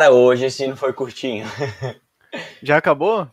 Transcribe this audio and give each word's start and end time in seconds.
Cara, 0.00 0.12
hoje 0.14 0.46
esse 0.46 0.64
hino 0.64 0.74
foi 0.78 0.94
curtinho. 0.94 1.44
Já 2.62 2.78
acabou? 2.78 3.28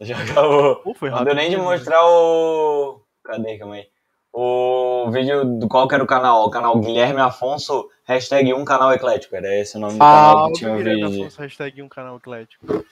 Já 0.00 0.16
acabou. 0.22 0.76
Pô, 0.76 0.94
foi 0.94 1.10
Não 1.10 1.16
rápido. 1.18 1.34
deu 1.34 1.34
nem 1.34 1.50
de 1.50 1.56
mesmo. 1.56 1.68
mostrar 1.68 2.00
o. 2.06 3.00
Cadê, 3.24 3.58
calma 3.58 3.74
aí? 3.74 3.88
O 4.32 5.10
vídeo 5.10 5.44
do 5.44 5.66
qual 5.66 5.88
que 5.88 5.96
era 5.96 6.04
o 6.04 6.06
canal? 6.06 6.44
O 6.44 6.50
canal 6.50 6.78
Guilherme 6.78 7.20
Afonso, 7.20 7.88
hashtag 8.04 8.54
um 8.54 8.64
canal 8.64 8.92
eclético. 8.92 9.34
Era 9.34 9.52
esse 9.58 9.76
o 9.76 9.80
nome 9.80 9.94
do 9.98 10.02
Ah, 10.04 10.06
canal 10.32 10.46
que 10.46 10.52
tinha 10.58 10.72
o 10.72 10.76
Guilherme 10.76 11.02
vídeo. 11.08 11.22
Afonso, 11.22 11.40
hashtag 11.42 11.82
um 11.82 11.88
canal 11.88 12.16
eclético. 12.18 12.84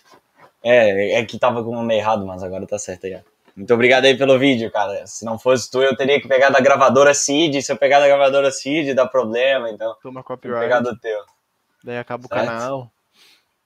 É, 0.65 1.21
é 1.21 1.25
que 1.25 1.39
tava 1.39 1.63
com 1.63 1.71
o 1.71 1.75
nome 1.77 1.97
errado, 1.97 2.27
mas 2.27 2.43
agora 2.43 2.67
tá 2.67 2.81
certo 2.81 3.07
aí. 3.07 3.17
Muito 3.57 3.73
obrigado 3.73 4.07
aí 4.07 4.17
pelo 4.19 4.37
vídeo, 4.41 4.73
cara. 4.73 5.07
Se 5.07 5.25
não 5.25 5.39
fosse 5.39 5.71
tu, 5.71 5.81
eu 5.81 5.97
teria 5.97 6.21
que 6.21 6.27
pegar 6.27 6.49
da 6.51 6.59
gravadora 6.61 7.15
Cid. 7.15 7.63
Se 7.63 7.71
eu 7.71 7.77
pegar 7.77 8.01
da 8.01 8.09
gravadora 8.09 8.51
Cid, 8.51 8.93
dá 8.93 9.07
problema, 9.07 9.71
então. 9.71 9.95
Toma 10.03 10.21
Vou 10.27 10.37
pegar 10.37 10.79
copyright. 10.79 10.83
do 10.83 10.99
teu. 10.99 11.21
Daí 11.85 11.97
acaba 11.97 12.25
o 12.25 12.29
Certo. 12.29 12.45
canal. 12.45 12.91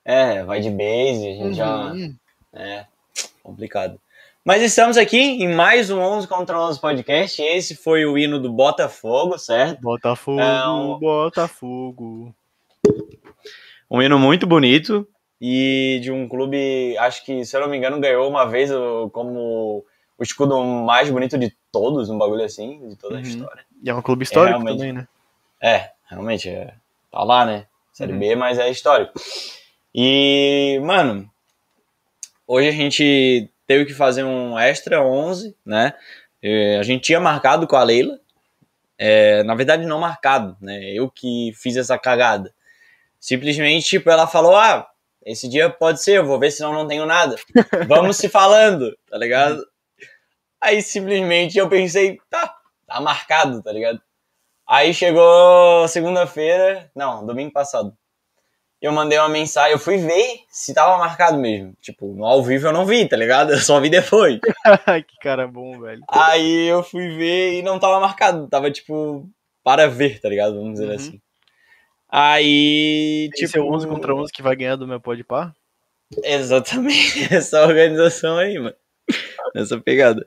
É, 0.05 0.43
vai 0.43 0.61
de 0.61 0.69
base, 0.69 1.27
a 1.27 1.33
gente 1.33 1.53
já. 1.55 1.91
Uhum. 1.91 2.15
É, 2.53 2.85
complicado. 3.43 3.99
Mas 4.43 4.61
estamos 4.61 4.95
aqui 4.97 5.17
em 5.17 5.51
mais 5.53 5.89
um 5.89 5.99
11 5.99 6.27
contra 6.27 6.59
11 6.61 6.79
podcast. 6.79 7.41
Esse 7.41 7.75
foi 7.75 8.05
o 8.05 8.15
hino 8.15 8.39
do 8.39 8.51
Botafogo, 8.51 9.39
certo? 9.39 9.81
Botafogo, 9.81 10.39
É 10.39 10.69
um- 10.69 10.99
Botafogo. 10.99 12.33
Um 13.89 14.01
hino 14.01 14.19
muito 14.19 14.45
bonito 14.45 15.07
e 15.41 15.99
de 16.03 16.11
um 16.11 16.27
clube, 16.27 16.95
acho 16.99 17.25
que, 17.25 17.43
se 17.43 17.57
eu 17.57 17.61
não 17.61 17.67
me 17.67 17.77
engano, 17.77 17.99
ganhou 17.99 18.29
uma 18.29 18.45
vez 18.45 18.71
o- 18.71 19.09
como 19.09 19.83
o 20.17 20.23
escudo 20.23 20.63
mais 20.63 21.09
bonito 21.09 21.37
de 21.39 21.51
todos, 21.71 22.09
um 22.11 22.17
bagulho 22.17 22.43
assim, 22.43 22.87
de 22.89 22.95
toda 22.95 23.15
a 23.15 23.17
Uhum. 23.17 23.23
história. 23.23 23.65
E 23.83 23.89
é 23.89 23.93
um 23.95 24.01
clube 24.03 24.23
histórico 24.23 24.59
realmente. 24.59 24.77
também, 24.77 24.93
né? 24.93 25.07
É, 25.61 25.89
realmente, 26.07 26.47
é, 26.49 26.73
tá 27.11 27.23
lá, 27.23 27.43
né? 27.45 27.65
Série 27.91 28.13
Uhum. 28.13 28.19
B, 28.19 28.35
mas 28.35 28.59
é 28.59 28.69
histórico. 28.69 29.13
E, 29.97 30.77
mano, 30.83 31.31
hoje 32.45 32.67
a 32.67 32.71
gente 32.73 33.49
teve 33.65 33.85
que 33.85 33.93
fazer 33.93 34.25
um 34.25 34.59
extra 34.59 35.01
11, 35.01 35.55
né? 35.65 35.93
A 36.77 36.83
gente 36.83 37.03
tinha 37.03 37.19
marcado 37.21 37.65
com 37.65 37.77
a 37.77 37.83
Leila. 37.83 38.19
É, 38.97 39.41
na 39.43 39.55
verdade, 39.55 39.85
não 39.85 39.97
marcado, 39.97 40.57
né? 40.59 40.91
Eu 40.91 41.09
que 41.09 41.53
fiz 41.55 41.77
essa 41.77 41.97
cagada. 41.97 42.53
Simplesmente, 43.17 43.87
tipo, 43.87 44.09
ela 44.09 44.27
falou: 44.27 44.53
Ah, 44.53 44.85
esse 45.25 45.47
dia 45.47 45.69
pode 45.69 46.03
ser, 46.03 46.17
eu 46.17 46.25
vou 46.25 46.37
ver, 46.37 46.51
senão 46.51 46.73
não 46.73 46.85
tenho 46.85 47.05
nada. 47.05 47.37
Vamos 47.87 48.17
se 48.17 48.27
falando, 48.27 48.93
tá 49.09 49.17
ligado? 49.17 49.65
Aí 50.59 50.81
simplesmente 50.81 51.57
eu 51.57 51.69
pensei: 51.69 52.19
Tá, 52.29 52.53
tá 52.85 52.99
marcado, 52.99 53.63
tá 53.63 53.71
ligado? 53.71 54.01
Aí 54.67 54.93
chegou 54.93 55.87
segunda-feira, 55.87 56.91
não, 56.93 57.25
domingo 57.25 57.53
passado. 57.53 57.95
Eu 58.85 58.91
mandei 58.91 59.17
uma 59.17 59.27
mensagem, 59.29 59.71
eu 59.71 59.79
fui 59.79 59.97
ver 59.97 60.41
se 60.47 60.71
tava 60.71 60.95
marcado 60.99 61.39
mesmo. 61.39 61.73
Tipo, 61.81 62.13
no 62.13 62.23
ao 62.23 62.43
vivo 62.43 62.67
eu 62.67 62.71
não 62.71 62.85
vi, 62.85 63.07
tá 63.09 63.17
ligado? 63.17 63.51
Eu 63.53 63.57
só 63.57 63.79
vi 63.79 63.89
depois. 63.89 64.39
Que 65.07 65.17
cara 65.21 65.47
bom, 65.47 65.79
velho. 65.79 66.03
Aí 66.07 66.67
eu 66.67 66.83
fui 66.83 67.07
ver 67.17 67.53
e 67.59 67.61
não 67.63 67.79
tava 67.79 67.99
marcado, 67.99 68.47
tava 68.47 68.69
tipo 68.69 69.27
para 69.63 69.87
ver, 69.87 70.21
tá 70.21 70.29
ligado? 70.29 70.53
Vamos 70.55 70.73
dizer 70.73 70.87
Uhum. 70.89 70.95
assim. 70.95 71.21
Aí, 72.07 73.29
tipo, 73.33 73.45
Esse 73.45 73.57
é 73.57 73.61
o 73.61 73.73
11 73.73 73.87
contra 73.87 74.13
11 74.15 74.31
que 74.31 74.43
vai 74.43 74.55
ganhar 74.55 74.75
do 74.75 74.87
meu 74.87 74.99
pode 75.01 75.23
pá? 75.23 75.51
Exatamente, 76.23 77.27
essa 77.33 77.63
organização 77.65 78.37
aí, 78.37 78.59
mano. 78.59 78.75
Nessa 79.55 79.79
pegada. 79.79 80.23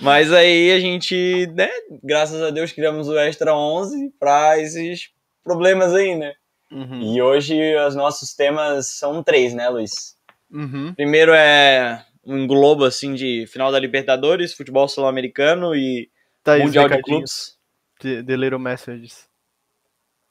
Mas 0.00 0.32
aí 0.32 0.72
a 0.72 0.80
gente, 0.80 1.46
né, 1.54 1.70
graças 2.02 2.42
a 2.42 2.50
Deus 2.50 2.72
criamos 2.72 3.08
o 3.08 3.16
Extra 3.16 3.54
11 3.54 4.12
pra 4.18 4.58
esses 4.58 5.10
problemas 5.44 5.94
aí, 5.94 6.16
né? 6.16 6.32
Uhum. 6.70 7.00
E 7.14 7.20
hoje 7.20 7.76
os 7.86 7.94
nossos 7.94 8.34
temas 8.34 8.86
são 8.88 9.22
três, 9.22 9.52
né, 9.54 9.68
Luiz? 9.68 10.16
Uhum. 10.50 10.94
Primeiro 10.94 11.32
é 11.32 12.04
um 12.24 12.46
globo, 12.46 12.84
assim, 12.84 13.14
de 13.14 13.46
final 13.46 13.72
da 13.72 13.78
Libertadores, 13.78 14.54
futebol 14.54 14.86
sul-americano 14.88 15.74
e 15.74 16.08
Tá 16.44 16.52
aí, 16.54 16.60
os 16.60 16.66
Mundial 16.66 16.88
de 16.88 17.02
Clubes. 17.02 17.58
de, 18.00 18.22
de 18.22 18.36
Little 18.36 18.58
Messages. 18.58 19.28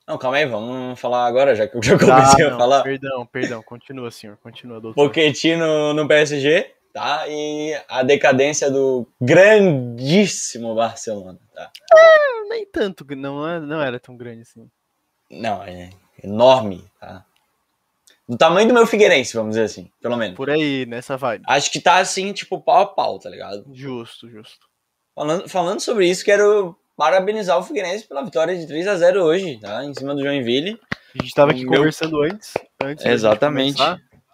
Não, 0.07 0.17
calma 0.17 0.37
aí, 0.37 0.45
vamos 0.45 0.99
falar 0.99 1.27
agora, 1.27 1.53
já 1.53 1.67
que 1.67 1.77
eu 1.77 1.81
já 1.83 1.97
comecei 1.99 2.45
Ah, 2.45 2.47
a 2.47 2.51
não, 2.51 2.57
falar. 2.57 2.83
Perdão, 2.83 3.25
perdão. 3.25 3.61
Continua, 3.61 4.09
senhor. 4.09 4.37
Continua, 4.37 4.79
doutor. 4.81 5.07
Pochettino 5.07 5.93
no 5.93 6.07
PSG, 6.07 6.73
tá? 6.93 7.25
E 7.27 7.79
a 7.87 8.01
decadência 8.01 8.71
do 8.71 9.07
grandíssimo 9.21 10.73
Barcelona, 10.73 11.37
tá? 11.53 11.71
Nem 12.49 12.65
tanto, 12.65 13.05
não, 13.15 13.47
é- 13.47 13.59
não 13.59 13.81
era 13.81 13.99
tão 13.99 14.17
grande 14.17 14.41
assim. 14.41 14.67
Não, 15.29 15.61
é 15.63 15.89
enorme, 16.23 16.85
tá? 16.99 17.25
Do 18.27 18.37
tamanho 18.37 18.67
do 18.67 18.73
meu 18.73 18.85
Figueirense, 18.85 19.33
vamos 19.33 19.51
dizer 19.51 19.63
assim, 19.63 19.89
pelo 20.01 20.15
menos. 20.15 20.35
Por 20.37 20.49
aí, 20.49 20.85
nessa 20.85 21.17
vibe. 21.17 21.43
Acho 21.47 21.71
que 21.71 21.79
tá 21.81 21.97
assim, 21.97 22.31
tipo, 22.31 22.61
pau 22.61 22.81
a 22.81 22.85
pau, 22.85 23.17
tá 23.17 23.29
ligado? 23.29 23.65
Justo, 23.73 24.29
justo. 24.29 24.67
Falando, 25.15 25.49
falando 25.49 25.79
sobre 25.79 26.07
isso, 26.07 26.23
quero 26.23 26.75
parabenizar 26.95 27.57
o 27.57 27.63
Figueirense 27.63 28.07
pela 28.07 28.23
vitória 28.23 28.55
de 28.57 28.67
3 28.67 28.87
a 28.87 28.95
0 28.95 29.23
hoje, 29.23 29.59
tá? 29.59 29.83
Em 29.83 29.93
cima 29.95 30.13
do 30.13 30.21
Joinville. 30.23 30.79
A 31.19 31.23
gente 31.23 31.33
tava 31.33 31.51
aqui 31.51 31.65
Meu- 31.65 31.79
conversando 31.79 32.21
antes. 32.21 32.53
antes 32.83 33.03
Exatamente. 33.03 33.81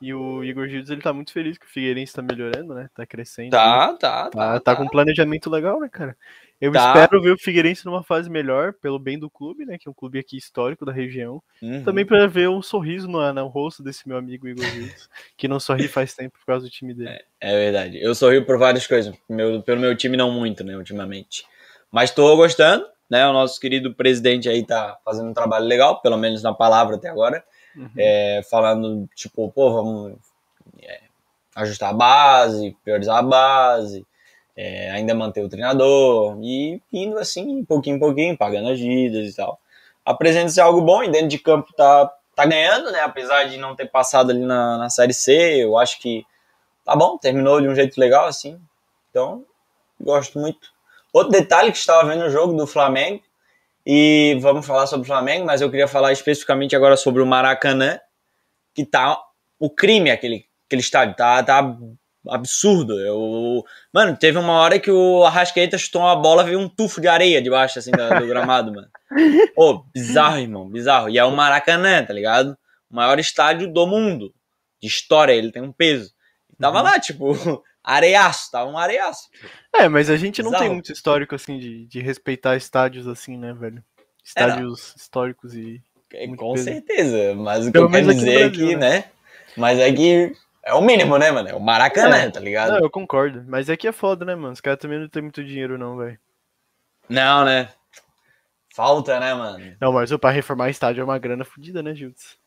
e 0.02 0.14
o 0.14 0.44
Igor 0.44 0.68
Gildes, 0.68 0.90
ele 0.90 1.02
tá 1.02 1.14
muito 1.14 1.32
feliz 1.32 1.58
que 1.58 1.66
o 1.66 1.70
Figueirense 1.70 2.12
tá 2.14 2.22
melhorando, 2.22 2.74
né? 2.74 2.90
Tá 2.94 3.06
crescendo. 3.06 3.52
Tá, 3.52 3.94
tá, 3.94 4.30
Tá, 4.30 4.30
tá. 4.30 4.60
tá 4.60 4.76
com 4.76 4.84
um 4.84 4.90
planejamento 4.90 5.50
legal, 5.50 5.80
né, 5.80 5.88
cara? 5.90 6.18
Eu 6.60 6.72
Tá. 6.72 6.94
espero 6.94 7.22
ver 7.22 7.32
o 7.32 7.38
Figueirense 7.38 7.86
numa 7.86 8.02
fase 8.02 8.30
melhor, 8.30 8.74
pelo 8.74 8.98
bem 8.98 9.20
do 9.20 9.30
clube, 9.30 9.66
né? 9.66 9.78
Que 9.78 9.88
é 9.90 9.92
um 9.92 9.94
clube 9.94 10.18
aqui 10.18 10.38
histórico 10.38 10.86
da 10.86 10.92
região. 10.92 11.44
Uhum. 11.62 11.84
Também 11.84 12.06
pra 12.06 12.26
ver 12.28 12.48
um 12.50 12.62
sorriso 12.62 13.08
no, 13.08 13.34
no 13.34 13.48
rosto 13.48 13.84
desse 13.84 14.08
meu 14.08 14.18
amigo 14.18 14.48
Igor 14.48 14.64
Gildes, 14.66 15.10
que 15.36 15.48
não 15.48 15.60
sorri 15.60 15.88
faz 15.88 16.14
tempo 16.14 16.38
por 16.40 16.46
causa 16.46 16.66
do 16.66 16.72
time 16.72 16.94
dele. 16.94 17.20
É 17.42 17.52
verdade. 17.52 18.02
Eu 18.02 18.16
sorrio 18.16 18.46
por 18.46 18.58
várias 18.58 18.88
coisas. 18.88 19.14
Meu, 19.28 19.62
pelo 19.62 19.82
meu 19.82 19.96
time, 19.98 20.16
não 20.16 20.32
muito, 20.32 20.64
né, 20.64 20.78
ultimamente. 20.78 21.46
Mas 21.92 22.12
tô 22.12 22.36
gostando, 22.38 22.86
né? 23.10 23.28
O 23.28 23.34
nosso 23.34 23.60
querido 23.60 23.94
presidente 23.94 24.48
aí 24.48 24.66
tá 24.66 24.98
fazendo 25.04 25.30
um 25.30 25.34
trabalho 25.34 25.66
legal, 25.66 26.02
pelo 26.02 26.18
menos 26.18 26.42
na 26.42 26.54
palavra 26.54 26.96
até 26.96 27.10
agora. 27.10 27.44
Uhum. 27.76 27.90
É, 27.98 28.42
falando, 28.50 29.10
tipo, 29.14 29.52
pô, 29.52 29.74
vamos 29.74 30.14
é, 30.82 31.02
ajustar 31.56 31.90
a 31.90 31.94
base, 31.94 32.76
priorizar 32.82 33.18
a 33.18 33.24
base, 33.24 34.06
é, 34.56 34.92
ainda 34.92 35.14
manter 35.14 35.44
o 35.44 35.50
treinador 35.50 36.38
e 36.42 36.82
indo 36.92 37.18
assim, 37.18 37.64
pouquinho 37.66 37.98
em 37.98 38.00
pouquinho, 38.00 38.38
pagando 38.38 38.70
as 38.70 38.80
dívidas 38.80 39.30
e 39.30 39.36
tal. 39.36 39.60
Apresenta-se 40.04 40.62
algo 40.62 40.82
bom 40.82 41.04
e 41.04 41.10
dentro 41.10 41.28
de 41.28 41.40
campo 41.40 41.74
tá, 41.74 42.12
tá 42.36 42.46
ganhando, 42.46 42.92
né? 42.92 43.02
Apesar 43.02 43.46
de 43.46 43.58
não 43.58 43.76
ter 43.76 43.90
passado 43.90 44.32
ali 44.32 44.46
na, 44.46 44.78
na 44.78 44.90
Série 44.90 45.14
C, 45.14 45.64
eu 45.64 45.78
acho 45.78 46.00
que 46.00 46.26
tá 46.84 46.96
bom, 46.96 47.18
terminou 47.18 47.60
de 47.60 47.68
um 47.68 47.76
jeito 47.76 48.00
legal, 48.00 48.28
assim. 48.28 48.60
Então, 49.10 49.44
gosto 50.00 50.40
muito. 50.40 50.74
Outro 51.12 51.32
detalhe 51.32 51.72
que 51.72 51.78
estava 51.78 52.08
vendo 52.08 52.26
o 52.26 52.30
jogo 52.30 52.54
do 52.54 52.68
Flamengo, 52.68 53.22
e 53.86 54.38
vamos 54.42 54.66
falar 54.66 54.88
sobre 54.88 55.04
o 55.04 55.08
Flamengo, 55.08 55.46
mas 55.46 55.62
eu 55.62 55.70
queria 55.70 55.88
falar 55.88 56.12
especificamente 56.12 56.76
agora 56.76 56.98
sobre 56.98 57.22
o 57.22 57.26
Maracanã, 57.26 58.00
que 58.74 58.84
tá 58.84 59.22
o 59.60 59.70
crime 59.70 60.10
aquele, 60.10 60.46
aquele 60.66 60.82
estádio, 60.82 61.16
tá, 61.16 61.44
tá 61.44 61.78
absurdo. 62.30 63.00
Eu, 63.00 63.64
mano, 63.94 64.16
teve 64.18 64.38
uma 64.38 64.54
hora 64.54 64.80
que 64.80 64.92
o 64.92 65.24
Arrascaeta 65.24 65.78
chutou 65.78 66.02
uma 66.02 66.16
bola, 66.16 66.44
veio 66.44 66.60
um 66.60 66.68
tufo 66.70 67.00
de 67.02 67.08
areia 67.08 67.42
debaixo 67.42 67.80
assim 67.80 67.92
do, 67.92 68.20
do 68.20 68.28
gramado, 68.28 68.74
mano. 68.74 68.88
Ô, 69.56 69.84
bizarro, 69.94 70.38
irmão, 70.40 70.70
bizarro. 70.70 71.10
E 71.10 71.18
é 71.18 71.24
o 71.24 71.32
Maracanã, 71.32 72.04
tá 72.04 72.14
ligado? 72.14 72.58
O 72.90 72.96
maior 72.96 73.20
estádio 73.20 73.72
do 73.72 73.86
mundo. 73.88 74.34
De 74.82 74.88
história, 74.88 75.34
ele 75.34 75.52
tem 75.52 75.62
um 75.62 75.72
peso. 75.72 76.12
E 76.54 76.56
tava 76.58 76.78
Uhum. 76.80 76.84
lá, 76.84 77.00
tipo, 77.00 77.32
areiaço, 77.84 78.52
tava 78.52 78.70
um 78.70 78.78
areiaço. 78.78 79.30
É, 79.74 79.88
mas 79.88 80.10
a 80.10 80.18
gente 80.18 80.42
não 80.44 80.52
tem 80.52 80.70
muito 80.70 80.92
histórico, 80.92 81.36
assim, 81.36 81.58
de, 81.58 81.86
de 81.88 82.00
respeitar 82.02 82.56
estádios 82.56 83.08
assim, 83.08 83.38
né, 83.38 83.54
velho? 83.54 83.84
Estádios 84.24 84.94
históricos 84.98 85.54
e. 85.54 85.82
É, 86.14 86.28
Com 86.36 86.54
peso. 86.54 86.64
certeza, 86.66 87.36
mas 87.36 87.64
o 87.64 87.68
que 87.68 87.74
Pelo 87.74 87.86
eu 87.86 87.92
quero 87.92 88.10
aqui 88.10 88.16
dizer 88.20 88.32
é 88.32 88.50
Brasil, 88.50 88.68
que, 88.68 88.76
né? 88.76 88.90
né? 88.90 89.06
Mas 89.58 89.80
é 89.80 89.92
que 89.92 90.34
é 90.66 90.74
o 90.74 90.82
mínimo, 90.82 91.18
né, 91.18 91.32
mano? 91.32 91.48
É 91.50 91.54
o 91.56 91.60
Maracanã, 91.60 92.18
É. 92.18 92.30
tá 92.32 92.40
ligado? 92.40 92.72
Não, 92.72 92.80
eu 92.80 92.90
concordo. 92.90 93.44
Mas 93.48 93.70
é 93.70 93.78
que 93.78 93.88
é 93.88 93.92
foda, 93.92 94.26
né, 94.26 94.36
mano? 94.36 94.54
Os 94.54 94.62
caras 94.62 94.80
também 94.80 95.00
não 95.00 95.08
tem 95.08 95.22
muito 95.22 95.44
dinheiro, 95.44 95.78
não, 95.78 95.96
velho. 95.98 96.20
Não, 97.08 97.46
né? 97.46 97.70
Falta, 98.74 99.20
né, 99.20 99.34
mano? 99.34 99.76
Não, 99.80 99.94
mas 99.94 100.12
pra 100.18 100.32
reformar 100.32 100.70
estádio 100.70 101.02
é 101.02 101.04
uma 101.04 101.18
grana 101.18 101.46
fodida, 101.46 101.82
né, 101.82 101.96
Gildes? 101.96 102.38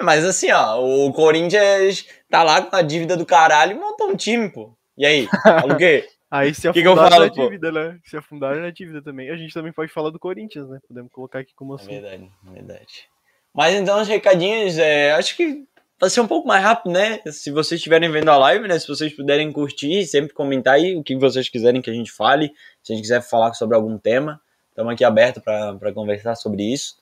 Mas 0.00 0.24
assim, 0.24 0.50
ó, 0.52 0.78
o 0.80 1.12
Corinthians 1.12 2.06
tá 2.30 2.42
lá 2.42 2.62
com 2.62 2.74
a 2.76 2.82
dívida 2.82 3.16
do 3.16 3.26
caralho 3.26 3.72
e 3.72 3.80
montou 3.80 4.08
um 4.10 4.16
time, 4.16 4.48
pô. 4.48 4.74
E 4.96 5.04
aí? 5.04 5.26
Fala 5.42 5.74
o 5.74 5.76
quê? 5.76 6.08
Aí 6.28 6.52
se 6.52 6.70
Que 6.72 6.82
que 6.82 6.94
falo, 6.94 7.24
na 7.24 7.30
pô? 7.30 7.44
dívida, 7.44 7.70
né? 7.70 7.98
Se 8.04 8.16
afundaram 8.16 8.60
na 8.60 8.70
dívida 8.70 9.00
também. 9.00 9.30
A 9.30 9.36
gente 9.36 9.54
também 9.54 9.72
pode 9.72 9.92
falar 9.92 10.10
do 10.10 10.18
Corinthians, 10.18 10.68
né? 10.68 10.80
Podemos 10.88 11.10
colocar 11.12 11.38
aqui 11.38 11.54
como 11.54 11.72
É 11.72 11.76
assunto. 11.76 11.90
verdade, 11.92 12.30
é 12.48 12.50
verdade. 12.52 13.08
Mas 13.54 13.74
então, 13.74 14.00
os 14.02 14.08
recadinhos, 14.08 14.76
é, 14.76 15.12
acho 15.12 15.36
que 15.36 15.64
vai 15.98 16.10
ser 16.10 16.20
um 16.20 16.26
pouco 16.26 16.46
mais 16.46 16.62
rápido, 16.62 16.92
né? 16.92 17.20
Se 17.26 17.50
vocês 17.50 17.78
estiverem 17.78 18.10
vendo 18.10 18.30
a 18.30 18.36
live, 18.36 18.68
né? 18.68 18.78
Se 18.78 18.86
vocês 18.86 19.14
puderem 19.14 19.50
curtir, 19.50 20.04
sempre 20.06 20.32
comentar 20.32 20.74
aí 20.74 20.94
o 20.94 21.02
que 21.02 21.16
vocês 21.16 21.48
quiserem 21.48 21.80
que 21.80 21.90
a 21.90 21.94
gente 21.94 22.12
fale. 22.12 22.52
Se 22.82 22.92
a 22.92 22.94
gente 22.94 23.02
quiser 23.02 23.22
falar 23.22 23.54
sobre 23.54 23.76
algum 23.76 23.96
tema, 23.98 24.40
estamos 24.68 24.92
aqui 24.92 25.04
aberto 25.04 25.40
para 25.40 25.92
conversar 25.92 26.34
sobre 26.34 26.62
isso. 26.62 26.96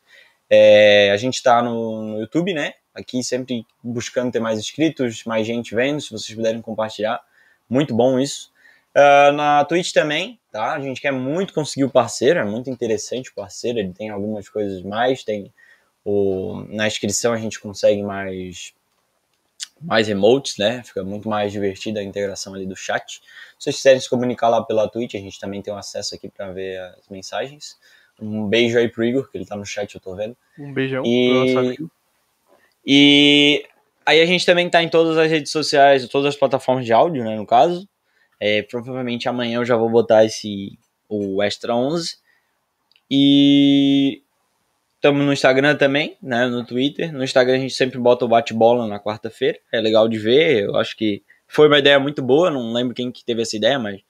É, 0.49 1.11
a 1.11 1.17
gente 1.17 1.35
está 1.35 1.63
no, 1.63 2.03
no, 2.03 2.21
YouTube, 2.21 2.55
né? 2.55 2.75
Aqui 2.95 3.25
sempre 3.25 3.67
buscando 3.83 4.31
ter 4.31 4.41
mais 4.41 4.59
inscritos, 4.59 5.25
mais 5.25 5.47
gente 5.47 5.75
vendo, 5.75 6.01
se 6.01 6.11
vocês 6.11 6.35
puderem 6.37 6.63
compartilhar. 6.63 7.21
Muito 7.69 7.95
bom 7.95 8.21
isso. 8.21 8.53
Uh, 8.97 9.33
na 9.33 9.65
Twitch 9.65 9.93
também, 9.93 10.39
tá? 10.53 10.75
A 10.75 10.81
gente 10.81 11.01
quer 11.01 11.11
muito 11.11 11.53
conseguir 11.53 11.83
o 11.83 11.91
parceiro, 11.91 12.39
é 12.39 12.45
muito 12.45 12.71
interessante 12.71 13.31
o 13.31 13.35
parceiro, 13.35 13.81
ele 13.81 13.93
tem 13.93 14.11
algumas 14.11 14.49
coisas 14.49 14.83
mais, 14.83 15.25
tem 15.25 15.53
o, 16.05 16.65
na 16.69 16.87
inscrição 16.87 17.33
a 17.33 17.37
gente 17.37 17.59
consegue 17.59 18.03
mais 18.05 18.73
mais 19.85 20.09
remotes, 20.09 20.57
né? 20.59 20.83
Fica 20.83 21.05
muito 21.05 21.29
mais 21.29 21.53
divertida 21.53 22.01
a 22.01 22.03
integração 22.03 22.55
ali 22.55 22.67
do 22.67 22.77
chat. 22.77 23.21
Se 23.59 23.65
vocês 23.65 23.77
quiserem 23.77 24.01
se 24.01 24.09
comunicar 24.09 24.49
lá 24.49 24.63
pela 24.63 24.89
Twitch, 24.89 25.15
a 25.15 25.19
gente 25.19 25.39
também 25.39 25.63
tem 25.63 25.73
um 25.73 25.77
acesso 25.77 26.15
aqui 26.15 26.29
para 26.29 26.53
ver 26.53 26.79
as 26.81 27.09
mensagens. 27.09 27.77
Um 28.21 28.47
beijo 28.47 28.79
aí 28.79 28.89
pro 28.89 29.05
Igor, 29.05 29.31
que 29.31 29.37
ele 29.37 29.47
tá 29.47 29.57
no 29.57 29.65
chat, 29.65 29.95
eu 29.95 30.01
tô 30.01 30.15
vendo. 30.15 30.37
Um 30.59 30.73
beijão 30.73 31.03
e... 31.05 31.77
E 32.87 33.65
aí 34.05 34.21
a 34.21 34.27
gente 34.27 34.45
também 34.45 34.69
tá 34.69 34.83
em 34.83 34.89
todas 34.89 35.17
as 35.17 35.31
redes 35.31 35.51
sociais, 35.51 36.07
todas 36.09 36.29
as 36.29 36.37
plataformas 36.37 36.85
de 36.85 36.93
áudio, 36.93 37.25
né, 37.25 37.37
no 37.37 37.47
caso. 37.47 37.89
É, 38.39 38.63
provavelmente 38.63 39.29
amanhã 39.29 39.59
eu 39.59 39.65
já 39.65 39.77
vou 39.77 39.89
botar 39.89 40.25
esse 40.25 40.79
o 41.09 41.43
Extra 41.43 41.75
11. 41.75 42.19
E 43.11 44.23
estamos 45.05 45.23
no 45.23 45.35
Instagram 45.35 45.77
também, 45.77 46.17
né, 46.23 46.47
no 46.47 46.65
Twitter. 46.65 47.13
No 47.13 47.23
Instagram 47.23 47.57
a 47.57 47.59
gente 47.59 47.75
sempre 47.75 47.99
bota 47.99 48.25
o 48.25 48.29
bate-bola 48.29 48.87
na 48.87 48.99
quarta-feira. 48.99 49.59
É 49.71 49.79
legal 49.79 50.09
de 50.09 50.19
ver. 50.19 50.65
Eu 50.65 50.77
acho 50.77 50.97
que 50.97 51.23
foi 51.47 51.67
uma 51.67 51.79
ideia 51.79 52.01
muito 52.01 52.23
boa. 52.23 52.51
Não 52.51 52.73
lembro 52.73 52.95
quem 52.95 53.13
que 53.13 53.23
teve 53.23 53.43
essa 53.43 53.55
ideia, 53.55 53.79
mas 53.79 54.01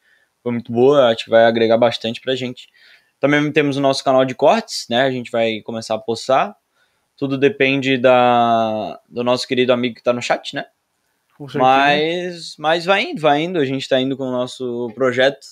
foi 0.41 0.53
muito 0.53 0.71
boa. 0.71 1.09
Acho 1.09 1.25
que 1.25 1.31
vai 1.31 1.47
agregar 1.47 1.77
bastante 1.79 2.21
pra 2.21 2.37
gente. 2.37 2.69
Também 3.19 3.51
temos 3.51 3.77
o 3.77 3.81
nosso 3.81 4.05
canal 4.05 4.25
de 4.25 4.37
cortes, 4.37 4.87
né? 4.89 5.03
A 5.03 5.11
gente 5.11 5.33
vai 5.33 5.61
começar 5.63 5.97
a 5.97 5.99
postar. 5.99 6.57
Tudo 7.17 7.37
depende 7.37 7.99
da, 7.99 9.01
do 9.09 9.25
nosso 9.25 9.49
querido 9.49 9.73
amigo 9.73 9.97
que 9.97 10.01
está 10.01 10.13
no 10.13 10.23
chat, 10.23 10.55
né? 10.55 10.65
Mas, 11.57 12.55
mas 12.57 12.85
vai 12.85 13.03
indo, 13.03 13.21
vai 13.21 13.43
indo. 13.43 13.59
A 13.59 13.65
gente 13.65 13.83
está 13.83 14.01
indo 14.01 14.17
com 14.17 14.29
o 14.29 14.33
nosso 14.33 14.93
projeto. 14.95 15.45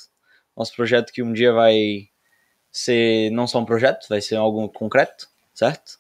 Nosso 0.57 0.73
projeto 0.77 1.13
que 1.13 1.21
um 1.21 1.33
dia 1.33 1.53
vai 1.53 2.13
ser 2.71 3.31
não 3.31 3.49
só 3.49 3.59
um 3.59 3.65
projeto, 3.65 4.07
vai 4.09 4.21
ser 4.23 4.37
algo 4.37 4.67
concreto, 4.71 5.32
certo? 5.55 5.99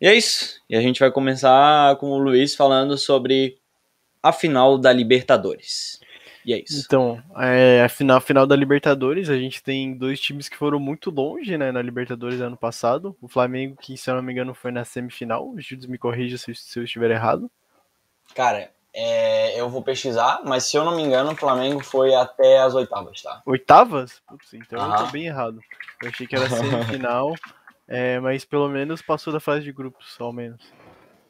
E 0.00 0.06
é 0.06 0.14
isso. 0.14 0.60
E 0.68 0.76
a 0.76 0.80
gente 0.80 1.00
vai 1.00 1.10
começar 1.10 1.96
com 1.96 2.10
o 2.10 2.18
Luiz 2.18 2.54
falando 2.54 2.96
sobre 2.96 3.58
a 4.22 4.32
final 4.32 4.78
da 4.78 4.92
Libertadores. 4.92 6.00
E 6.44 6.54
é 6.54 6.58
isso. 6.58 6.84
Então, 6.86 7.22
é, 7.36 7.82
a 7.82 7.88
final, 7.88 8.20
final 8.20 8.46
da 8.46 8.56
Libertadores, 8.56 9.28
a 9.28 9.36
gente 9.36 9.62
tem 9.62 9.94
dois 9.96 10.18
times 10.18 10.48
que 10.48 10.56
foram 10.56 10.80
muito 10.80 11.10
longe, 11.10 11.56
né, 11.58 11.70
na 11.70 11.82
Libertadores 11.82 12.40
ano 12.40 12.56
passado. 12.56 13.14
O 13.20 13.28
Flamengo, 13.28 13.76
que 13.76 13.96
se 13.96 14.10
eu 14.10 14.14
não 14.14 14.22
me 14.22 14.32
engano 14.32 14.54
foi 14.54 14.70
na 14.70 14.84
semifinal. 14.84 15.48
O 15.48 15.60
Gildes 15.60 15.86
me 15.86 15.98
corrija 15.98 16.38
se, 16.38 16.54
se 16.54 16.78
eu 16.78 16.84
estiver 16.84 17.10
errado. 17.10 17.50
Cara, 18.34 18.70
é, 18.92 19.60
eu 19.60 19.68
vou 19.68 19.82
pesquisar, 19.82 20.40
mas 20.44 20.64
se 20.64 20.76
eu 20.76 20.84
não 20.84 20.96
me 20.96 21.02
engano, 21.02 21.32
o 21.32 21.36
Flamengo 21.36 21.84
foi 21.84 22.14
até 22.14 22.60
as 22.60 22.74
oitavas, 22.74 23.22
tá? 23.22 23.42
Oitavas? 23.44 24.22
Putz, 24.26 24.54
então 24.54 24.90
eu 24.90 25.04
tô 25.04 25.12
bem 25.12 25.26
errado. 25.26 25.60
Eu 26.02 26.08
achei 26.08 26.26
que 26.26 26.34
era 26.34 26.48
semifinal, 26.48 27.34
é, 27.90 28.20
mas 28.20 28.44
pelo 28.44 28.68
menos 28.68 29.02
passou 29.02 29.32
da 29.32 29.40
fase 29.40 29.64
de 29.64 29.72
grupos, 29.72 30.14
ao 30.20 30.32
menos. 30.32 30.60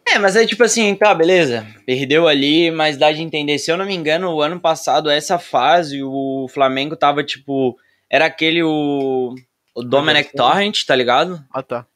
É, 0.07 0.19
mas 0.19 0.37
é 0.37 0.47
tipo 0.47 0.62
assim, 0.62 0.95
tá, 0.95 1.15
beleza. 1.15 1.67
Perdeu 1.87 2.29
ali, 2.29 2.71
mas 2.71 2.99
dá 2.99 3.11
de 3.11 3.23
entender. 3.23 3.59
Se 3.59 3.71
eu 3.73 3.79
não 3.79 3.87
me 3.87 3.95
engano, 3.95 4.31
o 4.31 4.43
ano 4.43 4.61
passado, 4.61 5.09
essa 5.09 5.39
fase, 5.39 6.03
o 6.03 6.47
Flamengo 6.53 6.97
tava 6.97 7.25
tipo. 7.25 7.79
Era 8.11 8.27
aquele 8.27 8.62
o. 8.62 9.35
O 9.75 9.83
Domenech 9.83 10.33
Torrent, 10.35 10.85
tá 10.85 10.95
ligado? 10.95 11.43
Ah, 11.51 11.62
tá. 11.62 11.87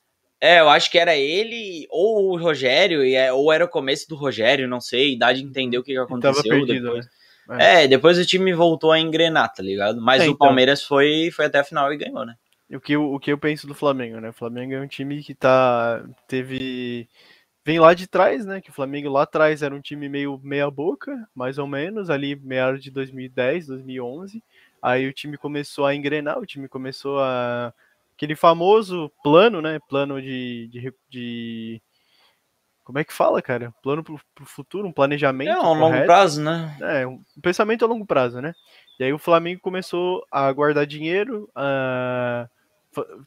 É, 0.40 0.60
eu 0.60 0.68
acho 0.70 0.90
que 0.90 0.98
era 0.98 1.16
ele 1.16 1.86
ou 1.90 2.30
o 2.30 2.38
Rogério, 2.38 3.02
é, 3.02 3.32
ou 3.32 3.52
era 3.52 3.64
o 3.64 3.68
começo 3.68 4.08
do 4.08 4.14
Rogério, 4.14 4.68
não 4.68 4.80
sei, 4.80 5.18
dá 5.18 5.32
de 5.32 5.42
entender 5.42 5.76
o 5.76 5.82
que, 5.82 5.92
que 5.92 5.98
aconteceu. 5.98 6.42
Tava 6.42 6.48
perdido, 6.48 6.84
depois. 6.84 7.06
Né? 7.48 7.58
É. 7.58 7.84
é. 7.84 7.88
depois 7.88 8.18
o 8.18 8.24
time 8.24 8.52
voltou 8.52 8.92
a 8.92 9.00
engrenar, 9.00 9.52
tá 9.52 9.62
ligado? 9.62 10.00
Mas 10.00 10.22
é, 10.22 10.26
o 10.26 10.30
então. 10.32 10.46
Palmeiras 10.46 10.82
foi, 10.82 11.30
foi 11.34 11.46
até 11.46 11.58
a 11.58 11.64
final 11.64 11.92
e 11.92 11.96
ganhou, 11.96 12.24
né? 12.24 12.34
O 12.70 12.80
que, 12.80 12.96
o 12.96 13.18
que 13.18 13.30
eu 13.30 13.38
penso 13.38 13.66
do 13.66 13.74
Flamengo, 13.74 14.20
né? 14.20 14.30
O 14.30 14.34
Flamengo 14.34 14.74
é 14.74 14.80
um 14.80 14.88
time 14.88 15.22
que 15.22 15.34
tá. 15.34 16.04
Teve 16.26 17.08
vem 17.64 17.80
lá 17.80 17.94
de 17.94 18.06
trás, 18.06 18.44
né? 18.44 18.60
Que 18.60 18.70
o 18.70 18.72
Flamengo 18.72 19.08
lá 19.08 19.22
atrás 19.22 19.62
era 19.62 19.74
um 19.74 19.80
time 19.80 20.08
meio 20.08 20.38
meia 20.42 20.70
boca, 20.70 21.28
mais 21.34 21.56
ou 21.58 21.66
menos, 21.66 22.10
ali 22.10 22.36
meados 22.36 22.82
de 22.82 22.90
2010, 22.90 23.68
2011. 23.68 24.42
Aí 24.82 25.08
o 25.08 25.12
time 25.12 25.38
começou 25.38 25.86
a 25.86 25.94
engrenar, 25.94 26.38
o 26.38 26.46
time 26.46 26.68
começou 26.68 27.20
a 27.20 27.72
aquele 28.14 28.36
famoso 28.36 29.10
plano, 29.22 29.60
né? 29.60 29.78
Plano 29.88 30.20
de, 30.20 30.68
de, 30.68 30.94
de... 31.08 31.82
como 32.84 32.98
é 32.98 33.04
que 33.04 33.12
fala, 33.12 33.42
cara? 33.42 33.74
Plano 33.82 34.04
pro, 34.04 34.20
pro 34.34 34.46
futuro, 34.46 34.86
um 34.86 34.92
planejamento. 34.92 35.50
É, 35.50 35.58
um 35.58 35.62
correto. 35.62 35.80
longo 35.80 36.04
prazo, 36.04 36.42
né? 36.42 36.76
É, 36.80 37.06
um 37.06 37.22
pensamento 37.42 37.84
a 37.84 37.88
longo 37.88 38.06
prazo, 38.06 38.40
né? 38.40 38.54
E 38.98 39.04
aí 39.04 39.12
o 39.12 39.18
Flamengo 39.18 39.60
começou 39.60 40.24
a 40.30 40.50
guardar 40.52 40.86
dinheiro, 40.86 41.50
a 41.54 42.48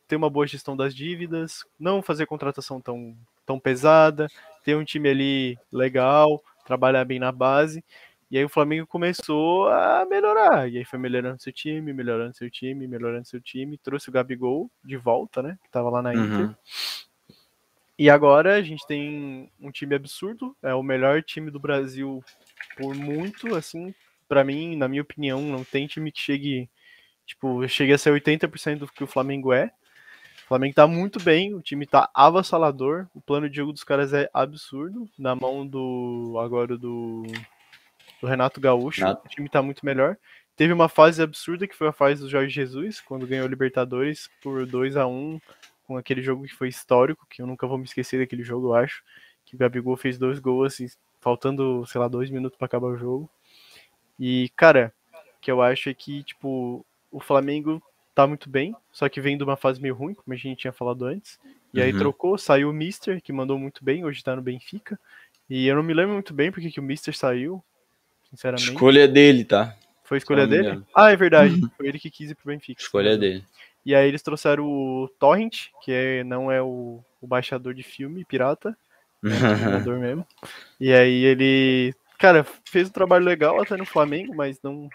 ter 0.07 0.15
uma 0.15 0.29
boa 0.29 0.47
gestão 0.47 0.75
das 0.75 0.95
dívidas, 0.95 1.65
não 1.79 2.01
fazer 2.01 2.25
contratação 2.25 2.79
tão 2.79 3.15
tão 3.45 3.59
pesada, 3.59 4.27
ter 4.63 4.75
um 4.75 4.83
time 4.83 5.09
ali 5.09 5.57
legal, 5.71 6.43
trabalhar 6.65 7.05
bem 7.05 7.17
na 7.17 7.31
base. 7.31 7.83
E 8.29 8.37
aí 8.37 8.43
o 8.43 8.49
Flamengo 8.49 8.85
começou 8.85 9.69
a 9.69 10.05
melhorar. 10.05 10.69
E 10.69 10.77
aí 10.77 10.83
foi 10.83 10.99
melhorando 10.99 11.41
seu 11.41 11.53
time, 11.53 11.93
melhorando 11.93 12.35
seu 12.35 12.51
time, 12.51 12.85
melhorando 12.85 13.25
seu 13.25 13.39
time. 13.39 13.77
Trouxe 13.77 14.09
o 14.09 14.11
Gabigol 14.11 14.69
de 14.83 14.97
volta, 14.97 15.41
né? 15.41 15.57
Que 15.63 15.71
tava 15.71 15.89
lá 15.89 16.01
na 16.01 16.13
Inter. 16.13 16.39
Uhum. 16.39 16.55
E 17.97 18.09
agora 18.09 18.55
a 18.55 18.61
gente 18.61 18.85
tem 18.85 19.49
um 19.59 19.71
time 19.71 19.95
absurdo. 19.95 20.55
É 20.61 20.73
o 20.73 20.83
melhor 20.83 21.23
time 21.23 21.49
do 21.49 21.59
Brasil 21.59 22.21
por 22.75 22.93
muito, 22.93 23.55
assim. 23.55 23.95
para 24.27 24.43
mim, 24.43 24.75
na 24.75 24.89
minha 24.89 25.01
opinião, 25.01 25.41
não 25.41 25.63
tem 25.63 25.87
time 25.87 26.11
que 26.11 26.19
chegue. 26.19 26.69
Tipo, 27.27 27.67
chegue 27.67 27.91
a 27.91 27.97
ser 27.97 28.11
80% 28.11 28.79
do 28.79 28.87
que 28.87 29.03
o 29.03 29.07
Flamengo 29.07 29.51
é. 29.51 29.65
O 30.45 30.47
Flamengo 30.47 30.73
tá 30.73 30.87
muito 30.87 31.21
bem, 31.21 31.53
o 31.53 31.61
time 31.61 31.85
tá 31.85 32.09
avassalador, 32.13 33.05
o 33.13 33.19
plano 33.19 33.49
de 33.49 33.57
jogo 33.57 33.73
dos 33.73 33.83
caras 33.83 34.13
é 34.13 34.29
absurdo, 34.33 35.05
na 35.19 35.35
mão 35.35 35.67
do 35.67 36.39
agora 36.39 36.77
do, 36.77 37.23
do 38.21 38.27
Renato 38.27 38.61
Gaúcho, 38.61 39.01
Renato. 39.01 39.25
o 39.25 39.29
time 39.29 39.49
tá 39.49 39.61
muito 39.61 39.85
melhor. 39.85 40.17
Teve 40.55 40.71
uma 40.71 40.87
fase 40.87 41.21
absurda 41.21 41.67
que 41.67 41.75
foi 41.75 41.89
a 41.89 41.91
fase 41.91 42.21
do 42.21 42.29
Jorge 42.29 42.49
Jesus, 42.49 43.01
quando 43.01 43.27
ganhou 43.27 43.45
o 43.45 43.49
Libertadores 43.49 44.29
por 44.41 44.65
2 44.65 44.95
a 44.95 45.05
1 45.05 45.37
com 45.85 45.97
aquele 45.97 46.21
jogo 46.21 46.45
que 46.45 46.55
foi 46.55 46.69
histórico, 46.69 47.27
que 47.29 47.41
eu 47.41 47.45
nunca 47.45 47.67
vou 47.67 47.77
me 47.77 47.83
esquecer 47.83 48.19
daquele 48.19 48.43
jogo, 48.43 48.67
eu 48.67 48.75
acho. 48.75 49.03
Que 49.45 49.55
o 49.55 49.59
Gabigol 49.59 49.97
fez 49.97 50.17
dois 50.17 50.39
gols, 50.39 50.73
assim, 50.73 50.87
faltando, 51.19 51.85
sei 51.85 51.99
lá, 51.99 52.07
dois 52.07 52.29
minutos 52.29 52.57
para 52.57 52.67
acabar 52.67 52.87
o 52.87 52.97
jogo. 52.97 53.29
E, 54.17 54.49
cara, 54.55 54.93
o 55.13 55.39
que 55.41 55.51
eu 55.51 55.61
acho 55.61 55.89
é 55.89 55.93
que, 55.93 56.23
tipo, 56.23 56.85
o 57.11 57.19
Flamengo 57.19 57.81
tá 58.13 58.25
muito 58.25 58.49
bem, 58.49 58.75
só 58.91 59.07
que 59.07 59.21
vem 59.21 59.37
de 59.37 59.43
uma 59.43 59.55
fase 59.55 59.81
meio 59.81 59.93
ruim, 59.93 60.13
como 60.13 60.33
a 60.33 60.37
gente 60.37 60.61
tinha 60.61 60.73
falado 60.73 61.05
antes. 61.05 61.39
E 61.73 61.81
aí 61.81 61.91
uhum. 61.91 61.99
trocou, 61.99 62.37
saiu 62.37 62.69
o 62.69 62.73
Mister, 62.73 63.21
que 63.21 63.31
mandou 63.31 63.59
muito 63.59 63.83
bem, 63.83 64.03
hoje 64.03 64.23
tá 64.23 64.35
no 64.35 64.41
Benfica. 64.41 64.99
E 65.49 65.67
eu 65.67 65.75
não 65.75 65.83
me 65.83 65.93
lembro 65.93 66.13
muito 66.13 66.33
bem 66.33 66.51
porque 66.51 66.71
que 66.71 66.79
o 66.79 66.83
Mister 66.83 67.15
saiu, 67.15 67.63
sinceramente. 68.29 68.71
Escolha 68.71 69.07
dele, 69.07 69.45
tá? 69.45 69.75
Foi 70.03 70.17
escolha 70.17 70.47
dele? 70.47 70.81
Ah, 70.95 71.11
é 71.11 71.15
verdade. 71.15 71.59
Foi 71.77 71.87
ele 71.87 71.99
que 71.99 72.09
quis 72.09 72.31
ir 72.31 72.35
pro 72.35 72.47
Benfica. 72.47 72.81
Escolha 72.81 73.17
dele. 73.17 73.43
E 73.85 73.93
aí 73.93 74.07
eles 74.07 74.21
trouxeram 74.21 74.65
o 74.65 75.09
Torrent, 75.19 75.67
que 75.83 75.91
é, 75.91 76.23
não 76.23 76.51
é 76.51 76.61
o, 76.61 77.03
o 77.21 77.27
baixador 77.27 77.73
de 77.73 77.83
filme 77.83 78.25
pirata, 78.25 78.75
é 79.23 79.23
o 79.89 79.99
mesmo. 79.99 80.25
E 80.79 80.91
aí 80.93 81.23
ele, 81.23 81.93
cara, 82.17 82.45
fez 82.65 82.89
um 82.89 82.91
trabalho 82.91 83.25
legal 83.25 83.61
até 83.61 83.77
no 83.77 83.85
Flamengo, 83.85 84.35
mas 84.35 84.59
não 84.61 84.89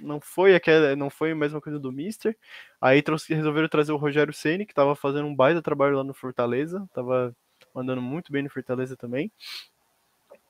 não 0.00 0.20
foi 0.20 0.54
aquela, 0.54 0.94
não 0.96 1.10
foi 1.10 1.32
a 1.32 1.36
mesma 1.36 1.60
coisa 1.60 1.78
do 1.78 1.92
Mister. 1.92 2.36
Aí 2.80 3.02
trouxe, 3.02 3.34
resolveram 3.34 3.68
trazer 3.68 3.92
o 3.92 3.96
Rogério 3.96 4.32
Ceni, 4.32 4.66
que 4.66 4.72
estava 4.72 4.94
fazendo 4.94 5.26
um 5.26 5.34
baita 5.34 5.62
trabalho 5.62 5.96
lá 5.96 6.04
no 6.04 6.14
Fortaleza, 6.14 6.84
estava 6.86 7.34
mandando 7.74 8.02
muito 8.02 8.32
bem 8.32 8.42
no 8.42 8.50
Fortaleza 8.50 8.96
também. 8.96 9.30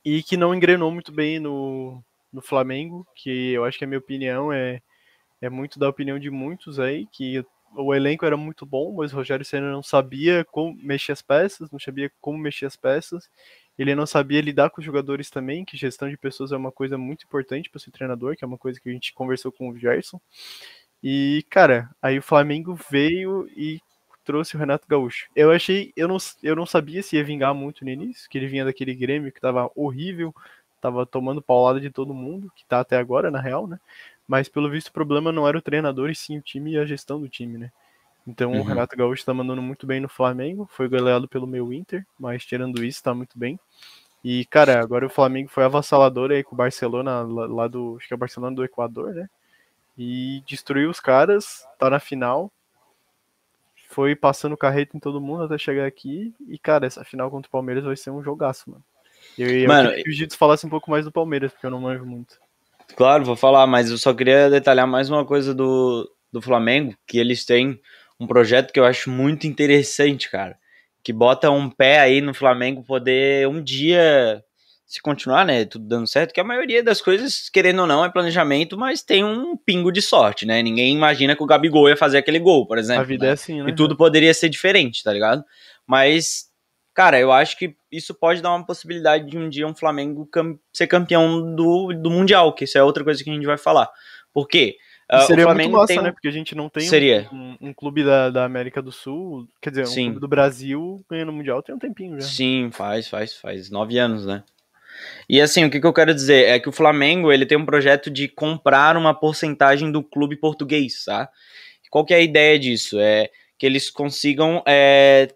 E 0.05 0.23
que 0.23 0.37
não 0.37 0.55
engrenou 0.55 0.91
muito 0.91 1.13
bem 1.13 1.41
no, 1.41 2.03
no 2.33 2.41
Flamengo, 2.41 3.07
que 3.15 3.53
eu 3.53 3.65
acho 3.65 3.79
que 3.79 3.85
a 3.85 3.89
minha 3.89 3.99
opinião 3.99 4.53
é, 4.53 4.81
é 5.41 5.51
muito 5.51 5.79
da 5.79 5.89
opinião 5.89 6.19
de 6.19 6.31
muitos 6.31 6.79
aí, 6.79 7.07
que 7.07 7.45
o 7.75 7.95
elenco 7.95 8.25
era 8.25 8.37
muito 8.37 8.65
bom, 8.65 8.95
mas 8.95 9.13
o 9.13 9.17
Rogério 9.17 9.45
Senna 9.45 9.71
não 9.71 9.83
sabia 9.83 10.45
como 10.45 10.77
mexer 10.83 11.13
as 11.13 11.23
peças, 11.23 11.71
não 11.71 11.79
sabia 11.79 12.11
como 12.21 12.39
mexer 12.39 12.67
as 12.67 12.77
peças, 12.77 13.29
ele 13.79 13.95
não 13.95 14.07
sabia 14.07 14.41
lidar 14.41 14.71
com 14.71 14.81
os 14.81 14.85
jogadores 14.85 15.31
também, 15.31 15.65
que 15.65 15.77
gestão 15.77 16.09
de 16.09 16.17
pessoas 16.17 16.53
é 16.53 16.57
uma 16.57 16.73
coisa 16.73 16.97
muito 16.97 17.25
importante 17.25 17.69
para 17.69 17.81
ser 17.81 17.91
treinador, 17.91 18.37
que 18.37 18.45
é 18.45 18.47
uma 18.47 18.59
coisa 18.59 18.81
que 18.81 18.89
a 18.89 18.93
gente 18.93 19.13
conversou 19.13 19.53
com 19.53 19.69
o 19.69 19.77
Gerson. 19.79 20.21
E, 21.03 21.45
cara, 21.51 21.91
aí 22.01 22.19
o 22.19 22.23
Flamengo 22.23 22.79
veio 22.91 23.49
e 23.57 23.81
trouxe 24.25 24.57
o 24.57 24.59
Renato 24.59 24.89
Gaúcho. 24.89 25.29
Eu 25.37 25.53
achei, 25.53 25.93
eu 25.97 26.09
não, 26.09 26.17
eu 26.43 26.57
não 26.57 26.67
sabia 26.67 27.03
se 27.03 27.17
ia 27.17 27.23
vingar 27.25 27.55
muito 27.55 27.85
no 27.85 27.91
início, 27.91 28.29
que 28.29 28.37
ele 28.37 28.49
vinha 28.49 28.65
daquele 28.65 28.95
Grêmio 28.95 29.31
que 29.31 29.41
tava 29.41 29.71
horrível, 29.77 30.35
tava 30.81 31.07
tomando 31.07 31.41
paulada 31.41 31.81
de 31.81 31.91
todo 31.91 32.13
mundo, 32.13 32.51
que 32.57 32.65
tá 32.67 32.81
até 32.81 32.97
agora, 32.97 33.31
na 33.31 33.41
real, 33.41 33.67
né? 33.67 33.79
Mas 34.27 34.49
pelo 34.49 34.69
visto 34.69 34.89
o 34.89 34.93
problema 34.93 35.31
não 35.31 35.47
era 35.47 35.57
o 35.57 35.63
treinador, 35.63 36.11
e 36.11 36.15
sim 36.15 36.39
o 36.39 36.43
time 36.43 36.73
e 36.73 36.79
a 36.79 36.85
gestão 36.85 37.21
do 37.21 37.29
time, 37.29 37.57
né? 37.57 37.71
Então 38.27 38.53
uhum. 38.53 38.61
o 38.61 38.65
Renato 38.65 38.97
Gaúcho 38.97 39.25
tá 39.25 39.33
mandando 39.33 39.63
muito 39.63 39.87
bem 39.87 40.01
no 40.01 40.09
Flamengo, 40.09 40.69
foi 40.73 40.89
goleado 40.89 41.29
pelo 41.29 41.47
meu 41.47 41.73
Inter, 41.73 42.05
mas 42.19 42.45
tirando 42.45 42.85
isso, 42.85 43.03
tá 43.03 43.15
muito 43.15 43.39
bem. 43.39 43.59
E, 44.29 44.45
cara, 44.47 44.81
agora 44.81 45.07
o 45.07 45.11
Flamengo 45.11 45.49
foi 45.49 45.63
avassalador 45.63 46.33
aí 46.33 46.43
com 46.43 46.57
o 46.57 46.59
Barcelona, 46.59 47.23
lá 47.23 47.69
do. 47.69 47.97
Acho 47.97 48.09
que 48.09 48.13
é 48.15 48.17
o 48.17 48.19
Barcelona 48.19 48.57
do 48.57 48.65
Equador, 48.65 49.15
né? 49.15 49.29
E 49.97 50.43
destruiu 50.45 50.91
os 50.91 50.99
caras, 50.99 51.65
tá 51.79 51.89
na 51.89 52.01
final. 52.01 52.51
Foi 53.89 54.17
passando 54.17 54.57
carreta 54.57 54.97
em 54.97 55.01
todo 55.01 55.21
mundo 55.21 55.45
até 55.45 55.57
chegar 55.57 55.87
aqui. 55.87 56.35
E, 56.49 56.59
cara, 56.59 56.87
essa 56.87 57.05
final 57.05 57.31
contra 57.31 57.47
o 57.49 57.53
Palmeiras 57.53 57.85
vai 57.85 57.97
ser 57.97 58.11
um 58.11 58.21
jogaço, 58.21 58.69
mano. 58.69 58.83
Eu, 59.39 59.49
eu 59.49 59.69
mano, 59.69 59.91
queria 59.91 60.05
que 60.05 60.11
o 60.11 60.13
Gito 60.13 60.37
falasse 60.37 60.67
um 60.67 60.71
pouco 60.71 60.91
mais 60.91 61.05
do 61.05 61.13
Palmeiras, 61.13 61.53
porque 61.53 61.67
eu 61.67 61.71
não 61.71 61.81
manjo 61.81 62.05
muito. 62.05 62.37
Claro, 62.97 63.25
vou 63.25 63.37
falar, 63.37 63.67
mas 63.69 63.93
eu 63.93 63.97
só 63.97 64.13
queria 64.13 64.51
detalhar 64.51 64.89
mais 64.89 65.09
uma 65.09 65.25
coisa 65.25 65.55
do, 65.55 66.11
do 66.33 66.43
Flamengo, 66.43 66.97
que 67.07 67.19
eles 67.19 67.45
têm 67.45 67.81
um 68.19 68.27
projeto 68.27 68.73
que 68.73 68.81
eu 68.81 68.85
acho 68.85 69.11
muito 69.11 69.47
interessante, 69.47 70.31
cara. 70.31 70.59
Que 71.03 71.13
bota 71.13 71.51
um 71.51 71.71
pé 71.71 72.01
aí 72.01 72.21
no 72.21 72.35
Flamengo 72.35 72.83
poder 72.83 73.47
um 73.49 73.63
dia 73.63 74.43
se 74.87 75.03
continuar, 75.03 75.45
né, 75.45 75.65
tudo 75.65 75.85
dando 75.85 76.07
certo, 76.07 76.33
que 76.33 76.41
a 76.41 76.45
maioria 76.45 76.81
das 76.81 77.01
coisas, 77.01 77.49
querendo 77.49 77.81
ou 77.81 77.87
não, 77.89 78.05
é 78.05 78.09
planejamento, 78.09 78.79
mas 78.79 79.03
tem 79.03 79.25
um 79.25 79.57
pingo 79.57 79.91
de 79.91 80.01
sorte, 80.01 80.47
né? 80.47 80.63
Ninguém 80.63 80.95
imagina 80.95 81.35
que 81.35 81.43
o 81.43 81.47
Gabigol 81.47 81.89
ia 81.89 81.97
fazer 81.97 82.19
aquele 82.19 82.39
gol, 82.39 82.67
por 82.69 82.79
exemplo. 82.79 83.03
A 83.03 83.05
vida 83.05 83.25
né? 83.25 83.31
é 83.31 83.33
assim, 83.35 83.63
né? 83.63 83.71
E 83.71 83.75
tudo 83.75 83.97
poderia 83.97 84.33
ser 84.33 84.49
diferente, 84.49 85.03
tá 85.03 85.13
ligado? 85.13 85.45
Mas, 85.85 86.45
cara, 86.95 87.19
eu 87.19 87.33
acho 87.33 87.59
que 87.59 87.75
isso 87.91 88.15
pode 88.15 88.41
dar 88.41 88.55
uma 88.55 88.65
possibilidade 88.65 89.29
de 89.29 89.37
um 89.37 89.49
dia 89.49 89.67
um 89.67 89.75
Flamengo 89.75 90.29
ser 90.73 90.87
campeão 90.87 91.57
do, 91.57 91.93
do 91.93 92.09
Mundial, 92.11 92.55
que 92.55 92.63
isso 92.63 92.79
é 92.79 92.83
outra 92.83 93.03
coisa 93.03 93.25
que 93.25 93.29
a 93.29 93.35
gente 93.35 93.47
vai 93.47 93.59
falar. 93.59 93.91
Por 94.33 94.47
quê? 94.47 94.77
Uh, 95.13 95.21
seria 95.21 95.45
o 95.45 95.47
Flamengo 95.47 95.71
muito 95.71 95.81
massa, 95.81 95.95
tem... 95.95 96.03
né? 96.03 96.13
Porque 96.13 96.27
a 96.27 96.33
gente 96.33 96.55
não 96.55 96.69
tem 96.69 96.89
seria. 96.89 97.29
Um, 97.33 97.57
um, 97.61 97.73
clube 97.73 98.03
da, 98.03 98.31
da 98.31 98.45
América 98.45 98.83
do 98.83 98.91
Sul, 98.91 99.49
quer 99.61 99.71
dizer, 99.71 99.83
um 99.83 99.87
Sim. 99.87 100.05
clube 100.07 100.21
do 100.21 100.29
Brasil 100.29 101.05
ganhando 101.09 101.29
o 101.29 101.33
Mundial 101.33 101.63
tem 101.63 101.75
um 101.75 101.79
tempinho 101.79 102.21
já. 102.21 102.27
Sim, 102.27 102.71
faz, 102.73 103.09
faz, 103.09 103.35
faz 103.35 103.71
nove 103.71 103.99
anos, 103.99 104.27
né? 104.27 104.43
E 105.29 105.41
assim, 105.41 105.65
o 105.65 105.71
que, 105.71 105.81
que 105.81 105.87
eu 105.87 105.93
quero 105.93 106.15
dizer 106.15 106.47
é 106.47 106.59
que 106.59 106.69
o 106.69 106.73
Flamengo 106.73 107.31
ele 107.31 107.47
tem 107.47 107.57
um 107.57 107.67
projeto 107.67 108.11
de 108.11 108.27
comprar 108.27 108.97
uma 108.97 109.15
porcentagem 109.15 109.93
do 109.93 110.03
clube 110.03 110.37
português, 110.37 111.05
tá? 111.05 111.29
Qual 111.91 112.05
que 112.05 112.15
é 112.15 112.17
a 112.17 112.21
ideia 112.21 112.59
disso? 112.59 112.99
É 112.99 113.31
que 113.59 113.65
eles 113.65 113.91
consigam 113.91 114.63
é, 114.67 115.29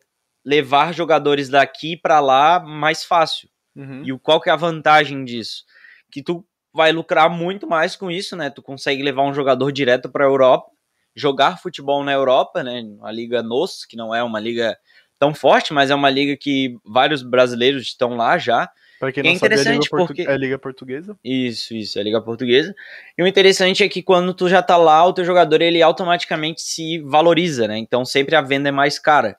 levar 0.44 0.92
jogadores 0.92 1.48
daqui 1.48 1.96
para 1.96 2.20
lá 2.20 2.60
mais 2.60 3.04
fácil. 3.04 3.48
Uhum. 3.74 4.02
E 4.04 4.18
qual 4.18 4.40
que 4.40 4.50
é 4.50 4.52
a 4.52 4.56
vantagem 4.56 5.24
disso? 5.24 5.64
Que 6.10 6.22
tu 6.22 6.44
vai 6.72 6.92
lucrar 6.92 7.28
muito 7.28 7.66
mais 7.66 7.96
com 7.96 8.10
isso, 8.10 8.36
né? 8.36 8.50
Tu 8.50 8.62
consegue 8.62 9.02
levar 9.02 9.22
um 9.22 9.34
jogador 9.34 9.70
direto 9.72 10.08
para 10.08 10.24
a 10.24 10.28
Europa, 10.28 10.70
jogar 11.14 11.60
futebol 11.60 12.04
na 12.04 12.12
Europa, 12.12 12.62
né? 12.62 12.82
A 13.02 13.10
Liga 13.10 13.42
NOS, 13.42 13.84
que 13.84 13.96
não 13.96 14.14
é 14.14 14.22
uma 14.22 14.40
liga 14.40 14.76
tão 15.18 15.34
forte, 15.34 15.72
mas 15.72 15.90
é 15.90 15.94
uma 15.94 16.08
liga 16.08 16.36
que 16.36 16.76
vários 16.84 17.22
brasileiros 17.22 17.82
estão 17.82 18.16
lá 18.16 18.38
já. 18.38 18.70
Para 18.98 19.12
quem 19.12 19.22
não 19.22 19.30
é 19.30 19.34
interessante 19.34 19.88
sabe, 19.88 20.02
é 20.02 20.06
porque 20.06 20.22
é 20.22 20.32
a 20.32 20.36
Liga 20.36 20.58
Portuguesa. 20.58 21.16
Isso, 21.24 21.74
isso, 21.74 21.98
é 21.98 22.00
a 22.02 22.04
Liga 22.04 22.20
Portuguesa. 22.20 22.74
E 23.16 23.22
o 23.22 23.26
interessante 23.26 23.82
é 23.82 23.88
que 23.88 24.02
quando 24.02 24.32
tu 24.34 24.48
já 24.48 24.62
tá 24.62 24.76
lá, 24.76 25.04
o 25.06 25.12
teu 25.12 25.24
jogador 25.24 25.62
ele 25.62 25.82
automaticamente 25.82 26.60
se 26.62 26.98
valoriza, 26.98 27.66
né? 27.66 27.78
Então 27.78 28.04
sempre 28.04 28.36
a 28.36 28.42
venda 28.42 28.68
é 28.68 28.72
mais 28.72 28.98
cara. 28.98 29.36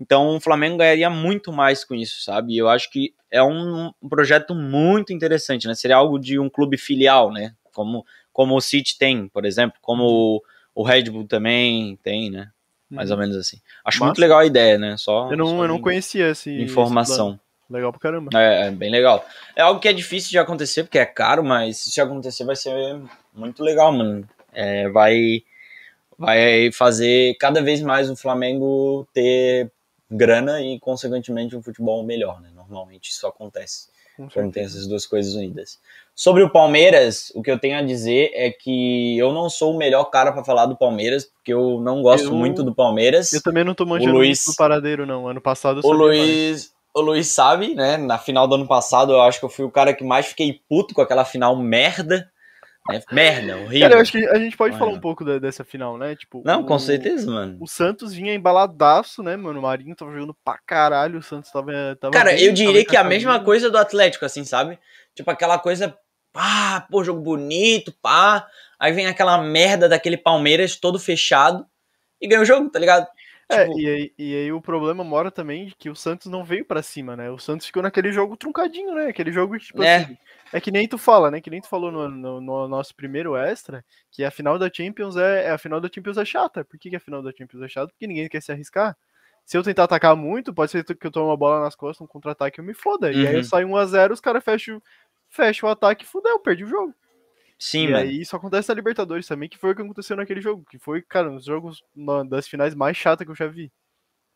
Então 0.00 0.36
o 0.36 0.40
Flamengo 0.40 0.78
ganharia 0.78 1.08
muito 1.08 1.52
mais 1.52 1.84
com 1.84 1.94
isso, 1.94 2.22
sabe? 2.22 2.56
Eu 2.56 2.68
acho 2.68 2.90
que 2.90 3.14
é 3.30 3.42
um, 3.42 3.92
projeto 4.08 4.54
muito 4.54 5.12
interessante, 5.12 5.66
né? 5.66 5.74
Seria 5.74 5.96
algo 5.96 6.18
de 6.18 6.38
um 6.38 6.48
clube 6.48 6.76
filial, 6.76 7.32
né? 7.32 7.54
Como, 7.72 8.04
como 8.32 8.56
o 8.56 8.60
City 8.60 8.98
tem, 8.98 9.28
por 9.28 9.44
exemplo, 9.44 9.78
como 9.80 10.04
o, 10.04 10.42
o 10.74 10.82
Red 10.82 11.04
Bull 11.04 11.26
também 11.26 11.96
tem, 12.02 12.30
né? 12.30 12.50
Mais 12.90 13.10
ou 13.10 13.16
uhum. 13.16 13.22
menos 13.22 13.36
assim. 13.36 13.58
Acho 13.84 13.98
Massa. 13.98 14.06
muito 14.06 14.20
legal 14.20 14.38
a 14.38 14.46
ideia, 14.46 14.78
né? 14.78 14.96
Só, 14.96 15.30
eu 15.30 15.36
não, 15.36 15.46
só 15.46 15.62
eu 15.62 15.68
não 15.68 15.80
conhecia 15.80 16.30
esse 16.30 16.50
informação. 16.60 17.40
Esse 17.64 17.72
legal 17.72 17.90
pra 17.92 18.00
caramba. 18.00 18.30
É, 18.34 18.66
é, 18.66 18.70
bem 18.70 18.90
legal. 18.90 19.24
É 19.56 19.62
algo 19.62 19.80
que 19.80 19.88
é 19.88 19.92
difícil 19.92 20.30
de 20.30 20.38
acontecer, 20.38 20.84
porque 20.84 20.98
é 20.98 21.06
caro, 21.06 21.42
mas 21.42 21.78
se 21.78 22.00
acontecer 22.00 22.44
vai 22.44 22.56
ser 22.56 23.00
muito 23.32 23.62
legal, 23.62 23.92
mano. 23.92 24.28
É, 24.52 24.88
vai, 24.88 25.42
vai 26.16 26.70
fazer 26.72 27.36
cada 27.38 27.62
vez 27.62 27.80
mais 27.80 28.08
o 28.08 28.16
Flamengo 28.16 29.08
ter 29.12 29.70
grana 30.14 30.60
e, 30.60 30.78
consequentemente, 30.78 31.56
um 31.56 31.62
futebol 31.62 32.02
melhor, 32.04 32.40
né? 32.40 32.50
Normalmente 32.54 33.10
isso 33.10 33.26
acontece 33.26 33.88
quando 34.32 34.52
tem 34.52 34.64
essas 34.64 34.86
duas 34.86 35.06
coisas 35.06 35.34
unidas. 35.34 35.78
Sobre 36.14 36.42
o 36.42 36.50
Palmeiras, 36.50 37.32
o 37.34 37.42
que 37.42 37.50
eu 37.50 37.58
tenho 37.58 37.76
a 37.76 37.82
dizer 37.82 38.30
é 38.32 38.50
que 38.50 39.18
eu 39.18 39.32
não 39.32 39.50
sou 39.50 39.74
o 39.74 39.76
melhor 39.76 40.04
cara 40.04 40.32
para 40.32 40.44
falar 40.44 40.66
do 40.66 40.76
Palmeiras, 40.76 41.24
porque 41.24 41.52
eu 41.52 41.80
não 41.80 42.00
gosto 42.00 42.28
eu, 42.28 42.34
muito 42.34 42.62
do 42.62 42.72
Palmeiras. 42.72 43.32
Eu 43.32 43.42
também 43.42 43.64
não 43.64 43.74
tô 43.74 43.84
manjando 43.84 44.12
o 44.12 44.18
Luiz, 44.18 44.44
do 44.46 44.54
paradeiro, 44.54 45.04
não. 45.04 45.26
Ano 45.26 45.40
passado 45.40 45.80
eu 45.82 45.90
o 45.90 45.92
Luiz, 45.92 46.72
o 46.94 47.00
Luiz 47.00 47.26
sabe, 47.26 47.74
né? 47.74 47.96
Na 47.96 48.18
final 48.18 48.46
do 48.46 48.54
ano 48.54 48.68
passado, 48.68 49.12
eu 49.12 49.22
acho 49.22 49.40
que 49.40 49.44
eu 49.44 49.50
fui 49.50 49.64
o 49.64 49.70
cara 49.70 49.92
que 49.92 50.04
mais 50.04 50.26
fiquei 50.26 50.60
puto 50.68 50.94
com 50.94 51.02
aquela 51.02 51.24
final 51.24 51.56
merda. 51.56 52.30
É 52.90 53.00
merda, 53.14 53.56
horrível. 53.56 53.80
Cara, 53.80 53.94
eu 53.94 54.00
acho 54.00 54.12
que 54.12 54.26
a 54.26 54.38
gente 54.38 54.56
pode 54.58 54.76
falar 54.76 54.90
um 54.90 55.00
pouco 55.00 55.24
da, 55.24 55.38
dessa 55.38 55.64
final, 55.64 55.96
né? 55.96 56.14
Tipo, 56.14 56.42
não, 56.44 56.60
o, 56.60 56.66
com 56.66 56.78
certeza, 56.78 57.30
mano. 57.30 57.56
O 57.58 57.66
Santos 57.66 58.12
vinha 58.12 58.34
embaladaço, 58.34 59.22
né, 59.22 59.36
mano? 59.36 59.58
O 59.58 59.62
Marinho 59.62 59.96
tava 59.96 60.12
jogando 60.12 60.36
pra 60.44 60.58
caralho, 60.66 61.18
o 61.18 61.22
Santos 61.22 61.50
tava. 61.50 61.72
tava 61.98 62.12
Cara, 62.12 62.32
bem, 62.32 62.42
eu 62.42 62.52
diria 62.52 62.84
que 62.84 62.94
é 62.94 63.00
a 63.00 63.04
mesma 63.04 63.40
coisa 63.40 63.70
do 63.70 63.78
Atlético, 63.78 64.26
assim, 64.26 64.44
sabe? 64.44 64.78
Tipo, 65.14 65.30
aquela 65.30 65.58
coisa, 65.58 65.96
pá, 66.30 66.86
pô, 66.90 67.02
jogo 67.02 67.22
bonito, 67.22 67.90
pá. 68.02 68.46
Aí 68.78 68.92
vem 68.92 69.06
aquela 69.06 69.38
merda 69.38 69.88
daquele 69.88 70.18
Palmeiras 70.18 70.76
todo 70.76 70.98
fechado 70.98 71.64
e 72.20 72.28
ganha 72.28 72.42
o 72.42 72.46
jogo, 72.46 72.68
tá 72.68 72.78
ligado? 72.78 73.06
É, 73.48 73.64
tipo... 73.64 73.80
e, 73.80 73.88
aí, 73.88 74.12
e 74.18 74.34
aí 74.36 74.52
o 74.52 74.60
problema 74.60 75.02
mora 75.02 75.30
também 75.30 75.66
de 75.66 75.74
que 75.74 75.88
o 75.88 75.96
Santos 75.96 76.30
não 76.30 76.44
veio 76.44 76.64
para 76.64 76.82
cima, 76.82 77.16
né? 77.16 77.30
O 77.30 77.38
Santos 77.38 77.66
ficou 77.66 77.82
naquele 77.82 78.12
jogo 78.12 78.36
truncadinho, 78.36 78.94
né? 78.94 79.06
Aquele 79.06 79.32
jogo, 79.32 79.58
tipo 79.58 79.82
é. 79.82 79.96
assim. 79.96 80.18
É 80.54 80.60
que 80.60 80.70
nem 80.70 80.86
tu 80.86 80.96
fala, 80.96 81.32
né? 81.32 81.40
Que 81.40 81.50
nem 81.50 81.60
tu 81.60 81.66
falou 81.68 81.90
no, 81.90 82.08
no, 82.08 82.40
no 82.40 82.68
nosso 82.68 82.94
primeiro 82.94 83.34
extra, 83.34 83.84
que 84.08 84.22
a 84.22 84.30
final 84.30 84.56
da 84.56 84.70
Champions 84.72 85.16
é, 85.16 85.50
a 85.50 85.58
final 85.58 85.80
da 85.80 85.90
Champions 85.92 86.16
é 86.16 86.24
chata. 86.24 86.64
Por 86.64 86.78
que, 86.78 86.90
que 86.90 86.94
a 86.94 87.00
final 87.00 87.20
da 87.20 87.32
Champions 87.36 87.60
é 87.60 87.68
chata? 87.68 87.88
Porque 87.88 88.06
ninguém 88.06 88.28
quer 88.28 88.40
se 88.40 88.52
arriscar. 88.52 88.96
Se 89.44 89.58
eu 89.58 89.64
tentar 89.64 89.82
atacar 89.82 90.14
muito, 90.14 90.54
pode 90.54 90.70
ser 90.70 90.84
que 90.84 91.04
eu 91.04 91.10
tome 91.10 91.26
uma 91.26 91.36
bola 91.36 91.60
nas 91.60 91.74
costas, 91.74 92.04
um 92.04 92.06
contra-ataque 92.06 92.60
eu 92.60 92.64
me 92.64 92.72
foda. 92.72 93.08
Uhum. 93.08 93.12
E 93.14 93.26
aí 93.26 93.34
eu 93.34 93.38
uhum. 93.38 93.44
saio 93.44 93.66
1x0, 93.66 94.12
os 94.12 94.20
caras 94.20 94.44
fecham, 94.44 94.80
fecham 95.28 95.68
o 95.68 95.72
ataque 95.72 96.04
e 96.04 96.06
fudeu, 96.06 96.38
perdi 96.38 96.62
o 96.62 96.68
jogo. 96.68 96.94
Sim, 97.58 97.86
e 97.86 97.90
mano. 97.90 97.96
aí 97.96 98.20
isso 98.20 98.36
acontece 98.36 98.68
na 98.68 98.76
Libertadores 98.76 99.26
também, 99.26 99.48
que 99.48 99.58
foi 99.58 99.72
o 99.72 99.74
que 99.74 99.82
aconteceu 99.82 100.16
naquele 100.16 100.40
jogo, 100.40 100.64
que 100.70 100.78
foi, 100.78 101.02
cara, 101.02 101.32
um 101.32 101.34
dos 101.34 101.46
jogos 101.46 101.82
das 102.28 102.46
finais 102.46 102.76
mais 102.76 102.96
chatas 102.96 103.24
que 103.24 103.30
eu 103.32 103.36
já 103.36 103.48
vi. 103.48 103.72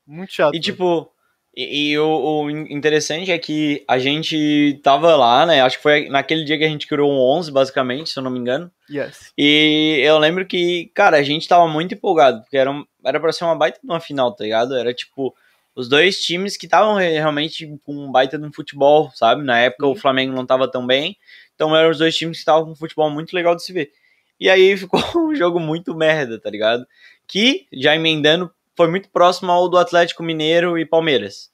Muito 0.04 0.32
chato. 0.32 0.56
E 0.56 0.58
tipo, 0.58 1.12
e, 1.56 1.90
e 1.90 1.98
o, 1.98 2.44
o, 2.44 2.50
interessante 2.50 3.32
é 3.32 3.38
que 3.38 3.84
a 3.88 3.98
gente 3.98 4.80
tava 4.82 5.16
lá, 5.16 5.44
né? 5.44 5.60
Acho 5.60 5.76
que 5.76 5.82
foi 5.82 6.08
naquele 6.08 6.44
dia 6.44 6.56
que 6.56 6.64
a 6.64 6.68
gente 6.68 6.86
criou 6.86 7.10
um 7.10 7.18
11, 7.18 7.50
basicamente, 7.50 8.10
se 8.10 8.18
eu 8.18 8.22
não 8.22 8.30
me 8.30 8.38
engano. 8.38 8.70
Yes. 8.90 9.32
E 9.36 10.00
eu 10.02 10.18
lembro 10.18 10.46
que, 10.46 10.90
cara, 10.94 11.16
a 11.16 11.22
gente 11.22 11.48
tava 11.48 11.66
muito 11.66 11.94
empolgado, 11.94 12.42
porque 12.42 12.56
era, 12.56 12.70
era 13.04 13.18
pra 13.18 13.32
ser 13.32 13.44
uma 13.44 13.56
baita 13.56 13.80
de 13.82 13.88
uma 13.88 14.00
final, 14.00 14.32
tá 14.32 14.44
ligado? 14.44 14.76
Era 14.76 14.94
tipo 14.94 15.34
os 15.74 15.88
dois 15.88 16.20
times 16.20 16.56
que 16.56 16.66
estavam 16.66 16.96
realmente 16.96 17.78
com 17.84 17.94
um 17.94 18.10
baita 18.10 18.36
de 18.36 18.44
um 18.44 18.52
futebol, 18.52 19.12
sabe? 19.14 19.44
Na 19.44 19.58
época 19.60 19.86
o 19.86 19.94
Flamengo 19.94 20.34
não 20.34 20.44
tava 20.44 20.68
tão 20.68 20.84
bem, 20.84 21.16
então 21.54 21.76
eram 21.76 21.90
os 21.90 21.98
dois 21.98 22.16
times 22.16 22.38
que 22.38 22.40
estavam 22.40 22.64
com 22.64 22.72
um 22.72 22.76
futebol 22.76 23.08
muito 23.10 23.32
legal 23.32 23.54
de 23.54 23.62
se 23.62 23.72
ver. 23.72 23.92
E 24.40 24.50
aí 24.50 24.74
ficou 24.78 25.00
um 25.16 25.34
jogo 25.34 25.60
muito 25.60 25.94
merda, 25.94 26.38
tá 26.38 26.50
ligado? 26.50 26.86
Que, 27.26 27.66
já 27.72 27.94
emendando, 27.94 28.50
foi 28.78 28.88
muito 28.88 29.08
próximo 29.08 29.50
ao 29.50 29.68
do 29.68 29.76
Atlético 29.76 30.22
Mineiro 30.22 30.78
e 30.78 30.86
Palmeiras. 30.86 31.50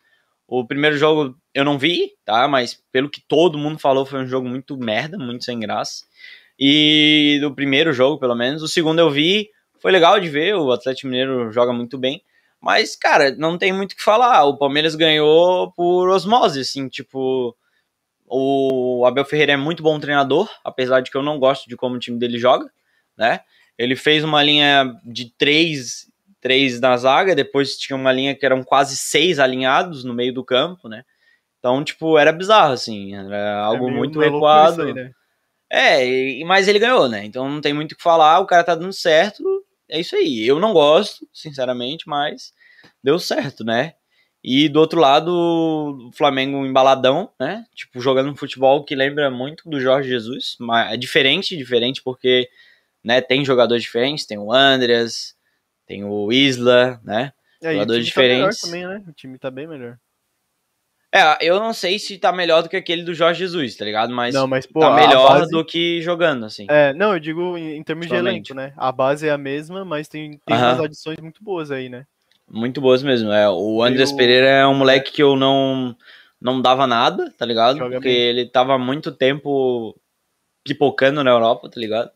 O 0.46 0.62
primeiro 0.66 0.98
jogo 0.98 1.34
eu 1.54 1.64
não 1.64 1.78
vi, 1.78 2.12
tá? 2.22 2.46
Mas 2.46 2.78
pelo 2.92 3.08
que 3.08 3.22
todo 3.26 3.56
mundo 3.56 3.78
falou, 3.78 4.04
foi 4.04 4.20
um 4.20 4.26
jogo 4.26 4.46
muito 4.46 4.76
merda, 4.76 5.16
muito 5.16 5.42
sem 5.42 5.58
graça. 5.58 6.04
E 6.60 7.38
do 7.40 7.54
primeiro 7.54 7.94
jogo, 7.94 8.20
pelo 8.20 8.34
menos. 8.34 8.62
O 8.62 8.68
segundo 8.68 8.98
eu 8.98 9.10
vi, 9.10 9.48
foi 9.80 9.90
legal 9.90 10.20
de 10.20 10.28
ver, 10.28 10.54
o 10.54 10.70
Atlético 10.70 11.08
Mineiro 11.08 11.50
joga 11.50 11.72
muito 11.72 11.96
bem. 11.96 12.22
Mas, 12.60 12.94
cara, 12.94 13.34
não 13.36 13.56
tem 13.56 13.72
muito 13.72 13.92
o 13.92 13.96
que 13.96 14.04
falar. 14.04 14.44
O 14.44 14.58
Palmeiras 14.58 14.94
ganhou 14.94 15.72
por 15.72 16.10
osmose, 16.10 16.60
assim, 16.60 16.88
tipo. 16.90 17.56
O 18.26 19.06
Abel 19.06 19.24
Ferreira 19.24 19.52
é 19.52 19.56
muito 19.56 19.82
bom 19.82 19.98
treinador, 19.98 20.50
apesar 20.62 21.00
de 21.00 21.10
que 21.10 21.16
eu 21.16 21.22
não 21.22 21.38
gosto 21.38 21.66
de 21.70 21.74
como 21.76 21.96
o 21.96 21.98
time 21.98 22.18
dele 22.18 22.36
joga, 22.38 22.70
né? 23.16 23.40
Ele 23.78 23.96
fez 23.96 24.22
uma 24.24 24.42
linha 24.42 24.94
de 25.04 25.30
três, 25.38 26.06
três 26.44 26.78
na 26.78 26.94
zaga, 26.98 27.34
depois 27.34 27.78
tinha 27.78 27.96
uma 27.96 28.12
linha 28.12 28.34
que 28.34 28.44
eram 28.44 28.62
quase 28.62 28.98
seis 28.98 29.38
alinhados 29.38 30.04
no 30.04 30.12
meio 30.12 30.34
do 30.34 30.44
campo, 30.44 30.90
né? 30.90 31.02
Então, 31.58 31.82
tipo, 31.82 32.18
era 32.18 32.30
bizarro, 32.30 32.74
assim, 32.74 33.14
era 33.14 33.34
é 33.34 33.52
algo 33.54 33.88
é 33.88 33.90
muito 33.90 34.20
recuado. 34.20 34.82
Aí, 34.82 34.92
né? 34.92 35.10
É, 35.72 36.44
mas 36.44 36.68
ele 36.68 36.78
ganhou, 36.78 37.08
né? 37.08 37.24
Então 37.24 37.48
não 37.48 37.62
tem 37.62 37.72
muito 37.72 37.92
o 37.92 37.96
que 37.96 38.02
falar, 38.02 38.40
o 38.40 38.46
cara 38.46 38.62
tá 38.62 38.74
dando 38.74 38.92
certo, 38.92 39.42
é 39.88 39.98
isso 39.98 40.14
aí. 40.14 40.46
Eu 40.46 40.60
não 40.60 40.74
gosto, 40.74 41.26
sinceramente, 41.32 42.06
mas 42.06 42.52
deu 43.02 43.18
certo, 43.18 43.64
né? 43.64 43.94
E 44.44 44.68
do 44.68 44.80
outro 44.80 45.00
lado, 45.00 45.30
o 45.32 46.12
Flamengo 46.12 46.66
embaladão, 46.66 47.30
né? 47.40 47.64
Tipo, 47.74 48.02
jogando 48.02 48.30
um 48.30 48.36
futebol 48.36 48.84
que 48.84 48.94
lembra 48.94 49.30
muito 49.30 49.66
do 49.66 49.80
Jorge 49.80 50.10
Jesus. 50.10 50.56
Mas 50.60 50.92
é 50.92 50.96
diferente, 50.98 51.56
diferente 51.56 52.02
porque 52.02 52.50
né, 53.02 53.22
tem 53.22 53.42
jogadores 53.46 53.82
diferentes, 53.82 54.26
tem 54.26 54.36
o 54.36 54.52
Andreas, 54.52 55.33
tem 55.86 56.04
o 56.04 56.32
Isla, 56.32 57.00
né? 57.04 57.32
É, 57.62 57.70
o 57.70 57.72
Jogadores 57.72 58.04
time 58.06 58.14
tá 58.14 58.20
melhor 58.22 58.48
diferentes. 58.50 58.60
também, 58.60 58.86
né? 58.86 59.04
O 59.08 59.12
time 59.12 59.38
tá 59.38 59.50
bem 59.50 59.66
melhor. 59.66 59.98
É, 61.12 61.36
eu 61.40 61.60
não 61.60 61.72
sei 61.72 61.98
se 61.98 62.18
tá 62.18 62.32
melhor 62.32 62.62
do 62.62 62.68
que 62.68 62.76
aquele 62.76 63.04
do 63.04 63.14
Jorge 63.14 63.38
Jesus, 63.38 63.76
tá 63.76 63.84
ligado? 63.84 64.12
Mas, 64.12 64.34
não, 64.34 64.48
mas 64.48 64.66
pô, 64.66 64.80
tá 64.80 64.90
melhor 64.90 65.28
base- 65.28 65.50
do 65.52 65.64
que 65.64 66.02
jogando, 66.02 66.44
assim. 66.44 66.66
É, 66.68 66.92
não, 66.92 67.12
eu 67.12 67.20
digo 67.20 67.56
em, 67.56 67.76
em 67.76 67.82
termos 67.84 68.06
de 68.06 68.16
Somente. 68.16 68.50
elenco, 68.50 68.54
né? 68.54 68.74
A 68.76 68.90
base 68.90 69.28
é 69.28 69.30
a 69.30 69.38
mesma, 69.38 69.84
mas 69.84 70.08
tem, 70.08 70.38
tem 70.44 70.56
Aham. 70.56 70.72
umas 70.72 70.80
adições 70.80 71.18
muito 71.20 71.42
boas 71.44 71.70
aí, 71.70 71.88
né? 71.88 72.04
Muito 72.50 72.80
boas 72.80 73.00
mesmo. 73.02 73.30
É, 73.30 73.48
o 73.48 73.80
Andres 73.82 74.10
Eu- 74.10 74.16
Pereira 74.16 74.46
é 74.48 74.66
um 74.66 74.74
moleque 74.74 75.12
que 75.12 75.22
eu 75.22 75.36
não 75.36 75.96
não 76.40 76.60
dava 76.60 76.86
nada, 76.86 77.32
tá 77.38 77.46
ligado? 77.46 77.78
Joga 77.78 77.94
Porque 77.94 78.08
bem. 78.08 78.16
ele 78.16 78.46
tava 78.46 78.76
muito 78.76 79.10
tempo 79.12 79.98
pipocando 80.62 81.22
na 81.24 81.30
Europa, 81.30 81.70
tá 81.70 81.80
ligado? 81.80 82.10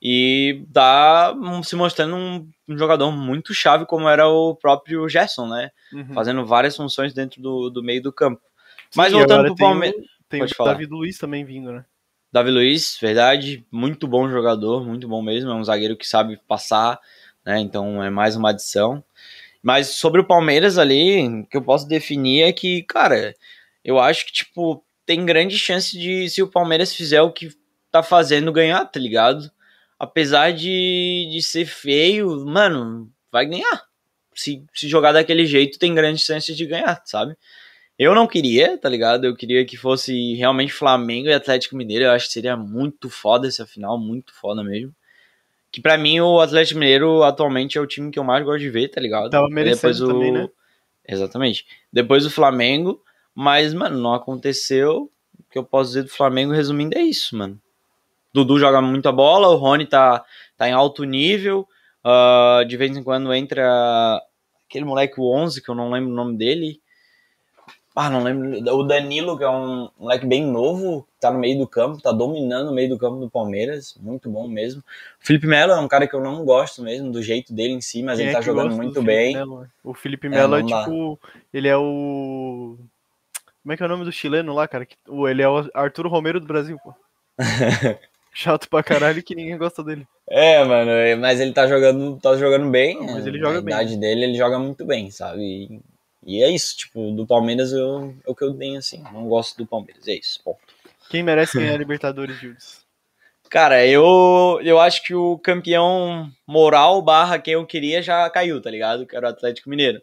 E 0.00 0.64
tá 0.72 1.34
se 1.64 1.74
mostrando 1.74 2.16
um, 2.16 2.48
um 2.68 2.76
jogador 2.76 3.10
muito 3.10 3.54
chave, 3.54 3.86
como 3.86 4.08
era 4.08 4.28
o 4.28 4.54
próprio 4.54 5.08
Gerson, 5.08 5.48
né? 5.48 5.70
Uhum. 5.92 6.12
Fazendo 6.12 6.44
várias 6.44 6.76
funções 6.76 7.14
dentro 7.14 7.40
do, 7.40 7.70
do 7.70 7.82
meio 7.82 8.02
do 8.02 8.12
campo. 8.12 8.42
Sim, 8.90 8.98
Mas 8.98 9.12
voltando 9.12 9.46
pro 9.46 9.56
Palmeiras. 9.56 10.04
Tem 10.28 10.42
o. 10.42 10.64
Davi 10.64 10.86
Luiz 10.86 11.18
também 11.18 11.44
vindo, 11.44 11.72
né? 11.72 11.84
Davi 12.32 12.50
Luiz, 12.50 12.98
verdade, 13.00 13.64
muito 13.70 14.06
bom 14.06 14.28
jogador, 14.28 14.84
muito 14.84 15.08
bom 15.08 15.22
mesmo. 15.22 15.50
É 15.50 15.54
um 15.54 15.64
zagueiro 15.64 15.96
que 15.96 16.06
sabe 16.06 16.38
passar, 16.46 17.00
né? 17.44 17.58
Então 17.60 18.02
é 18.02 18.10
mais 18.10 18.36
uma 18.36 18.50
adição. 18.50 19.02
Mas 19.62 19.88
sobre 19.88 20.20
o 20.20 20.26
Palmeiras 20.26 20.78
ali, 20.78 21.26
o 21.26 21.46
que 21.46 21.56
eu 21.56 21.62
posso 21.62 21.88
definir 21.88 22.42
é 22.42 22.52
que, 22.52 22.82
cara, 22.82 23.34
eu 23.84 23.98
acho 23.98 24.26
que, 24.26 24.32
tipo, 24.32 24.84
tem 25.04 25.24
grande 25.24 25.58
chance 25.58 25.98
de, 25.98 26.28
se 26.28 26.42
o 26.42 26.50
Palmeiras 26.50 26.94
fizer 26.94 27.22
o 27.22 27.32
que 27.32 27.48
tá 27.90 28.02
fazendo, 28.02 28.52
ganhar, 28.52 28.84
tá 28.84 29.00
ligado? 29.00 29.50
Apesar 29.98 30.52
de, 30.52 31.28
de 31.30 31.42
ser 31.42 31.66
feio, 31.66 32.44
mano, 32.44 33.10
vai 33.32 33.46
ganhar. 33.46 33.84
Se, 34.34 34.62
se 34.74 34.88
jogar 34.88 35.12
daquele 35.12 35.46
jeito, 35.46 35.78
tem 35.78 35.94
grandes 35.94 36.24
chances 36.24 36.56
de 36.56 36.66
ganhar, 36.66 37.02
sabe? 37.06 37.36
Eu 37.98 38.14
não 38.14 38.26
queria, 38.26 38.76
tá 38.76 38.88
ligado? 38.88 39.24
Eu 39.24 39.34
queria 39.34 39.64
que 39.64 39.76
fosse 39.76 40.34
realmente 40.34 40.72
Flamengo 40.72 41.28
e 41.28 41.32
Atlético 41.32 41.76
Mineiro. 41.76 42.04
Eu 42.04 42.10
acho 42.10 42.26
que 42.26 42.32
seria 42.32 42.56
muito 42.56 43.08
foda 43.08 43.48
essa 43.48 43.66
final, 43.66 43.98
muito 43.98 44.34
foda 44.34 44.62
mesmo. 44.62 44.94
Que 45.72 45.80
pra 45.80 45.96
mim 45.96 46.20
o 46.20 46.40
Atlético 46.40 46.78
Mineiro 46.78 47.22
atualmente 47.22 47.78
é 47.78 47.80
o 47.80 47.86
time 47.86 48.10
que 48.10 48.18
eu 48.18 48.24
mais 48.24 48.44
gosto 48.44 48.60
de 48.60 48.70
ver, 48.70 48.88
tá 48.88 49.00
ligado? 49.00 49.30
Tava 49.30 49.48
merecendo 49.48 50.06
também, 50.08 50.32
né? 50.32 50.48
Exatamente. 51.08 51.66
Depois 51.90 52.26
o 52.26 52.30
Flamengo, 52.30 53.02
mas, 53.34 53.72
mano, 53.72 53.98
não 53.98 54.12
aconteceu. 54.12 55.10
O 55.38 55.50
que 55.50 55.58
eu 55.58 55.64
posso 55.64 55.90
dizer 55.90 56.02
do 56.02 56.10
Flamengo, 56.10 56.52
resumindo, 56.52 56.98
é 56.98 57.02
isso, 57.02 57.36
mano. 57.36 57.60
Dudu 58.36 58.58
joga 58.58 58.82
muita 58.82 59.10
bola, 59.10 59.48
o 59.48 59.56
Rony 59.56 59.86
tá, 59.86 60.22
tá 60.58 60.68
em 60.68 60.72
alto 60.72 61.04
nível. 61.04 61.66
ah, 62.04 62.62
de 62.68 62.76
vez 62.76 62.94
em 62.94 63.02
quando 63.02 63.32
entra 63.32 64.20
aquele 64.68 64.84
moleque, 64.84 65.18
o 65.18 65.32
11, 65.34 65.62
que 65.62 65.70
eu 65.70 65.74
não 65.74 65.90
lembro 65.90 66.10
o 66.10 66.14
nome 66.14 66.36
dele. 66.36 66.80
Ah, 67.98 68.10
não 68.10 68.22
lembro. 68.22 68.58
O 68.74 68.82
Danilo, 68.82 69.38
que 69.38 69.44
é 69.44 69.48
um 69.48 69.88
moleque 69.98 70.26
bem 70.26 70.44
novo, 70.44 71.08
tá 71.18 71.30
no 71.30 71.38
meio 71.38 71.58
do 71.58 71.66
campo, 71.66 71.98
tá 71.98 72.12
dominando 72.12 72.68
o 72.68 72.74
meio 72.74 72.90
do 72.90 72.98
campo 72.98 73.18
do 73.18 73.30
Palmeiras. 73.30 73.96
Muito 73.98 74.28
bom 74.28 74.46
mesmo. 74.46 74.82
O 74.82 75.26
Felipe 75.26 75.46
Melo 75.46 75.72
é 75.72 75.80
um 75.80 75.88
cara 75.88 76.06
que 76.06 76.14
eu 76.14 76.20
não 76.20 76.44
gosto 76.44 76.82
mesmo, 76.82 77.10
do 77.10 77.22
jeito 77.22 77.54
dele 77.54 77.72
em 77.72 77.80
si, 77.80 78.02
mas 78.02 78.18
Quem 78.18 78.26
ele 78.26 78.30
é 78.32 78.34
tá 78.34 78.40
que 78.40 78.44
jogando 78.44 78.76
muito 78.76 79.02
bem. 79.02 79.34
Melo, 79.34 79.62
né? 79.62 79.68
O 79.82 79.94
Felipe 79.94 80.28
Melo 80.28 80.56
é, 80.56 80.62
dá. 80.62 80.84
tipo. 80.84 81.18
Ele 81.54 81.68
é 81.68 81.76
o. 81.76 82.76
Como 83.62 83.72
é 83.72 83.76
que 83.78 83.82
é 83.82 83.86
o 83.86 83.88
nome 83.88 84.04
do 84.04 84.12
chileno 84.12 84.52
lá, 84.52 84.68
cara? 84.68 84.86
Ele 85.30 85.42
é 85.42 85.48
o 85.48 85.66
Arturo 85.72 86.10
Romero 86.10 86.38
do 86.38 86.46
Brasil, 86.46 86.78
pô. 86.84 86.94
Chato 88.38 88.68
pra 88.68 88.82
caralho 88.82 89.22
que 89.22 89.34
ninguém 89.34 89.56
gosta 89.56 89.82
dele. 89.82 90.06
É, 90.28 90.62
mano, 90.62 90.90
é, 90.90 91.16
mas 91.16 91.40
ele 91.40 91.54
tá 91.54 91.66
jogando, 91.66 92.18
tá 92.20 92.36
jogando 92.36 92.70
bem. 92.70 92.96
Não, 92.96 93.14
mas 93.14 93.24
né? 93.24 93.30
ele 93.30 93.38
joga 93.38 93.54
Na 93.54 93.60
bem. 93.62 93.74
idade 93.74 93.96
dele, 93.96 94.24
ele 94.24 94.34
joga 94.34 94.58
muito 94.58 94.84
bem, 94.84 95.10
sabe? 95.10 95.40
E, 95.40 95.80
e 96.22 96.42
é 96.42 96.50
isso, 96.50 96.76
tipo, 96.76 97.12
do 97.12 97.26
Palmeiras 97.26 97.72
eu, 97.72 98.14
é 98.26 98.30
o 98.30 98.34
que 98.34 98.44
eu 98.44 98.52
tenho, 98.52 98.78
assim. 98.78 99.02
Não 99.10 99.26
gosto 99.26 99.56
do 99.56 99.66
Palmeiras, 99.66 100.06
é 100.06 100.12
isso, 100.12 100.38
ponto. 100.44 100.58
Quem 101.08 101.22
merece 101.22 101.56
ganhar 101.56 101.72
a 101.72 101.78
Libertadores, 101.78 102.36
Jules? 102.36 102.84
Cara, 103.48 103.86
eu, 103.86 104.60
eu 104.62 104.78
acho 104.78 105.02
que 105.02 105.14
o 105.14 105.38
campeão 105.38 106.30
moral 106.46 107.00
barra 107.00 107.38
quem 107.38 107.54
eu 107.54 107.64
queria 107.64 108.02
já 108.02 108.28
caiu, 108.28 108.60
tá 108.60 108.70
ligado? 108.70 109.06
Que 109.06 109.16
era 109.16 109.28
o 109.28 109.30
Atlético 109.30 109.70
Mineiro. 109.70 110.02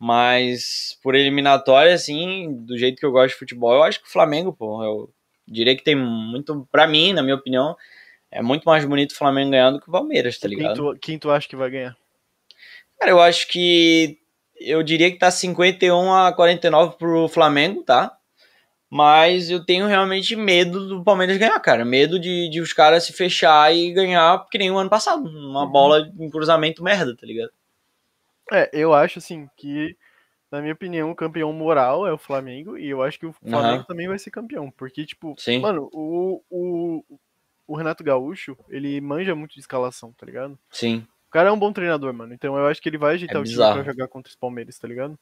Mas 0.00 0.98
por 1.00 1.14
eliminatória, 1.14 1.94
assim, 1.94 2.52
do 2.66 2.76
jeito 2.76 2.98
que 2.98 3.06
eu 3.06 3.12
gosto 3.12 3.34
de 3.34 3.38
futebol, 3.38 3.72
eu 3.74 3.84
acho 3.84 4.00
que 4.00 4.08
o 4.08 4.12
Flamengo, 4.12 4.52
pô, 4.52 4.82
eu 4.82 5.10
diria 5.50 5.76
que 5.76 5.82
tem 5.84 5.94
muito, 5.96 6.66
pra 6.70 6.86
mim, 6.86 7.12
na 7.12 7.22
minha 7.22 7.34
opinião, 7.36 7.76
é 8.30 8.42
muito 8.42 8.64
mais 8.64 8.84
bonito 8.84 9.12
o 9.12 9.16
Flamengo 9.16 9.50
ganhando 9.50 9.76
do 9.78 9.82
que 9.82 9.88
o 9.88 9.92
Palmeiras, 9.92 10.38
tá 10.38 10.48
Quem 10.48 10.56
ligado? 10.58 10.74
tu, 10.76 10.98
quem 11.00 11.18
tu 11.18 11.30
acha 11.30 11.48
que 11.48 11.56
vai 11.56 11.70
ganhar? 11.70 11.96
Cara, 12.98 13.10
eu 13.12 13.20
acho 13.20 13.48
que 13.48 14.18
eu 14.60 14.82
diria 14.82 15.10
que 15.10 15.18
tá 15.18 15.30
51 15.30 16.12
a 16.12 16.32
49 16.32 16.96
pro 16.96 17.28
Flamengo, 17.28 17.82
tá? 17.84 18.16
Mas 18.90 19.50
eu 19.50 19.64
tenho 19.64 19.86
realmente 19.86 20.34
medo 20.34 20.88
do 20.88 21.04
Palmeiras 21.04 21.36
ganhar, 21.36 21.58
cara. 21.60 21.84
Medo 21.84 22.18
de, 22.18 22.48
de 22.48 22.60
os 22.60 22.72
caras 22.72 23.04
se 23.04 23.12
fechar 23.12 23.74
e 23.74 23.92
ganhar 23.92 24.46
que 24.50 24.56
nem 24.58 24.70
o 24.70 24.78
ano 24.78 24.88
passado. 24.88 25.28
Uma 25.28 25.64
Uhum. 25.64 25.70
bola 25.70 26.12
em 26.18 26.30
cruzamento 26.30 26.82
merda, 26.82 27.14
tá 27.14 27.26
ligado? 27.26 27.50
É, 28.50 28.70
eu 28.72 28.94
acho 28.94 29.18
assim 29.18 29.46
que, 29.56 29.94
na 30.50 30.60
minha 30.60 30.72
opinião, 30.74 31.10
o 31.10 31.14
campeão 31.16 31.52
moral 31.52 32.06
é 32.06 32.12
o 32.12 32.18
Flamengo, 32.18 32.76
e 32.78 32.88
eu 32.88 33.02
acho 33.02 33.18
que 33.18 33.26
o 33.26 33.34
Flamengo 33.48 33.82
Aham. 33.82 33.84
também 33.84 34.08
vai 34.08 34.18
ser 34.18 34.30
campeão. 34.30 34.70
Porque, 34.70 35.04
tipo, 35.06 35.34
Sim. 35.38 35.60
mano, 35.60 35.88
o, 35.92 36.42
o, 36.50 37.04
o 37.66 37.76
Renato 37.76 38.02
Gaúcho, 38.04 38.56
ele 38.68 39.00
manja 39.00 39.34
muito 39.34 39.54
de 39.54 39.60
escalação, 39.60 40.12
tá 40.12 40.24
ligado? 40.26 40.58
Sim, 40.70 41.06
O 41.28 41.30
cara 41.32 41.50
é 41.50 41.52
um 41.52 41.58
bom 41.58 41.72
treinador, 41.72 42.12
mano. 42.14 42.34
Então 42.34 42.56
eu 42.56 42.66
acho 42.66 42.80
que 42.82 42.88
ele 42.88 42.98
vai 42.98 43.14
ajeitar 43.14 43.36
É 43.38 43.40
o 43.40 43.44
time 43.44 43.66
pra 43.68 43.82
jogar 43.82 44.08
contra 44.08 44.30
os 44.30 44.36
Palmeiras, 44.36 44.78
tá 44.78 44.88
ligado? 44.88 45.18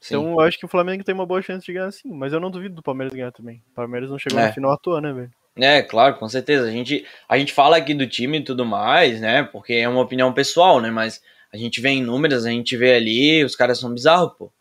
sim. 0.00 0.16
Então 0.16 0.32
eu 0.32 0.40
acho 0.40 0.58
que 0.58 0.66
o 0.66 0.68
Flamengo 0.68 1.04
tem 1.04 1.14
uma 1.14 1.26
boa 1.26 1.42
chance 1.42 1.66
de 1.66 1.72
ganhar 1.72 1.92
sim, 1.92 2.12
mas 2.12 2.32
eu 2.32 2.40
não 2.40 2.50
duvido 2.50 2.74
do 2.76 2.82
Palmeiras 2.82 3.14
ganhar 3.14 3.32
também. 3.32 3.62
O 3.72 3.74
Palmeiras 3.74 4.10
não 4.10 4.18
chegou 4.18 4.40
É. 4.40 4.48
na 4.48 4.52
final 4.54 4.72
à 4.72 4.78
toa, 4.78 5.00
né, 5.00 5.12
velho? 5.12 5.32
É, 5.56 5.82
claro, 5.82 6.16
com 6.18 6.28
certeza. 6.28 6.66
A 6.68 6.70
gente, 6.70 7.06
a 7.28 7.38
gente 7.38 7.52
fala 7.52 7.76
aqui 7.78 7.94
do 7.94 8.06
time 8.06 8.38
e 8.38 8.44
tudo 8.44 8.64
mais, 8.64 9.20
né? 9.20 9.42
Porque 9.44 9.72
é 9.74 9.88
uma 9.88 10.02
opinião 10.02 10.32
pessoal, 10.32 10.80
né? 10.80 10.90
Mas 10.90 11.22
a 11.52 11.56
gente 11.56 11.80
vê 11.80 11.90
em 11.90 12.02
números, 12.02 12.44
a 12.44 12.50
gente 12.50 12.76
vê 12.76 12.94
ali, 12.94 13.42
os 13.44 13.56
caras 13.56 13.78
são 13.78 13.92
bizarros, 13.92 14.32
pô. 14.38 14.52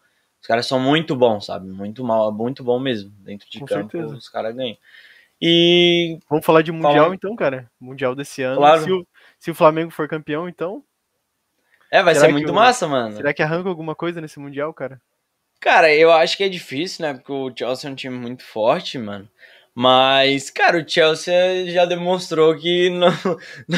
Os 0.45 0.47
caras 0.47 0.67
são 0.67 0.79
muito 0.79 1.15
bons, 1.15 1.47
sabe? 1.47 1.67
Muito 1.67 2.03
mal, 2.03 2.31
muito 2.31 2.63
bom 2.63 2.77
mesmo. 2.79 3.09
Dentro 3.21 3.49
de 3.49 3.59
Com 3.59 3.65
campo, 3.65 3.89
certeza. 3.97 4.15
os 4.15 4.29
caras 4.29 4.55
ganham. 4.55 4.77
E 5.41 6.19
Vamos 6.29 6.45
falar 6.45 6.61
de 6.61 6.71
Mundial 6.71 6.93
Falando- 6.93 7.13
então, 7.15 7.35
cara. 7.35 7.67
Mundial 7.81 8.13
desse 8.13 8.43
ano. 8.43 8.57
Claro. 8.57 8.83
Se, 8.83 8.91
o, 8.91 9.07
se 9.39 9.49
o 9.49 9.55
Flamengo 9.55 9.89
for 9.89 10.07
campeão, 10.07 10.47
então, 10.47 10.83
é, 11.89 12.03
vai 12.03 12.13
Será 12.13 12.27
ser 12.27 12.31
muito 12.31 12.51
o- 12.51 12.53
massa, 12.53 12.87
mano. 12.87 13.15
será 13.15 13.33
que 13.33 13.41
arranca 13.41 13.67
alguma 13.67 13.95
coisa 13.95 14.21
nesse 14.21 14.39
Mundial, 14.39 14.71
cara? 14.71 15.01
Cara, 15.59 15.91
eu 15.91 16.11
acho 16.11 16.37
que 16.37 16.43
é 16.43 16.49
difícil, 16.49 17.03
né? 17.07 17.15
Porque 17.15 17.31
o 17.31 17.51
Chelsea 17.57 17.89
é 17.89 17.91
um 17.93 17.95
time 17.95 18.15
muito 18.15 18.43
forte, 18.43 18.99
mano. 18.99 19.27
Mas, 19.73 20.51
cara, 20.51 20.77
o 20.77 20.87
Chelsea 20.87 21.71
já 21.71 21.85
demonstrou 21.85 22.55
que 22.55 22.91
não, 22.93 23.09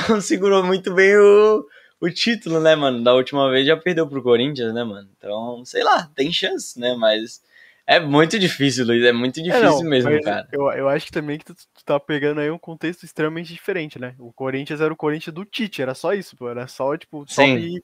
não 0.10 0.20
segurou 0.20 0.64
muito 0.66 0.94
bem 0.94 1.16
o, 1.18 1.66
o 2.00 2.10
título, 2.10 2.60
né, 2.60 2.76
mano? 2.76 3.04
Da 3.04 3.14
última 3.14 3.50
vez 3.50 3.66
já 3.66 3.76
perdeu 3.78 4.08
pro 4.08 4.22
Corinthians, 4.24 4.74
né, 4.74 4.84
mano? 4.84 5.10
Então, 5.18 5.64
sei 5.66 5.84
lá, 5.84 6.10
tem 6.16 6.32
chance, 6.32 6.80
né? 6.80 6.96
Mas 6.96 7.42
é 7.86 8.00
muito 8.00 8.38
difícil, 8.38 8.86
Luiz. 8.86 9.04
É 9.04 9.12
muito 9.12 9.40
É, 9.40 9.44
difícil 9.44 9.64
não, 9.64 9.84
mesmo, 9.84 10.22
cara. 10.22 10.48
Eu, 10.52 10.70
eu 10.72 10.90
acho 10.90 11.06
que 11.06 11.12
também 11.12 11.38
que 11.38 11.46
tu, 11.46 11.56
tu 11.56 11.86
tá 11.86 12.00
pegando 12.00 12.42
aí 12.42 12.52
um 12.52 12.58
contexto 12.60 13.04
extremamente 13.04 13.54
diferente, 13.54 13.98
né? 14.00 14.16
O 14.20 14.32
Corinthians 14.34 14.82
era 14.82 14.94
o 14.94 14.98
Corinthians 14.98 15.34
do 15.34 15.46
Tite, 15.46 15.82
era 15.82 15.96
só 15.96 16.14
isso, 16.14 16.36
pô. 16.36 16.50
Era 16.50 16.68
só, 16.68 16.96
tipo, 16.98 17.26
top, 17.26 17.84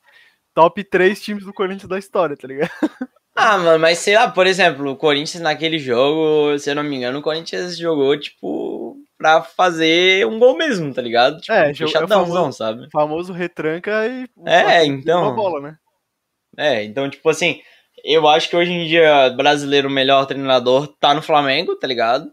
top 0.54 0.84
3 0.86 1.21
times 1.21 1.45
do 1.45 1.54
Corinthians 1.54 1.89
da 1.89 1.99
história, 1.99 2.38
tá 2.38 2.47
ligado? 2.47 2.71
Ah, 3.36 3.58
mano, 3.58 3.80
mas 3.80 3.97
sei 3.99 4.15
lá, 4.15 4.30
por 4.30 4.45
exemplo, 4.45 4.91
o 4.91 4.95
Corinthians 4.95 5.41
naquele 5.41 5.80
jogo, 5.80 6.58
se 6.60 6.69
eu 6.69 6.76
não 6.76 6.84
me 6.84 6.95
engano, 6.97 7.17
o 7.17 7.21
Corinthians 7.21 7.76
jogou, 7.78 8.17
tipo, 8.19 8.95
pra 9.23 9.41
fazer 9.41 10.27
um 10.27 10.38
gol 10.38 10.57
mesmo, 10.57 10.93
tá 10.93 11.01
ligado? 11.01 11.39
Tipo, 11.39 11.53
É, 11.53 11.71
é 11.71 11.73
fechadãozão, 11.73 12.36
famoso- 12.36 12.57
sabe? 12.57 12.86
O 12.88 12.89
famoso 12.91 13.31
retranca 13.33 14.05
e. 14.05 14.27
É, 14.45 14.86
então. 14.86 15.21
Uma 15.23 15.31
bola, 15.36 15.62
né? 15.62 15.77
É, 16.57 16.83
então, 16.83 17.09
tipo 17.09 17.27
assim, 17.29 17.62
eu 18.03 18.27
acho 18.27 18.49
que 18.49 18.55
hoje 18.55 18.71
em 18.71 18.86
dia, 18.86 19.29
brasileiro, 19.31 19.88
o 19.88 19.91
melhor 19.91 20.25
treinador 20.25 20.88
tá 20.99 21.13
no 21.13 21.21
Flamengo, 21.21 21.75
tá 21.75 21.88
ligado? 21.88 22.29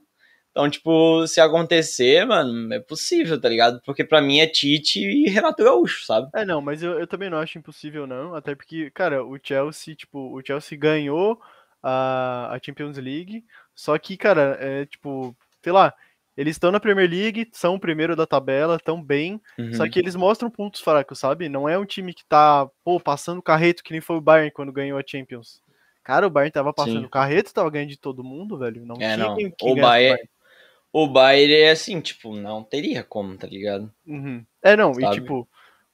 Então, 0.51 0.69
tipo, 0.69 1.27
se 1.29 1.41
acontecer, 1.41 2.27
mano, 2.27 2.75
é 2.75 2.81
possível, 2.81 3.41
tá 3.41 3.49
ligado? 3.49 3.81
Porque 3.87 4.03
pra 4.05 4.21
mim 4.21 4.41
é 4.41 4.47
Tite 4.49 4.99
e 5.01 5.29
Renato 5.31 5.63
Gaúcho, 5.63 6.05
sabe? 6.05 6.29
É, 6.35 6.45
não, 6.45 6.61
mas 6.61 6.83
eu, 6.83 6.99
eu 6.99 7.07
também 7.07 7.31
não 7.31 7.39
acho 7.39 7.57
impossível, 7.57 8.05
não. 8.07 8.35
Até 8.35 8.55
porque, 8.57 8.91
cara, 8.91 9.25
o 9.25 9.39
Chelsea, 9.41 9.95
tipo, 9.95 10.19
o 10.37 10.43
Chelsea 10.45 10.77
ganhou 10.77 11.41
a, 11.83 12.53
a 12.53 12.59
Champions 12.63 12.99
League. 12.99 13.45
Só 13.77 13.97
que, 13.97 14.17
cara, 14.17 14.59
é 14.61 14.85
tipo, 14.87 15.35
sei 15.63 15.73
lá, 15.73 15.95
eles 16.37 16.57
estão 16.57 16.71
na 16.71 16.81
Premier 16.81 17.09
League, 17.11 17.49
são 17.53 17.75
o 17.75 17.81
primeiro 17.81 18.15
da 18.17 18.27
tabela, 18.27 18.77
estão 18.77 19.03
bem. 19.03 19.41
Uhum. 19.59 19.75
Só 19.75 19.89
que 19.89 19.99
eles 19.99 20.15
mostram 20.15 20.51
pontos 20.51 20.81
fracos, 20.81 21.19
sabe? 21.19 21.49
Não 21.49 21.69
é 21.69 21.79
um 21.79 21.85
time 21.85 22.15
que 22.15 22.25
tá, 22.27 22.69
pô, 22.85 22.99
passando 23.01 23.43
carreto, 23.43 23.83
que 23.83 23.93
nem 23.93 24.01
foi 24.01 24.17
o 24.17 24.21
Bayern 24.21 24.51
quando 24.51 24.73
ganhou 24.73 24.99
a 24.99 25.03
Champions. 25.07 25.63
Cara, 26.03 26.27
o 26.27 26.31
Bayern 26.31 26.51
tava 26.53 26.73
passando 26.73 27.03
Sim. 27.03 27.09
carreto, 27.09 27.53
tava 27.53 27.71
ganhando 27.71 27.91
de 27.91 27.99
todo 27.99 28.25
mundo, 28.25 28.59
velho. 28.59 28.85
Não 28.87 28.97
É, 28.97 29.15
tinha 29.15 29.17
não. 29.19 29.37
quem, 29.37 29.47
O 29.63 29.75
ganhasse 29.75 29.81
Bayern, 29.83 30.29
o 30.93 31.07
Bayern 31.07 31.55
é 31.55 31.71
assim, 31.71 32.01
tipo, 32.01 32.35
não 32.35 32.63
teria 32.65 33.05
como, 33.05 33.37
tá 33.37 33.47
ligado? 33.47 33.93
Uhum. 34.07 34.45
É, 34.63 34.77
não, 34.77 34.93
e 34.93 35.03
Sabe? 35.03 35.17
tipo, 35.17 35.49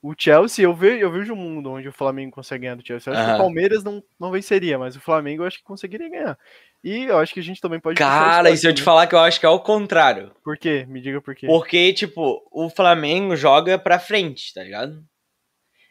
o 0.06 0.14
Chelsea, 0.16 0.64
eu 0.64 0.72
vejo, 0.72 0.98
eu 0.98 1.10
vejo 1.10 1.32
um 1.32 1.36
mundo 1.36 1.70
onde 1.72 1.88
o 1.88 1.92
Flamengo 1.92 2.30
consegue 2.30 2.62
ganhar 2.62 2.76
do 2.76 2.86
Chelsea. 2.86 3.12
Eu 3.12 3.16
acho 3.16 3.26
que 3.26 3.34
o 3.34 3.38
Palmeiras 3.38 3.82
não, 3.82 4.02
não 4.20 4.30
venceria, 4.30 4.78
mas 4.78 4.94
o 4.94 5.00
Flamengo 5.00 5.42
eu 5.42 5.46
acho 5.46 5.58
que 5.58 5.64
conseguiria 5.64 6.08
ganhar. 6.08 6.38
E 6.84 7.04
eu 7.04 7.18
acho 7.18 7.34
que 7.34 7.40
a 7.40 7.42
gente 7.42 7.60
também 7.60 7.80
pode. 7.80 7.98
Cara, 7.98 8.50
e 8.50 8.56
se 8.56 8.68
eu 8.68 8.72
te 8.72 8.82
falar 8.82 9.08
que 9.08 9.14
eu 9.16 9.18
acho 9.18 9.40
que 9.40 9.46
é 9.46 9.48
o 9.48 9.58
contrário? 9.58 10.30
Por 10.44 10.56
quê? 10.56 10.86
Me 10.88 11.00
diga 11.00 11.20
por 11.20 11.34
quê. 11.34 11.48
Porque, 11.48 11.92
tipo, 11.92 12.40
o 12.52 12.70
Flamengo 12.70 13.34
joga 13.34 13.76
pra 13.76 13.98
frente, 13.98 14.54
tá 14.54 14.62
ligado? 14.62 15.02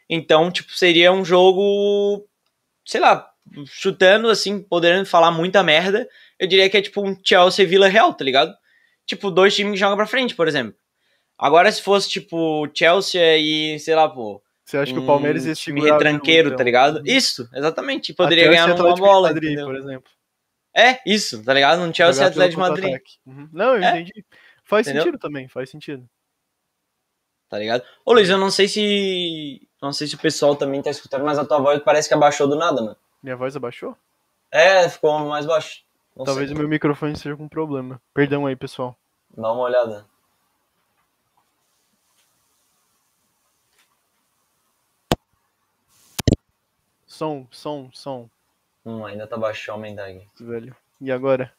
Então, 0.08 0.50
tipo, 0.50 0.72
seria 0.72 1.12
um 1.12 1.22
jogo. 1.22 2.26
Sei 2.86 3.00
lá, 3.00 3.28
chutando 3.66 4.30
assim, 4.30 4.62
podendo 4.62 5.04
falar 5.04 5.30
muita 5.30 5.62
merda. 5.62 6.08
Eu 6.38 6.46
diria 6.46 6.70
que 6.70 6.76
é 6.78 6.82
tipo 6.82 7.06
um 7.06 7.14
Chelsea 7.22 7.66
Vila 7.66 7.88
Real, 7.88 8.14
tá 8.14 8.24
ligado? 8.24 8.54
Tipo, 9.04 9.30
dois 9.30 9.54
times 9.54 9.72
que 9.72 9.78
jogam 9.78 9.96
pra 9.96 10.06
frente, 10.06 10.34
por 10.34 10.48
exemplo. 10.48 10.74
Agora, 11.38 11.70
se 11.70 11.82
fosse, 11.82 12.08
tipo, 12.08 12.68
Chelsea 12.74 13.36
e, 13.36 13.78
sei 13.78 13.94
lá, 13.94 14.08
pô. 14.08 14.42
Você 14.64 14.78
acha 14.78 14.92
um 14.92 14.96
que 14.96 15.00
o 15.02 15.06
Palmeiras 15.06 15.46
ia 15.46 15.54
time 15.54 15.80
retranqueiro, 15.80 16.56
tá 16.56 16.64
ligado? 16.64 17.00
Isso, 17.04 17.48
exatamente. 17.54 18.12
Poderia 18.12 18.48
ganhar 18.48 18.66
numa 18.68 18.94
bola. 18.94 19.28
Madrid, 19.28 19.58
por 19.60 19.76
exemplo. 19.76 20.10
É, 20.76 21.00
isso, 21.06 21.42
tá 21.42 21.54
ligado? 21.54 21.80
Um 21.82 21.94
Chelsea 21.94 22.24
e 22.24 22.26
Atlético 22.26 22.62
de 22.62 22.68
Madrid. 22.68 23.00
Uhum. 23.24 23.48
Não, 23.52 23.76
eu 23.76 23.82
é? 23.82 23.90
entendi. 23.90 24.24
Faz 24.64 24.86
Entendeu? 24.86 25.04
sentido 25.04 25.18
também, 25.18 25.48
faz 25.48 25.70
sentido. 25.70 26.06
Tá 27.48 27.58
ligado? 27.58 27.84
Ô 28.04 28.12
Luiz, 28.12 28.28
eu 28.28 28.36
não 28.36 28.50
sei 28.50 28.66
se. 28.66 29.68
Não 29.80 29.92
sei 29.92 30.08
se 30.08 30.16
o 30.16 30.18
pessoal 30.18 30.56
também 30.56 30.82
tá 30.82 30.90
escutando, 30.90 31.24
mas 31.24 31.38
a 31.38 31.44
tua 31.44 31.58
voz 31.60 31.80
parece 31.82 32.08
que 32.08 32.14
abaixou 32.14 32.48
do 32.48 32.56
nada, 32.56 32.82
mano. 32.82 32.96
Minha 33.22 33.36
voz 33.36 33.54
abaixou? 33.54 33.96
É, 34.50 34.88
ficou 34.88 35.18
mais 35.20 35.46
baixo. 35.46 35.82
Não 36.16 36.24
Talvez 36.24 36.48
sei. 36.48 36.56
o 36.56 36.58
meu 36.58 36.68
microfone 36.68 37.12
esteja 37.12 37.36
com 37.36 37.48
problema. 37.48 38.00
Perdão 38.12 38.46
aí, 38.46 38.56
pessoal. 38.56 38.98
Dá 39.36 39.52
uma 39.52 39.62
olhada. 39.62 40.04
Som, 47.16 47.46
som, 47.50 47.88
som. 47.94 48.28
Hum, 48.84 49.02
ainda 49.06 49.26
tá 49.26 49.38
baixo, 49.38 49.72
aumentar 49.72 50.04
aqui. 50.04 50.28
Velho. 50.38 50.76
E 51.00 51.10
agora? 51.10 51.50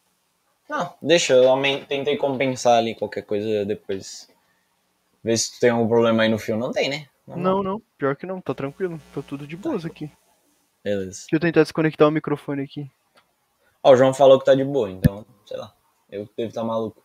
Não, 0.70 0.94
deixa, 1.02 1.34
eu 1.34 1.46
tentei 1.88 2.16
compensar 2.16 2.78
ali 2.78 2.94
qualquer 2.94 3.24
coisa 3.24 3.66
depois. 3.66 4.30
Vê 5.24 5.36
se 5.36 5.54
tu 5.54 5.60
tem 5.60 5.72
algum 5.72 5.88
problema 5.88 6.22
aí 6.22 6.30
no 6.30 6.38
fio. 6.38 6.56
Não 6.56 6.72
tem, 6.72 6.90
né? 6.90 7.08
Não, 7.26 7.38
não, 7.38 7.64
não. 7.64 7.82
Pior 7.98 8.16
que 8.16 8.28
não, 8.28 8.40
tá 8.40 8.54
tranquilo. 8.54 9.02
Tá 9.16 9.24
tudo 9.24 9.48
de 9.48 9.58
boas 9.58 9.84
aqui. 9.84 10.12
Beleza. 10.84 11.22
Deixa 11.22 11.36
eu 11.36 11.40
tentar 11.40 11.64
desconectar 11.64 12.08
o 12.08 12.12
microfone 12.12 12.62
aqui. 12.62 12.88
Ó, 13.82 13.94
o 13.94 13.96
João 13.96 14.14
falou 14.14 14.38
que 14.38 14.46
tá 14.46 14.54
de 14.54 14.64
boa, 14.64 14.92
então, 14.92 15.26
sei 15.44 15.58
lá. 15.58 15.74
Eu 16.08 16.30
devo 16.38 16.50
estar 16.50 16.62
tá 16.62 16.68
maluco. 16.68 17.04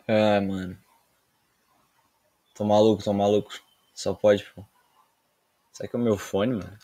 Ai, 0.07 0.39
mano. 0.39 0.77
Tô 2.53 2.63
maluco, 2.63 3.03
tô 3.03 3.13
maluco. 3.13 3.51
Só 3.93 4.13
pode, 4.13 4.43
pô. 4.53 4.63
Será 5.71 5.89
que 5.89 5.95
é 5.95 5.99
o 5.99 6.01
meu 6.01 6.17
fone, 6.17 6.55
mano? 6.55 6.77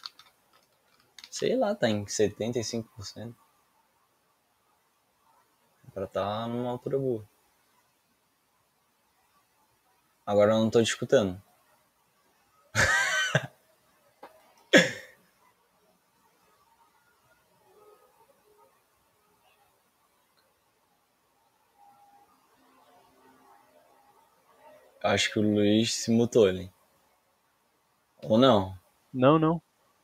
Sei 1.29 1.55
lá, 1.55 1.73
tá 1.73 1.89
em 1.89 2.05
75%. 2.05 3.35
Pra 5.93 6.07
tá 6.07 6.47
numa 6.47 6.69
altura 6.71 6.97
boa. 6.97 7.27
Agora 10.25 10.53
eu 10.53 10.59
não 10.59 10.69
tô 10.69 10.81
te 10.81 10.87
escutando. 10.87 11.41
Acho 25.13 25.31
que 25.31 25.39
o 25.39 25.41
Luiz 25.43 25.93
se 25.93 26.11
mutou 26.11 26.47
ali. 26.47 26.69
Ou 28.23 28.37
não? 28.37 28.73
Não, 29.13 29.37
não. 29.37 29.61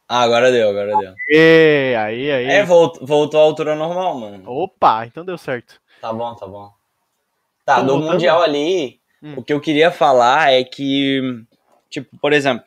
Ah, 0.07 0.21
agora 0.21 0.51
deu, 0.51 0.69
agora 0.69 0.97
deu. 0.97 1.13
E, 1.27 1.95
aí, 1.95 2.31
aí. 2.31 2.45
É, 2.45 2.63
voltou, 2.63 3.05
voltou 3.05 3.39
à 3.39 3.43
altura 3.43 3.75
normal, 3.75 4.19
mano. 4.19 4.51
Opa, 4.51 5.05
então 5.05 5.25
deu 5.25 5.37
certo. 5.37 5.79
Tá 6.01 6.11
bom, 6.13 6.35
tá 6.35 6.47
bom. 6.47 6.71
Tá, 7.65 7.75
Tô 7.77 7.81
do 7.81 7.87
voltando. 7.93 8.11
Mundial 8.13 8.41
ali, 8.41 8.99
hum. 9.21 9.35
o 9.37 9.43
que 9.43 9.53
eu 9.53 9.59
queria 9.59 9.91
falar 9.91 10.51
é 10.51 10.63
que, 10.63 11.43
tipo, 11.89 12.17
por 12.17 12.33
exemplo, 12.33 12.65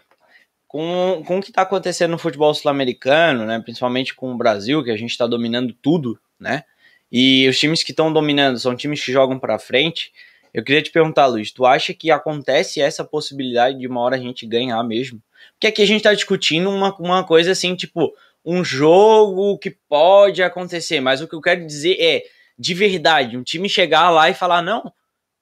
com, 0.69 1.23
com 1.27 1.39
o 1.39 1.43
que 1.43 1.53
tá 1.53 1.63
acontecendo 1.63 2.13
no 2.13 2.19
futebol 2.19 2.55
sul-americano, 2.55 3.45
né, 3.45 3.61
principalmente 3.61 4.15
com 4.15 4.33
o 4.33 4.37
Brasil, 4.37 4.83
que 4.83 4.91
a 4.91 4.97
gente 4.97 5.19
tá 5.19 5.27
dominando 5.27 5.73
tudo, 5.75 6.19
né, 6.39 6.65
e 7.11 7.49
os 7.49 7.59
times 7.59 7.83
que 7.83 7.91
estão 7.91 8.13
dominando 8.13 8.59
são 8.59 8.75
times 8.75 9.05
que 9.05 9.13
jogam 9.13 9.39
para 9.39 9.59
frente, 9.59 10.13
eu 10.53 10.63
queria 10.63 10.83
te 10.83 10.91
perguntar, 10.91 11.27
Luiz, 11.27 11.51
tu 11.51 11.65
acha 11.65 11.95
que 11.95 12.11
acontece 12.11 12.81
essa 12.81 13.05
possibilidade 13.05 13.79
de 13.79 13.87
uma 13.87 14.01
hora 14.01 14.17
a 14.17 14.21
gente 14.21 14.47
ganhar 14.47 14.83
mesmo? 14.83 15.23
Porque 15.55 15.67
aqui 15.69 15.83
a 15.83 15.87
gente 15.87 16.03
tá 16.03 16.13
discutindo 16.13 16.69
uma, 16.71 16.95
uma 16.99 17.25
coisa 17.25 17.53
assim, 17.53 17.75
tipo, 17.75 18.13
um 18.45 18.63
jogo 18.65 19.59
que 19.59 19.71
pode 19.89 20.43
acontecer, 20.43 21.01
mas 21.01 21.21
o 21.21 21.29
que 21.29 21.35
eu 21.35 21.41
quero 21.41 21.67
dizer 21.67 21.97
é, 22.01 22.23
de 22.59 22.75
verdade, 22.75 23.37
um 23.37 23.43
time 23.43 23.69
chegar 23.69 24.11
lá 24.11 24.29
e 24.29 24.35
falar, 24.35 24.61
não, 24.61 24.93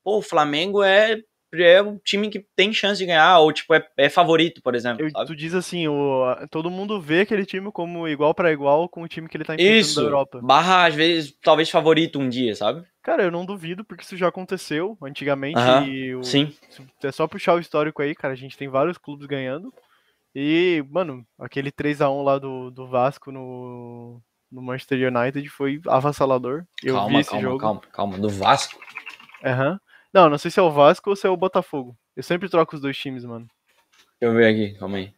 pô, 0.05 0.19
o 0.19 0.23
Flamengo 0.23 0.83
é 0.83 1.21
é 1.53 1.83
um 1.83 1.99
time 1.99 2.31
que 2.31 2.45
tem 2.55 2.73
chance 2.73 2.99
de 3.01 3.07
ganhar, 3.07 3.41
ou 3.41 3.53
tipo, 3.53 3.75
é, 3.75 3.85
é 3.97 4.09
favorito, 4.09 4.63
por 4.63 4.75
exemplo. 4.75 5.11
Eu, 5.13 5.27
tu 5.27 5.35
diz 5.35 5.53
assim, 5.53 5.89
o, 5.89 6.25
todo 6.49 6.71
mundo 6.71 7.01
vê 7.01 7.23
aquele 7.23 7.45
time 7.45 7.73
como 7.73 8.07
igual 8.07 8.33
para 8.33 8.53
igual 8.53 8.89
com 8.89 9.03
o 9.03 9.09
time 9.09 9.29
que 9.29 9.37
ele 9.37 9.45
tá 9.45 9.55
enfrentando 9.55 9.81
isso, 9.81 9.97
da 9.97 10.07
Europa. 10.07 10.41
Barra, 10.41 10.87
às 10.87 10.95
vezes, 10.95 11.35
talvez 11.43 11.69
favorito 11.69 12.21
um 12.21 12.29
dia, 12.29 12.55
sabe? 12.55 12.85
Cara, 13.03 13.23
eu 13.23 13.31
não 13.31 13.47
duvido, 13.47 13.85
porque 13.85 14.05
isso 14.05 14.17
já 14.17 14.29
aconteceu 14.29 14.97
antigamente. 15.03 16.15
O, 16.15 16.23
sim. 16.23 16.55
É 17.03 17.11
só 17.11 17.27
puxar 17.27 17.55
o 17.55 17.61
histórico 17.61 18.03
aí, 18.03 18.15
cara. 18.15 18.35
A 18.35 18.37
gente 18.37 18.59
tem 18.59 18.69
vários 18.69 18.99
clubes 18.99 19.27
ganhando. 19.27 19.73
E, 20.35 20.85
mano, 20.89 21.27
aquele 21.39 21.73
3 21.73 22.03
a 22.03 22.11
1 22.11 22.23
lá 22.23 22.39
do, 22.39 22.71
do 22.71 22.87
Vasco 22.87 23.33
no, 23.33 24.21
no 24.51 24.63
Manchester 24.63 25.13
United 25.13 25.49
foi 25.49 25.81
avassalador. 25.87 26.65
Eu 26.83 26.95
calma, 26.95 27.09
vi 27.09 27.21
esse 27.21 27.31
calma, 27.31 27.43
jogo. 27.43 27.59
Calma, 27.59 27.81
calma, 27.93 28.19
do 28.19 28.29
Vasco? 28.29 28.79
Aham. 29.45 29.73
Uhum. 29.73 29.79
Não, 30.13 30.29
não 30.29 30.39
sei 30.39 30.51
se 30.51 30.59
é 30.59 30.63
o 30.63 30.73
Vasco 30.73 31.09
ou 31.09 31.17
se 31.17 31.27
é 31.27 31.31
o 31.31 31.37
Botafogo. 31.37 31.97
Eu 32.17 32.23
sempre 32.23 32.49
troco 32.49 32.75
os 32.75 32.83
dois 32.83 32.99
times, 32.99 33.25
mano. 33.25 33.47
Deixa 34.21 34.35
eu 34.35 34.35
ver 34.35 34.49
aqui, 34.49 34.79
calma 34.79 34.99
aí. 34.99 35.15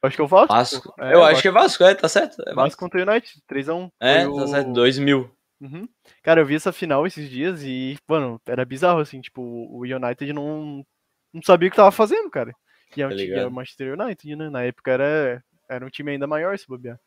Eu 0.00 0.06
acho 0.06 0.16
que 0.16 0.22
é 0.22 0.24
o 0.24 0.28
Vasco. 0.28 0.54
Vasco. 0.54 0.94
É, 0.98 1.14
eu 1.14 1.24
acho 1.24 1.32
Vasco. 1.32 1.42
que 1.42 1.48
é 1.48 1.50
Vasco, 1.50 1.84
é, 1.84 1.94
tá 1.94 2.08
certo. 2.08 2.40
É 2.42 2.54
Vasco, 2.54 2.60
Vasco 2.60 2.80
contra 2.80 3.00
o 3.00 3.10
United, 3.10 3.42
3x1. 3.50 3.90
É, 4.00 4.24
tá 4.24 4.30
o... 4.30 4.46
certo, 4.46 4.72
2000. 4.72 5.37
Uhum. 5.60 5.88
Cara, 6.22 6.40
eu 6.40 6.46
vi 6.46 6.54
essa 6.54 6.72
final 6.72 7.06
esses 7.06 7.28
dias 7.28 7.62
e, 7.64 7.96
mano, 8.06 8.40
era 8.46 8.64
bizarro, 8.64 9.00
assim, 9.00 9.20
tipo, 9.20 9.42
o 9.42 9.82
United 9.82 10.32
não, 10.32 10.84
não 11.32 11.42
sabia 11.42 11.68
o 11.68 11.70
que 11.70 11.76
tava 11.76 11.90
fazendo, 11.90 12.30
cara. 12.30 12.54
E 12.96 13.02
é 13.02 13.06
um 13.06 13.10
tá 13.10 13.16
time, 13.16 13.32
era 13.32 13.48
o 13.48 13.52
Manchester 13.52 13.98
United, 13.98 14.36
né? 14.36 14.50
Na 14.50 14.62
época 14.62 14.90
era, 14.92 15.44
era 15.68 15.84
um 15.84 15.90
time 15.90 16.12
ainda 16.12 16.26
maior, 16.26 16.56
se 16.58 16.66
bobear. 16.66 16.98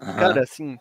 Uhum. 0.00 0.14
Cara, 0.14 0.40
assim, 0.42 0.78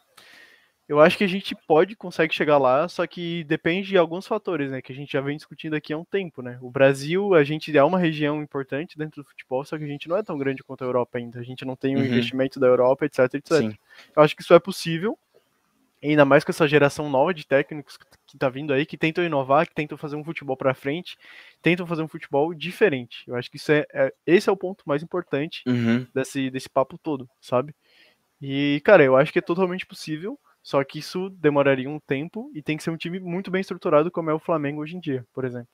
eu 0.88 1.01
acho 1.01 1.17
que 1.17 1.23
a 1.23 1.27
gente 1.27 1.53
pode, 1.67 1.97
consegue 1.97 2.34
chegar 2.34 2.58
lá, 2.58 2.88
só 2.88 3.06
que 3.06 3.43
depende 3.43 3.89
de 3.89 3.97
alguns 3.97 4.25
fatores, 4.25 4.71
né? 4.71 4.82
Que 4.82 4.93
a 4.93 4.95
gente 4.95 5.12
já 5.12 5.19
vem 5.19 5.36
discutindo 5.36 5.75
aqui 5.75 5.91
há 5.91 5.97
um 5.97 6.06
tempo, 6.06 6.41
né? 6.41 6.58
O 6.62 6.71
Brasil, 6.71 7.34
a 7.34 7.43
gente 7.43 7.75
é 7.77 7.84
uma 7.84 7.99
região 7.99 8.41
importante 8.41 8.97
dentro 8.97 9.21
do 9.21 9.27
futebol, 9.27 9.65
só 9.65 9.77
que 9.77 9.84
a 9.84 9.88
gente 9.88 10.08
não 10.08 10.15
é 10.15 10.23
tão 10.23 10.38
grande 10.38 10.63
quanto 10.63 10.84
a 10.84 10.88
Europa 10.88 11.17
ainda. 11.17 11.39
A 11.39 11.43
gente 11.43 11.65
não 11.65 11.75
tem 11.75 11.95
o 11.95 11.99
uhum. 11.99 12.06
investimento 12.06 12.58
da 12.58 12.67
Europa, 12.67 13.06
etc, 13.06 13.19
etc. 13.34 13.58
Sim. 13.58 13.75
Eu 14.15 14.23
acho 14.23 14.34
que 14.34 14.41
isso 14.41 14.53
é 14.53 14.60
possível, 14.60 15.19
ainda 16.03 16.25
mais 16.25 16.43
com 16.43 16.51
essa 16.51 16.67
geração 16.67 17.10
nova 17.10 17.33
de 17.33 17.45
técnicos 17.45 17.97
que 18.25 18.38
tá 18.38 18.49
vindo 18.49 18.73
aí, 18.73 18.86
que 18.86 18.97
tentam 18.97 19.23
inovar, 19.23 19.67
que 19.67 19.73
tentam 19.73 19.97
fazer 19.97 20.15
um 20.15 20.23
futebol 20.23 20.55
para 20.55 20.73
frente, 20.73 21.17
tentam 21.62 21.88
fazer 21.88 22.03
um 22.03 22.07
futebol 22.07 22.53
diferente. 22.53 23.23
Eu 23.27 23.36
acho 23.36 23.49
que 23.49 23.57
isso 23.57 23.71
é, 23.71 23.86
é 23.93 24.13
esse 24.25 24.49
é 24.49 24.51
o 24.51 24.57
ponto 24.57 24.83
mais 24.86 25.01
importante 25.01 25.63
uhum. 25.67 26.05
desse, 26.13 26.49
desse 26.49 26.69
papo 26.69 26.97
todo, 26.97 27.29
sabe? 27.41 27.73
E, 28.41 28.81
cara, 28.83 29.03
eu 29.03 29.15
acho 29.15 29.33
que 29.33 29.39
é 29.39 29.41
totalmente 29.41 29.86
possível. 29.86 30.39
Só 30.67 30.83
que 30.83 30.99
isso 30.99 31.29
demoraria 31.29 31.89
um 31.89 31.97
tempo 31.97 32.51
e 32.53 32.62
tem 32.62 32.75
que 32.75 32.83
ser 32.83 32.89
um 32.89 32.97
time 32.97 33.21
muito 33.21 33.49
bem 33.49 33.62
estruturado, 33.62 34.12
como 34.12 34.29
é 34.29 34.33
o 34.33 34.39
Flamengo 34.39 34.81
hoje 34.81 34.97
em 34.97 34.99
dia, 34.99 35.25
por 35.33 35.45
exemplo. 35.45 35.69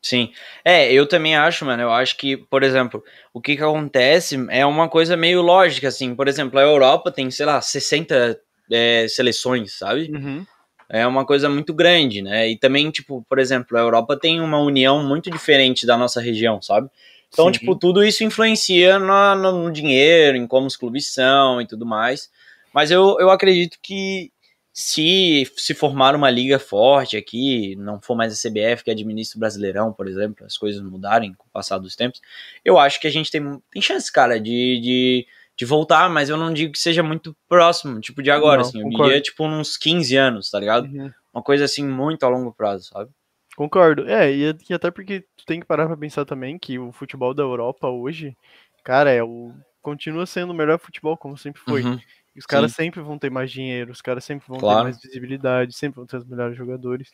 Sim. 0.00 0.32
É, 0.64 0.90
eu 0.90 1.06
também 1.06 1.36
acho, 1.36 1.64
mano. 1.66 1.82
Eu 1.82 1.92
acho 1.92 2.16
que, 2.16 2.36
por 2.36 2.62
exemplo, 2.62 3.04
o 3.34 3.40
que 3.40 3.54
que 3.54 3.62
acontece 3.62 4.36
é 4.48 4.64
uma 4.64 4.88
coisa 4.88 5.14
meio 5.14 5.42
lógica, 5.42 5.88
assim. 5.88 6.14
Por 6.14 6.26
exemplo, 6.26 6.58
a 6.58 6.62
Europa 6.62 7.12
tem, 7.12 7.30
sei 7.30 7.44
lá, 7.44 7.60
60 7.60 8.40
é, 8.70 9.06
seleções, 9.08 9.72
sabe? 9.72 10.10
Uhum. 10.12 10.46
É 10.88 11.06
uma 11.06 11.26
coisa 11.26 11.48
muito 11.48 11.74
grande, 11.74 12.22
né? 12.22 12.48
E 12.48 12.56
também, 12.56 12.90
tipo, 12.90 13.24
por 13.28 13.38
exemplo, 13.38 13.76
a 13.76 13.80
Europa 13.80 14.16
tem 14.16 14.40
uma 14.40 14.58
união 14.58 15.02
muito 15.04 15.30
diferente 15.30 15.84
da 15.84 15.96
nossa 15.96 16.20
região, 16.20 16.62
sabe? 16.62 16.88
Então, 17.28 17.46
Sim. 17.46 17.52
tipo, 17.52 17.74
tudo 17.76 18.04
isso 18.04 18.22
influencia 18.22 18.98
no, 18.98 19.52
no 19.52 19.72
dinheiro, 19.72 20.36
em 20.36 20.46
como 20.46 20.66
os 20.66 20.76
clubes 20.76 21.12
são 21.12 21.60
e 21.60 21.66
tudo 21.66 21.84
mais. 21.84 22.30
Mas 22.72 22.90
eu, 22.90 23.16
eu 23.18 23.30
acredito 23.30 23.78
que 23.82 24.30
se 24.72 25.50
se 25.56 25.72
formar 25.72 26.14
uma 26.14 26.30
liga 26.30 26.58
forte 26.58 27.16
aqui, 27.16 27.74
não 27.76 27.98
for 27.98 28.14
mais 28.14 28.32
a 28.32 28.36
CBF 28.36 28.84
que 28.84 28.90
administra 28.90 29.38
o 29.38 29.40
Brasileirão, 29.40 29.90
por 29.90 30.06
exemplo, 30.06 30.44
as 30.44 30.58
coisas 30.58 30.82
mudarem 30.82 31.32
com 31.32 31.46
o 31.46 31.50
passar 31.50 31.78
dos 31.78 31.96
tempos, 31.96 32.20
eu 32.62 32.78
acho 32.78 33.00
que 33.00 33.06
a 33.06 33.10
gente 33.10 33.30
tem, 33.30 33.42
tem 33.72 33.80
chance, 33.80 34.12
cara, 34.12 34.38
de, 34.38 34.78
de, 34.80 35.26
de 35.56 35.64
voltar, 35.64 36.10
mas 36.10 36.28
eu 36.28 36.36
não 36.36 36.52
digo 36.52 36.72
que 36.72 36.78
seja 36.78 37.02
muito 37.02 37.34
próximo, 37.48 38.00
tipo 38.00 38.22
de 38.22 38.30
agora, 38.30 38.60
Não, 38.60 38.68
assim, 38.68 38.82
eu 38.82 38.88
diria 38.90 39.20
tipo 39.20 39.44
uns 39.44 39.76
15 39.76 40.16
anos, 40.16 40.50
tá 40.50 40.60
ligado? 40.60 40.86
Uhum. 40.86 41.10
Uma 41.32 41.42
coisa 41.42 41.64
assim 41.64 41.86
muito 41.86 42.24
a 42.24 42.28
longo 42.28 42.52
prazo, 42.52 42.90
sabe? 42.92 43.10
Concordo. 43.56 44.06
É, 44.08 44.30
e, 44.30 44.54
e 44.68 44.74
até 44.74 44.90
porque 44.90 45.24
tu 45.34 45.46
tem 45.46 45.58
que 45.60 45.66
parar 45.66 45.86
pra 45.86 45.96
pensar 45.96 46.26
também 46.26 46.58
que 46.58 46.78
o 46.78 46.92
futebol 46.92 47.32
da 47.32 47.42
Europa 47.42 47.88
hoje, 47.88 48.36
cara, 48.84 49.10
é 49.10 49.22
o 49.22 49.52
continua 49.80 50.26
sendo 50.26 50.50
o 50.50 50.54
melhor 50.54 50.80
futebol, 50.80 51.16
como 51.16 51.38
sempre 51.38 51.62
foi. 51.62 51.82
Uhum. 51.82 51.98
Os 52.36 52.44
caras 52.44 52.72
sempre 52.72 53.00
vão 53.00 53.18
ter 53.18 53.30
mais 53.30 53.50
dinheiro, 53.50 53.92
os 53.92 54.02
caras 54.02 54.24
sempre 54.24 54.46
vão 54.48 54.58
Claro. 54.58 54.78
ter 54.80 54.82
mais 54.84 55.00
visibilidade, 55.00 55.74
sempre 55.74 55.96
vão 55.96 56.06
ter 56.06 56.16
os 56.16 56.24
melhores 56.26 56.56
jogadores. 56.56 57.10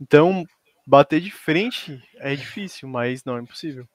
Então, 0.00 0.44
bater 0.86 1.20
de 1.20 1.30
frente 1.30 2.00
é 2.18 2.36
difícil, 2.36 2.86
mas 2.86 3.24
não 3.24 3.38
é 3.38 3.40
impossível. 3.40 3.88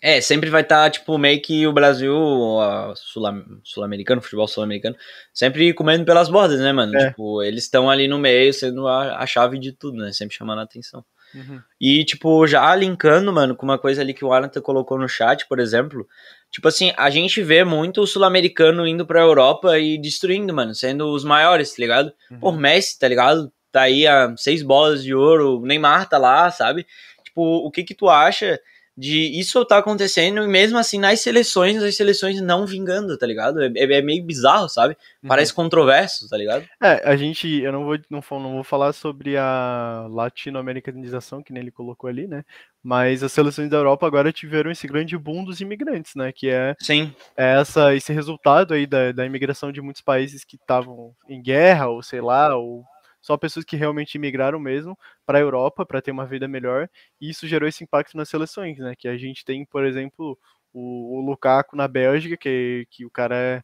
É, 0.00 0.20
sempre 0.20 0.48
vai 0.48 0.62
estar, 0.62 0.88
tipo, 0.90 1.18
meio 1.18 1.42
que 1.42 1.66
o 1.66 1.72
Brasil, 1.72 2.14
a 2.60 2.94
Sul- 2.94 3.22
sul-americano, 3.64 4.22
futebol 4.22 4.46
sul-americano, 4.46 4.96
sempre 5.34 5.72
comendo 5.74 6.04
pelas 6.04 6.28
bordas, 6.28 6.60
né, 6.60 6.72
mano? 6.72 6.96
É. 6.96 7.08
Tipo, 7.08 7.42
eles 7.42 7.64
estão 7.64 7.90
ali 7.90 8.06
no 8.06 8.18
meio, 8.18 8.52
sendo 8.52 8.86
a, 8.86 9.18
a 9.18 9.26
chave 9.26 9.58
de 9.58 9.72
tudo, 9.72 9.98
né? 9.98 10.12
Sempre 10.12 10.36
chamando 10.36 10.60
a 10.60 10.62
atenção. 10.62 11.04
Uhum. 11.34 11.60
E, 11.80 12.04
tipo, 12.04 12.46
já 12.46 12.74
linkando, 12.74 13.32
mano, 13.32 13.56
com 13.56 13.64
uma 13.66 13.78
coisa 13.78 14.00
ali 14.00 14.14
que 14.14 14.24
o 14.24 14.32
Alan 14.32 14.48
colocou 14.62 14.98
no 14.98 15.08
chat, 15.08 15.46
por 15.48 15.58
exemplo, 15.58 16.06
tipo 16.50 16.68
assim, 16.68 16.92
a 16.96 17.10
gente 17.10 17.42
vê 17.42 17.64
muito 17.64 18.00
o 18.00 18.06
sul-americano 18.06 18.86
indo 18.86 19.04
pra 19.04 19.20
Europa 19.20 19.78
e 19.78 19.98
destruindo, 19.98 20.54
mano, 20.54 20.74
sendo 20.74 21.12
os 21.12 21.24
maiores, 21.24 21.70
tá 21.70 21.76
ligado? 21.78 22.12
Uhum. 22.30 22.38
O 22.40 22.52
Messi, 22.52 22.98
tá 22.98 23.08
ligado? 23.08 23.52
Tá 23.70 23.82
aí 23.82 24.06
a 24.06 24.34
seis 24.36 24.62
bolas 24.62 25.02
de 25.02 25.14
ouro, 25.14 25.58
o 25.58 25.66
Neymar 25.66 26.08
tá 26.08 26.16
lá, 26.18 26.50
sabe? 26.50 26.86
Tipo, 27.24 27.42
o 27.66 27.70
que 27.70 27.84
que 27.84 27.94
tu 27.94 28.08
acha 28.08 28.58
de 28.98 29.38
isso 29.38 29.64
tá 29.64 29.78
acontecendo 29.78 30.42
e 30.42 30.48
mesmo 30.48 30.76
assim 30.76 30.98
nas 30.98 31.20
seleções, 31.20 31.80
as 31.80 31.96
seleções 31.96 32.40
não 32.40 32.66
vingando, 32.66 33.16
tá 33.16 33.24
ligado? 33.24 33.62
É, 33.62 33.66
é- 33.76 33.98
é 33.98 34.02
meio 34.02 34.24
bizarro, 34.24 34.68
sabe? 34.68 34.96
Uhum. 35.22 35.28
Parece 35.28 35.54
controverso, 35.54 36.28
tá 36.28 36.36
ligado? 36.36 36.66
É, 36.82 37.08
a 37.08 37.14
gente, 37.14 37.48
eu 37.60 37.70
não 37.70 37.84
vou, 37.84 37.96
não, 38.10 38.20
não 38.32 38.52
vou 38.54 38.64
falar 38.64 38.92
sobre 38.92 39.36
a 39.36 40.08
latino-americanização, 40.10 41.44
que 41.44 41.52
nem 41.52 41.62
ele 41.62 41.70
colocou 41.70 42.10
ali, 42.10 42.26
né? 42.26 42.44
Mas 42.82 43.22
as 43.22 43.30
seleções 43.30 43.70
da 43.70 43.76
Europa 43.76 44.04
agora 44.04 44.32
tiveram 44.32 44.68
esse 44.68 44.88
grande 44.88 45.16
boom 45.16 45.44
dos 45.44 45.60
imigrantes, 45.60 46.16
né? 46.16 46.32
Que 46.32 46.48
é 46.50 46.74
Sim. 46.80 47.14
é 47.36 47.60
essa, 47.60 47.94
esse 47.94 48.12
resultado 48.12 48.74
aí 48.74 48.84
da, 48.84 49.12
da 49.12 49.24
imigração 49.24 49.70
de 49.70 49.80
muitos 49.80 50.02
países 50.02 50.44
que 50.44 50.56
estavam 50.56 51.14
em 51.28 51.40
guerra, 51.40 51.86
ou 51.86 52.02
sei 52.02 52.20
lá, 52.20 52.56
ou 52.56 52.84
só 53.20 53.36
pessoas 53.36 53.64
que 53.64 53.76
realmente 53.76 54.14
imigraram 54.14 54.58
mesmo 54.58 54.96
para 55.26 55.38
a 55.38 55.40
Europa 55.40 55.84
para 55.86 56.00
ter 56.02 56.10
uma 56.10 56.26
vida 56.26 56.46
melhor, 56.48 56.88
e 57.20 57.30
isso 57.30 57.46
gerou 57.46 57.68
esse 57.68 57.84
impacto 57.84 58.16
nas 58.16 58.28
seleções, 58.28 58.78
né? 58.78 58.94
Que 58.96 59.08
a 59.08 59.16
gente 59.16 59.44
tem, 59.44 59.64
por 59.64 59.84
exemplo, 59.84 60.38
o, 60.72 61.18
o 61.18 61.20
Lukaku 61.20 61.76
na 61.76 61.88
Bélgica, 61.88 62.36
que, 62.36 62.86
que 62.90 63.04
o 63.04 63.10
cara 63.10 63.36
é 63.36 63.62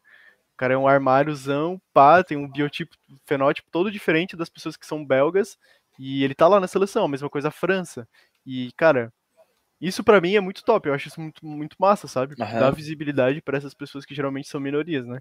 o 0.53 0.57
cara 0.57 0.73
é 0.73 0.77
um 0.77 0.87
armáriozão, 0.87 1.81
pá, 1.93 2.23
tem 2.23 2.37
um 2.37 2.49
biotipo, 2.49 2.95
fenótipo 3.25 3.69
todo 3.69 3.91
diferente 3.91 4.37
das 4.37 4.47
pessoas 4.47 4.77
que 4.77 4.85
são 4.85 5.05
belgas, 5.05 5.57
e 5.99 6.23
ele 6.23 6.33
tá 6.33 6.47
lá 6.47 6.61
na 6.61 6.67
seleção, 6.67 7.03
a 7.03 7.09
mesma 7.09 7.29
coisa 7.29 7.49
a 7.49 7.51
França. 7.51 8.07
E, 8.45 8.71
cara, 8.77 9.11
isso 9.81 10.03
pra 10.03 10.21
mim 10.21 10.35
é 10.35 10.39
muito 10.39 10.63
top, 10.63 10.87
eu 10.87 10.93
acho 10.93 11.09
isso 11.09 11.19
muito, 11.19 11.45
muito 11.45 11.75
massa, 11.77 12.07
sabe? 12.07 12.35
Aham. 12.41 12.59
Dá 12.59 12.71
visibilidade 12.71 13.41
pra 13.41 13.57
essas 13.57 13.73
pessoas 13.73 14.05
que 14.05 14.15
geralmente 14.15 14.47
são 14.47 14.61
minorias, 14.61 15.05
né? 15.05 15.19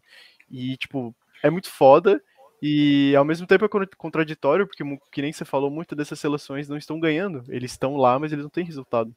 E, 0.49 0.77
tipo, 0.77 1.14
é 1.42 1.51
muito 1.51 1.68
foda, 1.68 2.23
e 2.62 3.14
ao 3.17 3.25
mesmo 3.25 3.47
tempo 3.47 3.64
é 3.64 3.69
con- 3.69 3.87
contraditório, 3.97 4.67
porque, 4.67 4.83
que 5.12 5.23
nem 5.23 5.33
você 5.33 5.45
falou, 5.45 5.71
muitas 5.71 5.97
dessas 5.97 6.19
seleções 6.19 6.69
não 6.69 6.77
estão 6.77 6.99
ganhando. 6.99 7.45
Eles 7.49 7.73
estão 7.73 7.97
lá, 7.97 8.19
mas 8.19 8.33
eles 8.33 8.45
não 8.45 8.51
têm 8.51 8.64
resultado. 8.64 9.14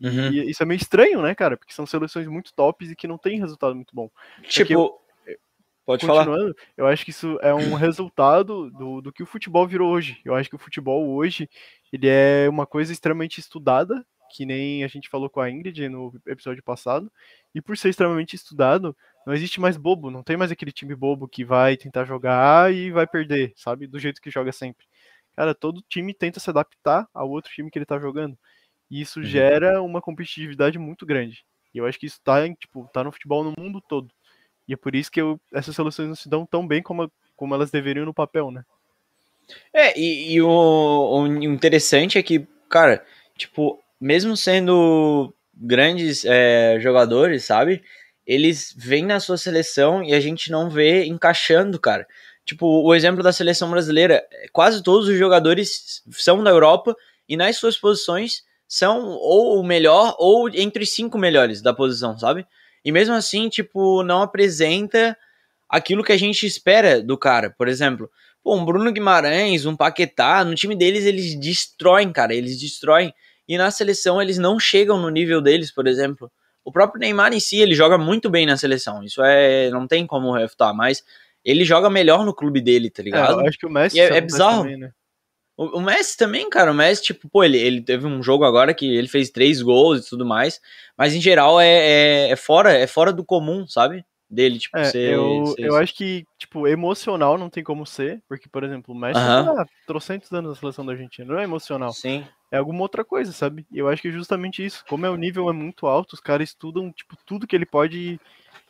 E 0.00 0.06
Uhum. 0.06 0.30
isso 0.48 0.62
é 0.62 0.66
meio 0.66 0.78
estranho, 0.78 1.22
né, 1.22 1.32
cara? 1.34 1.56
Porque 1.56 1.72
são 1.72 1.86
seleções 1.86 2.26
muito 2.26 2.52
tops 2.52 2.90
e 2.90 2.96
que 2.96 3.06
não 3.06 3.16
têm 3.16 3.38
resultado 3.38 3.74
muito 3.74 3.94
bom. 3.94 4.10
Tipo, 4.48 5.00
pode 5.86 6.04
falar. 6.04 6.26
Eu 6.76 6.86
acho 6.88 7.04
que 7.04 7.10
isso 7.10 7.38
é 7.40 7.54
um 7.54 7.74
resultado 7.78 8.68
do, 8.70 9.00
do 9.00 9.12
que 9.12 9.22
o 9.22 9.26
futebol 9.26 9.66
virou 9.66 9.92
hoje. 9.92 10.20
Eu 10.24 10.34
acho 10.34 10.48
que 10.50 10.56
o 10.56 10.58
futebol 10.58 11.08
hoje 11.08 11.48
ele 11.92 12.08
é 12.08 12.48
uma 12.48 12.66
coisa 12.66 12.92
extremamente 12.92 13.38
estudada, 13.38 14.04
que 14.32 14.46
nem 14.46 14.82
a 14.84 14.88
gente 14.88 15.08
falou 15.08 15.28
com 15.28 15.40
a 15.40 15.50
Ingrid 15.50 15.88
no 15.88 16.12
episódio 16.26 16.62
passado. 16.62 17.10
E 17.54 17.60
por 17.60 17.76
ser 17.76 17.90
extremamente 17.90 18.34
estudado, 18.34 18.96
não 19.26 19.34
existe 19.34 19.60
mais 19.60 19.76
bobo, 19.76 20.10
não 20.10 20.22
tem 20.22 20.36
mais 20.36 20.50
aquele 20.50 20.72
time 20.72 20.94
bobo 20.94 21.28
que 21.28 21.44
vai 21.44 21.76
tentar 21.76 22.04
jogar 22.04 22.72
e 22.72 22.90
vai 22.90 23.06
perder, 23.06 23.52
sabe? 23.56 23.86
Do 23.86 23.98
jeito 23.98 24.20
que 24.20 24.30
joga 24.30 24.52
sempre. 24.52 24.86
Cara, 25.36 25.54
todo 25.54 25.82
time 25.88 26.12
tenta 26.14 26.40
se 26.40 26.50
adaptar 26.50 27.06
ao 27.14 27.30
outro 27.30 27.50
time 27.52 27.70
que 27.70 27.78
ele 27.78 27.86
tá 27.86 27.98
jogando. 27.98 28.36
E 28.90 29.00
isso 29.00 29.20
Uhum. 29.20 29.24
gera 29.26 29.82
uma 29.82 30.00
competitividade 30.00 30.78
muito 30.78 31.06
grande. 31.06 31.44
E 31.74 31.78
eu 31.78 31.86
acho 31.86 31.98
que 31.98 32.06
isso 32.06 32.20
tá, 32.22 32.46
em, 32.46 32.54
tipo, 32.54 32.88
tá 32.92 33.02
no 33.02 33.12
futebol 33.12 33.42
no 33.42 33.54
mundo 33.58 33.80
todo. 33.80 34.12
E 34.68 34.74
é 34.74 34.76
por 34.76 34.94
isso 34.94 35.10
que 35.10 35.20
eu- 35.20 35.40
essas 35.52 35.74
soluções 35.74 36.08
não 36.08 36.14
se 36.14 36.28
dão 36.28 36.44
tão 36.46 36.66
bem 36.66 36.82
como, 36.82 37.10
como 37.36 37.54
elas 37.54 37.70
deveriam 37.70 38.04
no 38.04 38.14
papel, 38.14 38.50
né? 38.50 38.62
É, 39.72 39.98
e, 39.98 40.34
e 40.34 40.42
o, 40.42 40.48
o 40.48 41.26
interessante 41.26 42.18
é 42.18 42.22
que, 42.22 42.46
cara, 42.68 43.04
tipo, 43.36 43.81
mesmo 44.02 44.36
sendo 44.36 45.32
grandes 45.54 46.24
é, 46.24 46.78
jogadores, 46.80 47.44
sabe? 47.44 47.82
Eles 48.26 48.74
vêm 48.76 49.04
na 49.04 49.20
sua 49.20 49.36
seleção 49.36 50.02
e 50.02 50.12
a 50.12 50.20
gente 50.20 50.50
não 50.50 50.68
vê 50.68 51.04
encaixando, 51.04 51.78
cara. 51.78 52.06
Tipo, 52.44 52.66
o 52.66 52.94
exemplo 52.94 53.22
da 53.22 53.32
seleção 53.32 53.70
brasileira, 53.70 54.22
quase 54.52 54.82
todos 54.82 55.08
os 55.08 55.16
jogadores 55.16 56.02
são 56.10 56.42
da 56.42 56.50
Europa 56.50 56.96
e 57.28 57.36
nas 57.36 57.56
suas 57.56 57.76
posições 57.76 58.42
são 58.66 59.06
ou 59.06 59.60
o 59.60 59.64
melhor 59.64 60.16
ou 60.18 60.48
entre 60.48 60.82
os 60.82 60.92
cinco 60.92 61.16
melhores 61.18 61.62
da 61.62 61.72
posição, 61.72 62.18
sabe? 62.18 62.44
E 62.84 62.90
mesmo 62.90 63.14
assim, 63.14 63.48
tipo, 63.48 64.02
não 64.02 64.22
apresenta 64.22 65.16
aquilo 65.68 66.02
que 66.02 66.12
a 66.12 66.16
gente 66.16 66.44
espera 66.44 67.00
do 67.00 67.16
cara. 67.16 67.50
Por 67.50 67.68
exemplo, 67.68 68.10
Pô, 68.42 68.56
um 68.56 68.64
Bruno 68.64 68.90
Guimarães, 68.90 69.66
um 69.66 69.76
Paquetá, 69.76 70.44
no 70.44 70.54
time 70.56 70.74
deles 70.74 71.04
eles 71.04 71.36
destroem, 71.36 72.12
cara, 72.12 72.34
eles 72.34 72.58
destroem. 72.58 73.14
E 73.48 73.58
na 73.58 73.70
seleção 73.70 74.20
eles 74.20 74.38
não 74.38 74.58
chegam 74.58 74.98
no 74.98 75.08
nível 75.08 75.40
deles, 75.40 75.70
por 75.72 75.86
exemplo. 75.86 76.30
O 76.64 76.70
próprio 76.70 77.00
Neymar 77.00 77.32
em 77.32 77.40
si, 77.40 77.58
ele 77.58 77.74
joga 77.74 77.98
muito 77.98 78.30
bem 78.30 78.46
na 78.46 78.56
seleção. 78.56 79.02
Isso 79.02 79.22
é, 79.22 79.68
não 79.70 79.86
tem 79.86 80.06
como 80.06 80.32
refutar, 80.32 80.72
mas 80.74 81.02
ele 81.44 81.64
joga 81.64 81.90
melhor 81.90 82.24
no 82.24 82.34
clube 82.34 82.60
dele, 82.60 82.88
tá 82.88 83.02
É, 83.02 83.06
ligado? 83.06 83.40
eu 83.40 83.46
acho 83.46 83.58
que 83.58 83.66
o 83.66 83.70
Messi 83.70 83.98
é- 84.00 84.16
é 84.16 84.20
bizarro. 84.20 84.62
também, 84.62 84.76
né? 84.78 84.92
O, 85.56 85.78
o 85.78 85.80
Messi 85.82 86.16
também, 86.16 86.48
cara, 86.48 86.70
o 86.70 86.74
Messi, 86.74 87.02
tipo, 87.02 87.28
pô, 87.28 87.44
ele, 87.44 87.58
ele 87.58 87.82
teve 87.82 88.06
um 88.06 88.22
jogo 88.22 88.44
agora 88.44 88.72
que 88.72 88.86
ele 88.86 89.08
fez 89.08 89.30
três 89.30 89.60
gols 89.60 90.06
e 90.06 90.08
tudo 90.08 90.24
mais, 90.24 90.60
mas 90.96 91.14
em 91.14 91.20
geral 91.20 91.60
é, 91.60 91.66
é, 92.28 92.30
é 92.30 92.36
fora, 92.36 92.72
é 92.72 92.86
fora 92.86 93.12
do 93.12 93.24
comum, 93.24 93.66
sabe? 93.66 94.04
Dele, 94.32 94.58
tipo, 94.58 94.78
É, 94.78 94.84
ser, 94.84 95.12
eu, 95.12 95.46
ser- 95.48 95.66
eu 95.66 95.76
acho 95.76 95.94
que, 95.94 96.26
tipo, 96.38 96.66
emocional 96.66 97.36
não 97.36 97.50
tem 97.50 97.62
como 97.62 97.84
ser, 97.84 98.22
porque, 98.26 98.48
por 98.48 98.64
exemplo, 98.64 98.94
o 98.94 98.98
Messi 98.98 99.20
tá 99.20 99.62
há 99.62 99.66
trocentos 99.86 100.32
anos 100.32 100.52
na 100.52 100.56
seleção 100.58 100.86
da 100.86 100.92
Argentina, 100.92 101.30
não 101.30 101.38
é 101.38 101.44
emocional, 101.44 101.92
Sim. 101.92 102.24
é 102.50 102.56
alguma 102.56 102.80
outra 102.80 103.04
coisa, 103.04 103.30
sabe? 103.30 103.66
E 103.70 103.78
eu 103.78 103.88
acho 103.90 104.00
que 104.00 104.08
é 104.08 104.10
justamente 104.12 104.64
isso, 104.64 104.82
como 104.88 105.04
é 105.04 105.10
o 105.10 105.16
nível 105.16 105.50
é 105.50 105.52
muito 105.52 105.86
alto, 105.86 106.14
os 106.14 106.20
caras 106.20 106.48
estudam, 106.48 106.90
tipo, 106.90 107.14
tudo 107.26 107.46
que 107.46 107.54
ele 107.54 107.66
pode, 107.66 108.18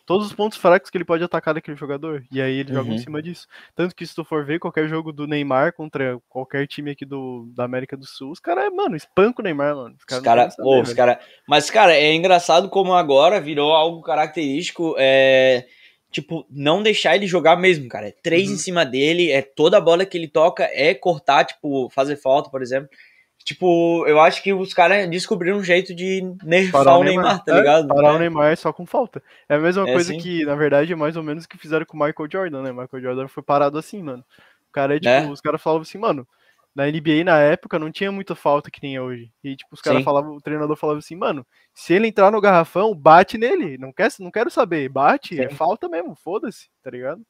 todos 0.05 0.27
os 0.27 0.33
pontos 0.33 0.59
fracos 0.59 0.91
que 0.91 0.97
ele 0.99 1.05
pode 1.05 1.23
atacar 1.25 1.55
daquele 1.55 1.77
jogador, 1.77 2.25
e 2.31 2.41
aí 2.43 2.59
eles 2.59 2.73
jogam 2.75 2.93
em 2.93 2.97
Uhum. 2.97 3.03
cima 3.03 3.23
disso. 3.23 3.47
Tanto 3.75 3.95
que 3.95 4.07
se 4.07 4.15
tu 4.15 4.25
for 4.25 4.45
ver 4.45 4.59
qualquer 4.59 4.89
jogo 4.89 5.13
do 5.13 5.27
Neymar 5.27 5.73
contra 5.73 6.19
qualquer 6.29 6.67
time 6.67 6.91
aqui 6.91 7.05
do, 7.05 7.49
da 7.55 7.65
América 7.65 7.97
do 7.97 8.07
Sul, 8.07 8.31
os 8.31 8.41
caras, 8.41 8.73
mano, 8.75 8.97
espanca 8.97 9.41
o 9.41 9.45
Neymar, 9.45 9.75
mano. 9.77 9.95
Os 9.99 10.05
caras 10.05 10.25
cara, 10.25 10.51
saber, 10.51 10.69
ô, 10.69 10.81
os 10.83 10.93
cara, 10.93 11.21
mas, 11.49 11.71
cara, 11.71 11.95
é 11.97 12.13
engraçado 12.15 12.69
como 12.69 12.95
agora 12.95 13.41
virou 13.41 13.73
algo 13.73 14.03
característico. 14.03 14.95
É, 14.99 15.67
tipo, 16.11 16.45
não 16.51 16.83
deixar 16.83 17.17
ele 17.17 17.27
jogar 17.27 17.57
mesmo, 17.57 17.89
cara. 17.89 18.09
É 18.09 18.15
três 18.23 18.49
Uhum. 18.49 18.55
em 18.55 18.59
cima 18.59 18.85
dele, 18.85 19.31
é 19.31 19.41
toda 19.41 19.79
a 19.79 19.81
bola 19.81 20.05
que 20.05 20.19
ele 20.19 20.29
toca, 20.29 20.65
é 20.73 20.93
cortar, 20.95 21.45
tipo, 21.45 21.89
fazer 21.91 22.17
falta, 22.17 22.51
por 22.51 22.61
exemplo. 22.61 22.91
Tipo, 23.45 24.07
eu 24.07 24.21
acho 24.21 24.43
que 24.43 24.53
os 24.53 24.73
caras 24.73 25.09
descobriram 25.11 25.59
um 25.59 25.65
jeito 25.65 25.95
de 25.95 26.23
nerfar 26.45 26.99
o 26.99 27.05
Neymar, 27.05 27.43
tá 27.45 27.55
É, 27.55 27.59
ligado? 27.59 27.89
Parar 27.89 28.13
É. 28.13 28.17
o 28.17 28.19
Neymar 28.19 28.57
só 28.57 28.73
com 28.73 28.87
falta. 28.87 29.23
É 29.49 29.57
a 29.57 29.59
mesma 29.59 29.89
É, 29.89 29.93
coisa 29.93 30.13
sim. 30.13 30.19
que, 30.19 30.45
na 30.45 30.55
verdade, 30.55 30.93
é 30.93 30.97
mais 30.97 31.17
ou 31.17 31.23
menos 31.23 31.45
o 31.45 31.49
que 31.49 31.59
fizeram 31.59 31.85
com 31.85 31.97
o 31.97 32.01
Michael 32.05 32.29
Jordan, 32.31 32.63
né? 32.63 32.71
Michael 32.73 33.03
Jordan 33.03 33.29
foi 33.29 33.43
parado 33.43 33.79
assim, 33.79 34.03
mano. 34.03 34.25
O 34.69 34.73
cara 34.73 34.97
é 34.97 34.99
tipo, 35.01 35.09
É. 35.11 35.27
os 35.27 35.41
caras 35.41 35.61
falavam 35.63 35.83
assim, 35.83 35.99
mano, 35.99 36.27
na 36.75 36.87
NBA 36.87 37.25
na 37.25 37.39
época 37.39 37.79
não 37.79 37.91
tinha 37.93 38.11
muita 38.11 38.35
falta 38.35 38.71
que 38.71 38.81
nem 38.83 38.97
é 38.97 39.01
hoje. 39.03 39.31
E 39.45 39.55
tipo, 39.57 39.75
os 39.75 39.83
caras 39.83 40.03
falavam, 40.05 40.35
o 40.37 40.41
treinador 40.41 40.77
falava 40.77 40.99
assim, 41.01 41.15
mano, 41.17 41.45
se 41.75 41.93
ele 41.93 42.07
entrar 42.09 42.31
no 42.31 42.41
garrafão, 42.41 42.95
bate 42.95 43.37
nele. 43.37 43.77
Não 43.77 43.93
quer, 43.93 44.09
não 44.21 44.31
quero 44.31 44.51
saber, 44.51 44.89
bate, 44.89 45.39
é 45.39 45.49
Sim. 45.51 45.55
falta 45.55 45.89
mesmo, 45.89 46.15
foda-se, 46.15 46.69
tá 46.83 46.91
ligado? 46.91 47.21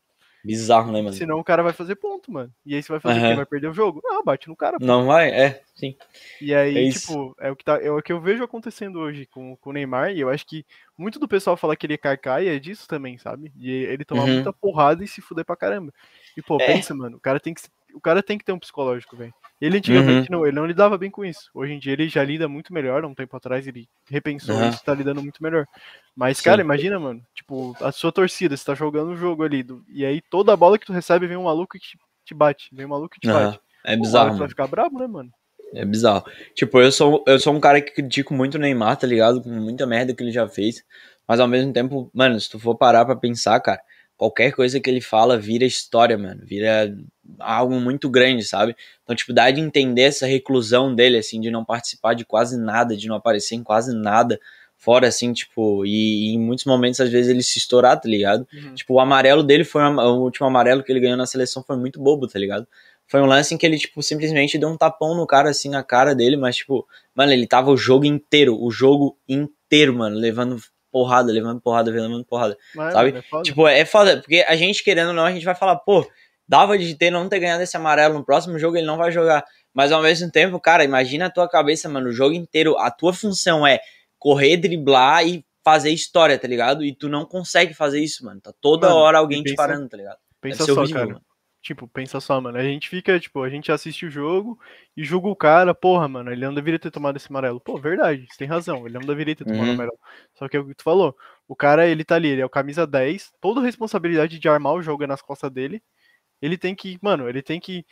Bizarro, 0.45 0.91
né, 0.93 1.01
mano? 1.03 1.13
Senão 1.17 1.39
o 1.39 1.45
cara 1.45 1.63
vai 1.63 1.73
fazer 1.73 1.97
ponto, 1.97 2.31
mano. 2.33 2.53
E 2.67 2.75
aí 2.75 2.83
você 2.83 2.91
vai 2.93 3.01
fazer 3.01 3.19
o 3.19 3.21
Aham. 3.21 3.29
quê? 3.29 3.37
Vai 3.37 3.47
perder 3.47 3.69
o 3.71 3.75
jogo? 3.75 4.01
Não, 4.03 4.25
bate 4.25 4.49
no 4.49 4.57
cara, 4.57 4.79
pô. 4.79 4.87
Não 4.87 5.07
vai? 5.07 5.31
É, 5.31 5.63
sim. 5.75 5.97
E 6.41 6.53
aí, 6.55 6.89
É 6.89 6.91
tipo, 6.91 7.37
é 7.41 7.51
o, 7.53 7.57
que 7.57 7.65
tá, 7.65 7.79
é 7.81 7.91
o 7.91 8.03
que 8.03 8.13
eu 8.13 8.21
vejo 8.21 8.43
acontecendo 8.43 8.99
hoje 8.99 9.27
com, 9.27 9.57
com 9.57 9.71
o 9.71 9.73
Neymar, 9.73 10.11
e 10.11 10.21
eu 10.21 10.29
acho 10.29 10.45
que 10.45 10.67
muito 10.99 11.19
do 11.21 11.29
pessoal 11.29 11.57
falar 11.57 11.77
que 11.77 11.87
ele 11.87 11.95
é 11.95 11.99
carcaia 11.99 12.57
é 12.57 12.59
disso 12.59 12.89
também, 12.89 13.17
sabe? 13.17 13.51
De 13.55 13.71
ele 13.71 14.05
tomar 14.05 14.27
Uhum. 14.27 14.35
muita 14.35 14.53
porrada 14.53 15.05
e 15.05 15.09
se 15.09 15.21
fuder 15.21 15.45
pra 15.45 15.57
caramba. 15.57 15.93
E, 16.37 16.43
pô, 16.43 16.59
É. 16.61 16.67
pensa, 16.73 16.95
mano, 16.95 17.17
o 17.17 17.21
cara 17.21 17.39
tem 17.39 17.55
que, 17.55 17.63
o 17.95 18.01
cara 18.01 18.23
tem 18.23 18.39
que 18.39 18.45
ter 18.45 18.53
um 18.53 18.59
psicológico, 18.59 19.17
velho. 19.17 19.33
Ele 19.61 19.79
antigamente 19.79 20.31
Uhum. 20.31 20.39
não, 20.39 20.47
ele 20.47 20.57
não 20.57 20.67
lidava 20.67 20.99
bem 20.99 21.11
com 21.11 21.25
isso. 21.25 21.49
Hoje 21.55 21.73
em 21.73 21.79
dia 21.79 21.93
ele 21.93 22.09
já 22.09 22.25
lida 22.25 22.49
muito 22.49 22.73
melhor, 22.73 23.05
há 23.05 23.07
um 23.07 23.15
tempo 23.15 23.37
atrás 23.37 23.67
ele 23.67 23.89
repensou 24.11 24.57
Uhum. 24.57 24.69
isso 24.69 24.85
tá 24.85 24.95
lidando 24.95 25.23
muito 25.23 25.43
melhor. 25.43 25.67
Mas, 26.17 26.39
Sim. 26.39 26.45
cara, 26.45 26.61
imagina, 26.61 26.99
mano, 26.99 27.23
tipo, 27.35 27.77
a 27.81 27.93
sua 27.93 28.11
torcida, 28.13 28.57
você 28.57 28.65
tá 28.65 28.75
jogando 28.75 29.13
um 29.13 29.17
jogo 29.17 29.45
ali, 29.45 29.63
do- 29.63 29.85
e 29.89 30.05
aí 30.05 30.21
toda 30.21 30.53
a 30.53 30.57
bola 30.57 30.79
que 30.79 30.87
tu 30.87 30.93
recebe 30.93 31.27
vem 31.27 31.37
um 31.37 31.45
maluco 31.45 31.73
que 31.73 31.79
te, 31.79 31.99
te 32.25 32.35
bate, 32.35 32.69
vem 32.73 32.87
um 32.87 32.91
maluco 32.91 33.15
que 33.15 33.21
te 33.21 33.29
Aham. 33.29 33.47
bate. 33.47 33.61
É 33.85 33.97
Pô, 33.97 34.03
bizarro, 34.03 34.31
tu 34.35 34.39
vai 34.39 34.49
ficar 34.49 34.67
bravo, 34.67 34.99
né, 34.99 35.07
mano? 35.07 35.31
É 35.75 35.85
bizarro. 35.85 36.25
Tipo, 36.55 36.81
eu 36.81 36.93
sou, 36.93 37.25
eu 37.27 37.39
sou 37.39 37.55
um 37.55 37.61
cara 37.61 37.81
que 37.81 37.93
critico 37.93 38.35
muito 38.35 38.57
o 38.57 38.59
Neymar, 38.59 38.97
tá 38.97 39.07
ligado? 39.07 39.43
Com 39.43 39.49
muita 39.51 39.87
merda 39.87 40.15
que 40.15 40.23
ele 40.23 40.31
já 40.33 40.47
fez. 40.49 40.85
Mas 41.27 41.41
ao 41.41 41.49
mesmo 41.49 41.73
tempo, 41.73 42.11
mano, 42.13 42.39
se 42.39 42.51
tu 42.51 42.59
for 42.59 42.77
parar 42.77 43.05
pra 43.07 43.17
pensar, 43.17 43.59
cara, 43.61 43.81
qualquer 44.23 44.53
coisa 44.53 44.79
que 44.79 44.89
ele 44.89 45.01
fala 45.01 45.37
vira 45.37 45.65
história, 45.65 46.17
mano. 46.17 46.43
Vira 46.45 46.97
algo 47.41 47.81
muito 47.81 48.09
grande, 48.09 48.45
sabe? 48.45 48.77
Então, 49.03 49.17
tipo, 49.17 49.33
dá 49.33 49.51
de 49.51 49.61
entender 49.61 50.03
essa 50.03 50.27
reclusão 50.27 50.95
dele, 50.95 51.19
assim, 51.19 51.41
de 51.41 51.51
não 51.51 51.65
participar 51.65 52.15
de 52.15 52.25
quase 52.25 52.57
nada, 52.57 52.97
de 52.97 53.09
não 53.09 53.17
aparecer 53.17 53.57
em 53.57 53.65
quase 53.65 53.93
nada. 53.93 54.39
Fora, 54.77 55.09
assim, 55.09 55.33
tipo, 55.33 55.85
e, 55.85 56.31
e 56.31 56.35
em 56.35 56.39
muitos 56.39 56.65
momentos, 56.65 57.01
às 57.01 57.11
vezes, 57.11 57.33
ele 57.33 57.43
se 57.43 57.59
estourar, 57.59 58.01
tá 58.01 58.09
ligado? 58.09 58.47
Tipo, 58.75 58.95
o 58.95 59.01
amarelo 59.01 59.43
dele 59.43 59.65
foi 59.65 59.83
o 59.83 60.23
último 60.23 60.47
amarelo 60.47 60.85
que 60.85 60.93
ele 60.93 61.01
ganhou 61.01 61.17
na 61.17 61.27
seleção 61.27 61.65
foi 61.65 61.77
muito 61.77 62.01
bobo, 62.01 62.29
tá 62.29 62.39
ligado? 62.39 62.67
Foi 63.09 63.21
um 63.21 63.27
lance 63.27 63.53
em 63.53 63.59
que 63.59 63.67
ele, 63.67 63.77
tipo, 63.77 64.01
simplesmente 64.05 64.57
deu 64.57 64.69
um 64.69 64.77
tapão 64.77 65.17
no 65.17 65.27
cara, 65.27 65.51
assim, 65.51 65.69
na 65.69 65.83
cara 65.83 66.15
dele, 66.15 66.37
mas, 66.37 66.57
tipo, 66.57 66.87
mano, 67.13 67.33
ele 67.33 67.47
tava 67.49 67.73
o 67.73 67.77
jogo 67.77 68.05
inteiro, 68.05 68.57
o 68.57 68.71
jogo 68.71 69.19
inteiro, 69.29 69.95
mano, 69.95 70.17
levando 70.17 70.61
porrada, 70.93 71.33
levando 71.33 71.61
porrada, 71.61 71.91
levando 71.91 72.25
porrada. 72.25 72.57
Mas, 72.75 72.93
sabe? 72.93 73.13
mano, 73.13 73.25
é. 73.33 73.43
Tipo, 73.43 73.67
é 73.67 73.85
foda, 73.85 74.19
porque 74.19 74.45
a 74.47 74.55
gente, 74.55 74.85
querendo 74.85 75.09
ou 75.09 75.15
não, 75.15 75.25
a 75.25 75.33
gente 75.33 75.45
vai 75.45 75.55
falar, 75.55 75.77
pô, 75.77 76.07
dava 76.47 76.79
de 76.79 76.95
ter 76.95 77.11
não 77.11 77.29
ter 77.29 77.41
ganhado 77.41 77.63
esse 77.63 77.77
amarelo 77.77 78.15
no 78.15 78.25
próximo 78.25 78.59
jogo, 78.59 78.77
ele 78.77 78.87
não 78.87 78.97
vai 78.99 79.11
jogar. 79.11 79.43
Mas 79.75 79.91
ao 79.91 80.03
mesmo 80.03 80.31
tempo, 80.31 80.61
cara, 80.61 80.85
imagina 80.85 81.27
a 81.27 81.31
tua 81.31 81.49
cabeça, 81.49 81.89
mano, 81.89 82.11
o 82.11 82.13
jogo 82.13 82.35
inteiro, 82.35 82.77
a 82.79 82.91
tua 82.91 83.13
função 83.15 83.67
é 83.67 83.81
correr, 84.19 84.59
driblar 84.59 85.27
e 85.27 85.45
fazer 85.65 85.91
história, 85.91 86.39
tá 86.39 86.47
ligado? 86.47 86.85
E 86.85 86.95
tu 86.95 87.09
não 87.09 87.25
consegue 87.25 87.73
fazer 87.73 88.01
isso, 88.01 88.25
mano. 88.25 88.41
Tá 88.41 88.53
toda 88.61 88.89
Mano, 88.89 89.01
hora 89.01 89.19
alguém 89.19 89.43
te 89.43 89.51
pensa- 89.51 89.57
parando, 89.57 89.89
tá 89.89 89.97
ligado? 89.97 90.19
Pensa 90.41 90.65
só, 90.65 90.87
cara. 90.89 91.07
mano. 91.07 91.21
Tipo, 91.62 91.87
pensa 91.87 92.20
só, 92.20 92.40
mano. 92.40 92.59
A 92.59 92.62
gente 92.64 92.88
fica, 92.88 93.20
tipo, 93.20 93.42
a 93.42 93.48
gente 93.48 93.70
assiste 93.70 94.05
o 94.07 94.11
jogo 94.11 94.59
e 94.96 95.05
julga 95.05 95.29
o 95.29 95.37
cara, 95.37 95.72
porra, 95.75 96.09
mano, 96.09 96.33
ele 96.33 96.44
não 96.44 96.53
deveria 96.55 96.79
ter 96.79 96.90
tomado 96.90 97.16
esse 97.16 97.29
amarelo. 97.31 97.61
Pô, 97.61 97.79
verdade, 97.79 98.27
você 98.29 98.37
tem 98.38 98.48
razão, 98.48 98.85
ele 98.87 98.98
não 98.98 99.07
deveria 99.07 99.37
ter 99.37 99.44
tomado 99.44 99.61
o 99.61 99.70
Uhum. 99.70 99.75
amarelo. 99.75 99.98
Só 100.35 100.48
que 100.48 100.57
é 100.57 100.61
o 100.61 100.66
que 100.66 100.75
tu 100.75 100.83
falou, 100.83 101.16
o 101.46 101.55
cara, 101.55 101.87
ele 101.87 102.05
tá 102.05 102.16
ali, 102.16 102.29
ele 102.29 102.40
é 102.42 102.44
o 102.44 102.51
camisa 102.51 102.85
10, 102.87 103.33
toda 103.40 103.61
a 103.61 103.62
responsabilidade 103.64 104.38
de 104.40 104.48
armar 104.48 104.75
o 104.75 104.83
jogo 104.83 105.05
é 105.05 105.07
nas 105.07 105.22
costas 105.22 105.51
dele. 105.53 105.81
Ele 106.40 106.59
tem 106.59 106.75
que, 106.75 106.98
mano, 107.03 107.29
ele 107.29 107.42
tem 107.42 107.61
que. 107.61 107.87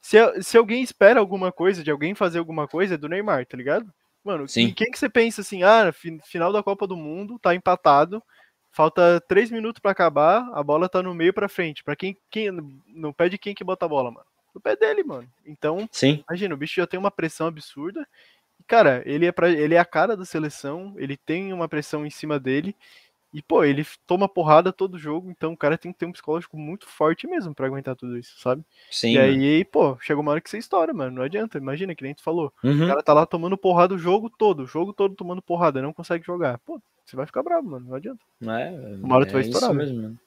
Se, 0.00 0.18
se 0.42 0.56
alguém 0.56 0.82
espera 0.82 1.18
alguma 1.20 1.50
coisa, 1.52 1.82
de 1.82 1.90
alguém 1.90 2.14
fazer 2.14 2.38
alguma 2.38 2.68
coisa, 2.68 2.94
é 2.94 2.98
do 2.98 3.08
Neymar, 3.08 3.44
tá 3.46 3.56
ligado? 3.56 3.92
Mano, 4.24 4.48
Sim. 4.48 4.72
quem 4.72 4.90
que 4.90 4.98
você 4.98 5.08
pensa 5.08 5.40
assim, 5.40 5.62
ah, 5.64 5.92
fi- 5.92 6.20
final 6.24 6.52
da 6.52 6.62
Copa 6.62 6.86
do 6.86 6.96
Mundo, 6.96 7.38
tá 7.40 7.54
empatado, 7.54 8.22
falta 8.76 9.18
três 9.26 9.50
minutos 9.50 9.80
pra 9.80 9.92
acabar, 9.92 10.50
a 10.52 10.62
bola 10.62 10.86
tá 10.86 11.02
no 11.02 11.14
meio 11.14 11.32
pra 11.32 11.48
frente. 11.48 11.82
Pra 11.82 11.96
quem, 11.96 12.14
quem 12.30 12.50
no 12.86 13.14
pé 13.14 13.30
de 13.30 13.38
quem 13.38 13.54
que 13.54 13.64
bota 13.64 13.86
a 13.86 13.88
bola, 13.88 14.10
mano? 14.10 14.26
No 14.54 14.60
pé 14.60 14.76
dele, 14.76 15.02
mano. 15.02 15.26
Então, 15.46 15.88
Sim, 15.90 16.22
imagina, 16.28 16.54
o 16.54 16.58
bicho 16.58 16.78
já 16.78 16.86
tem 16.86 17.00
uma 17.00 17.10
pressão 17.10 17.46
absurda. 17.46 18.06
Cara, 18.66 19.02
ele 19.06 19.24
é, 19.24 19.32
pra, 19.32 19.48
ele 19.48 19.74
é 19.74 19.78
a 19.78 19.84
cara 19.84 20.14
da 20.14 20.26
seleção, 20.26 20.94
ele 20.98 21.16
tem 21.16 21.54
uma 21.54 21.66
pressão 21.66 22.04
em 22.04 22.10
cima 22.10 22.38
dele. 22.38 22.76
E, 23.36 23.42
pô, 23.42 23.62
ele 23.62 23.86
toma 24.06 24.26
porrada 24.26 24.72
todo 24.72 24.98
jogo, 24.98 25.30
então 25.30 25.52
o 25.52 25.56
cara 25.58 25.76
tem 25.76 25.92
que 25.92 25.98
ter 25.98 26.06
um 26.06 26.12
psicológico 26.12 26.56
muito 26.56 26.88
forte 26.88 27.26
mesmo 27.26 27.54
pra 27.54 27.66
aguentar 27.66 27.94
tudo 27.94 28.16
isso, 28.16 28.40
sabe? 28.40 28.62
sim. 28.90 29.12
e 29.12 29.18
aí, 29.18 29.62
pô, 29.62 29.98
chega 30.00 30.18
uma 30.18 30.30
hora 30.30 30.40
que 30.40 30.48
você 30.48 30.56
estoura, 30.56 30.94
mano. 30.94 31.16
Não 31.16 31.22
adianta, 31.22 31.58
imagina, 31.58 31.94
que 31.94 32.02
nem 32.02 32.14
tu 32.14 32.22
falou. 32.22 32.50
O 32.64 32.66
Uhum. 32.66 32.86
cara 32.88 33.02
tá 33.02 33.12
lá 33.12 33.26
tomando 33.26 33.54
porrada 33.58 33.94
o 33.94 33.98
jogo 33.98 34.30
todo, 34.30 34.60
o 34.62 34.66
jogo 34.66 34.94
todo 34.94 35.14
tomando 35.14 35.42
porrada, 35.42 35.82
não 35.82 35.92
consegue 35.92 36.24
jogar. 36.24 36.56
Pô, 36.60 36.80
você 37.04 37.14
vai 37.14 37.26
ficar 37.26 37.42
bravo, 37.42 37.68
mano, 37.68 37.84
não 37.90 37.96
adianta. 37.96 38.20
É, 38.42 38.96
Uma 39.02 39.16
hora 39.16 39.26
tu 39.26 39.32
vai 39.32 39.42
é 39.42 39.44
estourar, 39.44 39.68
isso 39.68 39.78
mesmo, 39.78 40.00
mano. 40.00 40.18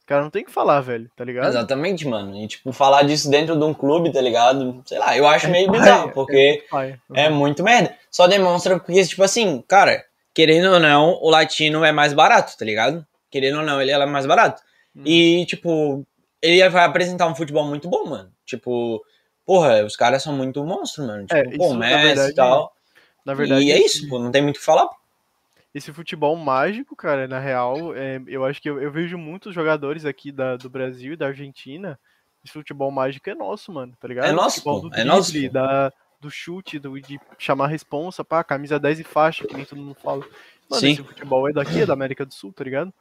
O 0.08 0.14
cara 0.16 0.22
não 0.22 0.30
tem 0.30 0.42
que 0.42 0.50
falar, 0.50 0.80
velho, 0.80 1.10
tá 1.14 1.22
ligado? 1.22 1.48
Exatamente, 1.48 2.08
mano. 2.08 2.34
E, 2.34 2.48
tipo, 2.48 2.72
falar 2.72 3.02
disso 3.02 3.30
dentro 3.30 3.54
de 3.54 3.62
um 3.62 3.74
clube, 3.74 4.10
tá 4.10 4.22
ligado? 4.22 4.82
Sei 4.86 4.98
lá, 4.98 5.14
eu 5.14 5.26
acho 5.26 5.50
meio 5.50 5.66
paia, 5.66 5.80
bizarro, 5.80 6.12
porque 6.12 6.64
Pai. 6.70 6.98
é 7.12 7.28
muito 7.28 7.62
merda. 7.62 7.94
Só 8.10 8.26
demonstra 8.26 8.80
porque, 8.80 9.04
tipo 9.04 9.22
assim, 9.22 9.62
cara, 9.68 10.02
querendo 10.32 10.72
ou 10.72 10.80
não, 10.80 11.18
o 11.20 11.28
latino 11.28 11.84
é 11.84 11.92
mais 11.92 12.14
barato, 12.14 12.56
tá 12.56 12.64
ligado? 12.64 13.06
Querendo 13.30 13.58
ou 13.58 13.62
não, 13.66 13.82
ele 13.82 13.90
é 13.90 14.06
mais 14.06 14.24
barato. 14.24 14.62
Hum. 14.96 15.02
E, 15.04 15.44
tipo, 15.44 16.06
ele 16.40 16.66
vai 16.70 16.86
apresentar 16.86 17.26
um 17.26 17.34
futebol 17.34 17.66
muito 17.66 17.86
bom, 17.86 18.06
mano. 18.06 18.32
Tipo, 18.46 19.04
porra, 19.44 19.84
os 19.84 19.94
caras 19.94 20.22
são 20.22 20.32
muito 20.32 20.64
monstros, 20.64 21.06
mano. 21.06 21.26
Tipo, 21.26 21.36
É, 21.36 21.54
isso, 21.54 21.64
o 21.64 21.74
Messi 21.74 22.30
e 22.30 22.34
tal. 22.34 22.72
Na 23.26 23.34
verdade, 23.34 23.62
e 23.62 23.72
é 23.72 23.78
isso, 23.78 24.08
pô, 24.08 24.18
não 24.18 24.30
tem 24.30 24.40
muito 24.40 24.56
o 24.56 24.58
que 24.58 24.64
falar. 24.64 24.88
Esse 25.74 25.92
futebol 25.92 26.34
mágico, 26.36 26.96
cara, 26.96 27.28
na 27.28 27.38
real, 27.38 27.94
é, 27.94 28.20
eu 28.26 28.44
acho 28.44 28.60
que 28.60 28.68
eu, 28.68 28.80
eu 28.80 28.90
vejo 28.90 29.18
muitos 29.18 29.54
jogadores 29.54 30.04
aqui 30.04 30.32
da, 30.32 30.56
do 30.56 30.70
Brasil 30.70 31.12
e 31.12 31.16
da 31.16 31.26
Argentina. 31.26 31.98
Esse 32.44 32.52
futebol 32.52 32.90
mágico 32.90 33.28
é 33.28 33.34
nosso, 33.34 33.72
mano, 33.72 33.94
tá 34.00 34.08
ligado? 34.08 34.26
É 34.26 34.32
nosso, 34.32 34.62
pô, 34.62 34.80
do 34.80 34.94
é 34.94 35.04
nosso, 35.04 35.32
pô. 35.32 35.48
da, 35.50 35.92
do 36.20 36.30
chute, 36.30 36.78
do, 36.78 36.98
de 37.00 37.20
chamar 37.36 37.66
a 37.66 37.68
responsa, 37.68 38.24
pá, 38.24 38.42
camisa 38.42 38.78
10 38.78 39.00
e 39.00 39.04
faixa, 39.04 39.46
que 39.46 39.54
nem 39.54 39.64
todo 39.64 39.80
mundo 39.80 39.96
fala. 40.02 40.24
Mano, 40.68 40.80
Sim. 40.80 40.92
esse 40.92 41.02
futebol 41.02 41.48
é 41.48 41.52
daqui, 41.52 41.82
é 41.82 41.86
da 41.86 41.92
América 41.92 42.24
do 42.24 42.32
Sul, 42.32 42.52
tá 42.52 42.64
ligado? 42.64 42.92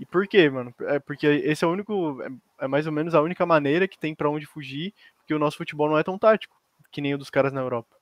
E 0.00 0.04
por 0.04 0.26
quê, 0.26 0.50
mano? 0.50 0.74
É 0.80 0.98
porque 0.98 1.26
esse 1.26 1.64
é 1.64 1.68
o 1.68 1.72
único, 1.72 2.20
é, 2.22 2.64
é 2.64 2.68
mais 2.68 2.86
ou 2.86 2.92
menos 2.92 3.14
a 3.14 3.22
única 3.22 3.46
maneira 3.46 3.88
que 3.88 3.98
tem 3.98 4.14
pra 4.14 4.30
onde 4.30 4.46
fugir, 4.46 4.92
porque 5.18 5.34
o 5.34 5.38
nosso 5.38 5.56
futebol 5.56 5.88
não 5.88 5.98
é 5.98 6.02
tão 6.02 6.18
tático, 6.18 6.56
que 6.90 7.00
nem 7.00 7.14
o 7.14 7.18
dos 7.18 7.30
caras 7.30 7.52
na 7.52 7.60
Europa. 7.60 7.97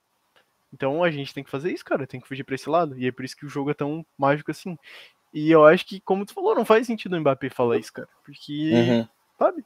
Então 0.73 1.03
a 1.03 1.09
gente 1.11 1.33
tem 1.33 1.43
que 1.43 1.49
fazer 1.49 1.71
isso, 1.71 1.85
cara, 1.85 2.05
tem 2.07 2.19
que 2.19 2.27
fugir 2.27 2.43
pra 2.43 2.55
esse 2.55 2.69
lado. 2.69 2.97
E 2.99 3.07
é 3.07 3.11
por 3.11 3.23
isso 3.25 3.35
que 3.37 3.45
o 3.45 3.49
jogo 3.49 3.71
é 3.71 3.73
tão 3.73 4.05
mágico 4.17 4.51
assim. 4.51 4.77
E 5.33 5.51
eu 5.51 5.65
acho 5.65 5.85
que, 5.85 5.99
como 6.01 6.25
tu 6.25 6.33
falou, 6.33 6.55
não 6.55 6.65
faz 6.65 6.87
sentido 6.87 7.15
o 7.15 7.19
Mbappé 7.19 7.49
falar 7.49 7.77
isso, 7.77 7.93
cara. 7.93 8.07
Porque, 8.25 8.71
Uhum. 8.73 9.07
sabe? 9.37 9.63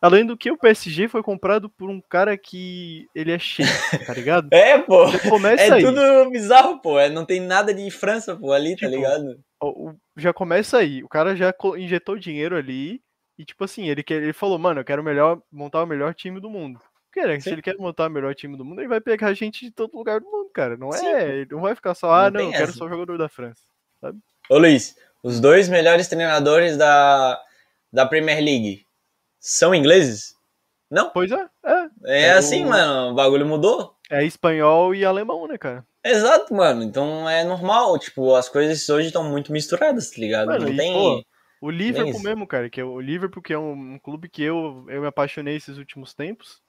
Além 0.00 0.26
do 0.26 0.36
que 0.36 0.50
o 0.50 0.58
PSG 0.58 1.08
foi 1.08 1.22
comprado 1.22 1.70
por 1.70 1.88
um 1.88 2.00
cara 2.00 2.36
que 2.36 3.06
ele 3.14 3.32
é 3.32 3.38
cheio, 3.38 3.68
tá 4.06 4.12
ligado? 4.12 4.48
É, 4.52 4.78
pô. 4.78 5.04
Começa 5.30 5.62
É 5.62 5.72
aí. 5.72 5.82
tudo 5.82 6.30
bizarro, 6.30 6.80
pô. 6.80 6.98
É, 6.98 7.08
não 7.08 7.24
tem 7.24 7.40
nada 7.40 7.72
de 7.72 7.90
França, 7.90 8.36
pô, 8.36 8.52
ali, 8.52 8.70
tá 8.76 8.86
Tipo, 8.86 8.90
ligado? 8.90 9.40
O- 9.62 9.94
Já 10.16 10.32
começa 10.32 10.78
aí. 10.78 11.02
O 11.02 11.08
cara 11.08 11.34
já 11.34 11.54
injetou 11.78 12.18
dinheiro 12.18 12.56
ali 12.56 13.00
E, 13.38 13.44
tipo 13.44 13.64
assim, 13.64 13.88
ele, 13.88 14.04
ele 14.10 14.32
falou, 14.32 14.58
mano, 14.58 14.80
eu 14.80 14.84
quero 14.84 15.02
melhor, 15.02 15.40
montar 15.50 15.82
o 15.82 15.86
melhor 15.86 16.14
time 16.14 16.38
do 16.38 16.48
mundo. 16.50 16.80
Cara, 17.14 17.36
se 17.40 17.44
Sim. 17.44 17.50
ele 17.52 17.62
quer 17.62 17.76
montar 17.76 18.08
o 18.08 18.10
melhor 18.10 18.34
time 18.34 18.56
do 18.56 18.64
mundo, 18.64 18.80
ele 18.80 18.88
vai 18.88 19.00
pegar 19.00 19.32
gente 19.34 19.64
de 19.64 19.70
todo 19.70 19.96
lugar 19.96 20.20
do 20.20 20.26
mundo, 20.30 20.50
cara. 20.52 20.76
Não 20.76 20.90
Sim, 20.92 21.06
é. 21.06 21.28
Ele 21.40 21.48
não 21.52 21.60
vai 21.60 21.74
ficar 21.74 21.94
só, 21.94 22.10
ah, 22.12 22.30
Não 22.30 22.40
não, 22.40 22.46
eu 22.46 22.50
quero 22.52 22.64
essa. 22.64 22.72
só 22.78 22.88
jogador 22.88 23.16
da 23.16 23.28
França. 23.28 23.62
Ô 24.50 24.58
Luiz, 24.58 24.96
os 25.22 25.40
dois 25.40 25.68
melhores 25.68 26.08
treinadores 26.08 26.76
da, 26.76 27.40
da 27.92 28.04
Premier 28.04 28.38
League 28.42 28.86
são 29.38 29.74
ingleses? 29.74 30.34
Não? 30.90 31.10
Pois 31.10 31.30
é, 31.30 31.48
é. 31.64 31.88
É, 32.04 32.22
É, 32.26 32.32
assim, 32.32 32.64
o- 32.64 32.68
mano, 32.68 33.12
o 33.12 33.14
bagulho 33.14 33.46
mudou. 33.46 33.96
É 34.10 34.22
espanhol 34.24 34.94
e 34.94 35.04
alemão, 35.04 35.46
né, 35.48 35.56
cara? 35.56 35.86
Exato, 36.04 36.52
mano. 36.54 36.82
Então 36.82 37.28
é 37.28 37.42
normal. 37.44 37.98
Tipo, 37.98 38.34
as 38.34 38.48
coisas 38.48 38.86
hoje 38.88 39.06
estão 39.06 39.24
muito 39.24 39.50
misturadas, 39.50 40.10
tá 40.10 40.20
ligado? 40.20 40.48
Mano, 40.48 40.66
não 40.66 40.72
e, 40.72 40.76
tem. 40.76 40.92
pô, 40.92 41.24
O 41.62 41.70
Liverpool 41.70 42.20
mesmo, 42.20 42.46
cara, 42.46 42.68
que 42.68 42.80
é 42.80 42.84
o 42.84 43.00
Liverpool, 43.00 43.42
que 43.42 43.54
é 43.54 43.58
um, 43.58 43.94
um 43.94 43.98
clube 43.98 44.28
que 44.28 44.42
eu, 44.42 44.84
eu 44.88 45.00
me 45.00 45.06
apaixonei 45.06 45.56
esses 45.56 45.78
últimos 45.78 46.12
tempos. 46.12 46.62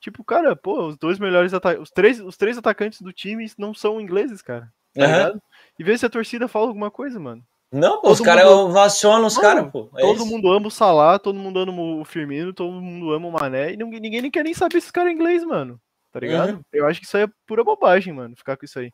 Tipo, 0.00 0.22
cara, 0.24 0.54
pô, 0.54 0.86
os 0.88 0.96
dois 0.96 1.18
melhores 1.18 1.52
atacantes. 1.52 1.82
Os 1.82 1.90
três, 1.90 2.20
os 2.20 2.36
três 2.36 2.56
atacantes 2.56 3.00
do 3.00 3.12
time 3.12 3.50
não 3.58 3.74
são 3.74 4.00
ingleses, 4.00 4.40
cara. 4.42 4.72
Tá 4.94 5.06
ligado? 5.06 5.42
E 5.78 5.84
vê 5.84 5.96
se 5.98 6.06
a 6.06 6.10
torcida 6.10 6.48
fala 6.48 6.66
alguma 6.66 6.90
coisa, 6.90 7.18
mano. 7.20 7.42
Não, 7.70 7.96
pô, 7.96 8.02
Todo 8.02 8.12
os 8.12 8.20
caras 8.20 8.44
mundo- 8.44 8.70
ovacionam 8.70 9.26
os 9.26 9.36
caras, 9.36 9.70
pô. 9.70 9.90
É 9.96 10.00
todo 10.00 10.16
isso. 10.16 10.26
mundo 10.26 10.50
ama 10.50 10.68
o 10.68 10.70
Salah, 10.70 11.18
todo 11.18 11.38
mundo 11.38 11.58
ama 11.58 11.72
o 12.00 12.04
Firmino, 12.04 12.52
todo 12.54 12.72
mundo 12.72 13.12
ama 13.12 13.28
o 13.28 13.32
Mané, 13.32 13.72
e 13.74 13.76
ninguém, 13.76 14.00
ninguém 14.00 14.22
nem 14.22 14.30
quer 14.30 14.42
nem 14.42 14.54
saber 14.54 14.80
se 14.80 14.86
esse 14.86 14.92
cara 14.92 15.10
é 15.10 15.12
inglês, 15.12 15.44
mano. 15.44 15.78
Tá 16.10 16.20
ligado? 16.20 16.54
Uhum. 16.54 16.60
Eu 16.72 16.86
acho 16.86 16.98
que 16.98 17.04
isso 17.06 17.16
aí 17.16 17.24
é 17.24 17.28
pura 17.46 17.62
bobagem, 17.62 18.12
mano, 18.14 18.34
ficar 18.36 18.56
com 18.56 18.64
isso 18.64 18.78
aí. 18.78 18.90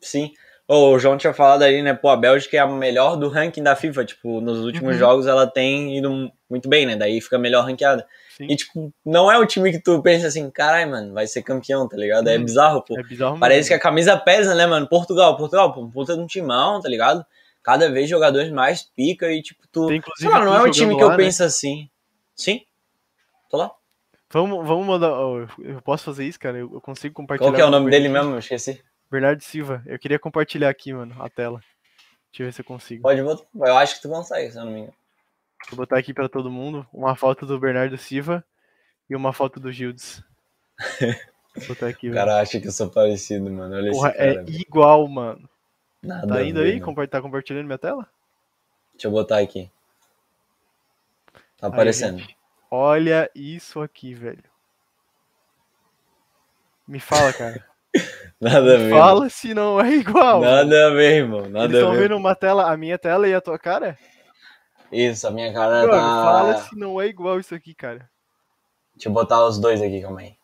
Sim. 0.00 0.32
O 0.68 0.98
João 0.98 1.18
tinha 1.18 1.34
falado 1.34 1.62
ali, 1.62 1.82
né? 1.82 1.92
Pô, 1.92 2.08
a 2.08 2.16
Bélgica 2.16 2.56
é 2.56 2.60
a 2.60 2.66
melhor 2.66 3.16
do 3.16 3.28
ranking 3.28 3.62
da 3.62 3.76
FIFA. 3.76 4.04
Tipo, 4.04 4.40
nos 4.40 4.60
últimos 4.64 4.92
Uhum. 4.94 4.98
jogos 4.98 5.26
ela 5.26 5.46
tem 5.46 5.98
ido 5.98 6.30
muito 6.48 6.68
bem, 6.68 6.86
né? 6.86 6.96
Daí 6.96 7.20
fica 7.20 7.38
melhor 7.38 7.64
ranqueada. 7.64 8.06
Sim. 8.36 8.46
E, 8.50 8.56
tipo, 8.56 8.92
não 9.04 9.30
é 9.30 9.38
o 9.38 9.46
time 9.46 9.70
que 9.70 9.78
tu 9.78 10.02
pensa 10.02 10.26
assim, 10.26 10.50
caralho, 10.50 10.90
mano, 10.90 11.14
vai 11.14 11.26
ser 11.26 11.42
campeão, 11.42 11.88
tá 11.88 11.96
ligado? 11.96 12.28
É 12.28 12.36
Uhum. 12.36 12.44
bizarro, 12.44 12.82
pô. 12.82 12.98
É 12.98 13.02
bizarro 13.02 13.38
Parece 13.38 13.68
que 13.68 13.74
a 13.74 13.78
camisa 13.78 14.16
pesa, 14.16 14.54
né, 14.54 14.66
mano? 14.66 14.88
Portugal, 14.88 15.36
Portugal, 15.36 15.72
pô, 15.72 15.88
puta 15.88 16.16
de 16.16 16.20
um 16.20 16.26
timão, 16.26 16.80
tá 16.80 16.88
ligado? 16.88 17.24
Cada 17.62 17.90
vez 17.90 18.10
jogadores 18.10 18.50
mais 18.50 18.82
pica 18.82 19.30
e, 19.32 19.40
tipo, 19.40 19.62
tu. 19.70 19.86
Tem, 19.86 19.88
Sei 19.88 19.96
inclusive, 19.98 20.30
lá, 20.32 20.44
não 20.44 20.52
é 20.52 20.56
um 20.56 20.58
jogando 20.60 20.72
time 20.74 20.94
que 20.96 21.02
lá, 21.02 21.06
eu 21.06 21.10
né? 21.10 21.16
penso 21.16 21.44
assim. 21.44 21.88
Sim? 22.34 22.62
Tô 23.48 23.56
lá. 23.56 23.70
Vamos, 24.30 24.66
vamos 24.66 24.84
mandar. 24.86 25.10
eu 25.10 25.80
posso 25.84 26.04
fazer 26.04 26.26
isso, 26.26 26.40
cara? 26.40 26.58
Eu, 26.58 26.80
consigo 26.80 27.14
compartilhar. 27.14 27.50
Qual 27.50 27.54
que 27.56 27.62
é 27.62 27.64
o 27.64 27.70
nome 27.70 27.88
dele 27.90 28.08
mesmo? 28.08 28.32
Eu 28.32 28.38
esqueci. 28.40 28.82
Bernardo 29.08 29.42
Silva. 29.42 29.80
Eu 29.86 29.96
queria 29.98 30.18
compartilhar 30.18 30.68
aqui, 30.68 30.92
mano, 30.92 31.14
a 31.22 31.30
tela. 31.30 31.60
Deixa 32.32 32.42
eu 32.42 32.46
ver 32.46 32.52
se 32.52 32.60
eu 32.62 32.64
consigo. 32.64 33.02
Pode 33.02 33.22
botar. 33.22 33.44
Eu 33.54 33.76
acho 33.78 33.94
que 33.94 34.02
tu 34.02 34.08
consegue, 34.08 34.50
se 34.50 34.58
eu 34.58 34.64
não 34.64 34.72
me 34.72 34.80
engano. 34.80 34.94
Vou 35.70 35.76
botar 35.78 35.98
aqui 35.98 36.12
pra 36.14 36.28
todo 36.28 36.50
mundo 36.50 36.86
uma 36.92 37.16
foto 37.16 37.46
do 37.46 37.58
Bernardo 37.58 37.96
Silva 37.98 38.44
e 39.08 39.16
uma 39.16 39.32
foto 39.32 39.58
do 39.58 39.72
Gildes. 39.72 40.22
Vou 41.56 41.68
botar 41.68 41.86
aqui, 41.88 42.10
O 42.10 42.14
cara 42.14 42.40
acha 42.40 42.60
que 42.60 42.66
eu 42.68 42.72
sou 42.72 42.90
parecido, 42.90 43.48
mano. 43.50 43.74
Olha 43.76 43.90
Porra, 43.92 44.08
esse 44.10 44.18
cara. 44.18 44.30
é 44.30 44.34
velho. 44.44 44.50
igual, 44.60 45.06
mano. 45.08 45.48
Nada 46.02 46.26
Tá 46.34 46.42
indo 46.42 46.60
ver, 46.60 46.66
aí? 46.66 46.72
mano. 46.74 46.84
Compa- 46.84 47.06
Tá 47.06 47.22
compartilhando 47.22 47.66
minha 47.66 47.78
tela? 47.78 48.06
Deixa 48.92 49.06
eu 49.08 49.12
botar 49.12 49.38
aqui. 49.38 49.70
Tá 51.58 51.66
Aí, 51.68 51.72
aparecendo. 51.72 52.18
gente. 52.18 52.36
Olha 52.70 53.30
isso 53.34 53.80
aqui, 53.80 54.12
velho. 54.14 54.42
Me 56.86 57.00
fala, 57.00 57.32
cara. 57.32 57.64
Nada 58.40 58.74
a 58.74 58.76
ver. 58.78 58.90
fala 58.90 59.30
se 59.30 59.54
não 59.54 59.80
é 59.80 59.92
igual. 59.94 60.40
Nada 60.40 60.88
a 60.88 60.90
ver, 60.90 61.18
irmão. 61.22 61.40
Eles 61.40 61.52
Nada 61.52 61.72
a 61.76 61.80
estão 61.80 61.92
vendo 61.94 62.16
uma 62.16 62.34
tela, 62.34 62.70
a 62.70 62.76
minha 62.76 62.98
tela 62.98 63.28
e 63.28 63.34
a 63.34 63.40
tua 63.40 63.58
cara? 63.58 63.96
Isso, 64.92 65.26
a 65.26 65.30
minha 65.30 65.52
cara 65.52 65.86
Mano, 65.86 65.90
tá. 65.90 66.22
fala 66.22 66.56
se 66.56 66.76
não 66.76 67.00
é 67.00 67.06
igual 67.06 67.38
isso 67.40 67.54
aqui, 67.54 67.74
cara. 67.74 68.08
Deixa 68.94 69.08
eu 69.08 69.12
botar 69.12 69.44
os 69.44 69.58
dois 69.58 69.82
aqui, 69.82 70.00
calma 70.00 70.20
aí. 70.20 70.36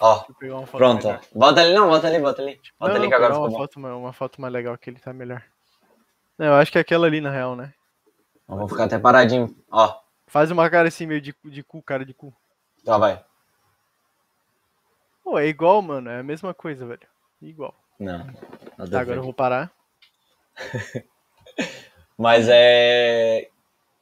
Ó, 0.00 0.24
pronto. 0.72 1.06
melhor. 1.06 1.20
Bota 1.34 1.60
ali, 1.60 1.74
não, 1.74 1.88
bota 1.88 2.06
ali, 2.06 2.18
bota 2.18 2.42
ali. 2.42 2.60
Bota 2.78 2.92
Não, 2.92 2.96
ali 2.96 3.02
não, 3.02 3.08
que 3.08 3.14
agora 3.14 3.38
uma 3.38 3.50
bom. 3.50 3.56
foto, 3.56 3.80
ma- 3.80 3.96
uma 3.96 4.12
foto 4.12 4.40
mais 4.40 4.52
legal 4.52 4.76
que 4.78 4.90
ele 4.90 4.98
tá 4.98 5.12
melhor. 5.12 5.42
Não, 6.38 6.46
eu 6.46 6.54
acho 6.54 6.72
que 6.72 6.78
é 6.78 6.80
aquela 6.80 7.06
ali, 7.06 7.20
na 7.20 7.30
real, 7.30 7.54
né? 7.54 7.72
Eu 8.48 8.56
Vou 8.56 8.68
ficar 8.68 8.84
até 8.84 8.98
paradinho. 8.98 9.54
Ó, 9.70 9.94
Faz 10.26 10.50
uma 10.50 10.68
cara 10.68 10.88
assim, 10.88 11.06
meio 11.06 11.20
de, 11.20 11.32
cu- 11.32 11.50
de 11.50 11.62
cu, 11.62 11.82
cara 11.82 12.04
de 12.04 12.12
cu. 12.14 12.34
já 12.84 12.98
vai. 12.98 13.24
Pô, 15.22 15.38
é 15.38 15.46
igual, 15.46 15.80
mano. 15.80 16.10
É 16.10 16.18
a 16.18 16.22
mesma 16.22 16.52
coisa, 16.52 16.86
velho. 16.86 17.06
Igual. 17.40 17.74
Não, 18.00 18.18
nada 18.76 18.90
Tá, 18.90 19.00
agora 19.00 19.18
eu 19.18 19.22
vou 19.22 19.34
parar. 19.34 19.70
Mas 22.18 22.46
é. 22.48 23.48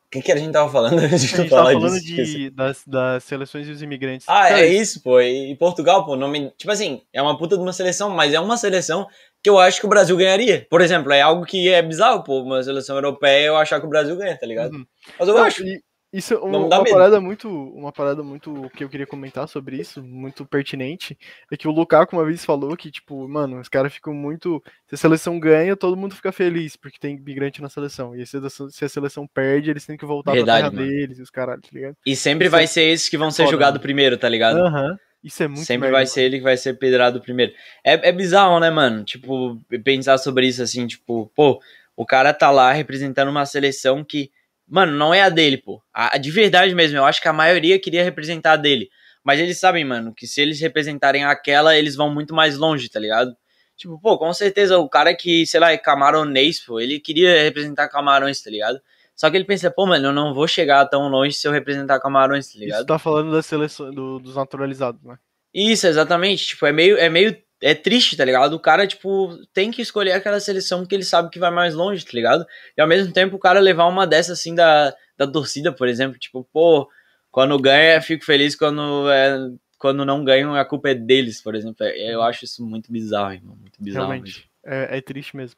O 0.07 0.11
que, 0.13 0.21
que 0.21 0.33
a 0.33 0.37
gente 0.37 0.53
tava 0.53 0.71
falando 0.71 0.99
antes 0.99 1.23
de 1.23 1.35
A 1.35 1.37
gente 1.39 1.49
falar 1.49 1.73
falando 1.73 1.99
disso? 2.01 2.37
De, 2.37 2.51
das, 2.51 2.85
das 2.87 3.25
seleções 3.25 3.67
e 3.67 3.71
os 3.71 3.81
imigrantes. 3.81 4.27
Ah, 4.29 4.61
é 4.61 4.67
isso, 4.67 5.03
pô. 5.03 5.21
E 5.21 5.57
Portugal, 5.57 6.05
pô, 6.05 6.17
nome. 6.17 6.53
Tipo 6.59 6.71
assim, 6.71 7.01
é 7.13 7.23
uma 7.23 7.39
puta 7.39 7.57
de 7.57 7.63
uma 7.63 7.73
seleção, 7.73 8.11
mas 8.11 8.35
é 8.35 8.39
uma 8.41 8.59
seleção 8.59 9.07
que 9.43 9.49
eu 9.49 9.59
acho 9.59 9.81
que 9.81 9.87
o 9.87 9.89
Brasil 9.89 10.17
ganharia. 10.17 10.67
Por 10.69 10.83
exemplo, 10.83 11.13
é 11.13 11.23
algo 11.23 11.47
que 11.47 11.69
é 11.69 11.81
bizarro, 11.81 12.23
pô, 12.23 12.43
uma 12.43 12.63
seleção 12.63 12.97
europeia 12.97 13.47
eu 13.47 13.57
achar 13.57 13.81
que 13.81 13.87
o 13.87 13.89
Brasil 13.89 14.15
ganha, 14.17 14.39
tá 14.39 14.47
ligado? 14.47 14.75
Uhum. 14.75 14.87
Mas 15.19 15.29
eu 15.29 15.35
Não, 15.35 15.45
acho. 15.45 15.65
e 15.65 15.83
Isso 16.13 16.35
é 16.35 16.39
uma, 16.39 16.59
uma 16.59 16.85
parada 16.85 17.21
muito, 17.21 17.49
uma 17.49 17.91
parada 17.91 18.23
muito 18.23 18.71
que 18.77 18.85
eu 18.85 18.89
queria 18.89 19.07
comentar 19.07 19.49
sobre 19.49 19.77
isso, 19.81 20.03
muito 20.03 20.45
pertinente, 20.45 21.17
é 21.51 21.57
que 21.57 21.67
o 21.67 21.71
Lukaku 21.71 22.15
uma 22.15 22.25
vez 22.27 22.45
falou 22.45 22.77
que 22.77 22.91
tipo, 22.91 23.27
mano, 23.27 23.59
os 23.59 23.69
caras 23.69 23.95
ficam 23.95 24.13
muito, 24.13 24.63
se 24.87 24.95
a 24.95 24.99
seleção 24.99 25.41
ganha, 25.41 25.75
todo 25.75 25.97
mundo 25.97 26.15
fica 26.15 26.31
feliz 26.31 26.77
porque 26.77 26.99
tem 26.99 27.17
imigrante 27.17 27.63
na 27.63 27.71
seleção. 27.71 28.15
E 28.15 28.27
se 28.27 28.37
a 28.37 28.41
seleção, 28.41 28.71
se 28.71 28.85
a 28.85 28.89
seleção 28.91 29.27
perde, 29.27 29.71
eles 29.71 29.87
têm 29.87 29.97
que 29.97 30.05
voltar 30.05 30.33
Verdade, 30.33 30.69
pra 30.69 30.71
terra 30.71 30.83
mano. 30.83 31.01
deles, 31.01 31.19
e 31.19 31.23
os 31.23 31.31
caralho, 31.31 31.63
tá 31.63 31.69
ligado? 31.73 31.97
E 32.05 32.15
sempre 32.15 32.45
Isso 32.47 32.53
vai 32.53 32.65
é 32.65 32.67
ser 32.67 32.83
esses 32.83 33.09
que 33.09 33.17
vão 33.17 33.31
ser 33.31 33.47
julgados 33.47 33.81
primeiro, 33.81 34.19
tá 34.19 34.29
ligado? 34.29 34.59
Aham. 34.59 34.99
Isso 35.25 35.41
é 35.43 35.47
muito 35.47 35.61
Sempre 35.65 35.83
merda, 35.83 35.93
vai 35.93 36.03
mano. 36.03 36.13
ser 36.13 36.23
ele 36.25 36.39
que 36.39 36.43
vai 36.43 36.57
ser 36.57 36.75
pedrado 36.75 37.21
primeiro. 37.21 37.53
É, 37.85 38.09
é 38.09 38.13
bizarro, 38.13 38.59
né, 38.59 38.71
mano? 38.71 39.05
Tipo, 39.05 39.57
pensar 39.85 40.19
sobre 40.19 40.47
isso 40.49 40.61
assim, 40.63 40.85
tipo, 40.87 41.31
pô, 41.35 41.63
o 41.97 42.05
cara 42.05 42.35
tá 42.35 42.51
lá 42.51 42.73
representando 42.73 43.29
uma 43.31 43.47
seleção 43.47 44.03
que, 44.03 44.33
mano, 44.69 44.93
não 44.93 45.13
é 45.13 45.23
a 45.23 45.29
dele, 45.29 45.57
pô. 45.57 45.83
A, 45.93 46.15
a- 46.17 46.19
de 46.19 46.31
verdade 46.31 46.75
mesmo, 46.75 46.97
eu 46.97 47.05
acho 47.05 47.21
que 47.21 47.29
a 47.29 47.33
maioria 47.33 47.79
queria 47.79 48.03
representar 48.05 48.53
a 48.53 48.57
dele. 48.57 48.89
Mas 49.25 49.39
eles 49.39 49.59
sabem, 49.59 49.85
mano, 49.85 50.13
que 50.15 50.27
se 50.27 50.41
eles 50.41 50.61
representarem 50.61 51.25
aquela, 51.25 51.77
eles 51.77 51.95
vão 51.95 52.13
muito 52.13 52.35
mais 52.35 52.57
longe, 52.57 52.89
tá 52.89 52.99
ligado? 52.99 53.37
Tipo, 53.77 53.99
pô, 54.01 54.19
com 54.19 54.33
certeza 54.35 54.79
o 54.79 54.89
cara 54.89 55.15
que, 55.15 55.47
sei 55.47 55.61
lá, 55.61 55.73
é 55.73 55.79
camaronês, 55.79 56.61
pô, 56.65 56.81
ele 56.81 56.99
queria 57.01 57.43
representar 57.43 57.89
camarões, 57.89 58.41
tá 58.43 58.51
ligado? 58.51 58.81
Só 59.15 59.31
que 59.31 59.37
ele 59.37 59.45
pensa, 59.45 59.71
pô, 59.71 59.87
mano, 59.87 60.09
eu 60.09 60.13
não 60.13 60.35
vou 60.35 60.49
chegar 60.49 60.85
tão 60.87 61.09
longe 61.09 61.35
se 61.37 61.47
eu 61.47 61.53
representar 61.53 62.01
camarões, 62.01 62.53
tá 62.53 62.59
ligado? 62.59 62.79
Isso 62.79 62.87
tá 62.87 62.99
falando 62.99 63.31
da 63.31 63.43
seleção 63.43 63.91
do- 63.93 64.19
dos 64.19 64.35
naturalizados, 64.37 65.01
né? 65.05 65.17
Isso, 65.55 65.87
exatamente. 65.87 66.47
Tipo, 66.49 66.67
é 66.67 66.73
meio, 66.73 66.97
é 66.99 67.09
meio. 67.09 67.37
É 67.63 67.75
triste, 67.77 68.17
tá 68.17 68.25
ligado? 68.25 68.55
O 68.55 68.61
cara, 68.61 68.87
tipo, 68.87 69.39
tem 69.55 69.71
que 69.71 69.81
escolher 69.81 70.13
aquela 70.13 70.41
seleção 70.41 70.85
que 70.85 70.93
ele 70.95 71.05
sabe 71.05 71.31
que 71.31 71.39
vai 71.39 71.51
mais 71.51 71.75
longe, 71.75 72.05
tá 72.05 72.11
ligado? 72.13 72.45
E 72.77 72.81
ao 72.83 72.89
mesmo 72.89 73.13
tempo 73.13 73.37
o 73.37 73.39
cara 73.39 73.61
levar 73.61 73.87
uma 73.87 74.05
dessa 74.05 74.33
assim 74.33 74.53
da, 74.53 74.93
da 75.17 75.27
torcida, 75.29 75.71
por 75.73 75.87
exemplo. 75.87 76.19
Tipo, 76.19 76.43
pô, 76.53 76.89
quando 77.31 77.57
ganha, 77.61 78.03
fico 78.03 78.25
feliz. 78.25 78.57
Quando, 78.57 79.09
é, 79.11 79.39
quando 79.79 80.05
não 80.05 80.25
ganham, 80.25 80.57
a 80.57 80.65
culpa 80.65 80.91
é 80.91 80.95
deles, 80.95 81.41
por 81.41 81.55
exemplo. 81.55 81.77
É- 81.87 82.13
Eu 82.13 82.21
acho 82.23 82.45
isso 82.45 82.67
muito 82.67 82.91
bizarro, 82.91 83.33
irmão. 83.33 83.55
Muito 83.55 83.81
bizarro. 83.81 84.07
Realmente. 84.09 84.51
É, 84.65 84.99
é 84.99 85.01
triste 85.01 85.37
mesmo. 85.37 85.57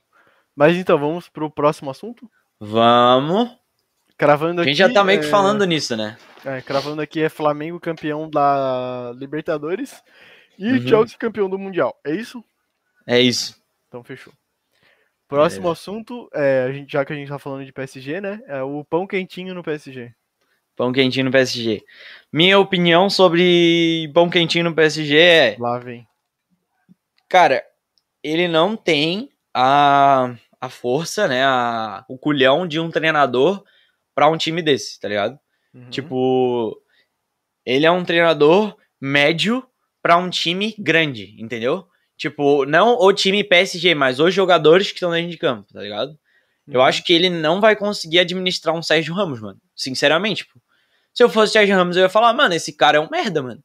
Mas 0.55 0.77
então, 0.77 0.99
vamos 0.99 1.29
pro 1.31 1.51
próximo 1.51 1.91
assunto? 1.91 2.31
Vamos. 2.61 3.51
Cravando 4.17 4.61
A 4.61 4.63
aqui. 4.63 4.71
gente 4.75 4.79
já 4.79 4.93
tá 4.93 5.03
meio 5.03 5.21
que 5.21 5.27
é, 5.27 5.31
falando 5.31 5.65
nisso, 5.65 5.97
né? 5.97 6.17
É, 6.45 6.61
cravando 6.61 7.01
aqui 7.03 7.21
é 7.23 7.29
Flamengo 7.29 7.81
campeão 7.81 8.29
da 8.31 9.13
Libertadores 9.17 10.01
e 10.59 10.73
Uhum. 10.73 10.87
Chelsea 10.89 11.19
campeão 11.19 11.49
do 11.49 11.59
Mundial. 11.59 11.99
É 12.05 12.15
isso? 12.15 12.45
É 13.07 13.21
isso. 13.21 13.61
Então 13.89 14.03
fechou. 14.03 14.33
Próximo 15.29 15.71
assunto, 15.71 16.29
é, 16.35 16.65
a 16.69 16.73
gente, 16.73 16.93
já 16.93 17.05
que 17.05 17.13
a 17.13 17.17
gente 17.17 17.29
tá 17.29 17.39
falando 17.39 17.65
de 17.65 17.73
PSG, 17.73 18.21
né? 18.21 18.41
É 18.47 18.63
o 18.63 18.85
pão 18.85 19.07
quentinho 19.07 19.55
no 19.55 19.63
PSG. 19.63 20.15
Pão 20.77 20.93
quentinho 20.93 21.25
no 21.25 21.31
PSG. 21.31 21.83
Minha 22.33 22.59
opinião 22.59 23.09
sobre 23.09 24.11
pão 24.13 24.29
quentinho 24.29 24.65
no 24.65 24.75
PSG 24.75 25.17
é. 25.17 25.57
Lá 25.59 25.79
vem. 25.79 26.07
Cara, 27.29 27.65
ele 28.23 28.47
não 28.47 28.77
tem 28.77 29.31
a, 29.53 30.35
a 30.61 30.69
força, 30.69 31.27
né? 31.27 31.45
A, 31.45 32.05
o 32.09 32.19
culhão 32.19 32.67
de 32.67 32.79
um 32.79 32.91
treinador 32.91 33.65
pra 34.15 34.29
um 34.29 34.37
time 34.37 34.63
desse, 34.63 35.01
tá 35.01 35.09
ligado? 35.09 35.39
Uhum. 35.73 35.91
Tipo, 35.91 36.81
ele 37.65 37.87
é 37.87 37.91
um 37.91 38.05
treinador 38.05 38.77
médio 39.01 39.67
pra 40.05 40.19
um 40.19 40.29
time 40.29 40.75
grande, 40.79 41.35
entendeu? 41.39 41.87
Tipo, 42.15 42.67
não 42.67 42.99
o 43.01 43.11
time 43.11 43.43
PSG, 43.43 43.95
mas 43.95 44.21
os 44.21 44.35
jogadores 44.35 44.89
que 44.89 44.97
estão 44.97 45.11
dentro 45.11 45.31
de 45.31 45.39
campo, 45.39 45.73
tá 45.73 45.81
ligado? 45.81 46.15
Eu 46.69 46.81
Uhum. 46.81 46.87
acho 46.87 47.03
que 47.03 47.11
ele 47.11 47.31
não 47.31 47.59
vai 47.59 47.75
conseguir 47.75 48.19
administrar 48.19 48.75
um 48.77 48.83
Sérgio 48.83 49.15
Ramos, 49.15 49.41
mano. 49.41 49.59
Sinceramente, 49.75 50.45
pô. 50.45 50.61
Se 51.15 51.23
eu 51.25 51.31
fosse 51.31 51.55
Sérgio 51.55 51.75
Ramos, 51.75 51.97
eu 51.97 52.03
ia 52.03 52.09
falar, 52.11 52.35
mano, 52.35 52.53
esse 52.55 52.71
cara 52.75 52.99
é 52.99 53.01
um 53.01 53.09
merda, 53.11 53.43
mano. 53.43 53.65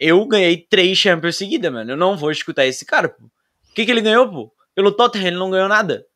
Eu 0.00 0.24
ganhei 0.26 0.56
três 0.56 0.96
Champions 0.96 1.36
seguidas, 1.36 1.70
mano. 1.70 1.90
Eu 1.92 1.96
não 1.96 2.16
vou 2.16 2.30
escutar 2.30 2.64
esse 2.64 2.86
cara, 2.86 3.10
pô. 3.10 3.24
O 3.24 3.74
que, 3.74 3.84
que 3.84 3.90
ele 3.90 4.00
ganhou, 4.00 4.26
pô? 4.30 4.50
Pelo 4.74 4.90
Tottenham 4.92 5.26
ele 5.26 5.36
não 5.36 5.50
ganhou 5.50 5.68
nada. 5.68 6.06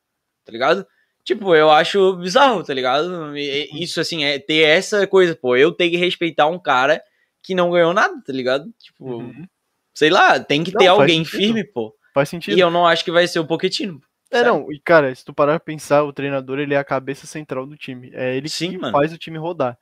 Tá 0.43 0.53
ligado? 0.53 0.87
Tipo, 1.23 1.55
eu 1.55 1.71
acho 1.71 2.17
bizarro, 2.17 2.65
tá 2.65 2.73
ligado? 2.73 3.37
Isso, 3.37 4.01
assim, 4.01 4.25
é 4.25 4.39
ter 4.39 4.63
essa 4.63 5.07
coisa, 5.07 5.37
pô, 5.37 5.55
eu 5.55 5.71
tenho 5.71 5.91
que 5.91 5.99
respeitar 5.99 6.47
um 6.47 6.59
cara 6.59 7.03
que 7.43 7.55
não 7.55 7.71
ganhou 7.71 7.93
nada, 7.93 8.21
tá 8.25 8.33
ligado? 8.33 8.73
Tipo, 8.79 9.17
uhum. 9.17 9.47
sei 9.95 10.11
lá, 10.11 10.39
tem 10.39 10.63
que 10.63 10.73
não, 10.73 10.79
ter 10.79 10.87
alguém 10.87 11.25
sentido. 11.25 11.41
firme, 11.41 11.65
pô. 11.65 11.95
Faz 12.13 12.29
sentido. 12.29 12.57
E 12.57 12.61
eu 12.61 12.71
não 12.71 12.87
acho 12.87 13.05
que 13.05 13.11
vai 13.11 13.27
ser 13.27 13.39
o 13.39 13.47
Pochettino. 13.47 14.01
É, 14.31 14.45
não, 14.45 14.71
e 14.71 14.79
cara, 14.79 15.13
se 15.13 15.25
tu 15.25 15.35
parar 15.35 15.59
pra 15.59 15.61
pensar, 15.61 16.05
o 16.05 16.13
treinador, 16.13 16.61
ele 16.61 16.75
é 16.75 16.79
a 16.79 16.85
cabeça 16.85 17.27
central 17.27 17.67
do 17.67 17.77
time. 17.77 18.11
É 18.15 18.37
ele 18.37 18.49
Sim, 18.49 18.71
que 18.71 18.79
mano. 18.79 18.93
faz 18.93 19.13
o 19.13 19.19
time 19.19 19.39
rodar. 19.39 19.77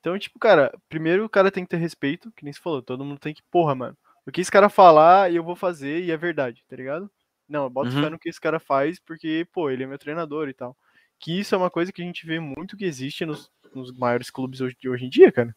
Então, 0.00 0.16
tipo, 0.18 0.38
cara, 0.38 0.72
primeiro 0.88 1.24
o 1.24 1.28
cara 1.28 1.50
tem 1.50 1.64
que 1.64 1.70
ter 1.70 1.78
respeito, 1.78 2.32
que 2.36 2.44
nem 2.44 2.52
se 2.52 2.60
falou, 2.60 2.80
todo 2.80 3.04
mundo 3.04 3.18
tem 3.18 3.34
que, 3.34 3.42
porra, 3.50 3.74
mano, 3.74 3.96
o 4.24 4.30
que 4.30 4.40
esse 4.40 4.50
cara 4.50 4.68
falar, 4.68 5.32
eu 5.32 5.42
vou 5.42 5.56
fazer 5.56 6.04
e 6.04 6.12
é 6.12 6.16
verdade, 6.16 6.62
tá 6.68 6.76
ligado? 6.76 7.10
Não, 7.48 7.64
eu 7.64 7.70
boto 7.70 7.90
uhum. 7.90 8.02
fé 8.02 8.10
no 8.10 8.18
que 8.18 8.28
esse 8.28 8.40
cara 8.40 8.60
faz, 8.60 9.00
porque, 9.00 9.46
pô, 9.52 9.70
ele 9.70 9.82
é 9.82 9.86
meu 9.86 9.98
treinador 9.98 10.48
e 10.48 10.54
tal. 10.54 10.76
Que 11.18 11.40
isso 11.40 11.54
é 11.54 11.58
uma 11.58 11.70
coisa 11.70 11.90
que 11.90 12.02
a 12.02 12.04
gente 12.04 12.26
vê 12.26 12.38
muito 12.38 12.76
que 12.76 12.84
existe 12.84 13.24
nos, 13.24 13.50
nos 13.74 13.90
maiores 13.90 14.30
clubes 14.30 14.60
hoje, 14.60 14.76
de 14.78 14.88
hoje 14.88 15.06
em 15.06 15.08
dia, 15.08 15.32
cara. 15.32 15.56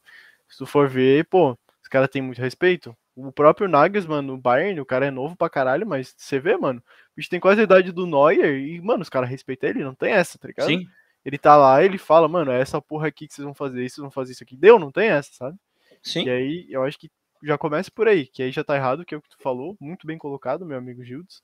Se 0.52 0.58
tu 0.58 0.66
for 0.66 0.88
ver, 0.88 1.26
pô, 1.26 1.58
os 1.82 1.89
caras 1.89 2.10
têm 2.10 2.22
muito 2.22 2.41
respeito. 2.41 2.95
O 3.16 3.32
próprio 3.32 3.68
Nagelsmann 3.68 4.22
no 4.22 4.38
Bayern, 4.38 4.80
o 4.80 4.86
cara 4.86 5.08
é 5.08 5.12
novo 5.12 5.36
pra 5.36 5.49
caralho, 5.49 5.86
mas 5.86 6.14
você 6.16 6.39
vê, 6.39 6.56
mano, 6.56 6.80
o 6.80 7.16
bicho 7.16 7.30
tem 7.30 7.39
quase 7.39 7.62
a 7.62 7.64
idade 7.64 7.91
do 7.91 8.08
Neuer 8.08 8.58
e, 8.58 8.82
mano, 8.82 9.02
os 9.02 9.10
caras 9.10 9.30
respeitam 9.30 9.70
ele, 9.70 9.84
não 9.84 9.95
tem 9.95 10.12
essa, 10.12 10.38
tá 10.38 10.47
ligado? 10.47 10.68
Sim. 10.68 10.86
Ele 11.24 11.38
tá 11.38 11.56
lá, 11.56 11.84
ele 11.84 11.97
fala, 11.97 12.28
mano, 12.28 12.52
é 12.52 12.60
essa 12.60 12.82
porra 12.82 13.08
aqui 13.08 13.28
que 13.28 13.34
vocês 13.34 13.43
vão 13.43 13.54
fazer, 13.54 13.78
vocês 13.78 13.97
vão 13.97 14.12
fazer 14.12 14.32
isso 14.32 14.43
aqui. 14.43 14.56
Deu, 14.56 14.80
não 14.80 14.91
tem 14.91 15.10
essa, 15.10 15.32
sabe? 15.34 15.58
Sim. 16.02 16.26
E 16.26 16.30
aí, 16.30 16.68
eu 16.70 16.84
acho 16.84 16.97
que 16.97 17.12
já 17.43 17.58
começa 17.58 17.91
por 17.91 18.08
aí, 18.08 18.26
que 18.26 18.41
aí 18.43 18.52
já 18.52 18.64
tá 18.64 18.76
errado, 18.76 19.06
que 19.06 19.14
é 19.14 19.18
o 19.18 19.22
que 19.22 19.30
tu 19.30 19.38
falou, 19.39 19.76
muito 19.80 20.08
bem 20.08 20.18
colocado, 20.18 20.66
meu 20.66 20.78
amigo 20.78 21.04
Gildes. 21.04 21.41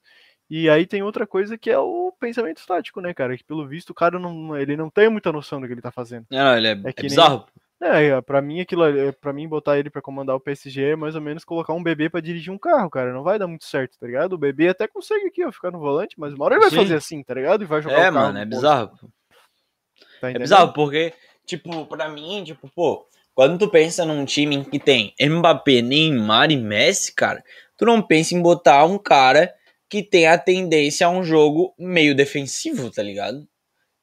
E 0.49 0.70
aí 0.70 0.86
tem 0.86 1.03
outra 1.03 1.28
coisa 1.28 1.58
que 1.58 1.70
é 1.70 1.78
o 1.78 2.14
pensamento 2.20 2.60
estático, 2.60 3.01
né, 3.01 3.14
cara? 3.14 3.38
Que 3.38 3.43
pelo 3.43 3.68
visto 3.68 3.89
o 3.89 3.93
cara 3.93 4.18
não, 4.18 4.55
ele 4.58 4.78
não 4.78 4.89
tem 4.89 5.10
muita 5.10 5.32
noção 5.32 5.60
do 5.60 5.68
que 5.68 5.74
ele 5.74 5.82
tá 5.82 5.91
fazendo. 5.91 6.26
Não, 6.32 6.58
ele 6.58 6.68
é, 6.68 6.72
é, 6.72 6.93
é 6.95 7.01
bizarro. 7.01 7.39
Nem, 7.39 7.66
é, 7.82 8.22
pra 8.22 8.42
mim 8.42 8.60
aquilo, 8.60 8.84
para 9.22 9.32
mim 9.32 9.48
botar 9.48 9.78
ele 9.78 9.90
para 9.90 10.02
comandar 10.02 10.36
o 10.36 10.40
PSG 10.40 10.92
é 10.92 10.96
mais 10.96 11.16
ou 11.16 11.22
menos 11.22 11.44
colocar 11.44 11.74
um 11.74 11.84
bebê 11.84 12.10
para 12.10 12.22
dirigir 12.22 12.52
um 12.52 12.58
carro, 12.58 12.90
cara. 12.90 13.14
Não 13.14 13.24
vai 13.24 13.38
dar 13.38 13.48
muito 13.48 13.66
certo, 13.66 13.98
tá 14.00 14.08
ligado? 14.08 14.34
O 14.34 14.38
bebê 14.38 14.70
até 14.70 14.88
consegue 14.88 15.28
aqui, 15.28 15.46
ó, 15.46 15.52
ficar 15.52 15.72
no 15.72 15.80
volante, 15.80 16.16
mas 16.20 16.34
uma 16.34 16.46
hora 16.46 16.56
ele 16.56 16.62
vai 16.62 16.70
Sim. 16.72 16.78
fazer 16.78 16.96
assim, 16.96 17.24
tá 17.24 17.34
ligado? 17.36 17.64
E 17.64 17.68
vai 17.68 17.82
jogar 17.82 18.00
É, 18.00 18.10
mano, 18.10 18.38
é 18.38 18.46
bizarro. 18.46 18.98
Tá 20.20 20.32
é 20.32 20.40
bizarro 20.40 20.74
porque, 20.74 21.14
tipo, 21.46 21.86
pra 21.86 22.10
mim, 22.10 22.44
tipo, 22.44 22.68
pô, 22.70 23.08
quando 23.36 23.60
tu 23.60 23.70
pensa 23.70 24.04
num 24.04 24.26
time 24.26 24.66
que 24.66 24.80
tem 24.80 25.14
Mbappé, 25.22 25.82
Neymar 25.82 26.52
e 26.52 26.58
Messi, 26.58 27.14
cara, 27.14 27.44
tu 27.78 27.86
não 27.86 28.02
pensa 28.02 28.34
em 28.34 28.42
botar 28.42 28.84
um 28.86 28.98
cara 28.98 29.54
que 29.88 30.02
tem 30.02 30.28
a 30.28 30.38
tendência 30.38 31.06
a 31.06 31.10
um 31.10 31.24
jogo 31.24 31.74
meio 31.78 32.16
defensivo, 32.16 32.92
tá 32.92 33.04
ligado? 33.04 33.48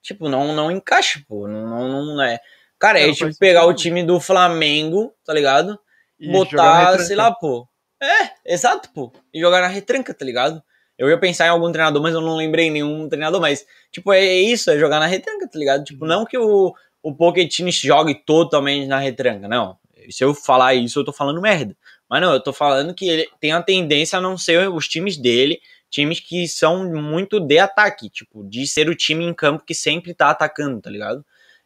Tipo, 0.01 0.29
não, 0.29 0.55
não 0.55 0.71
encaixa, 0.71 1.21
pô. 1.27 1.49
Não, 1.49 1.89
não, 1.89 2.15
não 2.15 2.23
é. 2.23 2.39
Cara, 2.85 3.01
é, 3.01 3.09
é 3.09 3.13
tipo 3.15 3.35
pegar 3.39 3.65
o 3.65 3.73
time 3.73 4.03
do 4.03 4.21
Flamengo, 4.21 5.11
tá 5.25 5.33
ligado? 5.33 5.79
E 6.21 6.31
botar, 6.31 6.99
sei 6.99 7.17
lá, 7.17 7.33
pô. 7.33 7.67
É, 7.99 8.53
exato, 8.53 8.91
pô. 8.93 9.11
E 9.33 9.41
jogar 9.41 9.63
na 9.63 9.69
retranca, 9.69 10.13
tá 10.13 10.23
ligado? 10.23 10.63
Eu 10.99 11.09
ia 11.09 11.19
pensar 11.19 11.47
em 11.47 11.49
algum 11.49 11.73
treinador, 11.73 12.03
mas 12.03 12.13
eu 12.13 12.21
não 12.21 12.37
lembrei 12.37 12.71
nenhum 12.71 13.09
treinador, 13.09 13.41
mas, 13.41 13.65
tipo, 13.91 14.13
é 14.13 14.23
isso, 14.23 14.71
é 14.71 14.79
jogar 14.79 15.01
na 15.01 15.07
retranca, 15.07 15.49
tá 15.49 15.59
ligado? 15.59 15.83
Tipo, 15.83 16.05
uhum. 16.05 16.11
não 16.11 16.27
que 16.27 16.37
o, 16.37 16.75
o 17.03 17.15
Pochettino 17.15 17.71
jogue 17.71 18.17
totalmente 18.17 18.87
na 18.87 18.99
retranca, 18.99 19.49
não. 19.49 19.79
Se 20.11 20.23
eu 20.23 20.35
falar 20.35 20.75
isso, 20.75 21.01
eu 21.01 21.05
tô 21.07 21.13
falando 21.13 21.41
merda. 21.41 21.75
Mas 22.07 22.21
não, 22.21 22.35
eu 22.35 22.41
tô 22.41 22.53
falando 22.53 22.93
que 22.93 23.09
ele 23.09 23.27
tem 23.41 23.53
a 23.53 23.63
tendência 23.63 24.19
a 24.19 24.21
não 24.21 24.37
ser 24.37 24.69
os 24.69 24.87
times 24.87 25.17
dele 25.17 25.59
times 25.89 26.21
que 26.21 26.47
são 26.49 26.93
muito 26.93 27.39
de 27.39 27.59
ataque, 27.59 28.11
tipo, 28.11 28.45
de 28.45 28.67
ser 28.67 28.91
o 28.91 28.97
time 28.97 29.25
em 29.25 29.33
campo 29.33 29.65
que 29.65 29.75
sempre 29.75 30.13
tá 30.13 30.29
atacando, 30.29 30.81
tá 30.81 30.91
ligado? 30.91 31.25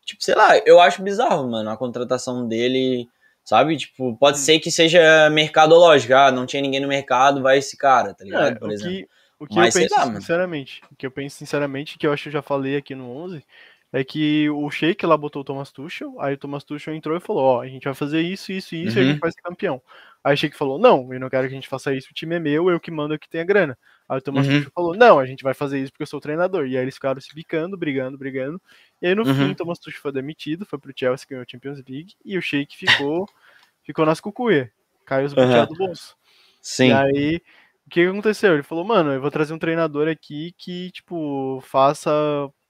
Tipo, 0.09 0.25
sei 0.25 0.35
lá, 0.35 0.57
eu 0.65 0.81
acho 0.81 1.03
bizarro, 1.03 1.51
mano, 1.51 1.69
a 1.69 1.77
contratação 1.77 2.49
dele, 2.49 3.07
sabe? 3.45 3.77
Tipo, 3.77 4.17
pode 4.17 4.39
hum. 4.39 4.41
ser 4.41 4.59
que 4.59 4.71
seja 4.71 5.29
mercadológica, 5.29 6.27
ah, 6.27 6.33
não 6.33 6.47
tinha 6.47 6.63
ninguém 6.63 6.81
no 6.81 6.89
mercado, 6.89 7.43
vai 7.43 7.59
esse 7.59 7.77
cara, 7.77 8.15
tá 8.15 8.25
ligado? 8.25 8.53
É, 8.53 8.55
Por 8.55 8.71
exemplo. 8.71 8.97
Que, 8.97 9.09
o 9.39 9.47
que 9.47 9.57
Mas, 9.57 9.77
eu 9.77 9.83
penso, 9.83 9.95
lá, 9.95 10.15
sinceramente, 10.15 10.81
o 10.91 10.97
que 10.97 11.07
eu 11.07 11.11
penso 11.11 11.37
sinceramente, 11.37 11.99
que 11.99 12.07
eu 12.07 12.13
acho 12.13 12.23
que 12.23 12.29
eu 12.31 12.33
já 12.33 12.41
falei 12.41 12.79
aqui 12.79 12.95
no 12.95 13.11
11, 13.11 13.45
é 13.93 14.05
que 14.05 14.51
o 14.51 14.71
Sheik 14.71 15.05
lá 15.07 15.17
botou 15.17 15.43
o 15.43 15.45
Thomas 15.45 15.73
Tuchel, 15.73 16.21
aí 16.21 16.35
o 16.35 16.39
Thomas 16.39 16.65
Tuchel 16.65 16.95
entrou 16.95 17.17
e 17.17 17.21
falou, 17.21 17.43
ó, 17.43 17.61
a 17.63 17.69
gente 17.69 17.85
vai 17.85 17.95
fazer 17.95 18.21
isso, 18.21 18.53
isso 18.53 18.75
e 18.75 18.85
isso, 18.85 18.99
uhum. 18.99 19.03
e 19.03 19.05
a 19.05 19.09
gente 19.09 19.15
uhum. 19.15 19.21
vai 19.21 19.33
ser 19.33 19.41
campeão. 19.41 19.83
Aí 20.23 20.35
o 20.35 20.37
Sheik 20.37 20.57
falou, 20.57 20.79
não, 20.79 21.13
eu 21.13 21.21
não 21.21 21.31
quero 21.31 21.49
que 21.49 21.55
a 21.55 21.57
gente 21.57 21.69
faça 21.69 21.95
isso, 21.95 22.09
o 22.11 22.15
time 22.15 22.37
é 22.37 22.39
meu, 22.39 22.69
eu 22.69 22.79
que 22.79 22.91
mando, 22.91 23.15
eu 23.15 23.19
que 23.19 23.29
tenho 23.29 23.45
a 23.45 23.47
grana. 23.47 23.79
Aí 24.09 24.19
o 24.19 24.23
Thomas 24.23 24.47
uhum. 24.47 24.59
Tuchel 24.59 24.73
falou, 24.75 24.97
não, 24.97 25.19
a 25.19 25.27
gente 25.27 25.43
vai 25.43 25.55
fazer 25.55 25.81
isso 25.81 25.93
porque 25.93 26.03
eu 26.03 26.07
sou 26.07 26.19
o 26.19 26.21
treinador. 26.21 26.67
E 26.67 26.77
aí 26.77 26.83
eles 26.83 26.95
ficaram 26.95 27.21
se 27.21 27.35
bicando, 27.35 27.77
brigando, 27.77 28.19
brigando. 28.19 28.61
E 29.01 29.07
aí 29.07 29.15
no 29.15 29.27
uhum. 29.27 29.35
fim 29.35 29.51
o 29.51 29.55
Thomas 29.55 29.79
Tuchel 29.79 30.01
foi 30.01 30.13
demitido, 30.13 30.67
foi 30.67 30.79
pro 30.79 30.93
Chelsea, 30.95 31.27
ganhou 31.29 31.43
a 31.43 31.51
Champions 31.51 31.83
League, 31.89 32.15
e 32.25 32.37
o 32.37 32.43
Sheik 32.43 32.77
ficou, 32.77 33.29
ficou 33.85 34.05
nas 34.05 34.21
cucuia. 34.21 34.71
Caiu 35.07 35.27
os 35.27 35.33
uhum. 35.33 35.67
do 35.67 35.75
bolso. 35.75 36.15
Sim. 36.61 36.89
E 36.89 36.93
aí, 36.93 37.43
o 37.87 37.91
que 37.91 38.03
aconteceu? 38.03 38.53
Ele 38.53 38.63
falou, 38.63 38.85
mano, 38.85 39.13
eu 39.13 39.21
vou 39.21 39.31
trazer 39.31 39.55
um 39.55 39.59
treinador 39.59 40.09
aqui 40.09 40.53
que, 40.59 40.91
tipo, 40.91 41.63
faça, 41.63 42.11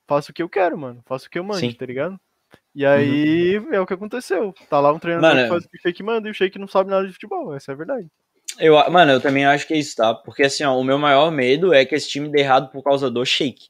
faça 0.08 0.32
o 0.32 0.34
que 0.34 0.42
eu 0.42 0.48
quero, 0.48 0.76
mano. 0.76 1.02
Faça 1.06 1.26
o 1.26 1.30
que 1.30 1.38
eu 1.38 1.44
mando, 1.44 1.74
tá 1.74 1.86
ligado? 1.86 2.18
E 2.74 2.86
aí 2.86 3.58
uhum. 3.58 3.74
é 3.74 3.80
o 3.80 3.86
que 3.86 3.92
aconteceu. 3.92 4.54
Tá 4.70 4.80
lá 4.80 4.92
um 4.92 4.98
treinador 4.98 5.30
mano, 5.30 5.42
que 5.42 5.48
faz 5.48 5.64
o 5.64 5.68
que 5.68 5.76
o 5.76 5.80
Sheik 5.80 6.02
manda 6.02 6.28
e 6.28 6.30
o 6.30 6.34
Sheik 6.34 6.58
não 6.58 6.66
sabe 6.66 6.90
nada 6.90 7.06
de 7.06 7.12
futebol. 7.12 7.54
Essa 7.54 7.72
é 7.72 7.74
a 7.74 7.76
verdade. 7.76 8.08
Eu, 8.58 8.74
mano, 8.90 9.12
eu 9.12 9.20
também 9.20 9.44
acho 9.44 9.66
que 9.66 9.74
é 9.74 9.78
isso, 9.78 9.96
tá? 9.96 10.14
Porque 10.14 10.44
assim, 10.44 10.64
ó, 10.64 10.76
o 10.76 10.82
meu 10.82 10.98
maior 10.98 11.30
medo 11.30 11.74
é 11.74 11.84
que 11.84 11.94
esse 11.94 12.08
time 12.08 12.30
dê 12.30 12.40
errado 12.40 12.70
por 12.70 12.82
causa 12.82 13.10
do 13.10 13.24
shake. 13.24 13.68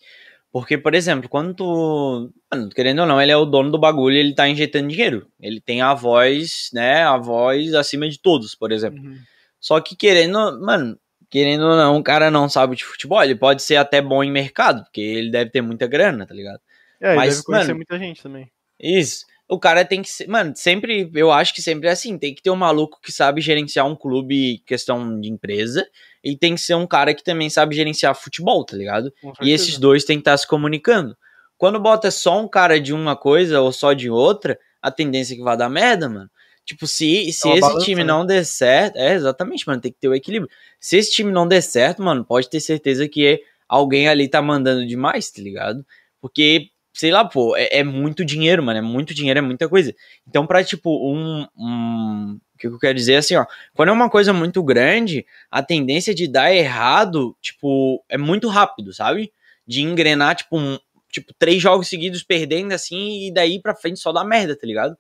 Porque, 0.51 0.79
por 0.79 0.95
exemplo, 0.95 1.29
quando 1.29 1.55
tu. 1.55 2.33
Mano, 2.51 2.71
querendo 2.71 3.01
ou 3.01 3.07
não, 3.07 3.21
ele 3.21 3.33
é 3.33 3.37
o 3.37 3.45
dono 3.45 3.71
do 3.71 3.79
bagulho 3.79 4.17
e 4.17 4.21
ele 4.21 4.35
tá 4.35 4.49
injetando 4.49 4.89
dinheiro. 4.89 5.27
Ele 5.39 5.61
tem 5.61 5.83
a 5.83 5.93
voz, 5.93 6.71
né? 6.73 7.03
A 7.03 7.19
voz 7.19 7.75
acima 7.75 8.09
de 8.09 8.19
todos, 8.19 8.55
por 8.55 8.73
exemplo. 8.73 9.03
Uhum. 9.03 9.19
Só 9.61 9.79
que 9.81 9.95
querendo. 9.95 10.59
Mano, 10.61 10.99
querendo 11.31 11.65
ou 11.65 11.77
não, 11.77 11.97
o 11.99 12.03
cara 12.03 12.31
não 12.31 12.49
sabe 12.49 12.77
de 12.77 12.85
futebol. 12.85 13.23
Ele 13.23 13.35
pode 13.35 13.63
ser 13.63 13.77
até 13.77 14.01
bom 14.01 14.23
em 14.23 14.31
mercado, 14.31 14.83
porque 14.85 15.01
ele 15.01 15.31
deve 15.31 15.51
ter 15.51 15.61
muita 15.61 15.87
grana, 15.87 16.27
tá 16.27 16.35
ligado? 16.35 16.61
É, 17.01 17.15
Mas, 17.15 17.27
ele 17.27 17.35
deve 17.35 17.45
conhecer 17.45 17.67
mano, 17.67 17.77
muita 17.77 17.99
gente 17.99 18.23
também. 18.23 18.51
Isso 18.81 19.27
o 19.49 19.59
cara 19.59 19.85
tem 19.85 20.03
que 20.03 20.11
ser. 20.11 20.29
Mano, 20.29 20.53
sempre. 20.55 21.11
Eu 21.15 21.33
acho 21.33 21.55
que 21.55 21.63
sempre 21.63 21.89
é 21.89 21.93
assim. 21.93 22.19
Tem 22.19 22.35
que 22.35 22.43
ter 22.43 22.51
um 22.51 22.57
maluco 22.57 23.01
que 23.03 23.11
sabe 23.11 23.41
gerenciar 23.41 23.87
um 23.87 23.97
clube, 23.97 24.63
questão 24.67 25.19
de 25.19 25.31
empresa. 25.31 25.89
E 26.23 26.37
tem 26.37 26.55
que 26.55 26.61
ser 26.61 26.75
um 26.75 26.87
cara 26.87 27.15
que 27.15 27.25
também 27.25 27.49
sabe 27.49 27.75
gerenciar 27.75 28.15
futebol, 28.15 28.65
tá 28.65 28.77
ligado? 28.77 29.13
E 29.41 29.51
esses 29.51 29.79
dois 29.79 30.05
tem 30.05 30.19
que 30.19 30.23
estar 30.23 30.33
tá 30.33 30.37
se 30.37 30.47
comunicando. 30.47 31.17
Quando 31.57 31.81
bota 31.81 32.11
só 32.11 32.41
um 32.41 32.47
cara 32.47 32.79
de 32.79 32.93
uma 32.93 33.17
coisa 33.17 33.61
ou 33.61 33.73
só 33.73 33.95
de 33.95 34.11
outra, 34.11 34.59
a 34.83 34.91
tendência 34.91 35.33
é 35.33 35.37
que 35.37 35.43
vai 35.43 35.57
dar 35.57 35.71
merda, 35.71 36.09
mano. 36.09 36.31
Tipo, 36.69 36.87
se, 36.87 37.33
se 37.33 37.49
é 37.49 37.53
esse 37.53 37.61
balança, 37.63 37.87
time 37.87 38.03
né? 38.03 38.05
não 38.05 38.27
der 38.27 38.45
certo. 38.45 38.97
É, 38.97 39.15
exatamente, 39.15 39.67
mano. 39.67 39.81
Tem 39.81 39.91
que 39.91 39.99
ter 39.99 40.07
o 40.07 40.15
equilíbrio. 40.15 40.51
Se 40.79 40.99
esse 40.99 41.11
time 41.11 41.33
não 41.33 41.49
der 41.49 41.63
certo, 41.63 42.03
mano, 42.03 42.23
pode 42.23 42.51
ter 42.51 42.61
certeza 42.61 43.09
que 43.09 43.43
alguém 43.67 44.07
ali 44.07 44.29
tá 44.29 44.43
mandando 44.43 44.87
demais, 44.87 45.31
tá 45.31 45.41
ligado? 45.41 45.83
Porque 46.21 46.69
sei 46.93 47.11
lá, 47.11 47.25
pô, 47.25 47.57
é, 47.57 47.79
é, 47.79 47.83
muito 47.83 48.23
dinheiro, 48.23 48.63
mano, 48.63 48.81
é 48.81 48.83
muito 48.83 49.15
dinheiro, 49.15 49.39
é 49.39 49.41
muita 49.41 49.67
coisa. 49.67 49.95
Então, 50.29 50.47
pra, 50.47 50.63
tipo, 50.63 50.91
um, 51.11 51.47
um. 51.57 52.39
O 52.55 52.59
que 52.59 52.67
eu 52.67 52.79
quero 52.79 52.95
dizer 52.95 53.15
é 53.15 53.17
assim, 53.17 53.37
ó. 53.37 53.47
Quando 53.73 53.89
é 53.89 53.93
uma 53.93 54.11
coisa 54.11 54.35
muito 54.35 54.63
grande, 54.63 55.25
a 55.51 55.63
tendência 55.63 56.15
de 56.15 56.29
dar 56.29 56.53
errado, 56.53 57.35
tipo, 57.41 58.05
é 58.11 58.19
muito 58.19 58.47
rápido, 58.49 58.93
sabe? 58.93 59.33
De 59.67 59.81
engrenar, 59.81 60.37
tipo, 60.37 60.59
um, 60.59 60.79
tipo, 61.11 61.33
três 61.39 61.63
jogos 61.63 61.89
seguidos 61.89 62.23
perdendo 62.23 62.73
assim, 62.73 63.27
e 63.29 63.33
daí 63.33 63.59
pra 63.59 63.75
frente 63.75 64.01
só 64.01 64.13
dá 64.13 64.23
merda, 64.23 64.55
tá 64.55 64.67
ligado? 64.67 64.99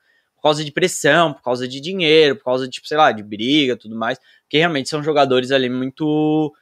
Por 0.49 0.53
causa 0.53 0.65
de 0.65 0.73
pressão, 0.73 1.33
por 1.33 1.43
causa 1.43 1.69
de 1.69 1.81
dinheiro, 1.81 2.37
por 2.37 2.45
causa 2.45 2.65
de, 2.65 2.71
tipo, 2.71 2.89
sei 2.89 2.97
lá, 2.97 3.13
de 3.13 3.23
briga 3.23 3.77
tudo 3.77 3.95
mais. 3.95 4.19
Porque 4.43 4.59
realmente 4.59 4.89
são 4.89 5.03
jogadores 5.03 5.51
ali 5.51 5.69
muito. 5.69 6.53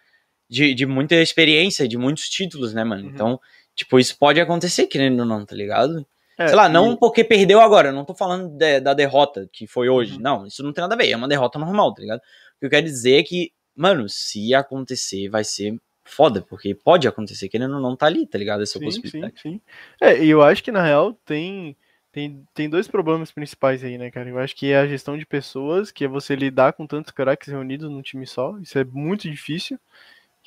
De, 0.49 0.75
de 0.75 0.87
muita 0.87 1.17
experiência, 1.17 1.89
de 1.89 1.99
muitos 1.99 2.29
títulos, 2.29 2.73
né, 2.73 2.85
mano? 2.85 3.05
Uhum. 3.05 3.11
Então, 3.11 3.41
Tipo, 3.77 4.01
isso 4.01 4.19
pode 4.19 4.41
acontecer, 4.41 4.87
querendo 4.87 5.21
ou 5.21 5.27
não, 5.27 5.45
tá 5.45 5.55
ligado? 5.55 6.05
É, 6.39 6.49
Sei 6.49 6.57
lá, 6.57 6.67
não 6.67 6.95
e... 6.95 6.99
porque 6.99 7.23
perdeu 7.23 7.61
agora, 7.61 7.93
não 7.93 8.07
tô 8.07 8.15
falando 8.15 8.49
de, 8.49 8.81
da 8.81 8.95
derrota 8.95 9.49
que 9.53 9.67
foi 9.67 9.91
hoje. 9.91 10.15
Uhum. 10.15 10.23
Não, 10.23 10.47
isso 10.47 10.63
não 10.63 10.73
tem 10.73 10.81
nada 10.81 10.95
a 10.95 10.99
ver, 10.99 11.11
é 11.11 11.17
uma 11.17 11.29
derrota 11.29 11.59
normal, 11.59 11.93
tá 11.93 12.01
ligado? 12.01 12.19
O 12.19 12.61
que 12.61 12.67
eu 12.67 12.71
quero 12.71 12.87
dizer 12.87 13.21
é 13.21 13.23
que, 13.23 13.53
mano, 13.77 14.09
se 14.09 14.55
acontecer, 14.55 15.29
vai 15.29 15.45
ser 15.45 15.77
foda, 16.03 16.41
porque 16.41 16.75
pode 16.75 17.07
acontecer, 17.07 17.51
querendo 17.51 17.75
ou 17.75 17.83
não, 17.83 17.95
tá 17.95 18.07
ali, 18.07 18.27
tá 18.27 18.39
ligado? 18.39 18.63
Essa 18.63 18.79
sim, 18.79 18.85
possibilidade. 18.87 19.35
Sim, 19.43 19.53
sim. 19.53 19.61
É, 20.01 20.25
e 20.25 20.31
eu 20.31 20.43
acho 20.43 20.65
que 20.65 20.73
na 20.73 20.83
real 20.83 21.13
tem, 21.27 21.77
tem, 22.17 22.49
tem 22.55 22.69
dois 22.71 22.89
problemas 22.89 23.31
principais 23.31 23.85
aí, 23.85 23.99
né, 23.99 24.11
cara? 24.11 24.29
Eu 24.29 24.39
acho 24.39 24.57
que 24.57 24.73
é 24.73 24.79
a 24.79 24.87
gestão 24.87 25.19
de 25.19 25.27
pessoas, 25.27 25.91
que 25.91 26.05
é 26.05 26.09
você 26.09 26.35
lidar 26.35 26.73
com 26.73 26.87
tantos 26.87 27.13
craques 27.13 27.49
reunidos 27.49 27.91
num 27.91 28.03
time 28.03 28.27
só, 28.27 28.59
isso 28.59 28.79
é 28.79 28.85
muito 28.85 29.31
difícil 29.31 29.79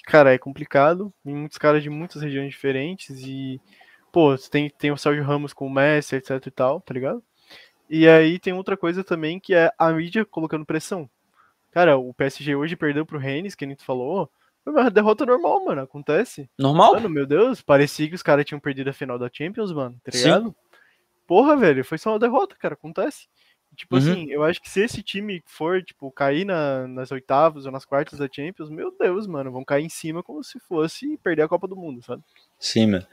cara, 0.10 0.34
é 0.34 0.38
complicado. 0.38 1.14
Tem 1.24 1.36
muitos 1.36 1.58
caras 1.58 1.84
de 1.84 1.90
muitas 1.90 2.22
regiões 2.22 2.50
diferentes 2.50 3.22
e, 3.22 3.62
pô, 4.12 4.36
tem, 4.38 4.70
tem 4.70 4.92
o 4.92 4.98
Sérgio 4.98 5.24
Ramos 5.24 5.54
com 5.54 5.68
o 5.68 5.70
Messi, 5.70 6.16
etc 6.16 6.46
e 6.46 6.52
tal, 6.52 6.82
tá 6.82 6.94
ligado? 6.94 7.24
E 7.88 8.08
aí 8.08 8.40
tem 8.40 8.54
outra 8.54 8.76
coisa 8.76 9.04
também 9.04 9.40
que 9.40 9.54
é 9.54 9.72
a 9.78 9.92
mídia 9.92 10.26
colocando 10.26 10.66
pressão. 10.66 11.10
Cara, 11.72 11.98
o 11.98 12.14
PSG 12.14 12.56
hoje 12.56 12.76
perdeu 12.76 13.06
pro 13.06 13.20
Rennes, 13.20 13.54
que 13.54 13.64
a 13.64 13.68
gente 13.68 13.86
falou, 13.86 14.30
Foi 14.64 14.74
uma 14.74 14.90
derrota 14.90 15.26
normal, 15.26 15.64
mano. 15.66 15.82
Acontece. 15.82 16.50
Normal? 16.58 16.96
Mano, 16.96 17.10
meu 17.10 17.28
Deus, 17.28 17.62
parecia 17.62 18.10
que 18.10 18.16
os 18.16 18.24
caras 18.24 18.46
tinham 18.46 18.60
perdido 18.60 18.90
a 18.90 18.94
final 18.94 19.20
da 19.20 19.30
Champions, 19.32 19.72
mano, 19.72 19.96
tá 20.04 20.12
Sim. 20.12 20.54
Porra, 21.30 21.56
velho, 21.56 21.86
foi 21.86 22.00
só 22.00 22.10
uma 22.14 22.18
derrota, 22.18 22.56
cara, 22.60 22.74
acontece. 22.74 23.28
Tipo 23.76 23.98
Uhum. 23.98 24.02
assim, 24.02 24.32
eu 24.32 24.44
acho 24.44 24.60
que 24.60 24.68
se 24.68 24.82
esse 24.82 25.04
time 25.04 25.44
for, 25.46 25.84
tipo, 25.84 26.10
cair 26.12 26.44
na- 26.44 26.88
nas 26.88 27.12
oitavas 27.12 27.68
ou 27.68 27.72
nas 27.72 27.86
quartas 27.86 28.18
da 28.18 28.28
Champions, 28.28 28.68
meu 28.72 28.92
Deus, 29.00 29.28
mano, 29.28 29.52
vão 29.52 29.64
cair 29.64 29.86
em 29.86 29.90
cima 29.90 30.24
como 30.24 30.44
se 30.44 30.60
fosse 30.60 31.20
perder 31.24 31.44
a 31.44 31.48
Copa 31.48 31.68
do 31.68 31.76
Mundo, 31.76 32.02
sabe? 32.04 32.24
Sim, 32.58 32.88
mano. 32.88 33.06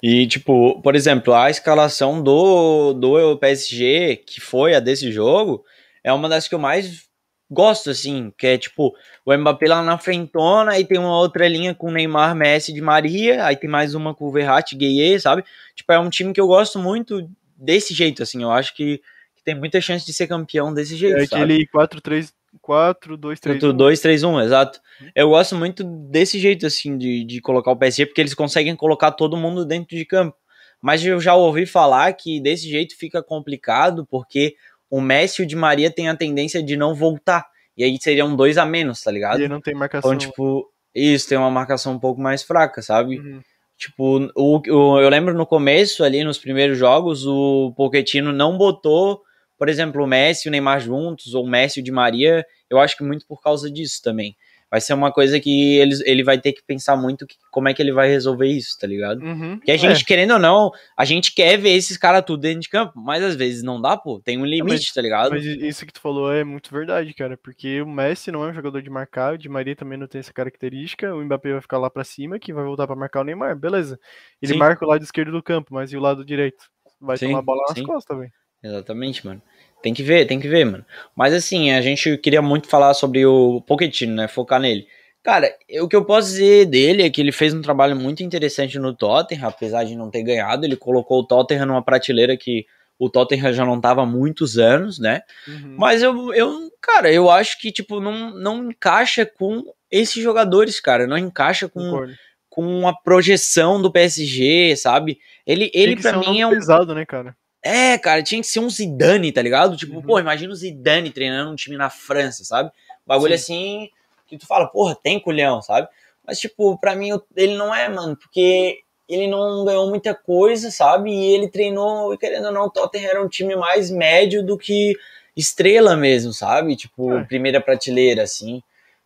E, 0.00 0.24
tipo, 0.28 0.80
por 0.82 0.94
exemplo, 0.94 1.34
a 1.34 1.50
escalação 1.50 2.22
do, 2.22 2.92
do 2.92 3.36
PSG, 3.38 4.18
que 4.24 4.40
foi 4.40 4.72
a 4.76 4.78
desse 4.78 5.10
jogo, 5.10 5.64
é 6.04 6.12
uma 6.12 6.28
das 6.28 6.46
que 6.46 6.54
eu 6.54 6.60
mais 6.60 7.08
gosto, 7.50 7.90
assim, 7.90 8.32
que 8.38 8.46
é, 8.46 8.56
tipo, 8.56 8.94
o 9.26 9.36
Mbappé 9.36 9.66
lá 9.66 9.82
na 9.82 9.98
frentona, 9.98 10.70
aí 10.72 10.84
tem 10.84 10.96
uma 10.98 11.18
outra 11.18 11.48
linha 11.48 11.74
com 11.74 11.90
Neymar, 11.90 12.36
Messi, 12.36 12.72
de 12.72 12.80
Maria, 12.80 13.44
aí 13.44 13.56
tem 13.56 13.68
mais 13.68 13.96
uma 13.96 14.14
com 14.14 14.26
o 14.26 14.30
Verratti, 14.30 14.76
Gueye, 14.76 15.18
sabe? 15.18 15.44
Tipo, 15.74 15.92
é 15.92 15.98
um 15.98 16.08
time 16.08 16.32
que 16.32 16.40
eu 16.40 16.46
gosto 16.46 16.78
muito 16.78 17.28
desse 17.64 17.94
jeito, 17.94 18.22
assim, 18.22 18.42
eu 18.42 18.50
acho 18.50 18.74
que, 18.74 18.98
que 19.34 19.42
tem 19.44 19.54
muita 19.54 19.80
chance 19.80 20.04
de 20.04 20.12
ser 20.12 20.26
campeão 20.26 20.72
desse 20.72 20.96
jeito, 20.96 21.18
É 21.18 21.24
aquele 21.24 21.66
4-3, 21.66 22.32
4-2-3. 22.62 23.58
2-3-1, 23.74 24.44
exato. 24.44 24.80
Eu 25.14 25.30
gosto 25.30 25.56
muito 25.56 25.82
desse 25.84 26.38
jeito, 26.38 26.66
assim, 26.66 26.96
de, 26.96 27.24
de 27.24 27.40
colocar 27.40 27.70
o 27.70 27.76
PSG, 27.76 28.06
porque 28.06 28.20
eles 28.20 28.34
conseguem 28.34 28.76
colocar 28.76 29.12
todo 29.12 29.36
mundo 29.36 29.64
dentro 29.64 29.96
de 29.96 30.04
campo. 30.04 30.36
Mas 30.80 31.04
eu 31.04 31.18
já 31.20 31.34
ouvi 31.34 31.64
falar 31.64 32.12
que 32.12 32.40
desse 32.40 32.68
jeito 32.68 32.96
fica 32.96 33.22
complicado, 33.22 34.06
porque 34.06 34.54
o 34.90 35.00
Messi 35.00 35.40
e 35.40 35.44
o 35.44 35.48
Di 35.48 35.56
Maria 35.56 35.90
têm 35.90 36.08
a 36.08 36.16
tendência 36.16 36.62
de 36.62 36.76
não 36.76 36.94
voltar. 36.94 37.46
E 37.76 37.82
aí 37.82 37.98
seriam 38.00 38.36
dois 38.36 38.58
a 38.58 38.64
menos, 38.64 39.02
tá 39.02 39.10
ligado? 39.10 39.40
E 39.40 39.48
não 39.48 39.60
tem 39.60 39.74
marcação. 39.74 40.12
Então, 40.12 40.28
tipo, 40.28 40.70
isso 40.94 41.28
tem 41.28 41.38
uma 41.38 41.50
marcação 41.50 41.94
um 41.94 41.98
pouco 41.98 42.20
mais 42.20 42.42
fraca, 42.42 42.82
sabe? 42.82 43.18
Uhum. 43.18 43.40
Tipo, 43.76 44.30
o, 44.36 44.58
o- 44.58 45.00
eu 45.00 45.08
lembro 45.08 45.34
no 45.34 45.46
começo, 45.46 46.04
ali 46.04 46.22
nos 46.24 46.38
primeiros 46.38 46.78
jogos, 46.78 47.26
o 47.26 47.72
Pochettino 47.76 48.32
não 48.32 48.56
botou, 48.56 49.20
por 49.58 49.68
exemplo, 49.68 50.02
o 50.02 50.06
Messi 50.06 50.46
e 50.46 50.48
o 50.48 50.52
Neymar 50.52 50.80
juntos, 50.80 51.34
ou 51.34 51.44
o 51.44 51.48
Messi 51.48 51.80
e 51.80 51.82
o 51.82 51.84
Di 51.84 51.90
Maria, 51.90 52.44
eu 52.70 52.78
acho 52.78 52.96
que 52.96 53.04
muito 53.04 53.26
por 53.26 53.40
causa 53.42 53.70
disso 53.70 54.00
também. 54.02 54.36
Vai 54.70 54.80
ser 54.80 54.92
uma 54.94 55.12
coisa 55.12 55.38
que 55.38 55.76
eles, 55.78 56.00
ele 56.00 56.24
vai 56.24 56.38
ter 56.40 56.52
que 56.52 56.62
pensar 56.66 56.96
muito 56.96 57.26
que- 57.26 57.36
como 57.50 57.68
é 57.68 57.74
que 57.74 57.80
ele 57.80 57.92
vai 57.92 58.08
resolver 58.08 58.48
isso, 58.48 58.76
tá 58.78 58.86
ligado? 58.86 59.22
Uhum. 59.22 59.56
Porque 59.56 59.70
a 59.70 59.76
gente, 59.76 60.04
querendo 60.04 60.32
ou 60.32 60.38
não, 60.38 60.70
a 60.96 61.04
gente 61.04 61.32
quer 61.32 61.56
ver 61.56 61.70
esses 61.70 61.96
caras 61.96 62.24
tudo 62.26 62.40
dentro 62.40 62.60
de 62.60 62.68
campo, 62.68 62.92
mas 62.96 63.22
às 63.22 63.36
vezes 63.36 63.62
não 63.62 63.80
dá, 63.80 63.96
pô. 63.96 64.20
Tem 64.20 64.36
um 64.36 64.44
limite, 64.44 64.92
tá 64.92 65.00
É, 65.00 65.02
ligado? 65.02 65.30
mas 65.30 65.44
isso 65.44 65.86
que 65.86 65.92
tu 65.92 66.00
falou 66.00 66.32
é 66.32 66.42
muito 66.42 66.72
verdade, 66.72 67.14
cara, 67.14 67.36
porque 67.36 67.80
o 67.80 67.86
Messi 67.88 68.32
não 68.32 68.44
é 68.44 68.50
um 68.50 68.54
jogador 68.54 68.82
de 68.82 68.90
marcar, 68.90 69.34
o 69.34 69.38
Di 69.38 69.48
Maria 69.48 69.76
também 69.76 69.96
não 69.98 70.06
tem 70.08 70.18
essa 70.18 70.32
característica, 70.32 71.14
o 71.14 71.22
Mbappé 71.24 71.52
vai 71.52 71.60
ficar 71.60 71.78
lá 71.78 71.88
pra 71.88 72.02
cima, 72.04 72.38
que 72.38 72.52
vai 72.52 72.64
voltar 72.64 72.86
pra 72.86 72.96
marcar 72.96 73.20
o 73.20 73.24
Neymar, 73.24 73.56
beleza. 73.56 73.98
Ele 74.42 74.52
Sim. 74.54 74.58
marca 74.58 74.84
o 74.84 74.88
lado 74.88 75.02
esquerdo 75.04 75.30
do 75.32 75.42
campo, 75.42 75.72
mas 75.72 75.92
e 75.92 75.96
o 75.96 76.00
lado 76.00 76.24
direito? 76.24 76.64
Vai 77.00 77.16
Sim, 77.16 77.26
tomar 77.28 77.38
a 77.38 77.42
bola 77.42 77.62
nas 77.68 77.78
sim. 77.78 77.84
costas, 77.84 78.18
velho. 78.18 78.32
Exatamente, 78.62 79.26
mano. 79.26 79.42
Tem 79.84 79.92
que 79.92 80.02
ver, 80.02 80.24
tem 80.24 80.40
que 80.40 80.48
ver, 80.48 80.64
mano. 80.64 80.82
Mas 81.14 81.34
assim, 81.34 81.70
a 81.70 81.82
gente 81.82 82.16
queria 82.16 82.40
muito 82.40 82.68
falar 82.68 82.94
sobre 82.94 83.26
o 83.26 83.60
Pochettino, 83.60 84.14
né? 84.14 84.26
Focar 84.26 84.58
nele. 84.58 84.86
Cara, 85.22 85.54
o 85.82 85.86
que 85.86 85.94
eu 85.94 86.06
posso 86.06 86.28
dizer 86.28 86.64
dele 86.64 87.02
é 87.02 87.10
que 87.10 87.20
ele 87.20 87.30
fez 87.30 87.52
um 87.52 87.60
trabalho 87.60 87.94
muito 87.94 88.22
interessante 88.22 88.78
no 88.78 88.94
Tottenham, 88.94 89.46
apesar 89.46 89.84
de 89.84 89.94
não 89.94 90.10
ter 90.10 90.22
ganhado. 90.22 90.64
Ele 90.64 90.74
colocou 90.74 91.20
o 91.20 91.26
Tottenham 91.26 91.66
numa 91.66 91.84
prateleira 91.84 92.34
que 92.34 92.64
o 92.98 93.10
Tottenham 93.10 93.52
já 93.52 93.62
não 93.62 93.78
tava 93.78 94.00
há 94.00 94.06
muitos 94.06 94.56
anos, 94.56 94.98
né? 94.98 95.20
Uhum. 95.46 95.76
Mas 95.76 96.02
eu, 96.02 96.32
eu 96.32 96.72
cara, 96.80 97.12
eu 97.12 97.28
acho 97.28 97.60
que, 97.60 97.70
tipo, 97.70 98.00
não, 98.00 98.30
não 98.30 98.70
encaixa 98.70 99.26
com 99.26 99.64
esses 99.90 100.22
jogadores, 100.22 100.80
cara. 100.80 101.06
Não 101.06 101.18
encaixa 101.18 101.68
com, 101.68 101.90
Concordo. 101.90 102.14
com 102.48 102.88
a 102.88 102.94
projeção 102.94 103.82
do 103.82 103.92
PSG, 103.92 104.76
sabe? 104.78 105.18
Ele, 105.46 105.70
ele 105.74 105.94
um 105.94 106.20
mim 106.20 106.40
é 106.40 106.46
um 106.46 106.50
pesado, 106.52 106.94
né, 106.94 107.04
cara? 107.04 107.36
É, 107.64 107.98
cara, 107.98 108.22
tinha 108.22 108.40
que 108.40 108.46
ser 108.46 108.60
um 108.60 108.68
Zidane, 108.70 109.32
tá 109.32 109.40
ligado? 109.42 109.76
Tipo, 109.76 109.96
Uhum. 109.96 110.02
pô, 110.02 110.18
imagina 110.20 110.52
o 110.52 110.56
Zidane 110.56 111.10
treinando 111.10 111.50
um 111.50 111.56
time 111.56 111.76
na 111.76 111.88
França, 111.90 112.44
sabe? 112.44 112.70
Bagulho 113.06 113.34
assim 113.34 113.88
que 114.26 114.38
tu 114.38 114.46
fala, 114.46 114.66
porra, 114.68 114.94
tem 115.02 115.18
culhão, 115.20 115.60
sabe? 115.62 115.88
Mas, 116.26 116.38
tipo, 116.38 116.78
pra 116.78 116.94
mim, 116.94 117.10
ele 117.36 117.54
não 117.56 117.74
é, 117.74 117.88
mano, 117.88 118.16
porque 118.16 118.78
ele 119.08 119.26
não 119.26 119.64
ganhou 119.64 119.88
muita 119.88 120.14
coisa, 120.14 120.70
sabe? 120.70 121.10
E 121.10 121.34
ele 121.34 121.48
treinou, 121.48 122.14
e 122.14 122.18
querendo 122.18 122.46
ou 122.46 122.52
não, 122.52 122.64
o 122.66 122.70
Tottenham 122.70 123.10
era 123.10 123.22
um 123.22 123.28
time 123.28 123.54
mais 123.56 123.90
médio 123.90 124.44
do 124.44 124.56
que 124.56 124.94
estrela 125.36 125.94
mesmo, 125.96 126.32
sabe? 126.32 126.76
Tipo, 126.76 127.18
É. 127.18 127.24
primeira 127.24 127.60
prateleira, 127.60 128.22
assim. 128.22 128.62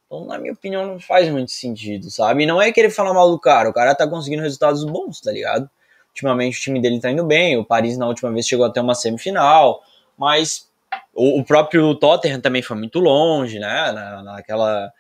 Então, 0.07 0.25
na 0.25 0.39
minha 0.39 0.53
opinião, 0.53 0.87
não 0.87 1.01
faz 1.01 1.29
muito 1.29 1.51
sentido, 1.51 2.11
sabe? 2.11 2.45
E 2.45 2.47
não 2.47 2.63
é 2.63 2.71
querer 2.73 2.91
falar 2.91 3.13
mal 3.13 3.29
do 3.31 3.39
cara, 3.41 3.69
o 3.69 3.73
cara 3.73 3.95
tá 3.95 4.07
conseguindo 4.07 4.43
resultados 4.43 4.85
bons, 4.85 5.21
tá 5.21 5.33
ligado? 5.33 5.69
Ultimamente 6.19 6.59
o 6.59 6.61
time 6.61 6.81
dele 6.81 7.01
tá 7.01 7.11
indo 7.11 7.25
bem, 7.25 7.57
o 7.57 7.65
Paris 7.65 7.97
na 7.97 8.07
última 8.07 8.33
vez 8.33 8.47
chegou 8.47 8.67
até 8.67 8.81
uma 8.81 8.95
semifinal, 8.95 9.83
mas 10.17 10.69
o, 11.15 11.41
o 11.41 11.45
próprio 11.45 11.95
Tottenham 11.95 12.41
também 12.41 12.63
foi 12.63 12.77
muito 12.77 12.99
longe, 12.99 13.59
né? 13.59 13.93
Na, 13.93 14.23
naquela, 14.23 14.93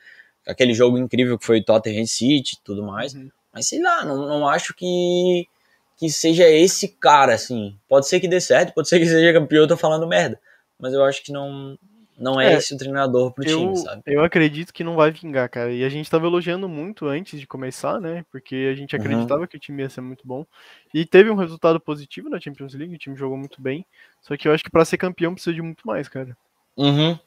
aquele 0.47 0.73
jogo 0.73 0.99
incrível 0.99 1.39
que 1.39 1.45
foi 1.45 1.61
o 1.61 1.64
Tottenham 1.64 2.07
City 2.07 2.57
e 2.57 2.64
tudo 2.64 2.83
mais. 2.85 3.14
Uhum. 3.14 3.31
Mas 3.53 3.69
sei 3.69 3.83
lá, 3.83 4.05
não, 4.05 4.27
não 4.27 4.49
acho 4.49 4.75
que, 4.75 5.49
que 5.97 6.09
seja 6.11 6.49
esse 6.49 6.89
cara, 6.89 7.35
assim. 7.35 7.77
Pode 7.89 8.07
ser 8.07 8.21
que 8.21 8.29
dê 8.29 8.41
certo, 8.41 8.73
pode 8.75 8.89
ser 8.89 8.99
que 9.01 9.07
seja 9.07 9.33
campeão, 9.33 9.62
eu 9.62 9.69
tô 9.69 9.77
falando 9.77 10.07
merda. 10.07 10.41
Mas 10.79 10.93
eu 10.93 11.03
acho 11.05 11.23
que 11.25 11.33
não, 11.33 11.77
não 12.19 12.41
é, 12.41 12.55
É, 12.55 12.57
esse 12.57 12.75
o 12.75 12.79
treinador 12.79 13.33
pro 13.33 13.45
Eu, 13.45 13.57
time, 13.57 13.77
sabe? 13.77 14.03
eu 14.07 14.23
acredito 14.25 14.73
que 14.73 14.83
não 14.85 14.97
vai 14.97 15.11
vingar, 15.11 15.49
cara. 15.49 15.73
E 15.73 15.85
a 15.85 15.89
gente 15.89 16.11
tava 16.11 16.27
elogiando 16.27 16.69
muito 16.69 17.07
antes 17.07 17.39
de 17.39 17.47
começar, 17.47 18.01
né? 18.01 18.25
Porque 18.31 18.69
a 18.73 18.75
gente 18.75 18.95
Uhum. 18.97 19.03
acreditava 19.03 19.47
que 19.47 19.57
o 19.57 19.61
time 19.61 19.83
ia 19.83 19.89
ser 19.91 20.01
muito 20.01 20.27
bom. 20.27 20.45
E 20.93 21.05
teve 21.07 21.31
um 21.31 21.37
resultado 21.37 21.79
positivo 21.81 22.29
na 22.29 22.41
Champions 22.41 22.75
League, 22.75 22.95
o 22.95 22.99
time 22.99 23.16
jogou 23.16 23.37
muito 23.39 23.61
bem. 23.62 23.87
Só 24.21 24.37
que 24.37 24.49
eu 24.49 24.53
acho 24.53 24.64
que 24.64 24.71
pra 24.71 24.85
ser 24.85 24.99
campeão 24.99 25.35
precisa 25.35 25.55
de 25.55 25.62
muito 25.62 25.87
mais, 25.87 26.09
cara. 26.09 26.37
Uhum. 26.77 27.19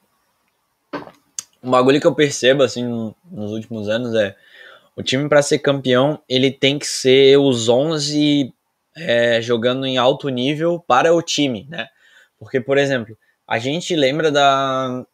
Um 1.64 1.70
bagulho 1.70 2.00
que 2.02 2.08
eu 2.08 2.16
percebo, 2.16 2.64
assim, 2.64 2.84
no- 2.84 3.16
nos 3.30 3.52
últimos 3.52 3.88
anos 3.88 4.14
é 4.16 4.36
o 4.96 5.04
time 5.04 5.30
pra 5.30 5.42
ser 5.42 5.60
campeão, 5.60 6.22
ele 6.28 6.52
tem 6.52 6.78
que 6.80 6.88
ser 6.88 7.38
os 7.38 7.70
11 7.70 8.54
é, 8.96 9.42
jogando 9.42 9.86
em 9.86 9.98
alto 9.98 10.28
nível 10.30 10.84
para 10.86 11.14
o 11.14 11.22
time, 11.22 11.66
né? 11.70 11.88
Porque, 12.38 12.60
por 12.60 12.78
exemplo, 12.78 13.18
a 13.52 13.60
gente 13.60 13.94
lembra 13.98 14.32
da, 14.32 15.06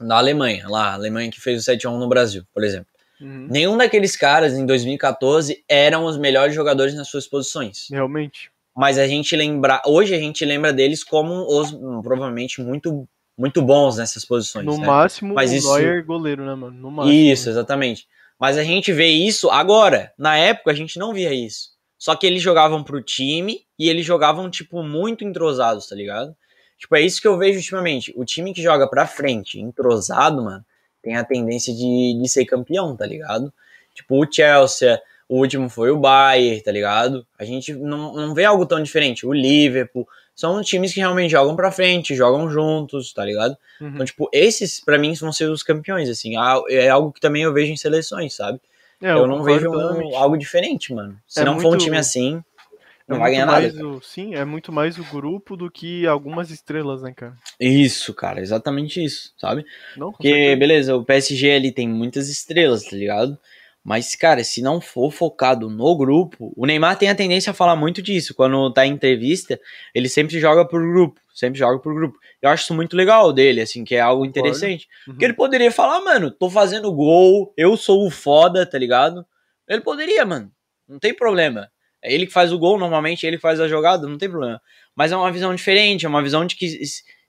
da 0.00 0.16
Alemanha, 0.16 0.66
lá, 0.66 0.92
a 0.92 0.94
Alemanha 0.94 1.30
que 1.30 1.38
fez 1.38 1.68
o 1.68 1.70
7x1 1.70 1.98
no 1.98 2.08
Brasil, 2.08 2.42
por 2.54 2.64
exemplo. 2.64 2.86
Uhum. 3.20 3.46
Nenhum 3.50 3.76
daqueles 3.76 4.16
caras 4.16 4.54
em 4.54 4.64
2014 4.64 5.62
eram 5.68 6.06
os 6.06 6.16
melhores 6.16 6.54
jogadores 6.54 6.94
nas 6.94 7.08
suas 7.08 7.26
posições. 7.26 7.88
Realmente. 7.90 8.50
Mas 8.74 8.96
a 8.96 9.06
gente 9.06 9.36
lembra, 9.36 9.82
hoje 9.84 10.14
a 10.14 10.18
gente 10.18 10.42
lembra 10.46 10.72
deles 10.72 11.04
como 11.04 11.46
os 11.46 11.72
provavelmente 12.02 12.62
muito 12.62 13.06
muito 13.36 13.60
bons 13.60 13.98
nessas 13.98 14.24
posições. 14.24 14.64
No 14.64 14.78
né? 14.78 14.86
máximo, 14.86 15.34
Mas 15.34 15.50
o 15.50 15.54
isso- 15.54 15.76
Neuer 15.76 16.06
goleiro, 16.06 16.42
né, 16.46 16.54
mano? 16.54 16.80
No 16.80 16.90
máximo. 16.90 17.14
Isso, 17.14 17.50
exatamente. 17.50 18.06
Mas 18.40 18.56
a 18.56 18.64
gente 18.64 18.94
vê 18.94 19.08
isso 19.08 19.50
agora. 19.50 20.10
Na 20.16 20.38
época 20.38 20.70
a 20.70 20.74
gente 20.74 20.98
não 20.98 21.12
via 21.12 21.34
isso. 21.34 21.74
Só 21.98 22.16
que 22.16 22.26
eles 22.26 22.40
jogavam 22.40 22.82
pro 22.82 23.02
time 23.02 23.60
e 23.78 23.90
eles 23.90 24.06
jogavam, 24.06 24.48
tipo, 24.48 24.82
muito 24.82 25.22
entrosados, 25.22 25.86
tá 25.86 25.94
ligado? 25.94 26.34
Tipo, 26.84 26.96
é 26.96 27.00
isso 27.00 27.18
que 27.18 27.26
eu 27.26 27.38
vejo 27.38 27.56
ultimamente. 27.58 28.12
O 28.14 28.26
time 28.26 28.52
que 28.52 28.62
joga 28.62 28.86
pra 28.86 29.06
frente, 29.06 29.58
entrosado, 29.58 30.42
mano, 30.42 30.62
tem 31.02 31.16
a 31.16 31.24
tendência 31.24 31.72
de, 31.74 32.18
de 32.20 32.28
ser 32.28 32.44
campeão, 32.44 32.94
tá 32.94 33.06
ligado? 33.06 33.50
Tipo, 33.94 34.22
o 34.22 34.30
Chelsea, 34.30 35.00
o 35.26 35.38
último 35.38 35.70
foi 35.70 35.90
o 35.90 35.96
Bayern, 35.96 36.60
tá 36.60 36.70
ligado? 36.70 37.26
A 37.38 37.44
gente 37.46 37.72
não, 37.72 38.12
não 38.14 38.34
vê 38.34 38.44
algo 38.44 38.66
tão 38.66 38.82
diferente. 38.82 39.26
O 39.26 39.32
Liverpool. 39.32 40.06
São 40.36 40.60
times 40.62 40.92
que 40.92 41.00
realmente 41.00 41.30
jogam 41.30 41.56
pra 41.56 41.70
frente, 41.70 42.14
jogam 42.14 42.50
juntos, 42.50 43.14
tá 43.14 43.24
ligado? 43.24 43.56
Uhum. 43.80 43.88
Então, 43.94 44.04
tipo, 44.04 44.28
esses, 44.30 44.78
pra 44.80 44.98
mim, 44.98 45.14
vão 45.14 45.32
ser 45.32 45.48
os 45.48 45.62
campeões, 45.62 46.10
assim. 46.10 46.36
Ah, 46.36 46.60
É 46.68 46.90
algo 46.90 47.12
que 47.12 47.20
também 47.20 47.44
eu 47.44 47.52
vejo 47.54 47.72
em 47.72 47.76
seleções, 47.78 48.34
sabe? 48.34 48.60
É, 49.00 49.10
eu 49.12 49.26
não 49.26 49.38
concordo 49.38 49.70
vejo 49.70 49.70
um- 49.70 50.16
algo 50.18 50.36
diferente, 50.36 50.92
mano. 50.92 51.16
Se 51.26 51.40
É 51.40 51.44
não 51.44 51.54
for 51.60 51.68
um 51.68 51.70
muito- 51.70 51.84
time 51.84 51.96
assim, 51.96 52.42
não 53.08 53.16
É 53.16 53.20
vai 53.20 53.30
muito 53.32 53.46
ganhar 53.46 53.60
nada. 53.60 53.86
o- 53.86 54.00
sim, 54.02 54.34
é 54.34 54.44
muito 54.44 54.72
mais 54.72 54.98
o 54.98 55.04
grupo 55.12 55.56
do 55.56 55.70
que 55.70 56.06
algumas 56.06 56.50
estrelas, 56.50 57.02
né, 57.02 57.12
cara? 57.14 57.36
Isso, 57.60 58.12
cara, 58.14 58.40
exatamente 58.40 59.02
isso, 59.02 59.32
sabe? 59.38 59.64
Não, 59.96 60.10
Porque, 60.10 60.28
certeza. 60.28 60.56
beleza, 60.56 60.96
o 60.96 61.04
PSG 61.04 61.50
ali 61.52 61.72
tem 61.72 61.88
muitas 61.88 62.28
estrelas, 62.28 62.84
tá 62.84 62.96
ligado? 62.96 63.38
Mas, 63.82 64.14
cara, 64.14 64.42
se 64.42 64.62
não 64.62 64.80
for 64.80 65.10
focado 65.12 65.68
no 65.68 65.94
grupo, 65.94 66.52
o 66.56 66.64
Neymar 66.64 66.96
tem 66.98 67.10
a 67.10 67.14
tendência 67.14 67.50
a 67.50 67.54
falar 67.54 67.76
muito 67.76 68.00
disso. 68.00 68.34
Quando 68.34 68.72
tá 68.72 68.86
em 68.86 68.92
entrevista, 68.92 69.60
ele 69.94 70.08
sempre 70.08 70.40
joga 70.40 70.66
por 70.66 70.80
grupo, 70.80 71.20
sempre 71.34 71.58
joga 71.58 71.78
por 71.78 71.94
grupo. 71.94 72.18
Eu 72.40 72.48
acho 72.48 72.64
isso 72.64 72.74
muito 72.74 72.96
legal 72.96 73.30
dele, 73.30 73.60
assim, 73.60 73.84
que 73.84 73.94
é 73.94 74.00
algo 74.00 74.24
interessante. 74.24 74.88
Uhum. 75.06 75.12
Porque 75.12 75.26
ele 75.26 75.34
poderia 75.34 75.70
falar, 75.70 76.00
mano, 76.00 76.30
tô 76.30 76.48
fazendo 76.48 76.90
gol, 76.94 77.52
eu 77.58 77.76
sou 77.76 78.06
o 78.06 78.10
foda, 78.10 78.64
tá 78.64 78.78
ligado? 78.78 79.26
Ele 79.68 79.82
poderia, 79.82 80.24
mano. 80.24 80.50
Não 80.88 80.98
tem 80.98 81.12
problema. 81.14 81.70
É 82.04 82.12
ele 82.12 82.26
que 82.26 82.32
faz 82.32 82.52
o 82.52 82.58
gol, 82.58 82.78
normalmente, 82.78 83.26
ele 83.26 83.36
que 83.36 83.42
faz 83.42 83.58
a 83.58 83.66
jogada, 83.66 84.06
não 84.06 84.18
tem 84.18 84.28
problema. 84.28 84.60
Mas 84.94 85.10
é 85.10 85.16
uma 85.16 85.32
visão 85.32 85.54
diferente, 85.54 86.04
é 86.04 86.08
uma 86.08 86.22
visão 86.22 86.44
de 86.46 86.54
que 86.54 86.68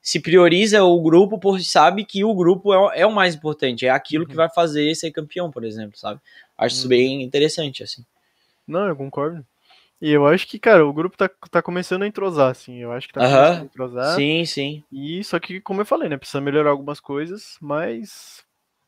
se 0.02 0.20
prioriza 0.20 0.84
o 0.84 1.02
grupo 1.02 1.40
por 1.40 1.60
sabe 1.62 2.04
que 2.04 2.24
o 2.26 2.36
grupo 2.36 2.74
é, 2.92 3.00
é 3.02 3.06
o 3.08 3.12
mais 3.14 3.34
importante, 3.36 3.86
é 3.86 3.90
aquilo 3.90 4.26
que 4.26 4.34
Uhum. 4.34 4.38
vai 4.38 4.50
fazer 4.54 4.94
ser 4.96 5.12
campeão, 5.12 5.50
por 5.50 5.64
exemplo, 5.64 5.98
sabe? 5.98 6.20
Acho 6.58 6.76
isso 6.76 6.84
Uhum. 6.84 6.90
bem 6.90 7.24
interessante, 7.24 7.82
assim. 7.82 8.04
Não, 8.68 8.88
eu 8.88 8.96
concordo. 8.96 9.46
E 10.02 10.12
eu 10.12 10.28
acho 10.28 10.46
que, 10.48 10.60
cara, 10.60 10.86
o 10.86 10.94
grupo 10.94 11.18
tá, 11.18 11.30
tá 11.50 11.62
começando 11.62 12.04
a 12.04 12.08
entrosar, 12.08 12.52
assim. 12.52 12.78
Eu 12.80 12.92
acho 12.92 13.08
que 13.08 13.14
tá 13.14 13.22
Aham. 13.22 13.32
começando 13.32 13.62
a 13.62 13.66
entrosar. 13.66 14.16
Sim, 14.16 14.46
sim. 14.46 14.84
E 14.92 15.24
só 15.24 15.40
que, 15.40 15.62
como 15.62 15.82
eu 15.82 15.86
falei, 15.86 16.10
né? 16.10 16.18
Precisa 16.18 16.42
melhorar 16.42 16.72
algumas 16.72 17.00
coisas, 17.00 17.58
mas 17.62 18.44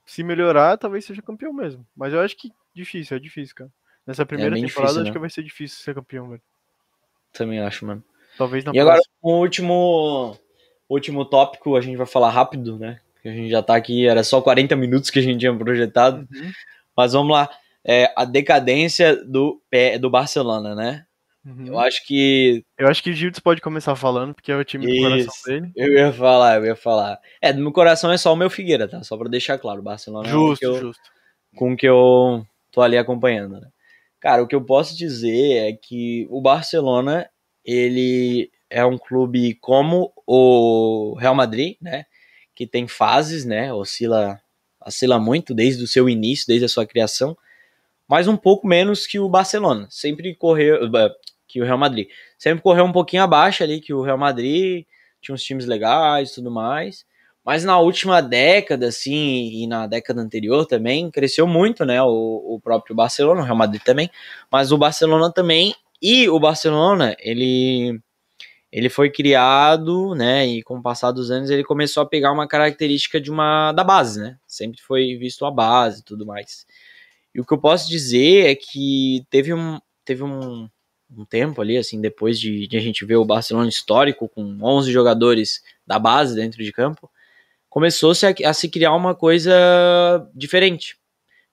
se 0.05 0.23
melhorar, 0.23 0.77
talvez 0.77 1.05
seja 1.05 1.21
campeão 1.21 1.53
mesmo. 1.53 1.85
Mas 1.95 2.13
eu 2.13 2.19
acho 2.19 2.35
que 2.37 2.51
difícil, 2.75 3.17
é 3.17 3.19
difícil, 3.19 3.55
cara. 3.55 3.71
Nessa 4.07 4.25
primeira 4.25 4.55
bem 4.55 4.65
temporada, 4.65 4.93
difícil, 4.93 5.01
acho 5.01 5.09
né? 5.09 5.13
que 5.13 5.19
vai 5.19 5.29
ser 5.29 5.43
difícil 5.43 5.83
ser 5.83 5.93
campeão, 5.93 6.29
velho. 6.29 6.41
Também 7.33 7.59
acho, 7.59 7.85
mano. 7.85 8.03
Talvez 8.37 8.63
na 8.63 8.71
E 8.73 8.79
agora, 8.79 9.01
o 9.21 9.33
último, 9.33 10.37
último 10.89 11.25
tópico, 11.25 11.75
a 11.75 11.81
gente 11.81 11.97
vai 11.97 12.05
falar 12.07 12.29
rápido, 12.29 12.77
né? 12.79 12.99
Porque 13.13 13.27
a 13.29 13.33
gente 13.33 13.49
já 13.49 13.61
tá 13.61 13.75
aqui, 13.75 14.07
era 14.07 14.23
só 14.23 14.41
40 14.41 14.75
minutos 14.75 15.09
que 15.09 15.19
a 15.19 15.21
gente 15.21 15.39
tinha 15.39 15.53
projetado. 15.55 16.27
Uhum, 16.33 16.51
Mas 16.95 17.13
vamos 17.13 17.33
lá. 17.33 17.49
É, 17.83 18.11
a 18.15 18.23
decadência 18.25 19.15
do, 19.25 19.61
pé- 19.69 19.97
do 19.97 20.09
Barcelona, 20.09 20.73
né? 20.75 21.05
uhum. 21.45 21.67
Eu 21.67 21.79
acho 21.79 22.05
que. 22.05 22.63
Eu 22.77 22.87
acho 22.87 23.01
que 23.03 23.09
o 23.09 23.13
Gildes 23.13 23.39
pode 23.39 23.59
começar 23.61 23.95
falando, 23.95 24.33
porque 24.33 24.51
é 24.51 24.55
o 24.55 24.63
time 24.63 24.85
do 24.85 25.01
coração 25.01 25.33
Isso. 25.33 25.45
dele. 25.45 25.71
Eu 25.75 25.93
ia 25.93 26.13
falar, 26.13 26.57
eu 26.57 26.65
ia 26.65 26.75
falar. 26.75 27.19
É, 27.41 27.51
do 27.51 27.61
meu 27.61 27.71
coração 27.71 28.11
é 28.11 28.17
só 28.17 28.31
o 28.31 28.35
meu 28.37 28.49
Figueira, 28.49 28.87
tá? 28.87 29.03
Só 29.03 29.17
pra 29.17 29.27
deixar 29.29 29.57
claro. 29.57 29.79
O 29.79 29.83
Barcelona 29.83 30.29
é 30.29 30.33
o 30.35 30.49
Justo, 30.49 30.59
que 30.59 30.65
eu, 30.65 30.79
justo. 30.79 31.03
com 31.55 31.73
o 31.73 31.77
que 31.77 31.87
eu 31.87 32.45
tô 32.71 32.81
ali 32.81 32.97
acompanhando, 32.97 33.59
né? 33.59 33.67
Cara, 34.27 34.43
o 34.43 34.47
que 34.47 34.55
eu 34.55 34.61
posso 34.61 34.93
dizer 34.93 35.69
é 35.69 35.71
que 35.71 36.27
o 36.29 36.41
Barcelona, 36.41 37.29
ele 37.63 38.51
é 38.69 38.83
um 38.83 38.97
clube 38.97 39.53
como 39.53 40.11
o 40.27 41.15
Real 41.17 41.33
Madrid, 41.33 41.77
né? 41.81 42.05
Que 42.53 42.67
tem 42.67 42.89
fases, 42.89 43.45
né? 43.45 43.71
Oscila, 43.71 44.37
oscila 44.85 45.17
muito 45.17 45.53
desde 45.53 45.81
o 45.81 45.87
seu 45.87 46.09
início, 46.09 46.45
desde 46.45 46.65
a 46.65 46.67
sua 46.67 46.85
criação, 46.85 47.37
mas 48.05 48.27
um 48.27 48.35
pouco 48.35 48.67
menos 48.67 49.07
que 49.07 49.17
o 49.17 49.29
Barcelona. 49.29 49.87
Sempre 49.89 50.35
correu, 50.35 50.93
eh, 50.93 51.15
que 51.47 51.61
o 51.61 51.63
Real 51.63 51.77
Madrid. 51.77 52.09
Sempre 52.37 52.61
correu 52.61 52.83
um 52.83 52.91
pouquinho 52.91 53.23
abaixo 53.23 53.63
ali 53.63 53.79
que 53.79 53.93
o 53.93 54.01
Real 54.01 54.17
Madrid, 54.17 54.85
tinha 55.21 55.33
uns 55.33 55.41
times 55.41 55.65
legais 55.65 56.31
e 56.31 56.35
tudo 56.35 56.51
mais. 56.51 57.05
Mas 57.47 57.63
na 57.63 57.79
última 57.79 58.19
década, 58.21 58.87
assim, 58.89 59.49
e 59.53 59.67
na 59.67 59.87
década 59.87 60.19
anterior 60.21 60.65
também, 60.65 61.09
cresceu 61.09 61.47
muito, 61.47 61.85
né? 61.85 62.03
O, 62.03 62.55
o 62.55 62.59
próprio 62.61 62.93
Barcelona, 62.93 63.39
o 63.39 63.45
Real 63.45 63.55
Madrid 63.55 63.81
também, 63.81 64.11
mas 64.51 64.73
o 64.73 64.77
Barcelona 64.77 65.31
também. 65.31 65.73
E 66.01 66.27
o 66.27 66.37
Barcelona, 66.41 67.15
ele, 67.17 68.01
ele 68.69 68.89
foi 68.89 69.09
criado, 69.09 70.13
né? 70.13 70.45
E 70.45 70.61
com 70.61 70.79
o 70.79 70.81
passar 70.81 71.13
dos 71.13 71.31
anos, 71.31 71.49
ele 71.49 71.63
começou 71.63 72.03
a 72.03 72.05
pegar 72.05 72.33
uma 72.33 72.49
característica 72.49 73.17
de 73.17 73.31
uma 73.31 73.71
da 73.71 73.81
base, 73.81 74.19
né? 74.19 74.37
Sempre 74.45 74.81
foi 74.81 75.15
visto 75.15 75.45
a 75.45 75.51
base 75.51 76.01
e 76.01 76.03
tudo 76.03 76.25
mais. 76.25 76.65
E 77.33 77.39
o 77.39 77.45
que 77.45 77.53
eu 77.53 77.57
posso 77.57 77.87
dizer 77.87 78.47
é 78.47 78.55
que 78.55 79.25
teve 79.29 79.53
um, 79.53 79.79
teve 80.03 80.21
um, 80.21 80.67
um 81.09 81.23
tempo 81.23 81.61
ali, 81.61 81.77
assim, 81.77 82.01
depois 82.01 82.37
de, 82.37 82.67
de 82.67 82.75
a 82.75 82.81
gente 82.81 83.05
ver 83.05 83.15
o 83.15 83.23
Barcelona 83.23 83.69
histórico, 83.69 84.27
com 84.27 84.57
11 84.61 84.91
jogadores 84.91 85.61
da 85.85 85.97
base 85.97 86.35
dentro 86.35 86.61
de 86.61 86.73
campo, 86.73 87.09
começou-se 87.77 88.25
a, 88.25 88.33
a 88.49 88.53
se 88.53 88.69
criar 88.69 88.95
uma 88.95 89.13
coisa 89.13 89.53
diferente. 90.33 90.97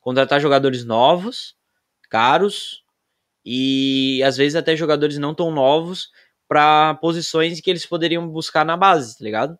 Contratar 0.00 0.40
jogadores 0.40 0.82
novos, 0.82 1.54
caros, 2.08 2.82
e 3.44 4.22
às 4.24 4.34
vezes 4.34 4.56
até 4.56 4.74
jogadores 4.74 5.18
não 5.18 5.34
tão 5.34 5.50
novos 5.50 6.08
para 6.48 6.94
posições 6.94 7.60
que 7.60 7.68
eles 7.68 7.84
poderiam 7.84 8.26
buscar 8.26 8.64
na 8.64 8.74
base, 8.74 9.18
tá 9.18 9.22
ligado? 9.22 9.58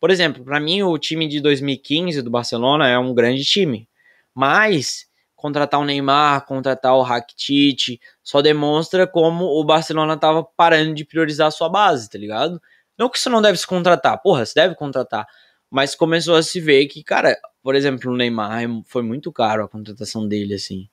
Por 0.00 0.10
exemplo, 0.10 0.42
para 0.42 0.58
mim 0.58 0.82
o 0.82 0.96
time 0.96 1.28
de 1.28 1.38
2015 1.38 2.22
do 2.22 2.30
Barcelona 2.30 2.88
é 2.88 2.98
um 2.98 3.12
grande 3.12 3.44
time, 3.44 3.86
mas 4.34 5.04
contratar 5.36 5.78
o 5.80 5.84
Neymar, 5.84 6.46
contratar 6.46 6.94
o 6.94 7.02
Rakitic, 7.02 8.00
só 8.22 8.40
demonstra 8.40 9.06
como 9.06 9.44
o 9.44 9.62
Barcelona 9.62 10.16
tava 10.16 10.42
parando 10.56 10.94
de 10.94 11.04
priorizar 11.04 11.48
a 11.48 11.50
sua 11.50 11.68
base, 11.68 12.08
tá 12.08 12.16
ligado? 12.16 12.58
Não 12.96 13.10
que 13.10 13.18
isso 13.18 13.28
não 13.28 13.42
deve 13.42 13.58
se 13.58 13.66
contratar, 13.66 14.18
porra, 14.22 14.46
se 14.46 14.54
deve 14.54 14.74
contratar, 14.74 15.26
mas 15.70 15.94
começou 15.94 16.34
a 16.34 16.42
se 16.42 16.60
ver 16.60 16.86
que, 16.86 17.02
cara, 17.02 17.38
por 17.62 17.74
exemplo, 17.74 18.12
o 18.12 18.16
Neymar 18.16 18.62
foi 18.86 19.02
muito 19.02 19.30
caro 19.30 19.64
a 19.64 19.68
contratação 19.68 20.26
dele, 20.26 20.54
assim, 20.54 20.88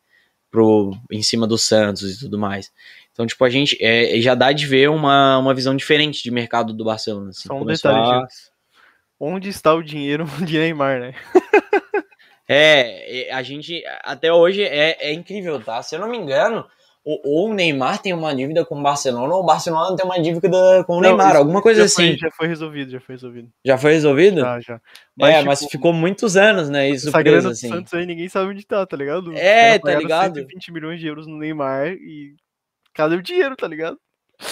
pro, 0.51 0.91
em 1.11 1.23
cima 1.23 1.47
do 1.47 1.57
Santos 1.57 2.15
e 2.15 2.19
tudo 2.19 2.37
mais. 2.37 2.71
Então, 3.11 3.25
tipo, 3.25 3.43
a 3.43 3.49
gente 3.49 3.77
é, 3.81 4.21
já 4.21 4.35
dá 4.35 4.51
de 4.51 4.67
ver 4.67 4.89
uma, 4.89 5.39
uma 5.39 5.53
visão 5.53 5.75
diferente 5.75 6.21
de 6.21 6.29
mercado 6.29 6.73
do 6.73 6.85
Barcelona. 6.85 7.31
Assim, 7.31 7.47
Só 7.47 7.55
um 7.55 7.65
detalhe, 7.65 7.97
a-. 7.97 8.27
Onde 9.19 9.49
está 9.49 9.73
o 9.73 9.81
dinheiro 9.81 10.25
de 10.45 10.59
Neymar, 10.59 10.99
né? 10.99 11.15
É, 12.47 13.27
é, 13.27 13.33
a 13.33 13.43
gente 13.43 13.83
até 14.03 14.31
hoje 14.31 14.63
é, 14.63 14.95
é 15.01 15.11
incrível, 15.11 15.59
tá? 15.59 15.83
Se 15.83 15.95
eu 15.95 15.99
não 15.99 16.07
me 16.07 16.17
engano, 16.17 16.65
ou, 17.07 17.21
ou 17.23 17.49
o 17.49 17.53
Neymar 17.53 18.01
tem 18.01 18.11
uma 18.11 18.35
dívida 18.35 18.65
com 18.65 18.77
o 18.77 18.83
Barcelona, 18.83 19.33
ou 19.33 19.41
o 19.41 19.45
Barcelona 19.45 19.95
tem 19.95 20.05
uma 20.05 20.19
dívida 20.21 20.83
com 20.83 20.97
o 20.97 21.01
Não, 21.01 21.11
Neymar, 21.11 21.37
alguma 21.37 21.61
coisa 21.61 21.85
assim. 21.85 22.09
Foi, 22.09 22.17
já 22.17 22.31
foi 22.31 22.47
resolvido, 22.47 22.91
já 22.91 22.99
foi 22.99 23.15
resolvido. 23.15 23.49
Já 23.63 23.77
foi 23.77 23.93
resolvido? 23.93 24.41
Já, 24.41 24.59
já. 24.59 24.81
é, 25.21 25.33
tipo, 25.35 25.45
mas 25.45 25.65
ficou 25.71 25.93
muitos 25.93 26.35
anos, 26.35 26.69
né? 26.69 26.89
Isso 26.89 27.07
essa 27.07 27.17
preso, 27.17 27.47
assim. 27.47 27.69
Santos 27.69 27.93
aí 27.93 28.05
ninguém 28.05 28.27
sabe 28.27 28.51
onde 28.51 28.65
tá, 28.65 28.85
tá 28.85 28.97
ligado? 28.97 29.31
É, 29.37 29.79
tá 29.79 29.95
ligado? 29.95 30.35
120 30.35 30.73
milhões 30.73 30.99
de 30.99 31.07
euros 31.07 31.25
no 31.25 31.37
Neymar 31.37 31.93
e 31.93 32.35
cadê 32.93 33.15
o 33.15 33.23
dinheiro, 33.23 33.55
tá 33.55 33.69
ligado? 33.69 33.97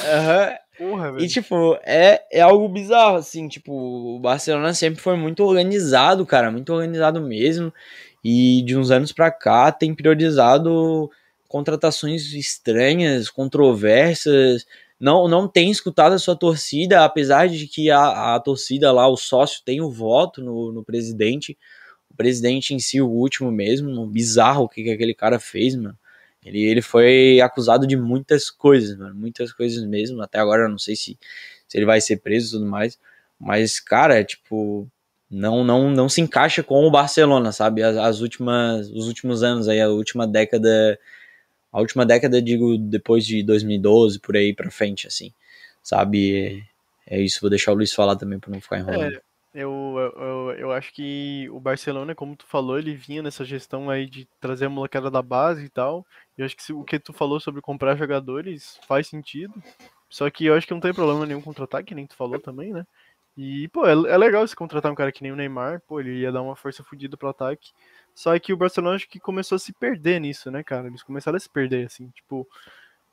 Aham. 0.05 0.55
Porra, 0.77 1.11
velho. 1.11 1.25
E, 1.25 1.27
tipo, 1.27 1.77
é, 1.83 2.21
é 2.31 2.39
algo 2.39 2.69
bizarro, 2.69 3.17
assim, 3.17 3.49
tipo, 3.49 3.73
o 3.73 4.19
Barcelona 4.19 4.73
sempre 4.73 5.01
foi 5.01 5.17
muito 5.17 5.43
organizado, 5.43 6.25
cara, 6.25 6.49
muito 6.49 6.71
organizado 6.71 7.21
mesmo. 7.21 7.73
E 8.23 8.63
de 8.63 8.77
uns 8.77 8.91
anos 8.91 9.11
pra 9.11 9.29
cá 9.29 9.73
tem 9.73 9.93
priorizado 9.93 11.11
contratações 11.47 12.33
estranhas, 12.33 13.29
controversas. 13.29 14.65
Não, 14.99 15.27
não 15.27 15.47
tem 15.47 15.69
escutado 15.69 16.13
a 16.13 16.19
sua 16.19 16.35
torcida, 16.35 17.03
apesar 17.03 17.47
de 17.47 17.67
que 17.67 17.91
a, 17.91 18.35
a 18.35 18.39
torcida 18.39 18.91
lá, 18.91 19.07
o 19.07 19.17
sócio, 19.17 19.61
tem 19.65 19.81
o 19.81 19.89
voto 19.89 20.41
no, 20.41 20.71
no 20.71 20.83
presidente. 20.83 21.57
O 22.09 22.15
presidente 22.15 22.73
em 22.73 22.79
si, 22.79 23.01
o 23.01 23.09
último 23.09 23.51
mesmo, 23.51 24.07
bizarro 24.07 24.63
o 24.63 24.69
que, 24.69 24.83
que 24.83 24.91
aquele 24.91 25.13
cara 25.13 25.39
fez, 25.39 25.75
mano. 25.75 25.97
Ele, 26.45 26.63
ele 26.63 26.81
foi 26.81 27.41
acusado 27.41 27.87
de 27.87 27.97
muitas 27.97 28.51
coisas, 28.51 28.97
mano. 28.97 29.15
Muitas 29.15 29.51
coisas 29.51 29.83
mesmo. 29.83 30.21
Até 30.21 30.39
agora 30.39 30.63
eu 30.63 30.69
não 30.69 30.77
sei 30.77 30.95
se, 30.95 31.17
se 31.67 31.77
ele 31.77 31.85
vai 31.85 31.99
ser 31.99 32.17
preso 32.17 32.47
e 32.47 32.51
tudo 32.59 32.69
mais. 32.69 32.99
Mas, 33.39 33.79
cara, 33.79 34.23
tipo, 34.23 34.87
não, 35.29 35.63
não, 35.63 35.89
não 35.89 36.07
se 36.07 36.21
encaixa 36.21 36.63
com 36.63 36.85
o 36.85 36.91
Barcelona, 36.91 37.51
sabe? 37.51 37.81
As, 37.83 37.97
as 37.97 38.21
últimas, 38.21 38.89
os 38.91 39.07
últimos 39.07 39.43
anos 39.43 39.67
aí, 39.67 39.81
a 39.81 39.89
última 39.89 40.27
década. 40.27 40.99
A 41.75 41.81
última 41.81 42.05
década, 42.05 42.41
digo, 42.41 42.77
depois 42.77 43.25
de 43.25 43.43
2012, 43.43 44.17
por 44.17 44.37
aí 44.37 44.53
pra 44.53 44.71
frente, 44.71 45.07
assim. 45.07 45.33
Sabe? 45.83 46.63
É 47.05 47.19
isso, 47.19 47.41
vou 47.41 47.49
deixar 47.49 47.73
o 47.73 47.75
Luiz 47.75 47.91
falar 47.91 48.15
também 48.15 48.39
pra 48.39 48.49
não 48.49 48.61
ficar 48.61 48.79
enrolando. 48.79 49.11
É, 49.13 49.59
eu, 49.59 50.13
eu, 50.15 50.51
eu, 50.51 50.71
acho 50.71 50.93
que 50.93 51.49
o 51.51 51.59
Barcelona, 51.59 52.15
como 52.15 52.33
tu 52.37 52.45
falou, 52.47 52.79
ele 52.79 52.95
vinha 52.95 53.21
nessa 53.21 53.43
gestão 53.43 53.89
aí 53.89 54.05
de 54.05 54.25
trazer 54.39 54.67
a 54.67 54.69
molecada 54.69 55.11
da 55.11 55.21
base 55.21 55.65
e 55.65 55.69
tal. 55.69 56.05
E 56.37 56.41
eu 56.41 56.45
acho 56.45 56.55
que 56.55 56.63
se- 56.63 56.71
o 56.71 56.81
que 56.85 56.97
tu 56.97 57.11
falou 57.11 57.41
sobre 57.41 57.59
comprar 57.59 57.97
jogadores 57.97 58.79
faz 58.87 59.07
sentido. 59.07 59.53
Só 60.09 60.29
que 60.29 60.45
eu 60.45 60.53
acho 60.55 60.65
que 60.65 60.73
não 60.73 60.79
tem 60.79 60.93
problema 60.93 61.25
nenhum 61.25 61.41
contratar, 61.41 61.83
que 61.83 61.93
nem 61.93 62.07
tu 62.07 62.15
falou 62.15 62.39
também, 62.39 62.71
né? 62.71 62.85
E, 63.37 63.67
pô, 63.67 63.85
é, 63.85 63.91
é 63.91 64.17
legal 64.17 64.47
se 64.47 64.55
contratar 64.55 64.89
um 64.89 64.95
cara 64.95 65.11
que 65.11 65.21
nem 65.21 65.31
o 65.33 65.35
Neymar, 65.35 65.81
pô, 65.85 65.99
ele 65.99 66.19
ia 66.21 66.31
dar 66.31 66.41
uma 66.41 66.55
força 66.55 66.85
fodida 66.85 67.17
pro 67.17 67.27
ataque. 67.27 67.71
Só 68.15 68.37
que 68.39 68.53
o 68.53 68.57
Barcelona 68.57 68.95
acho 68.95 69.09
que 69.09 69.19
começou 69.19 69.57
a 69.57 69.59
se 69.59 69.73
perder 69.73 70.19
nisso, 70.21 70.49
né, 70.49 70.63
cara? 70.63 70.87
Eles 70.87 71.03
começaram 71.03 71.37
a 71.37 71.39
se 71.39 71.49
perder, 71.49 71.87
assim, 71.87 72.09
tipo. 72.09 72.47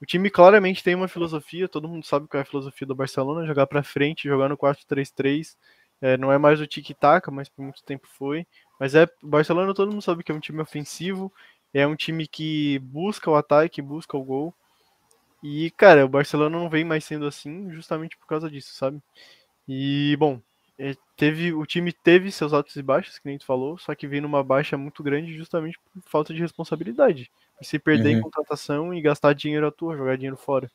O 0.00 0.06
time 0.06 0.30
claramente 0.30 0.82
tem 0.82 0.96
uma 0.96 1.08
filosofia, 1.08 1.68
todo 1.68 1.88
mundo 1.88 2.04
sabe 2.04 2.26
qual 2.26 2.40
é 2.40 2.42
a 2.42 2.46
filosofia 2.46 2.86
do 2.86 2.94
Barcelona, 2.94 3.46
jogar 3.46 3.68
pra 3.68 3.84
frente, 3.84 4.28
jogar 4.28 4.48
no 4.48 4.56
4-3-3. 4.56 5.56
É, 6.00 6.16
não 6.16 6.32
é 6.32 6.38
mais 6.38 6.60
o 6.60 6.66
tic-tac, 6.66 7.30
mas 7.30 7.48
por 7.48 7.62
muito 7.62 7.84
tempo 7.84 8.08
foi. 8.08 8.46
Mas 8.80 8.94
é 8.96 9.04
o 9.22 9.28
Barcelona, 9.28 9.74
todo 9.74 9.92
mundo 9.92 10.02
sabe 10.02 10.24
que 10.24 10.32
é 10.32 10.34
um 10.34 10.40
time 10.40 10.60
ofensivo, 10.60 11.32
é 11.72 11.86
um 11.86 11.94
time 11.96 12.26
que 12.26 12.80
busca 12.80 13.30
o 13.30 13.36
ataque, 13.36 13.80
busca 13.80 14.16
o 14.16 14.24
gol. 14.24 14.54
E, 15.42 15.70
cara, 15.72 16.04
o 16.04 16.08
Barcelona 16.08 16.58
não 16.58 16.70
vem 16.70 16.84
mais 16.84 17.04
sendo 17.04 17.26
assim 17.26 17.70
justamente 17.70 18.16
por 18.16 18.26
causa 18.26 18.50
disso, 18.50 18.74
sabe? 18.74 19.00
E, 19.68 20.16
bom, 20.18 20.40
teve, 21.16 21.52
o 21.52 21.64
time 21.66 21.92
teve 21.92 22.30
seus 22.32 22.52
altos 22.52 22.76
e 22.76 22.82
baixos, 22.82 23.18
que 23.18 23.26
nem 23.28 23.38
tu 23.38 23.44
falou, 23.46 23.78
só 23.78 23.94
que 23.94 24.06
veio 24.06 24.22
numa 24.22 24.42
baixa 24.42 24.76
muito 24.76 25.02
grande 25.02 25.36
justamente 25.36 25.78
por 25.78 26.02
falta 26.10 26.34
de 26.34 26.40
responsabilidade. 26.40 27.30
E 27.60 27.64
se 27.66 27.78
perder 27.78 28.10
em 28.10 28.16
Uhum. 28.16 28.22
contratação 28.22 28.92
e 28.94 29.00
gastar 29.00 29.32
dinheiro 29.34 29.66
à 29.66 29.70
toa, 29.70 29.96
jogar 29.96 30.16
dinheiro 30.16 30.36
fora. 30.36 30.70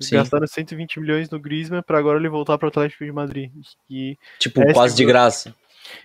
Sim. 0.00 0.16
gastaram 0.16 0.46
120 0.46 1.00
milhões 1.00 1.30
no 1.30 1.40
Griezmann 1.40 1.82
para 1.82 1.98
agora 1.98 2.18
ele 2.18 2.28
voltar 2.28 2.58
para 2.58 2.66
o 2.66 2.68
Atlético 2.68 3.04
de 3.04 3.12
Madrid. 3.12 3.50
E 3.90 4.16
Tipo, 4.38 4.60
quase 4.72 4.96
de 4.96 5.04
graça. 5.04 5.54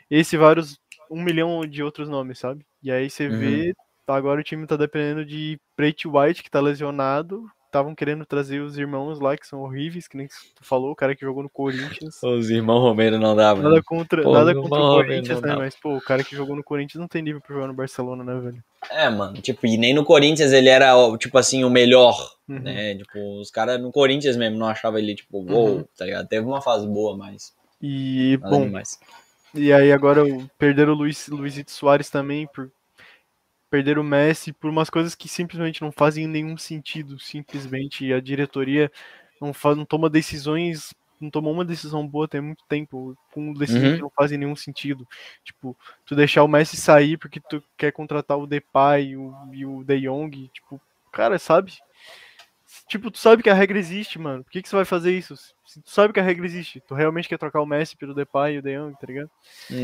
esse 0.09 0.37
vários 0.37 0.77
um 1.09 1.21
milhão 1.23 1.65
de 1.67 1.83
outros 1.83 2.09
nomes, 2.09 2.39
sabe? 2.39 2.65
E 2.81 2.91
aí 2.91 3.09
você 3.09 3.29
Uhum. 3.29 3.39
vê, 3.39 3.73
agora 4.07 4.41
o 4.41 4.43
time 4.43 4.65
tá 4.65 4.75
dependendo 4.75 5.25
de 5.25 5.59
Prate 5.75 6.07
White, 6.07 6.41
que 6.43 6.49
tá 6.49 6.59
lesionado, 6.61 7.45
estavam 7.73 7.95
querendo 7.95 8.23
trazer 8.23 8.59
os 8.61 8.77
irmãos 8.77 9.19
lá, 9.19 9.35
que 9.35 9.47
são 9.47 9.61
horríveis, 9.61 10.07
que 10.07 10.15
nem 10.15 10.27
tu 10.27 10.63
falou, 10.63 10.91
o 10.91 10.95
cara 10.95 11.15
que 11.15 11.25
jogou 11.25 11.41
no 11.41 11.49
Corinthians. 11.49 12.21
Os 12.21 12.51
irmãos 12.51 12.79
Romero 12.81 13.17
não 13.17 13.35
dava. 13.35 13.63
Nada 13.63 13.81
contra, 13.83 14.21
Pô, 14.21 14.31
nada 14.31 14.53
contra 14.53 14.79
o 14.79 14.89
Corinthians, 14.91 15.41
né? 15.41 15.55
Mas, 15.55 15.75
pô, 15.75 15.97
o 15.97 16.01
cara 16.01 16.23
que 16.23 16.35
jogou 16.35 16.55
no 16.55 16.63
Corinthians 16.63 17.01
não 17.01 17.07
tem 17.07 17.23
nível 17.23 17.41
pra 17.41 17.55
jogar 17.55 17.67
no 17.67 17.73
Barcelona, 17.73 18.23
né, 18.23 18.39
velho? 18.39 18.63
É, 18.91 19.09
mano, 19.09 19.41
tipo, 19.41 19.65
e 19.65 19.75
nem 19.77 19.93
no 19.93 20.05
Corinthians 20.05 20.51
ele 20.51 20.69
era, 20.69 20.93
tipo 21.17 21.35
assim, 21.37 21.63
o 21.63 21.69
melhor, 21.69 22.15
Uhum. 22.47 22.59
né? 22.59 22.95
Tipo, 22.95 23.39
os 23.39 23.49
caras 23.49 23.81
no 23.81 23.91
Corinthians 23.91 24.37
mesmo 24.37 24.57
não 24.57 24.67
achavam 24.67 24.99
ele, 24.99 25.15
tipo, 25.15 25.39
uou, 25.39 25.77
Uhum. 25.77 25.85
tá 25.97 26.05
ligado? 26.05 26.27
Teve 26.27 26.45
uma 26.45 26.61
fase 26.61 26.85
boa, 26.85 27.17
mas 27.17 27.53
E, 27.81 28.37
nada 28.41 28.55
bom, 28.55 28.65
demais. 28.65 28.99
E 29.55 29.73
aí 29.73 29.91
agora 29.91 30.21
perderam 30.59 30.93
o 30.93 30.95
Luiz, 30.95 31.27
Luizito 31.27 31.71
Soares 31.71 32.09
também, 32.09 32.47
por 32.53 32.69
perder 33.73 33.97
o 33.97 34.03
Messi 34.03 34.53
por 34.53 34.69
umas 34.69 34.87
coisas 34.87 35.15
que 35.15 35.27
simplesmente 35.27 35.81
não 35.81 35.91
fazem 35.91 36.27
nenhum 36.27 36.55
sentido. 36.55 37.17
Simplesmente 37.17 38.13
a 38.13 38.19
diretoria 38.19 38.91
não, 39.41 39.51
faz, 39.51 39.75
não 39.75 39.83
toma 39.83 40.11
decisões, 40.11 40.93
não 41.19 41.31
tomou 41.31 41.51
uma 41.51 41.65
decisão 41.65 42.07
boa 42.07 42.27
tem 42.27 42.39
muito 42.39 42.63
tempo, 42.69 43.17
com 43.31 43.51
decisões 43.51 43.85
Uhum. 43.85 43.95
que 43.95 44.01
não 44.03 44.11
fazem 44.11 44.37
nenhum 44.37 44.55
sentido. 44.55 45.07
Tipo, 45.43 45.75
tu 46.05 46.15
deixar 46.15 46.43
o 46.43 46.47
Messi 46.47 46.77
sair 46.77 47.17
porque 47.17 47.39
tu 47.39 47.63
quer 47.75 47.91
contratar 47.91 48.37
o 48.37 48.45
Depay 48.45 49.17
o, 49.17 49.33
e 49.51 49.65
o 49.65 49.83
De 49.83 50.01
Jong, 50.01 50.49
tipo, 50.53 50.79
cara, 51.11 51.39
sabe? 51.39 51.73
Tipo, 52.87 53.09
tu 53.09 53.17
sabe 53.17 53.41
que 53.41 53.49
a 53.49 53.55
regra 53.55 53.79
existe, 53.79 54.19
mano. 54.19 54.43
Por 54.43 54.51
que, 54.51 54.61
que 54.61 54.69
você 54.69 54.75
vai 54.75 54.85
fazer 54.85 55.17
isso? 55.17 55.35
Se 55.65 55.81
tu 55.81 55.89
sabe 55.89 56.13
que 56.13 56.19
a 56.19 56.23
regra 56.23 56.45
existe, 56.45 56.79
tu 56.81 56.93
realmente 56.93 57.27
quer 57.27 57.39
trocar 57.39 57.59
o 57.59 57.65
Messi 57.65 57.97
pelo 57.97 58.13
Depay 58.13 58.53
e 58.53 58.59
o 58.59 58.61
De 58.61 58.77
Jong, 58.77 58.93
tá 58.99 59.07
ligado? 59.07 59.31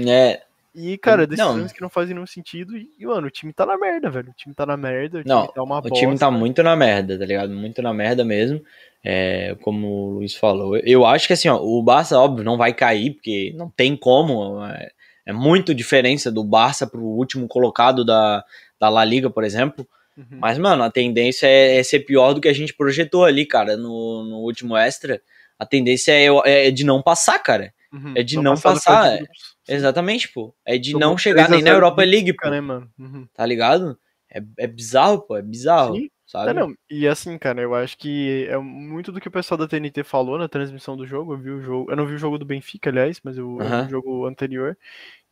É, 0.08 0.44
E, 0.74 0.97
cara, 0.99 1.22
Não. 1.24 1.28
decisões 1.28 1.72
que 1.72 1.82
não 1.82 1.89
fazem 1.89 2.13
nenhum 2.13 2.28
sentido. 2.28 2.74
E, 2.78 3.05
mano, 3.05 3.28
o 3.28 3.32
time 3.32 3.51
tá 3.51 3.65
na 3.65 3.78
merda, 3.78 4.09
velho. 4.09 4.30
O 4.30 4.34
time 4.34 4.53
tá 4.53 4.65
na 4.65 4.78
merda. 4.78 5.20
O 5.20 5.24
time 5.24 5.34
Não, 5.34 5.47
tá 5.47 5.63
uma 5.63 5.80
o 5.80 5.82
bosta. 5.82 5.95
time 5.97 6.17
tá 6.17 6.30
muito 6.30 6.61
na 6.61 6.76
merda, 6.76 7.17
tá 7.17 7.26
ligado? 7.26 7.51
Muito 7.51 7.82
na 7.82 7.93
merda 7.93 8.24
mesmo. 8.24 8.61
É, 9.03 9.55
como 9.61 9.88
o 9.88 10.09
Luiz 10.15 10.36
falou. 10.36 10.76
Eu- 10.78 10.84
Eu 10.86 11.05
acho 11.05 11.26
que 11.28 11.34
assim, 11.34 11.47
ó, 11.49 11.57
o 11.57 11.82
Barça, 11.82 12.20
óbvio, 12.20 12.43
não 12.43 12.57
vai 12.57 12.74
cair, 12.74 13.13
porque 13.15 13.53
não 13.55 13.70
tem 13.70 13.95
como. 13.95 14.63
É, 14.65 14.91
é 15.26 15.34
muito 15.34 15.74
diferença 15.74 16.32
do 16.32 16.43
Barça 16.43 16.86
pro 16.86 17.01
último 17.01 17.47
colocado 17.47 18.05
da, 18.05 18.43
da 18.80 18.89
La 18.89 19.03
Liga, 19.05 19.30
por 19.30 19.43
exemplo. 19.43 19.88
Uhum. 20.17 20.26
Mas, 20.39 20.57
mano, 20.57 20.84
a 20.84 20.91
tendência 20.91 21.47
é, 21.47 21.78
é 21.78 21.84
ser 21.84 22.01
pior 22.01 22.34
do 22.34 22.41
que 22.41 22.47
a 22.49 22.53
gente 22.53 22.74
projetou 22.76 23.24
ali, 23.26 23.45
cara, 23.45 23.76
no, 23.78 24.24
no 24.24 24.38
último 24.39 24.76
extra. 24.78 25.22
A 25.57 25.65
tendência 25.65 26.11
é, 26.11 26.67
é 26.67 26.72
de 26.72 26.84
não 26.84 27.01
passar, 27.01 27.39
cara. 27.39 27.74
Uhum. 27.92 28.14
é 28.16 28.24
de 28.24 28.36
Vão 28.36 28.44
não 28.44 28.54
passar 28.54 28.74
passar. 28.74 29.18
Sim. 29.18 29.26
Exatamente, 29.68 30.32
pô. 30.32 30.56
É 30.66 30.78
de 30.78 30.92
Tomou 30.92 31.10
não 31.10 31.18
chegar 31.18 31.48
3 31.48 31.54
a 31.54 31.56
nem 31.56 31.64
na 31.64 31.72
0 31.72 31.78
Europa 31.78 32.04
League, 32.04 32.34
pô. 32.34 32.50
né, 32.50 32.62
mano? 32.62 32.90
Uhum. 32.98 33.28
Tá 33.34 33.46
ligado? 33.46 33.98
É, 34.32 34.42
é 34.58 34.68
bizarro, 34.68 35.22
pô. 35.22 35.36
É 35.36 35.42
bizarro. 35.42 35.96
Sim. 35.96 36.10
Sabe? 36.30 36.54
Não, 36.54 36.68
não, 36.68 36.76
e 36.88 37.08
assim, 37.08 37.40
cara, 37.40 37.60
eu 37.60 37.74
acho 37.74 37.98
que 37.98 38.46
é 38.48 38.58
muito 38.60 39.12
do 39.12 39.20
que 39.20 39.28
o 39.28 39.32
pessoal 39.32 39.58
da 39.58 39.68
TNT 39.68 40.04
falou 40.04 40.38
na 40.38 40.48
transmissão 40.48 40.96
do 40.96 41.04
jogo. 41.04 41.34
Eu 41.34 41.38
vi 41.40 41.50
o 41.50 41.60
jogo. 41.60 41.92
Eu 41.92 41.96
não 41.96 42.06
vi 42.06 42.14
o 42.14 42.20
jogo 42.20 42.38
do 42.38 42.46
Benfica, 42.46 42.92
aliás, 42.92 43.20
mas 43.24 43.36
eu, 43.36 43.58
eu 43.60 43.68
vi 43.68 43.88
o 43.88 43.90
jogo 43.90 44.28
anterior. 44.28 44.78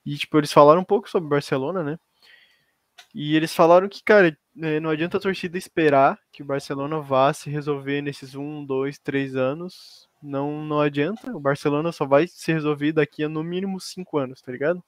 E, 0.03 0.17
tipo, 0.17 0.35
eles 0.39 0.51
falaram 0.51 0.81
um 0.81 0.85
pouco 0.85 1.07
sobre 1.07 1.29
Barcelona, 1.29 1.83
né? 1.83 1.99
E 3.13 3.35
eles 3.35 3.53
falaram 3.53 3.87
que, 3.87 4.03
cara, 4.03 4.35
eh, 4.59 4.79
não 4.79 4.89
adianta 4.89 5.17
a 5.17 5.19
torcida 5.19 5.55
esperar 5.55 6.19
que 6.31 6.41
o 6.41 6.45
Barcelona 6.45 6.99
vá 6.99 7.31
se 7.31 7.47
resolver 7.47 8.01
nesses 8.01 8.33
um, 8.33 8.65
dois, 8.65 8.97
três 8.97 9.35
anos. 9.35 10.06
Não, 10.21 10.63
não 10.63 10.79
adianta. 10.79 11.35
O 11.35 11.39
Barcelona 11.39 11.91
só 11.91 12.05
vai 12.05 12.27
se 12.27 12.51
resolver 12.51 12.91
daqui 12.91 13.23
a 13.23 13.29
no 13.29 13.43
mínimo 13.43 13.79
cinco 13.79 14.17
anos, 14.17 14.41
tá 14.41 14.51
ligado? 14.51 14.83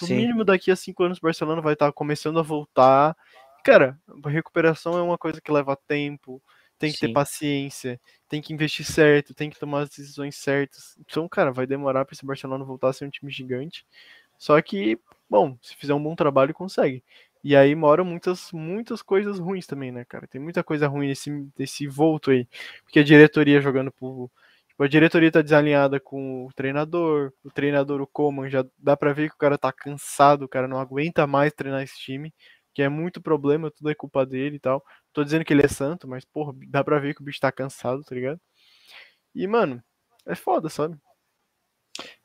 No 0.00 0.06
Sim. 0.06 0.16
mínimo 0.16 0.44
daqui 0.44 0.70
a 0.70 0.76
cinco 0.76 1.02
anos 1.02 1.18
o 1.18 1.22
Barcelona 1.22 1.60
vai 1.60 1.72
estar 1.72 1.92
começando 1.92 2.38
a 2.38 2.42
voltar. 2.42 3.16
Cara, 3.64 3.98
a 4.24 4.28
recuperação 4.28 4.96
é 4.96 5.02
uma 5.02 5.18
coisa 5.18 5.40
que 5.40 5.50
leva 5.50 5.76
tempo, 5.76 6.40
tem 6.78 6.92
que 6.92 6.98
ter 6.98 7.08
Sim. 7.08 7.12
paciência, 7.12 8.00
tem 8.28 8.40
que 8.40 8.52
investir 8.52 8.86
certo, 8.86 9.34
tem 9.34 9.50
que 9.50 9.58
tomar 9.58 9.82
as 9.82 9.90
decisões 9.90 10.36
certas. 10.36 10.96
Então, 11.00 11.28
cara, 11.28 11.50
vai 11.50 11.66
demorar 11.66 12.04
para 12.04 12.14
esse 12.14 12.24
Barcelona 12.24 12.64
voltar 12.64 12.90
a 12.90 12.92
ser 12.92 13.04
um 13.04 13.10
time 13.10 13.30
gigante. 13.32 13.84
Só 14.38 14.60
que, 14.62 14.98
bom, 15.28 15.58
se 15.60 15.74
fizer 15.74 15.94
um 15.94 16.02
bom 16.02 16.14
trabalho, 16.14 16.54
consegue. 16.54 17.02
E 17.42 17.56
aí 17.56 17.74
moram 17.74 18.04
muitas, 18.04 18.52
muitas 18.52 19.02
coisas 19.02 19.38
ruins 19.38 19.66
também, 19.66 19.90
né, 19.90 20.04
cara? 20.04 20.26
Tem 20.26 20.40
muita 20.40 20.62
coisa 20.62 20.86
ruim 20.86 21.08
nesse, 21.08 21.30
nesse 21.58 21.86
volto 21.86 22.30
aí. 22.30 22.46
Porque 22.84 23.00
a 23.00 23.04
diretoria 23.04 23.60
jogando 23.60 23.90
por. 23.90 24.30
A 24.78 24.86
diretoria 24.86 25.30
tá 25.30 25.42
desalinhada 25.42 25.98
com 25.98 26.46
o 26.46 26.52
treinador. 26.52 27.32
O 27.44 27.50
treinador, 27.50 28.00
o 28.00 28.06
Coman, 28.06 28.48
já 28.48 28.64
dá 28.78 28.96
pra 28.96 29.12
ver 29.12 29.28
que 29.28 29.34
o 29.34 29.38
cara 29.38 29.58
tá 29.58 29.72
cansado, 29.72 30.44
o 30.44 30.48
cara 30.48 30.68
não 30.68 30.78
aguenta 30.78 31.26
mais 31.26 31.52
treinar 31.52 31.82
esse 31.82 31.98
time. 31.98 32.32
Que 32.72 32.82
é 32.82 32.88
muito 32.88 33.20
problema, 33.20 33.70
tudo 33.72 33.90
é 33.90 33.94
culpa 33.94 34.24
dele 34.24 34.56
e 34.56 34.60
tal. 34.60 34.84
Tô 35.12 35.24
dizendo 35.24 35.44
que 35.44 35.52
ele 35.52 35.64
é 35.64 35.68
santo, 35.68 36.06
mas, 36.06 36.24
porra, 36.24 36.52
dá 36.68 36.84
pra 36.84 37.00
ver 37.00 37.14
que 37.14 37.20
o 37.22 37.24
bicho 37.24 37.40
tá 37.40 37.50
cansado, 37.50 38.04
tá 38.04 38.14
ligado? 38.14 38.40
E, 39.34 39.46
mano, 39.46 39.82
é 40.26 40.34
foda, 40.36 40.68
sabe? 40.68 40.96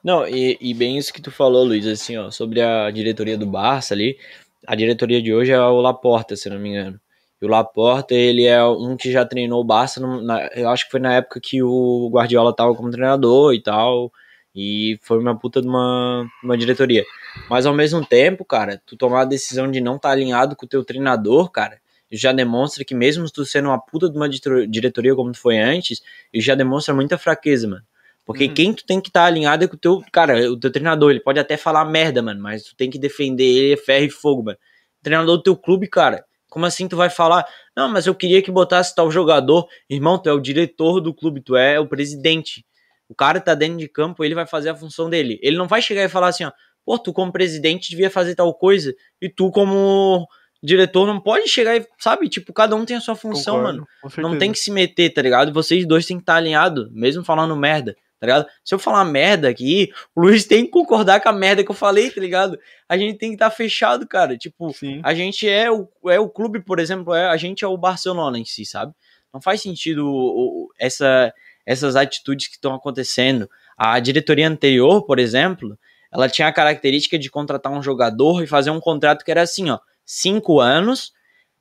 Não, 0.04 0.28
e, 0.28 0.58
e 0.62 0.74
bem 0.74 0.97
isso 0.97 1.14
que 1.14 1.22
tu 1.22 1.32
falou, 1.32 1.64
Luiz, 1.64 1.88
assim, 1.88 2.18
ó, 2.18 2.30
sobre 2.30 2.62
a 2.62 2.91
diretoria 2.91 3.38
do 3.38 3.47
Barça 3.47 3.93
ali. 3.93 4.20
A 4.68 4.76
diretoria 4.76 5.22
de 5.22 5.34
hoje 5.34 5.51
é 5.51 5.60
o 5.60 5.82
Laporta, 5.82 6.36
se 6.36 6.49
não 6.49 6.60
me 6.60 6.70
engano. 6.70 6.99
E 7.44 7.46
o 7.46 7.50
Laporta, 7.50 8.14
ele 8.16 8.46
é 8.46 8.64
um 8.64 8.96
que 8.96 9.12
já 9.12 9.26
treinou 9.26 9.60
o 9.60 9.66
Barça, 9.66 10.00
na- 10.00 10.48
eu 10.56 10.70
acho 10.70 10.86
que 10.86 10.91
foi 10.91 11.00
na 11.02 11.14
época 11.16 11.41
que 11.41 11.62
o 11.62 12.10
Guardiola 12.10 12.56
tava 12.56 12.74
como 12.74 12.89
treinador 12.89 13.54
e 13.54 13.62
tal. 13.62 14.12
E 14.56 14.98
foi 15.02 15.20
uma 15.20 15.38
puta 15.38 15.62
de 15.62 15.68
uma, 15.68 16.26
uma 16.41 16.58
diretoria. 16.58 17.04
Mas 17.50 17.66
ao 17.66 17.74
mesmo 17.74 18.06
tempo, 18.06 18.46
cara, 18.46 18.82
tu 18.86 18.96
tomar 18.96 19.22
a 19.22 19.26
decisão 19.26 19.70
de 19.70 19.82
não 19.82 19.98
estar 19.98 20.12
alinhado 20.12 20.56
com 20.56 20.66
o 20.66 20.70
teu 20.70 20.86
treinador, 20.86 21.52
cara, 21.52 21.80
já 22.10 22.32
demonstra 22.32 22.86
que 22.86 22.96
mesmo 22.96 23.30
tu 23.30 23.44
sendo 23.46 23.68
uma 23.70 23.80
puta 23.80 24.10
de 24.10 24.16
uma 24.16 24.30
diretoria 24.30 25.14
como 25.16 25.32
tu 25.34 25.39
foi 25.39 25.58
antes, 25.60 26.02
já 26.36 26.56
demonstra 26.56 26.94
muita 26.94 27.18
fraqueza, 27.18 27.68
mano. 27.68 27.84
Porque 28.26 28.46
Uhum. 28.46 28.54
quem 28.54 28.74
tu 28.74 28.86
tem 28.86 29.02
que 29.02 29.10
estar 29.10 29.26
alinhado 29.26 29.66
é 29.66 29.68
com 29.68 29.76
o 29.76 29.80
teu, 29.80 30.02
cara, 30.14 30.50
o 30.50 30.58
teu 30.58 30.72
treinador, 30.72 31.10
ele 31.12 31.20
pode 31.20 31.39
até 31.39 31.58
falar 31.58 31.84
merda, 31.84 32.22
mano, 32.22 32.41
mas 32.41 32.64
tu 32.64 32.74
tem 32.76 32.89
que 32.89 32.98
defender 32.98 33.44
ele, 33.44 33.74
é 33.74 33.78
ferro 33.78 34.06
e 34.06 34.10
fogo, 34.10 34.44
mano. 34.44 34.58
Treinador 35.02 35.36
do 35.38 35.44
teu 35.44 35.58
clube, 35.58 35.88
cara, 35.88 36.24
como 36.54 36.68
assim 36.68 36.88
tu 36.88 36.95
vai 36.95 37.10
falar, 37.10 37.47
não, 37.76 37.89
mas 37.89 38.06
eu 38.06 38.14
queria 38.14 38.39
que 38.39 38.51
botasse 38.51 38.93
tal 38.93 39.10
jogador, 39.10 39.68
irmão, 39.89 40.20
tu 40.20 40.30
é 40.30 40.34
o 40.34 40.39
diretor 40.39 41.01
do 41.01 41.12
clube, 41.12 41.41
tu 41.41 41.56
é 41.56 41.80
o 41.80 41.88
presidente. 41.88 42.64
O 43.10 43.16
cara 43.16 43.41
tá 43.41 43.56
dentro 43.56 43.80
de 43.80 43.88
campo, 43.88 44.24
ele 44.24 44.36
vai 44.36 44.45
fazer 44.45 44.70
a 44.70 44.76
função 44.76 45.10
dele. 45.10 45.39
Ele 45.41 45.58
não 45.58 45.68
vai 45.68 45.82
chegar 45.82 46.04
e 46.04 46.10
falar 46.10 46.28
assim, 46.28 46.43
ó, 46.43 46.51
pô, 46.86 46.99
tu 46.99 47.12
como 47.12 47.32
presidente 47.32 47.89
devia 47.89 48.08
fazer 48.08 48.36
tal 48.36 48.54
coisa, 48.54 48.93
e 49.20 49.28
tu 49.30 49.49
como 49.49 50.28
diretor 50.62 51.08
não 51.08 51.20
pode 51.20 51.47
chegar 51.47 51.76
e, 51.76 51.88
sabe, 51.97 52.30
tipo, 52.30 52.54
cada 52.54 52.76
um 52.76 52.86
tem 52.86 52.97
a 52.97 53.01
sua 53.01 53.16
função, 53.16 53.56
Concordo, 53.56 53.82
mano. 53.82 54.30
Não 54.30 54.38
tem 54.38 54.51
que 54.51 54.60
se 54.60 54.70
meter, 54.70 55.10
tá 55.10 55.24
ligado? 55.24 55.51
Vocês 55.51 55.88
dois 55.88 56.06
tem 56.06 56.18
que 56.18 56.22
estar 56.22 56.36
alinhados, 56.36 56.88
mesmo 56.91 57.24
falando 57.24 57.56
merda, 57.56 57.95
tá 58.24 58.28
ligado? 58.28 58.47
Se 58.63 58.74
eu 58.74 58.80
falar 58.80 59.03
merda 59.03 59.49
aqui, 59.49 59.91
o 60.15 60.21
Luiz 60.21 60.45
tem 60.45 60.63
que 60.63 60.71
concordar 60.71 61.19
com 61.21 61.28
a 61.28 61.34
merda 61.34 61.61
que 61.61 61.69
eu 61.69 61.76
falei, 61.76 62.09
tá 62.09 62.21
ligado? 62.21 62.57
A 62.88 62.97
gente 62.97 63.17
tem 63.17 63.30
que 63.32 63.36
estar 63.36 63.51
fechado, 63.51 64.07
cara. 64.07 64.38
Tipo, 64.38 64.71
Sim. 64.71 65.01
a 65.03 65.13
gente 65.13 65.47
é 65.47 65.69
o, 65.69 65.89
é 66.07 66.17
o 66.21 66.30
clube, 66.30 66.61
por 66.61 66.80
exemplo, 66.80 67.13
é, 67.13 67.28
a 67.28 67.36
gente 67.36 67.65
é 67.65 67.67
o 67.67 67.78
Barcelona 67.78 68.39
em 68.39 68.45
si, 68.45 68.65
sabe? 68.65 68.93
Não 69.34 69.41
faz 69.41 69.61
sentido 69.61 70.07
o- 70.07 70.67
o- 70.67 70.69
essa, 70.80 71.34
essas 71.65 71.97
atitudes 71.97 72.47
que 72.47 72.53
estão 72.53 72.74
acontecendo. 72.74 73.49
A 73.78 73.99
diretoria 73.99 74.47
anterior, 74.47 75.05
por 75.05 75.19
exemplo, 75.19 75.78
ela 76.09 76.30
tinha 76.30 76.47
a 76.47 76.53
característica 76.53 77.19
de 77.19 77.30
contratar 77.30 77.74
um 77.74 77.84
jogador 77.84 78.41
e 78.41 78.47
fazer 78.47 78.69
um 78.69 78.80
contrato 78.80 79.26
que 79.26 79.32
era 79.32 79.41
assim, 79.41 79.69
ó, 79.69 79.80
cinco 80.05 80.61
anos 80.61 81.11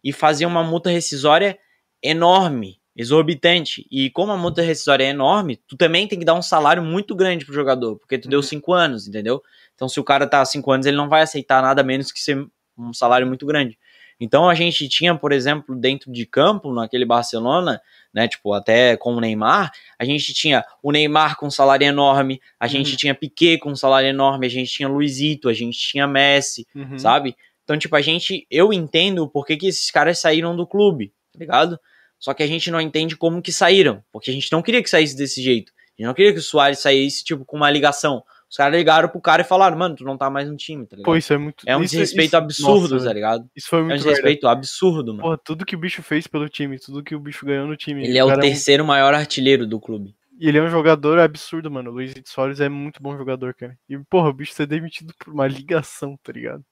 e 0.04 0.12
fazer 0.12 0.46
uma 0.46 0.62
multa 0.62 0.90
rescisória 0.90 1.58
enorme, 2.02 2.78
exorbitante. 2.96 3.86
E 3.90 4.10
como 4.10 4.32
a 4.32 4.36
multa 4.36 4.62
rescisória 4.62 5.04
é 5.04 5.08
enorme, 5.08 5.56
tu 5.68 5.76
também 5.76 6.06
tem 6.06 6.18
que 6.18 6.24
dar 6.24 6.34
um 6.34 6.42
salário 6.42 6.82
muito 6.82 7.14
grande 7.14 7.44
pro 7.44 7.54
jogador, 7.54 7.96
porque 7.98 8.18
tu 8.18 8.28
deu 8.28 8.38
Uhum. 8.38 8.42
cinco 8.42 8.72
anos, 8.72 9.06
entendeu? 9.06 9.42
Então, 9.74 9.88
se 9.88 9.98
o 10.00 10.04
cara 10.04 10.26
tá 10.26 10.40
há 10.40 10.44
cinco 10.44 10.70
anos, 10.70 10.86
ele 10.86 10.96
não 10.96 11.08
vai 11.08 11.22
aceitar 11.22 11.62
nada 11.62 11.82
menos 11.82 12.12
que 12.12 12.20
ser 12.20 12.46
um 12.76 12.92
salário 12.92 13.26
muito 13.26 13.44
grande. 13.46 13.78
Então, 14.20 14.48
a 14.48 14.54
gente 14.54 14.88
tinha, 14.88 15.14
por 15.16 15.32
exemplo, 15.32 15.74
dentro 15.74 16.12
de 16.12 16.24
campo, 16.24 16.72
naquele 16.72 17.04
Barcelona, 17.04 17.80
né, 18.14 18.28
tipo, 18.28 18.52
até 18.52 18.96
com 18.96 19.14
o 19.14 19.20
Neymar, 19.20 19.72
a 19.98 20.04
gente 20.04 20.32
tinha 20.32 20.64
o 20.82 20.92
Neymar 20.92 21.36
com 21.36 21.46
um 21.46 21.50
salário 21.50 21.84
enorme, 21.86 22.40
a 22.60 22.68
gente 22.68 22.92
Uhum. 22.92 22.96
tinha 22.96 23.14
Piquet 23.14 23.58
com 23.58 23.70
um 23.72 23.76
salário 23.76 24.08
enorme, 24.08 24.46
a 24.46 24.50
gente 24.50 24.70
tinha 24.70 24.88
Luizito, 24.88 25.48
a 25.48 25.52
gente 25.52 25.76
tinha 25.78 26.06
Messi, 26.06 26.66
Uhum. 26.74 26.98
sabe? 26.98 27.34
Então, 27.64 27.76
tipo, 27.76 27.96
a 27.96 28.00
gente, 28.00 28.46
eu 28.50 28.72
entendo 28.72 29.28
por 29.28 29.44
que, 29.46 29.56
que 29.56 29.66
esses 29.66 29.90
caras 29.90 30.18
saíram 30.20 30.54
do 30.54 30.66
clube, 30.66 31.12
tá 31.32 31.38
ligado? 31.40 31.80
Só 32.22 32.32
que 32.32 32.42
a 32.44 32.46
gente 32.46 32.70
não 32.70 32.80
entende 32.80 33.16
como 33.16 33.42
que 33.42 33.50
saíram, 33.52 34.00
porque 34.12 34.30
a 34.30 34.32
gente 34.32 34.50
não 34.52 34.62
queria 34.62 34.80
que 34.80 34.88
saísse 34.88 35.16
desse 35.16 35.42
jeito. 35.42 35.72
A 35.74 35.90
gente 35.98 36.06
não 36.06 36.14
queria 36.14 36.32
que 36.32 36.38
o 36.38 36.42
Soares 36.42 36.78
saísse, 36.78 37.24
tipo, 37.24 37.44
com 37.44 37.56
uma 37.56 37.68
ligação. 37.68 38.22
Os 38.48 38.56
caras 38.56 38.78
ligaram 38.78 39.08
pro 39.08 39.20
cara 39.20 39.42
e 39.42 39.44
falaram, 39.44 39.76
mano, 39.76 39.96
tu 39.96 40.04
não 40.04 40.16
tá 40.16 40.30
mais 40.30 40.48
no 40.48 40.56
time, 40.56 40.86
tá 40.86 40.94
ligado? 40.94 41.04
Pô, 41.06 41.16
isso 41.16 41.32
é 41.32 41.36
muito. 41.38 41.64
é 41.66 41.76
um 41.76 41.82
isso- 41.82 41.92
desrespeito 41.96 42.28
isso- 42.28 42.36
absurdo, 42.36 42.94
nossa, 42.94 43.06
tá 43.06 43.12
ligado? 43.12 43.50
Isso 43.56 43.66
foi 43.68 43.80
É 43.80 43.82
um 43.82 43.86
muito 43.86 43.96
verdade. 44.04 44.14
desrespeito 44.14 44.46
absurdo, 44.46 45.12
mano. 45.12 45.22
Porra, 45.22 45.38
tudo 45.44 45.66
que 45.66 45.74
o 45.74 45.78
bicho 45.78 46.00
fez 46.00 46.28
pelo 46.28 46.48
time, 46.48 46.78
tudo 46.78 47.02
que 47.02 47.14
o 47.16 47.18
bicho 47.18 47.44
ganhou 47.44 47.66
no 47.66 47.76
time. 47.76 48.06
Ele 48.06 48.16
é 48.16 48.22
o 48.24 48.28
cara 48.28 48.38
um- 48.38 48.42
terceiro 48.42 48.84
maior 48.84 49.12
artilheiro 49.14 49.66
do 49.66 49.80
clube. 49.80 50.14
E 50.38 50.48
ele 50.48 50.58
é 50.58 50.62
um 50.62 50.70
jogador 50.70 51.18
absurdo, 51.18 51.70
mano. 51.72 51.90
O 51.90 51.94
Luiz 51.94 52.12
Soares 52.26 52.60
é 52.60 52.68
muito 52.68 53.02
bom 53.02 53.16
jogador, 53.16 53.52
cara. 53.54 53.76
E, 53.88 53.98
porra, 53.98 54.28
o 54.28 54.32
bicho 54.32 54.52
ser 54.54 54.66
demitido 54.66 55.12
por 55.18 55.32
uma 55.34 55.46
ligação, 55.48 56.16
tá 56.22 56.32
ligado? 56.32 56.62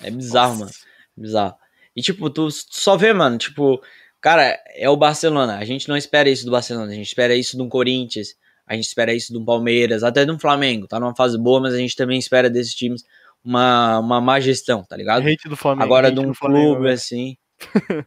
É 0.00 0.10
bizarro, 0.10 0.50
Nossa. 0.52 0.64
mano. 0.64 0.72
Bizarro. 1.16 1.54
E, 1.96 2.00
tipo, 2.02 2.30
tu 2.30 2.48
só 2.50 2.96
vê, 2.96 3.12
mano, 3.12 3.36
tipo, 3.38 3.82
Cara, 4.20 4.58
é 4.74 4.88
o 4.88 4.96
Barcelona. 4.96 5.56
A 5.58 5.64
gente 5.64 5.88
não 5.88 5.96
espera 5.96 6.28
isso 6.28 6.44
do 6.44 6.50
Barcelona. 6.50 6.92
A 6.92 6.94
gente 6.94 7.06
espera 7.06 7.34
isso 7.34 7.60
um 7.62 7.68
Corinthians. 7.68 8.34
A 8.66 8.74
gente 8.74 8.84
espera 8.86 9.12
isso 9.12 9.36
um 9.36 9.44
Palmeiras, 9.44 10.04
até 10.04 10.24
um 10.30 10.38
Flamengo. 10.38 10.86
Tá 10.86 11.00
numa 11.00 11.14
fase 11.16 11.36
boa, 11.38 11.60
mas 11.60 11.74
a 11.74 11.78
gente 11.78 11.96
também 11.96 12.18
espera 12.18 12.48
desses 12.48 12.74
times 12.74 13.02
uma, 13.44 13.98
uma 13.98 14.20
má 14.20 14.38
gestão, 14.38 14.84
tá 14.84 14.96
ligado? 14.96 15.26
Hate 15.26 15.48
do 15.48 15.56
Flamengo. 15.56 15.82
Agora 15.84 16.12
de 16.12 16.20
um 16.20 16.28
do 16.28 16.34
Flamengo, 16.34 16.66
clube 16.74 16.82
velho. 16.82 16.94
assim. 16.94 17.36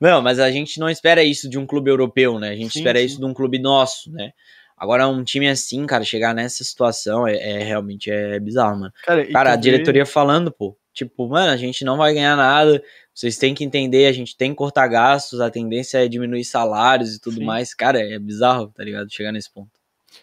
não, 0.00 0.22
mas 0.22 0.38
a 0.38 0.50
gente 0.50 0.78
não 0.78 0.88
espera 0.88 1.22
isso 1.22 1.48
de 1.48 1.58
um 1.58 1.66
clube 1.66 1.90
europeu, 1.90 2.38
né? 2.38 2.50
A 2.50 2.56
gente 2.56 2.72
Sim, 2.72 2.78
espera 2.80 2.98
sim. 2.98 3.06
isso 3.06 3.18
de 3.18 3.24
um 3.24 3.34
clube 3.34 3.58
nosso, 3.58 4.10
né? 4.12 4.30
Agora, 4.76 5.06
um 5.08 5.22
time 5.22 5.46
assim, 5.48 5.84
cara, 5.86 6.04
chegar 6.04 6.34
nessa 6.34 6.64
situação 6.64 7.26
é, 7.28 7.36
é 7.36 7.58
realmente 7.58 8.10
é 8.10 8.40
bizarro, 8.40 8.80
mano. 8.80 8.92
Cara, 9.04 9.26
Cara, 9.30 9.52
a 9.52 9.56
vê- 9.56 9.60
diretoria 9.62 10.06
falando, 10.06 10.50
pô, 10.50 10.74
tipo, 10.92 11.28
mano, 11.28 11.52
a 11.52 11.56
gente 11.56 11.84
não 11.84 11.96
vai 11.96 12.14
ganhar 12.14 12.36
nada, 12.36 12.82
vocês 13.14 13.36
têm 13.36 13.54
que 13.54 13.64
entender, 13.64 14.06
a 14.06 14.12
gente 14.12 14.36
tem 14.36 14.50
que 14.50 14.56
cortar 14.56 14.88
gastos, 14.88 15.40
a 15.40 15.50
tendência 15.50 16.04
é 16.04 16.08
diminuir 16.08 16.44
salários 16.44 17.14
e 17.14 17.20
tudo 17.20 17.36
Sim. 17.36 17.44
mais. 17.44 17.74
Cara, 17.74 18.00
é 18.00 18.18
bizarro, 18.18 18.68
tá 18.68 18.82
ligado? 18.84 19.12
Chegar 19.12 19.32
nesse 19.32 19.52
ponto. 19.52 19.70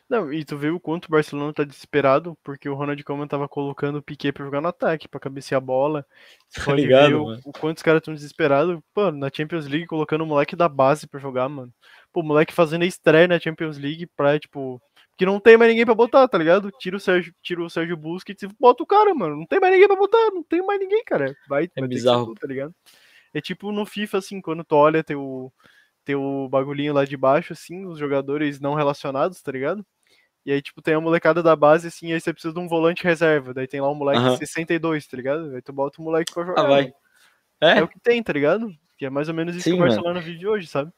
Não, 0.09 0.31
e 0.31 0.43
tu 0.43 0.57
vê 0.57 0.69
o 0.69 0.79
quanto 0.79 1.05
o 1.05 1.11
Barcelona 1.11 1.53
tá 1.53 1.63
desesperado, 1.63 2.37
porque 2.43 2.67
o 2.67 2.73
Ronald 2.73 3.01
Koeman 3.03 3.27
tava 3.27 3.47
colocando 3.47 3.97
o 3.97 4.01
Piquet 4.01 4.31
pra 4.31 4.45
jogar 4.45 4.61
no 4.61 4.67
ataque, 4.67 5.07
pra 5.07 5.19
cabecear 5.19 5.61
a 5.61 5.65
bola. 5.65 6.05
Você 6.49 6.63
Tá 6.63 6.73
ligado, 6.73 7.21
o, 7.21 7.25
mano? 7.25 7.41
o 7.45 7.51
quanto 7.51 7.77
os 7.77 7.83
caras 7.83 8.01
tão 8.01 8.13
desesperados. 8.13 8.79
Pô, 8.93 9.11
na 9.11 9.29
Champions 9.33 9.67
League, 9.67 9.87
colocando 9.87 10.23
o 10.23 10.27
moleque 10.27 10.55
da 10.55 10.67
base 10.67 11.07
pra 11.07 11.19
jogar, 11.19 11.47
mano. 11.49 11.73
Pô, 12.11 12.21
o 12.21 12.23
moleque 12.23 12.53
fazendo 12.53 12.83
a 12.83 12.85
estreia 12.85 13.27
na 13.27 13.39
Champions 13.39 13.77
League 13.77 14.07
pra, 14.15 14.39
tipo... 14.39 14.81
Que 15.17 15.25
não 15.25 15.39
tem 15.39 15.57
mais 15.57 15.69
ninguém 15.71 15.85
pra 15.85 15.95
botar, 15.95 16.27
tá 16.27 16.37
ligado? 16.37 16.71
Tira 16.79 16.95
o 16.95 16.99
Sérgio, 16.99 17.33
tira 17.41 17.63
o 17.63 17.69
Sérgio 17.69 17.97
Busquets 17.97 18.43
e 18.43 18.47
bota 18.59 18.83
o 18.83 18.85
cara, 18.85 19.13
mano. 19.15 19.35
Não 19.35 19.45
tem 19.47 19.59
mais 19.59 19.73
ninguém 19.73 19.87
pra 19.87 19.97
botar, 19.97 20.29
não 20.31 20.43
tem 20.43 20.63
mais 20.63 20.79
ninguém, 20.79 21.03
cara. 21.03 21.35
Vai, 21.49 21.67
vai 21.67 21.67
que 21.67 21.73
ser 21.73 21.87
bizarro. 21.87 22.25
tu, 22.27 22.35
tá 22.35 22.47
ligado? 22.47 22.73
É 23.33 23.41
tipo 23.41 23.71
no 23.71 23.85
FIFA, 23.85 24.19
assim, 24.19 24.39
quando 24.39 24.63
tu 24.63 24.75
olha 24.75 25.03
teu, 25.03 25.51
teu 26.05 26.47
bagulhinho 26.51 26.93
lá 26.93 27.03
de 27.03 27.17
baixo, 27.17 27.53
assim, 27.53 27.85
os 27.85 27.97
jogadores 27.97 28.59
não 28.59 28.75
relacionados, 28.75 29.41
tá 29.41 29.51
ligado? 29.51 29.83
E 30.45 30.51
aí, 30.51 30.61
tipo, 30.61 30.81
tem 30.81 30.93
a 30.93 31.01
molecada 31.01 31.43
da 31.43 31.55
base, 31.55 31.87
assim, 31.87 32.13
aí 32.13 32.21
você 32.21 32.31
precisa 32.31 32.53
de 32.53 32.59
um 32.59 32.67
volante 32.69 33.03
reserva. 33.03 33.53
Daí 33.53 33.67
tem 33.67 33.81
lá 33.81 33.91
um 33.91 33.95
moleque 33.95 34.19
Aham. 34.19 34.31
de 34.33 34.37
62, 34.37 35.05
tá 35.07 35.17
ligado? 35.17 35.53
Aí 35.55 35.61
tu 35.61 35.73
bota 35.73 35.99
o 35.99 36.05
moleque 36.05 36.31
pra 36.33 36.45
jogar. 36.45 36.63
Ah, 36.63 36.67
vai. 36.67 36.93
É 37.59 37.79
É, 37.79 37.83
o 37.83 37.87
que 37.87 37.99
tem, 37.99 38.21
tá 38.23 38.31
ligado? 38.31 38.71
Que 38.97 39.07
é 39.07 39.09
mais 39.09 39.27
ou 39.27 39.33
menos 39.33 39.55
isso 39.55 39.65
Sim, 39.65 39.71
que 39.71 39.75
o 39.75 39.79
mano. 39.79 39.89
Barcelona 39.89 40.21
vive 40.21 40.47
hoje, 40.47 40.67
sabe? 40.67 40.91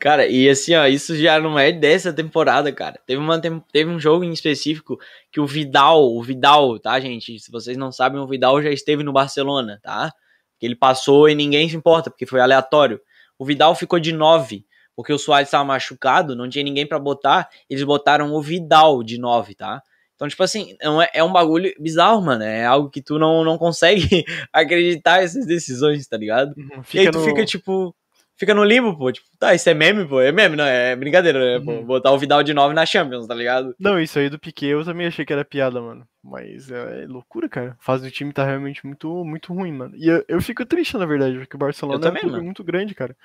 Cara, 0.00 0.26
e 0.26 0.48
assim, 0.48 0.74
ó, 0.74 0.86
isso 0.86 1.14
já 1.14 1.38
não 1.38 1.58
é 1.58 1.70
dessa 1.70 2.10
temporada, 2.10 2.72
cara. 2.72 2.98
Teve, 3.06 3.20
uma, 3.20 3.38
teve 3.38 3.90
um 3.90 4.00
jogo 4.00 4.24
em 4.24 4.32
específico 4.32 4.98
que 5.30 5.38
o 5.38 5.46
Vidal, 5.46 6.16
o 6.16 6.22
Vidal, 6.22 6.78
tá, 6.78 6.98
gente? 6.98 7.38
Se 7.38 7.52
vocês 7.52 7.76
não 7.76 7.92
sabem, 7.92 8.18
o 8.18 8.26
Vidal 8.26 8.62
já 8.62 8.70
esteve 8.70 9.02
no 9.02 9.12
Barcelona, 9.12 9.78
tá? 9.82 10.10
Que 10.58 10.64
ele 10.64 10.74
passou 10.74 11.28
e 11.28 11.34
ninguém 11.34 11.68
se 11.68 11.76
importa, 11.76 12.08
porque 12.08 12.24
foi 12.24 12.40
aleatório. 12.40 12.98
O 13.38 13.44
Vidal 13.44 13.74
ficou 13.74 14.00
de 14.00 14.10
9, 14.10 14.64
porque 14.96 15.12
o 15.12 15.18
Soares 15.18 15.48
estava 15.48 15.64
machucado, 15.64 16.34
não 16.34 16.48
tinha 16.48 16.64
ninguém 16.64 16.86
pra 16.86 16.98
botar, 16.98 17.50
eles 17.68 17.84
botaram 17.84 18.32
o 18.32 18.40
Vidal 18.40 19.02
de 19.02 19.18
9, 19.18 19.54
tá? 19.54 19.82
Então, 20.14 20.28
tipo 20.28 20.42
assim, 20.42 20.76
é 20.80 20.88
um, 20.90 21.02
é 21.14 21.24
um 21.24 21.32
bagulho 21.32 21.74
bizarro, 21.78 22.20
mano. 22.20 22.42
É 22.42 22.64
algo 22.66 22.90
que 22.90 23.00
tu 23.02 23.18
não, 23.18 23.42
não 23.42 23.56
consegue 23.56 24.02
acreditar 24.52 25.22
essas 25.22 25.46
decisões, 25.46 26.06
tá 26.06 26.16
ligado? 26.16 26.54
Uhum, 26.56 26.82
e 26.92 26.98
aí 26.98 27.10
tu 27.10 27.18
no... 27.18 27.24
fica, 27.24 27.44
tipo, 27.46 27.94
fica 28.40 28.52
no 28.54 28.64
limbo, 28.64 28.96
pô. 28.98 29.12
Tipo, 29.12 29.28
tá, 29.38 29.54
isso 29.54 29.68
é 29.70 29.74
meme, 29.74 30.04
pô. 30.08 30.20
É 30.20 30.32
meme, 30.32 30.56
não, 30.56 30.64
é 30.64 30.96
brincadeira, 30.96 31.38
né? 31.58 31.64
Pô, 31.64 31.70
Uhum. 31.72 31.84
botar 31.84 32.10
o 32.10 32.18
Vidal 32.18 32.42
de 32.42 32.52
9 32.52 32.74
na 32.74 32.84
Champions, 32.84 33.26
tá 33.28 33.34
ligado? 33.34 33.72
Não, 33.78 34.00
isso 34.00 34.18
aí 34.18 34.28
do 34.28 34.38
Piquet 34.38 34.66
eu 34.70 34.84
também 34.84 35.06
achei 35.06 35.24
que 35.24 35.32
era 35.32 35.44
piada, 35.44 35.80
mano. 35.80 36.04
Mas 36.24 36.70
é 36.70 37.06
loucura, 37.06 37.48
cara. 37.48 37.76
A 37.78 37.82
fase 37.82 38.04
do 38.04 38.10
time 38.10 38.32
tá 38.32 38.44
realmente 38.44 38.84
muito, 38.84 39.24
muito 39.24 39.52
ruim, 39.54 39.72
mano. 39.72 39.94
E 39.96 40.08
eu, 40.08 40.24
eu 40.26 40.40
fico 40.42 40.66
triste, 40.66 40.96
na 40.96 41.06
verdade, 41.06 41.38
porque 41.38 41.54
o 41.56 41.58
Barcelona 41.58 41.98
Eu 41.98 42.00
também, 42.00 42.22
é 42.22 42.26
um 42.26 42.28
clube 42.28 42.36
mano. 42.36 42.44
muito 42.46 42.64
grande, 42.64 42.94
cara. 42.94 43.16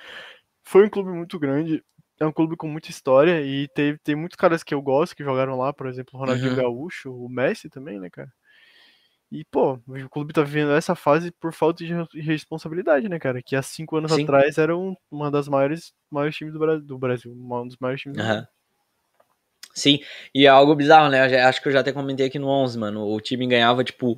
Foi 0.64 0.86
um 0.86 0.90
clube 0.90 1.10
muito 1.12 1.40
grande. 1.40 1.84
É 2.20 2.26
um 2.26 2.32
clube 2.32 2.56
com 2.56 2.68
muita 2.68 2.90
história 2.90 3.42
e 3.42 3.68
teve, 3.70 3.98
tem 4.00 4.16
muitos 4.16 4.38
caras 4.38 4.64
que 4.64 4.74
eu 4.74 4.82
gosto 4.82 5.16
que 5.16 5.24
jogaram 5.24 5.58
lá, 5.58 5.74
por 5.74 5.88
exemplo, 5.88 6.12
o 6.16 6.18
Ronaldinho 6.18 6.52
Uhum. 6.52 6.56
Gaúcho, 6.56 7.12
o 7.14 7.28
Messi 7.30 7.70
também, 7.70 8.00
né, 8.00 8.10
cara? 8.10 8.30
E, 9.32 9.44
pô, 9.44 9.80
o 9.88 10.10
clube 10.10 10.32
tá 10.34 10.44
vivendo 10.44 10.72
essa 10.72 10.96
fase 10.96 11.32
por 11.32 11.52
falta 11.52 11.84
de 11.84 11.94
re- 11.94 12.22
responsabilidade, 12.22 13.10
né, 13.10 13.20
cara? 13.20 13.42
Que 13.42 13.56
há 13.56 13.62
cinco 13.62 13.98
anos 13.98 14.12
Sim. 14.12 14.24
atrás 14.24 14.58
era 14.58 14.78
um, 14.78 14.96
uma 15.12 15.30
das 15.32 15.48
maiores, 15.48 15.94
maiores 16.12 16.36
times 16.36 16.54
do, 16.54 16.60
Bra- 16.60 16.78
do 16.78 16.98
Brasil. 16.98 17.32
Um 17.32 17.68
dos 17.68 17.78
maiores 17.80 18.02
times 18.02 18.18
do 18.18 18.24
Aham. 18.24 18.48
Sim, 19.74 20.00
e 20.34 20.46
é 20.46 20.48
algo 20.50 20.74
bizarro, 20.74 21.10
né? 21.10 21.28
Já- 21.28 21.50
acho 21.50 21.62
que 21.62 21.68
eu 21.68 21.72
já 21.72 21.82
até 21.82 21.92
comentei 21.92 22.28
aqui 22.28 22.40
no 22.40 22.48
11, 22.48 22.78
mano. 22.78 23.06
O 23.08 23.20
time 23.20 23.46
ganhava, 23.46 23.84
tipo, 23.84 24.18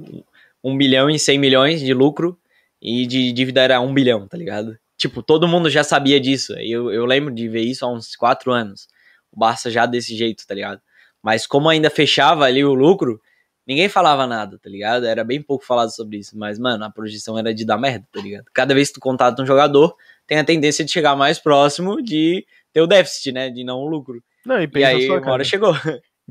1 0.64 0.78
bilhão 0.78 1.10
e 1.10 1.18
100 1.18 1.40
milhões 1.40 1.82
de 1.82 1.94
lucro 1.94 2.40
e 2.82 3.08
de 3.08 3.32
dívida 3.32 3.62
era 3.62 3.82
1 3.82 3.92
bilhão, 3.94 4.28
tá 4.28 4.38
ligado? 4.38 4.78
Tipo, 4.98 5.24
todo 5.24 5.48
mundo 5.48 5.70
já 5.70 5.84
sabia 5.84 6.20
disso. 6.20 6.54
Eu, 6.60 6.92
eu 6.92 7.06
lembro 7.06 7.34
de 7.34 7.48
ver 7.48 7.62
isso 7.62 7.84
há 7.86 7.92
uns 7.92 8.16
4 8.16 8.52
anos. 8.52 8.88
O 9.32 9.40
Barça 9.40 9.72
já 9.72 9.86
desse 9.88 10.16
jeito, 10.16 10.46
tá 10.46 10.54
ligado? 10.54 10.80
Mas 11.24 11.48
como 11.48 11.70
ainda 11.70 11.90
fechava 11.90 12.46
ali 12.46 12.64
o 12.64 12.74
lucro, 12.76 13.20
ninguém 13.68 13.90
falava 13.90 14.26
nada, 14.26 14.58
tá 14.58 14.70
ligado? 14.70 15.06
Era 15.06 15.24
bem 15.24 15.42
pouco 15.42 15.66
falado 15.66 15.90
sobre 15.90 16.18
isso. 16.18 16.38
Mas, 16.38 16.58
mano, 16.58 16.84
a 16.86 16.90
projeção 16.90 17.38
era 17.38 17.54
de 17.54 17.66
dar 17.66 17.78
merda, 17.78 18.08
tá 18.12 18.22
ligado? 18.22 18.46
Cada 18.54 18.74
vez 18.74 18.88
que 18.88 18.96
tu 18.96 19.00
contrata 19.00 19.42
um 19.42 19.46
jogador, 19.46 19.96
tem 20.26 20.40
a 20.40 20.44
tendência 20.44 20.84
de 20.86 20.92
chegar 20.92 21.16
mais 21.16 21.38
próximo 21.40 22.02
de 22.02 22.46
ter 22.74 22.82
o 22.82 22.88
déficit, 22.88 23.32
né? 23.32 23.50
De 23.50 23.64
não 23.64 23.80
o 23.80 23.88
lucro. 23.88 24.24
Não, 24.46 24.62
e 24.62 24.70
E 24.74 24.84
aí, 24.84 25.10
uma 25.10 25.20
cara. 25.20 25.34
hora 25.34 25.44
chegou. 25.44 25.74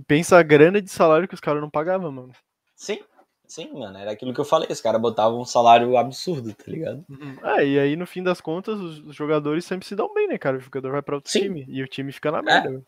Pensa 0.07 0.39
a 0.39 0.43
grana 0.43 0.81
de 0.81 0.91
salário 0.91 1.29
que 1.29 1.35
os 1.35 1.41
caras 1.41 1.61
não 1.61 1.71
pagavam, 1.71 2.11
mano. 2.13 2.33
Sim, 2.75 3.01
sim, 3.47 3.73
mano. 3.73 3.97
Era 3.97 4.11
aquilo 4.11 4.35
que 4.35 4.41
eu 4.41 4.45
falei. 4.45 4.69
Os 4.71 4.81
caras 4.81 5.01
botavam 5.01 5.41
um 5.41 5.45
salário 5.45 5.97
absurdo, 5.97 6.53
tá 6.53 6.65
ligado? 6.67 7.05
Ah, 7.43 7.63
e 7.63 7.79
aí 7.79 7.97
no 7.97 8.07
fim 8.07 8.23
das 8.23 8.41
contas, 8.41 8.79
os, 8.79 9.15
jogadores 9.17 9.65
sempre 9.65 9.87
se 9.87 9.95
dão 9.97 10.13
bem, 10.13 10.29
né, 10.29 10.37
cara? 10.39 10.57
O 10.59 10.61
jogador 10.61 10.93
vai 10.93 11.03
pra 11.03 11.15
outro 11.17 11.31
Sim. 11.31 11.41
time 11.41 11.65
e 11.69 11.83
o 11.83 11.89
time 11.89 12.13
fica 12.13 12.31
na 12.31 12.43
merda. 12.43 12.69
velho. 12.69 12.87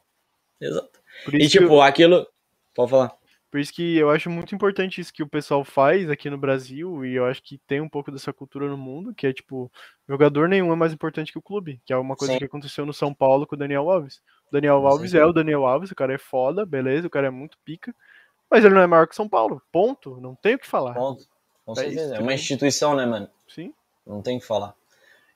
Exato. 0.60 1.00
Por 1.24 1.34
E 1.34 1.48
tipo, 1.48 1.64
eu, 1.72 1.82
aquilo. 1.82 2.26
Pode 2.74 2.90
falar. 2.90 3.17
Por 3.50 3.58
isso 3.60 3.72
que 3.72 3.96
eu 3.96 4.10
acho 4.10 4.28
muito 4.28 4.54
importante 4.54 5.00
isso 5.00 5.12
que 5.12 5.22
o 5.22 5.28
pessoal 5.28 5.64
faz 5.64 6.10
aqui 6.10 6.28
no 6.28 6.38
Brasil, 6.38 7.04
e 7.04 7.14
eu 7.14 7.24
acho 7.24 7.42
que 7.42 7.58
tem 7.66 7.80
um 7.80 7.88
pouco 7.88 8.10
dessa 8.10 8.32
cultura 8.32 8.68
no 8.68 8.76
mundo, 8.76 9.14
que 9.14 9.26
é 9.26 9.32
tipo, 9.32 9.70
jogador 10.08 10.48
nenhum 10.48 10.72
é 10.72 10.76
mais 10.76 10.92
importante 10.92 11.32
que 11.32 11.38
o 11.38 11.42
clube, 11.42 11.80
que 11.84 11.92
é 11.92 11.96
uma 11.96 12.16
coisa 12.16 12.32
Sim. 12.34 12.38
que 12.38 12.44
aconteceu 12.44 12.84
no 12.84 12.92
São 12.92 13.12
Paulo 13.14 13.46
com 13.46 13.54
o 13.56 13.58
Daniel 13.58 13.90
Alves. 13.90 14.20
O 14.48 14.52
Daniel 14.52 14.86
Alves 14.86 15.10
é 15.10 15.18
certeza. 15.18 15.30
o 15.30 15.32
Daniel 15.32 15.66
Alves, 15.66 15.90
o 15.90 15.94
cara 15.94 16.14
é 16.14 16.18
foda, 16.18 16.64
beleza, 16.66 17.06
o 17.06 17.10
cara 17.10 17.26
é 17.28 17.30
muito 17.30 17.58
pica, 17.64 17.94
mas 18.50 18.64
ele 18.64 18.74
não 18.74 18.82
é 18.82 18.86
maior 18.86 19.06
que 19.06 19.12
o 19.12 19.16
São 19.16 19.28
Paulo. 19.28 19.60
Ponto. 19.72 20.20
Não 20.20 20.34
tem 20.34 20.54
o 20.54 20.58
que 20.58 20.66
falar. 20.66 20.94
Ponto. 20.94 21.24
Com 21.64 21.72
É 21.72 21.76
certeza. 21.76 22.04
isso, 22.04 22.14
é 22.14 22.20
uma 22.20 22.32
instituição, 22.32 22.94
né, 22.96 23.04
mano? 23.04 23.28
Sim. 23.46 23.74
Não 24.06 24.22
tem 24.22 24.38
o 24.38 24.40
que 24.40 24.46
falar. 24.46 24.74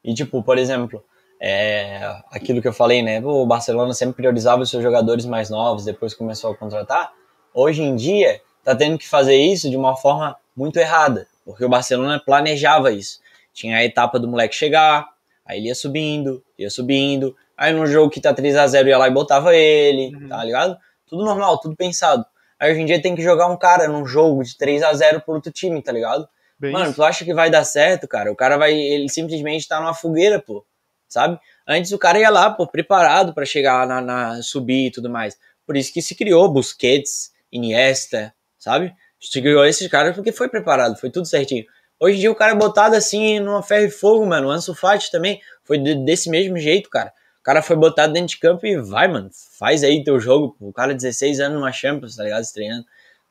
E, 0.02 0.14
tipo, 0.14 0.42
por 0.42 0.56
exemplo, 0.56 1.04
é, 1.38 2.22
aquilo 2.30 2.62
que 2.62 2.68
eu 2.68 2.72
falei, 2.72 3.02
né? 3.02 3.20
O 3.22 3.44
Barcelona 3.46 3.92
sempre 3.92 4.16
priorizava 4.16 4.62
os 4.62 4.70
seus 4.70 4.82
jogadores 4.82 5.26
mais 5.26 5.50
novos, 5.50 5.84
depois 5.84 6.14
começou 6.14 6.52
a 6.52 6.56
contratar. 6.56 7.12
Hoje 7.54 7.82
em 7.82 7.94
dia, 7.96 8.40
tá 8.64 8.74
tendo 8.74 8.98
que 8.98 9.08
fazer 9.08 9.36
isso 9.36 9.68
de 9.70 9.76
uma 9.76 9.96
forma 9.96 10.36
muito 10.56 10.78
errada, 10.78 11.26
porque 11.44 11.64
o 11.64 11.68
Barcelona 11.68 12.20
planejava 12.24 12.92
isso. 12.92 13.20
Tinha 13.52 13.76
a 13.78 13.84
etapa 13.84 14.18
do 14.18 14.28
moleque 14.28 14.54
chegar, 14.54 15.06
aí 15.44 15.58
ele 15.58 15.68
ia 15.68 15.74
subindo, 15.74 16.42
ia 16.58 16.70
subindo, 16.70 17.36
aí 17.56 17.72
no 17.72 17.86
jogo 17.86 18.10
que 18.10 18.20
tá 18.20 18.32
3 18.32 18.56
a 18.56 18.66
0 18.66 18.88
ia 18.88 18.98
lá 18.98 19.08
e 19.08 19.10
botava 19.12 19.54
ele, 19.54 20.14
Uhum. 20.16 20.28
tá 20.28 20.42
ligado? 20.44 20.76
Tudo 21.06 21.24
normal, 21.24 21.58
tudo 21.58 21.76
pensado. 21.76 22.24
Aí 22.58 22.70
hoje 22.72 22.80
em 22.80 22.86
dia 22.86 23.02
tem 23.02 23.14
que 23.14 23.22
jogar 23.22 23.48
um 23.48 23.56
cara 23.56 23.88
num 23.88 24.06
jogo 24.06 24.42
de 24.44 24.56
3 24.56 24.82
a 24.82 24.92
0 24.94 25.20
pro 25.20 25.34
outro 25.34 25.50
time, 25.52 25.82
tá 25.82 25.92
ligado? 25.92 26.26
Bem 26.58 26.72
Mano, 26.72 26.86
isso. 26.86 26.94
tu 26.94 27.02
acha 27.02 27.24
que 27.24 27.34
vai 27.34 27.50
dar 27.50 27.64
certo, 27.64 28.06
cara? 28.06 28.30
O 28.30 28.36
cara 28.36 28.56
vai, 28.56 28.72
ele 28.72 29.08
simplesmente 29.08 29.66
tá 29.66 29.80
numa 29.80 29.92
fogueira, 29.94 30.40
pô, 30.40 30.64
sabe? 31.08 31.38
Antes 31.66 31.90
o 31.92 31.98
cara 31.98 32.18
ia 32.20 32.30
lá, 32.30 32.50
pô, 32.50 32.66
preparado 32.66 33.34
pra 33.34 33.44
chegar 33.44 33.86
na, 33.86 34.00
na 34.00 34.42
subir 34.42 34.86
e 34.86 34.90
tudo 34.92 35.10
mais. 35.10 35.36
Por 35.66 35.76
isso 35.76 35.92
que 35.92 36.00
se 36.00 36.14
criou 36.14 36.48
Busquets, 36.48 37.31
Iniesta, 37.52 38.34
sabe? 38.58 38.94
Criou 39.32 39.64
esses 39.64 39.86
caras 39.88 40.14
porque 40.16 40.32
foi 40.32 40.48
preparado, 40.48 40.96
foi 40.96 41.10
tudo 41.10 41.26
certinho. 41.26 41.64
Hoje 42.00 42.16
em 42.16 42.20
dia 42.20 42.30
o 42.32 42.34
cara 42.34 42.52
é 42.52 42.56
botado 42.56 42.96
assim 42.96 43.38
numa 43.38 43.62
ferro 43.62 43.84
e 43.86 43.90
fogo, 43.90 44.26
mano. 44.26 44.48
O 44.48 44.50
Ansu 44.50 44.74
Fati 44.74 45.10
também 45.12 45.40
foi 45.62 45.78
de- 45.78 45.94
desse 46.04 46.28
mesmo 46.28 46.58
jeito, 46.58 46.90
cara. 46.90 47.12
O 47.40 47.42
cara 47.44 47.62
foi 47.62 47.76
botado 47.76 48.12
dentro 48.12 48.28
de 48.28 48.38
campo 48.38 48.66
e 48.66 48.76
vai, 48.80 49.06
mano. 49.06 49.30
Faz 49.58 49.84
aí 49.84 50.02
teu 50.02 50.18
jogo. 50.18 50.56
O 50.60 50.72
cara 50.72 50.94
16 50.94 51.38
anos 51.38 51.58
numa 51.58 51.70
Champions, 51.72 52.16
tá 52.16 52.24
ligado? 52.24 52.42
Estreando. 52.42 52.84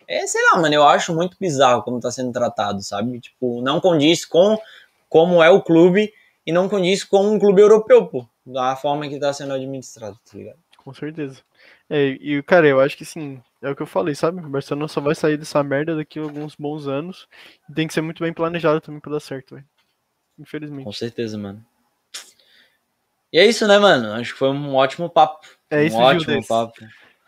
É, 0.08 0.26
sei 0.28 0.42
lá, 0.52 0.60
mano, 0.62 0.74
eu 0.76 0.84
acho 0.88 1.14
muito 1.14 1.36
bizarro 1.40 1.84
como 1.84 2.00
tá 2.00 2.12
sendo 2.12 2.32
tratado, 2.32 2.82
sabe? 2.82 3.20
Tipo, 3.20 3.62
não 3.62 3.80
condiz 3.82 4.26
com 4.26 4.58
como 5.10 5.42
é 5.44 5.50
o 5.50 5.62
clube 5.62 6.14
e 6.46 6.52
não 6.52 6.68
condiz 6.70 7.04
com 7.04 7.26
um 7.26 7.40
clube 7.40 7.62
europeu, 7.62 8.06
pô. 8.06 8.26
Da 8.46 8.76
forma 8.76 9.08
que 9.08 9.20
tá 9.20 9.32
sendo 9.34 9.54
administrado, 9.54 10.18
tá 10.30 10.38
ligado? 10.38 10.58
Com 10.78 10.94
certeza. 10.94 11.40
É, 11.90 12.18
e, 12.20 12.42
cara, 12.44 12.68
eu 12.68 12.80
acho 12.82 12.98
que 12.98 13.06
sim, 13.06 13.42
é 13.62 13.70
o 13.70 13.76
que 13.76 13.82
eu 13.82 13.88
falei, 13.88 14.16
sabe? 14.16 14.40
O 14.42 14.50
Barcelona 14.50 14.88
só 14.88 15.00
vai 15.00 15.14
sair 15.16 15.38
dessa 15.38 15.64
merda 15.64 15.96
daqui 15.96 16.20
a 16.20 16.24
alguns 16.24 16.56
bons 16.56 16.88
anos. 16.88 17.28
E 17.70 17.74
tem 17.74 17.88
que 17.88 17.94
ser 17.94 18.02
muito 18.02 18.24
bem 18.24 18.34
planejado 18.34 18.82
também 18.82 19.00
pra 19.00 19.12
dar 19.12 19.20
certo, 19.20 19.56
velho. 19.56 19.68
Infelizmente. 20.40 20.84
Com 20.84 20.92
certeza, 20.92 21.38
mano. 21.38 21.64
E 23.32 23.40
é 23.40 23.46
isso, 23.46 23.66
né, 23.68 23.80
mano? 23.80 24.14
Acho 24.14 24.34
que 24.34 24.40
foi 24.40 24.50
um 24.50 24.76
ótimo 24.76 25.10
papo. 25.10 25.48
É 25.70 25.86
isso, 25.86 25.96
um 25.96 26.02
ótimo 26.02 26.26
Gildes. 26.34 26.48
papo. 26.48 26.74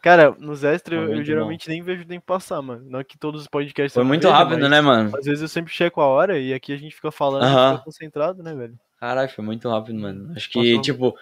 Cara, 0.02 0.32
nos 0.32 0.66
extras 0.66 1.00
eu, 1.10 1.16
eu 1.16 1.24
geralmente 1.24 1.70
nem 1.70 1.82
vejo 1.82 2.04
o 2.04 2.06
tempo 2.06 2.26
passar, 2.26 2.62
mano. 2.62 2.84
Não 2.90 3.00
é 3.00 3.04
que 3.06 3.18
todos 3.18 3.42
os 3.42 3.48
podcasts 3.48 3.94
Foi 3.94 4.04
muito 4.04 4.24
vejo, 4.24 4.34
rápido, 4.34 4.68
né, 4.68 4.82
mano? 4.82 5.16
Às 5.16 5.24
vezes 5.24 5.42
eu 5.42 5.48
sempre 5.48 5.72
checo 5.72 6.02
a 6.02 6.08
hora 6.08 6.38
e 6.38 6.54
aqui 6.54 6.74
a 6.74 6.78
gente 6.78 6.94
fica 6.94 7.10
falando 7.10 7.44
e 7.44 7.46
Aham. 7.46 7.72
fica 7.72 7.86
concentrado, 7.86 8.44
né, 8.44 8.54
velho? 8.54 8.78
Caralho, 9.00 9.30
foi 9.30 9.46
muito 9.46 9.70
rápido, 9.70 9.98
mano. 9.98 10.30
Acho 10.36 10.50
que, 10.50 10.60
Passou. 10.60 10.82
tipo. 10.82 11.18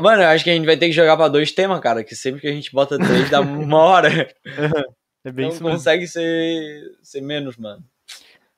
Mano, 0.00 0.22
eu 0.22 0.28
acho 0.28 0.44
que 0.44 0.50
a 0.50 0.54
gente 0.54 0.66
vai 0.66 0.76
ter 0.76 0.86
que 0.86 0.92
jogar 0.92 1.16
pra 1.16 1.28
dois 1.28 1.52
temas, 1.52 1.80
cara. 1.80 2.04
Que 2.04 2.14
sempre 2.14 2.40
que 2.40 2.48
a 2.48 2.52
gente 2.52 2.72
bota 2.72 2.98
três 2.98 3.30
dá 3.30 3.40
uma 3.42 3.78
hora. 3.78 4.28
É 5.24 5.32
bem 5.32 5.46
Não 5.46 5.52
isso 5.52 5.62
consegue 5.62 6.06
ser, 6.06 6.96
ser 7.02 7.20
menos, 7.20 7.56
mano. 7.56 7.82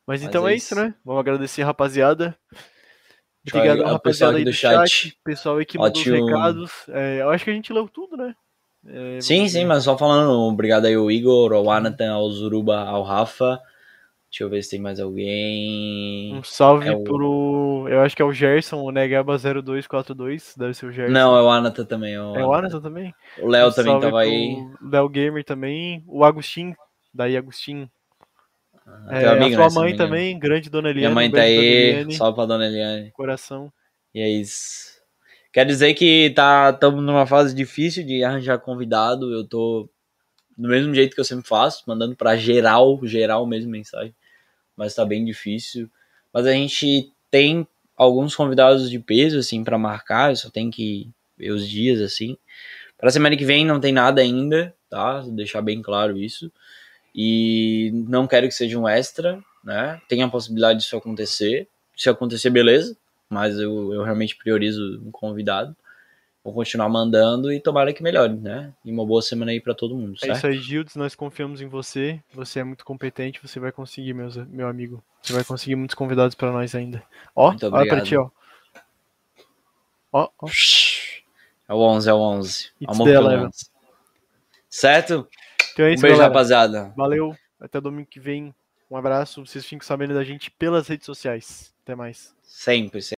Mas 0.06 0.20
Mas 0.20 0.22
então 0.22 0.46
é 0.46 0.52
é 0.52 0.56
isso, 0.56 0.74
né? 0.74 0.94
Vamos 1.04 1.20
agradecer, 1.20 1.62
rapaziada. 1.62 2.36
Obrigado, 3.46 3.82
rapaziada 3.84 4.00
pessoal 4.00 4.34
aí 4.34 4.44
do 4.44 4.50
do 4.50 4.54
chat. 4.54 4.88
chat. 4.88 5.18
Pessoal 5.24 5.56
aí 5.56 5.64
que 5.64 5.78
mandou 5.78 6.00
os 6.00 6.06
recados. 6.06 6.72
É, 6.88 7.22
eu 7.22 7.30
acho 7.30 7.44
que 7.44 7.50
a 7.50 7.54
gente 7.54 7.72
leu 7.72 7.88
tudo, 7.88 8.16
né? 8.16 8.34
É, 8.86 9.20
Sim, 9.20 9.48
sim, 9.48 9.64
mas 9.64 9.84
só 9.84 9.98
falando, 9.98 10.30
obrigado 10.30 10.86
aí 10.86 10.94
ao 10.94 11.10
Igor, 11.10 11.52
ao 11.52 11.70
Anatan, 11.70 12.12
ao 12.12 12.30
Zuruba, 12.30 12.80
ao 12.80 13.02
Rafa. 13.02 13.60
Deixa 14.30 14.44
eu 14.44 14.50
ver 14.50 14.62
se 14.62 14.70
tem 14.70 14.80
mais 14.80 15.00
alguém. 15.00 16.34
Um 16.34 16.42
salve 16.42 16.86
É 16.88 16.92
o- 16.92 17.02
pro. 17.02 17.86
Eu 17.88 18.02
acho 18.02 18.14
que 18.14 18.20
é 18.20 18.24
o 18.24 18.32
Gerson, 18.32 18.82
o 18.82 18.92
Negaba0242. 18.92 20.54
Deve 20.56 20.74
ser 20.74 20.86
o 20.86 20.92
Gerson. 20.92 21.12
Não, 21.12 21.36
é 21.36 21.42
o 21.42 21.48
Anatan 21.48 21.84
também. 21.84 22.14
É 22.14 22.20
o, 22.22 22.36
É 22.36 22.44
o. 22.46 22.54
Anderson 22.54 22.80
também? 22.80 23.14
O 23.40 23.46
Léo 23.48 23.68
Um 23.68 23.72
também 23.72 24.00
tava 24.00 24.20
aí. 24.20 24.56
pro 24.78 24.90
Léo 24.90 25.08
Gamer 25.08 25.44
também. 25.44 26.04
O 26.06 26.24
Agostinho. 26.24 26.76
Daí, 27.12 27.36
Agostinho. 27.36 27.90
É, 29.10 29.20
Teu 29.20 29.30
amigo, 29.32 29.56
a 29.56 29.58
né, 29.64 29.70
sua 29.70 29.82
mãe 29.82 29.96
também, 29.96 30.38
grande 30.38 30.70
Dona 30.70 30.88
Eliane. 30.90 31.06
Minha 31.06 31.14
mãe 31.14 31.30
tá 31.30 31.42
aí. 31.42 31.56
Eliane, 31.56 32.14
Salve 32.14 32.36
pra 32.36 32.46
dona 32.46 32.66
Eliane. 32.66 33.10
Coração. 33.12 33.70
E 34.14 34.20
é 34.20 34.28
isso. 34.28 34.98
Quer 35.52 35.64
dizer 35.66 35.92
que 35.94 36.30
tá 36.34 36.70
estamos 36.70 37.02
numa 37.02 37.26
fase 37.26 37.54
difícil 37.54 38.04
de 38.04 38.22
arranjar 38.24 38.58
convidado. 38.58 39.32
Eu 39.32 39.46
tô 39.46 39.88
do 40.58 40.68
mesmo 40.68 40.94
jeito 40.94 41.14
que 41.14 41.20
eu 41.20 41.24
sempre 41.24 41.48
faço, 41.48 41.84
mandando 41.86 42.16
pra 42.16 42.36
geral, 42.36 42.98
geral 43.04 43.46
mesmo 43.46 43.70
mensagem. 43.70 44.14
Mas 44.76 44.94
tá 44.94 45.04
bem 45.04 45.24
difícil. 45.24 45.88
Mas 46.32 46.46
a 46.46 46.52
gente 46.52 47.12
tem 47.30 47.66
alguns 47.96 48.34
convidados 48.34 48.90
de 48.90 48.98
peso 48.98 49.38
assim 49.38 49.64
pra 49.64 49.78
marcar, 49.78 50.30
eu 50.32 50.36
só 50.36 50.50
tem 50.50 50.70
que 50.70 51.08
ver 51.36 51.50
os 51.50 51.68
dias 51.68 52.00
assim. 52.00 52.36
Pra 52.98 53.10
semana 53.10 53.36
que 53.36 53.44
vem 53.44 53.64
não 53.64 53.80
tem 53.80 53.92
nada 53.92 54.20
ainda, 54.20 54.74
tá? 54.90 55.20
Vou 55.20 55.32
deixar 55.32 55.62
bem 55.62 55.80
claro 55.80 56.18
isso. 56.18 56.52
E 57.14 57.90
não 58.08 58.26
quero 58.26 58.48
que 58.48 58.54
seja 58.54 58.78
um 58.78 58.88
extra, 58.88 59.42
né? 59.64 60.00
Tem 60.08 60.22
a 60.22 60.28
possibilidade 60.28 60.80
disso 60.80 60.96
acontecer. 60.96 61.68
Se 61.96 62.10
acontecer, 62.10 62.50
beleza 62.50 62.96
mas 63.28 63.58
eu, 63.58 63.92
eu 63.92 64.02
realmente 64.02 64.36
priorizo 64.36 65.00
um 65.04 65.10
convidado. 65.10 65.76
Vou 66.44 66.54
continuar 66.54 66.88
mandando 66.88 67.52
e 67.52 67.60
tomara 67.60 67.92
que 67.92 68.02
melhore, 68.02 68.34
né? 68.34 68.72
E 68.84 68.90
uma 68.90 69.04
boa 69.04 69.20
semana 69.20 69.50
aí 69.50 69.60
pra 69.60 69.74
todo 69.74 69.94
mundo, 69.96 70.14
É 70.22 70.26
certo? 70.26 70.36
isso 70.38 70.46
aí, 70.46 70.58
Gildes. 70.58 70.96
Nós 70.96 71.14
confiamos 71.14 71.60
em 71.60 71.66
você. 71.66 72.22
Você 72.32 72.60
é 72.60 72.64
muito 72.64 72.84
competente. 72.84 73.40
Você 73.42 73.60
vai 73.60 73.70
conseguir, 73.72 74.14
meus, 74.14 74.36
meu 74.36 74.66
amigo. 74.68 75.02
Você 75.20 75.32
vai 75.32 75.44
conseguir 75.44 75.76
muitos 75.76 75.94
convidados 75.94 76.34
pra 76.34 76.50
nós 76.52 76.74
ainda. 76.74 77.02
Ó, 77.36 77.48
olha 77.50 77.58
pra 77.58 77.68
obrigado. 77.68 78.04
ti, 78.04 78.16
ó. 78.16 78.30
Ó, 80.12 80.28
ó. 80.40 80.48
É 81.68 81.74
o 81.74 81.78
11, 81.80 82.08
é 82.08 82.14
o 82.14 82.16
11. 82.18 82.70
It's 82.80 82.94
Amor 82.94 83.06
the 83.08 83.12
pelo 83.12 83.26
eleven. 83.28 83.46
11. 83.48 83.70
Certo? 84.70 85.28
Então 85.72 85.84
é 85.84 85.90
Um 85.90 85.92
isso, 85.94 86.02
beijo, 86.02 86.16
galera. 86.16 86.32
rapaziada. 86.32 86.92
Valeu. 86.96 87.36
Até 87.60 87.80
domingo 87.80 88.08
que 88.08 88.20
vem. 88.20 88.54
Um 88.90 88.96
abraço. 88.96 89.44
Vocês 89.44 89.66
ficam 89.66 89.86
sabendo 89.86 90.14
da 90.14 90.24
gente 90.24 90.50
pelas 90.52 90.88
redes 90.88 91.04
sociais. 91.04 91.74
Até 91.82 91.94
mais. 91.94 92.34
Sempre, 92.42 93.02
sempre. 93.02 93.16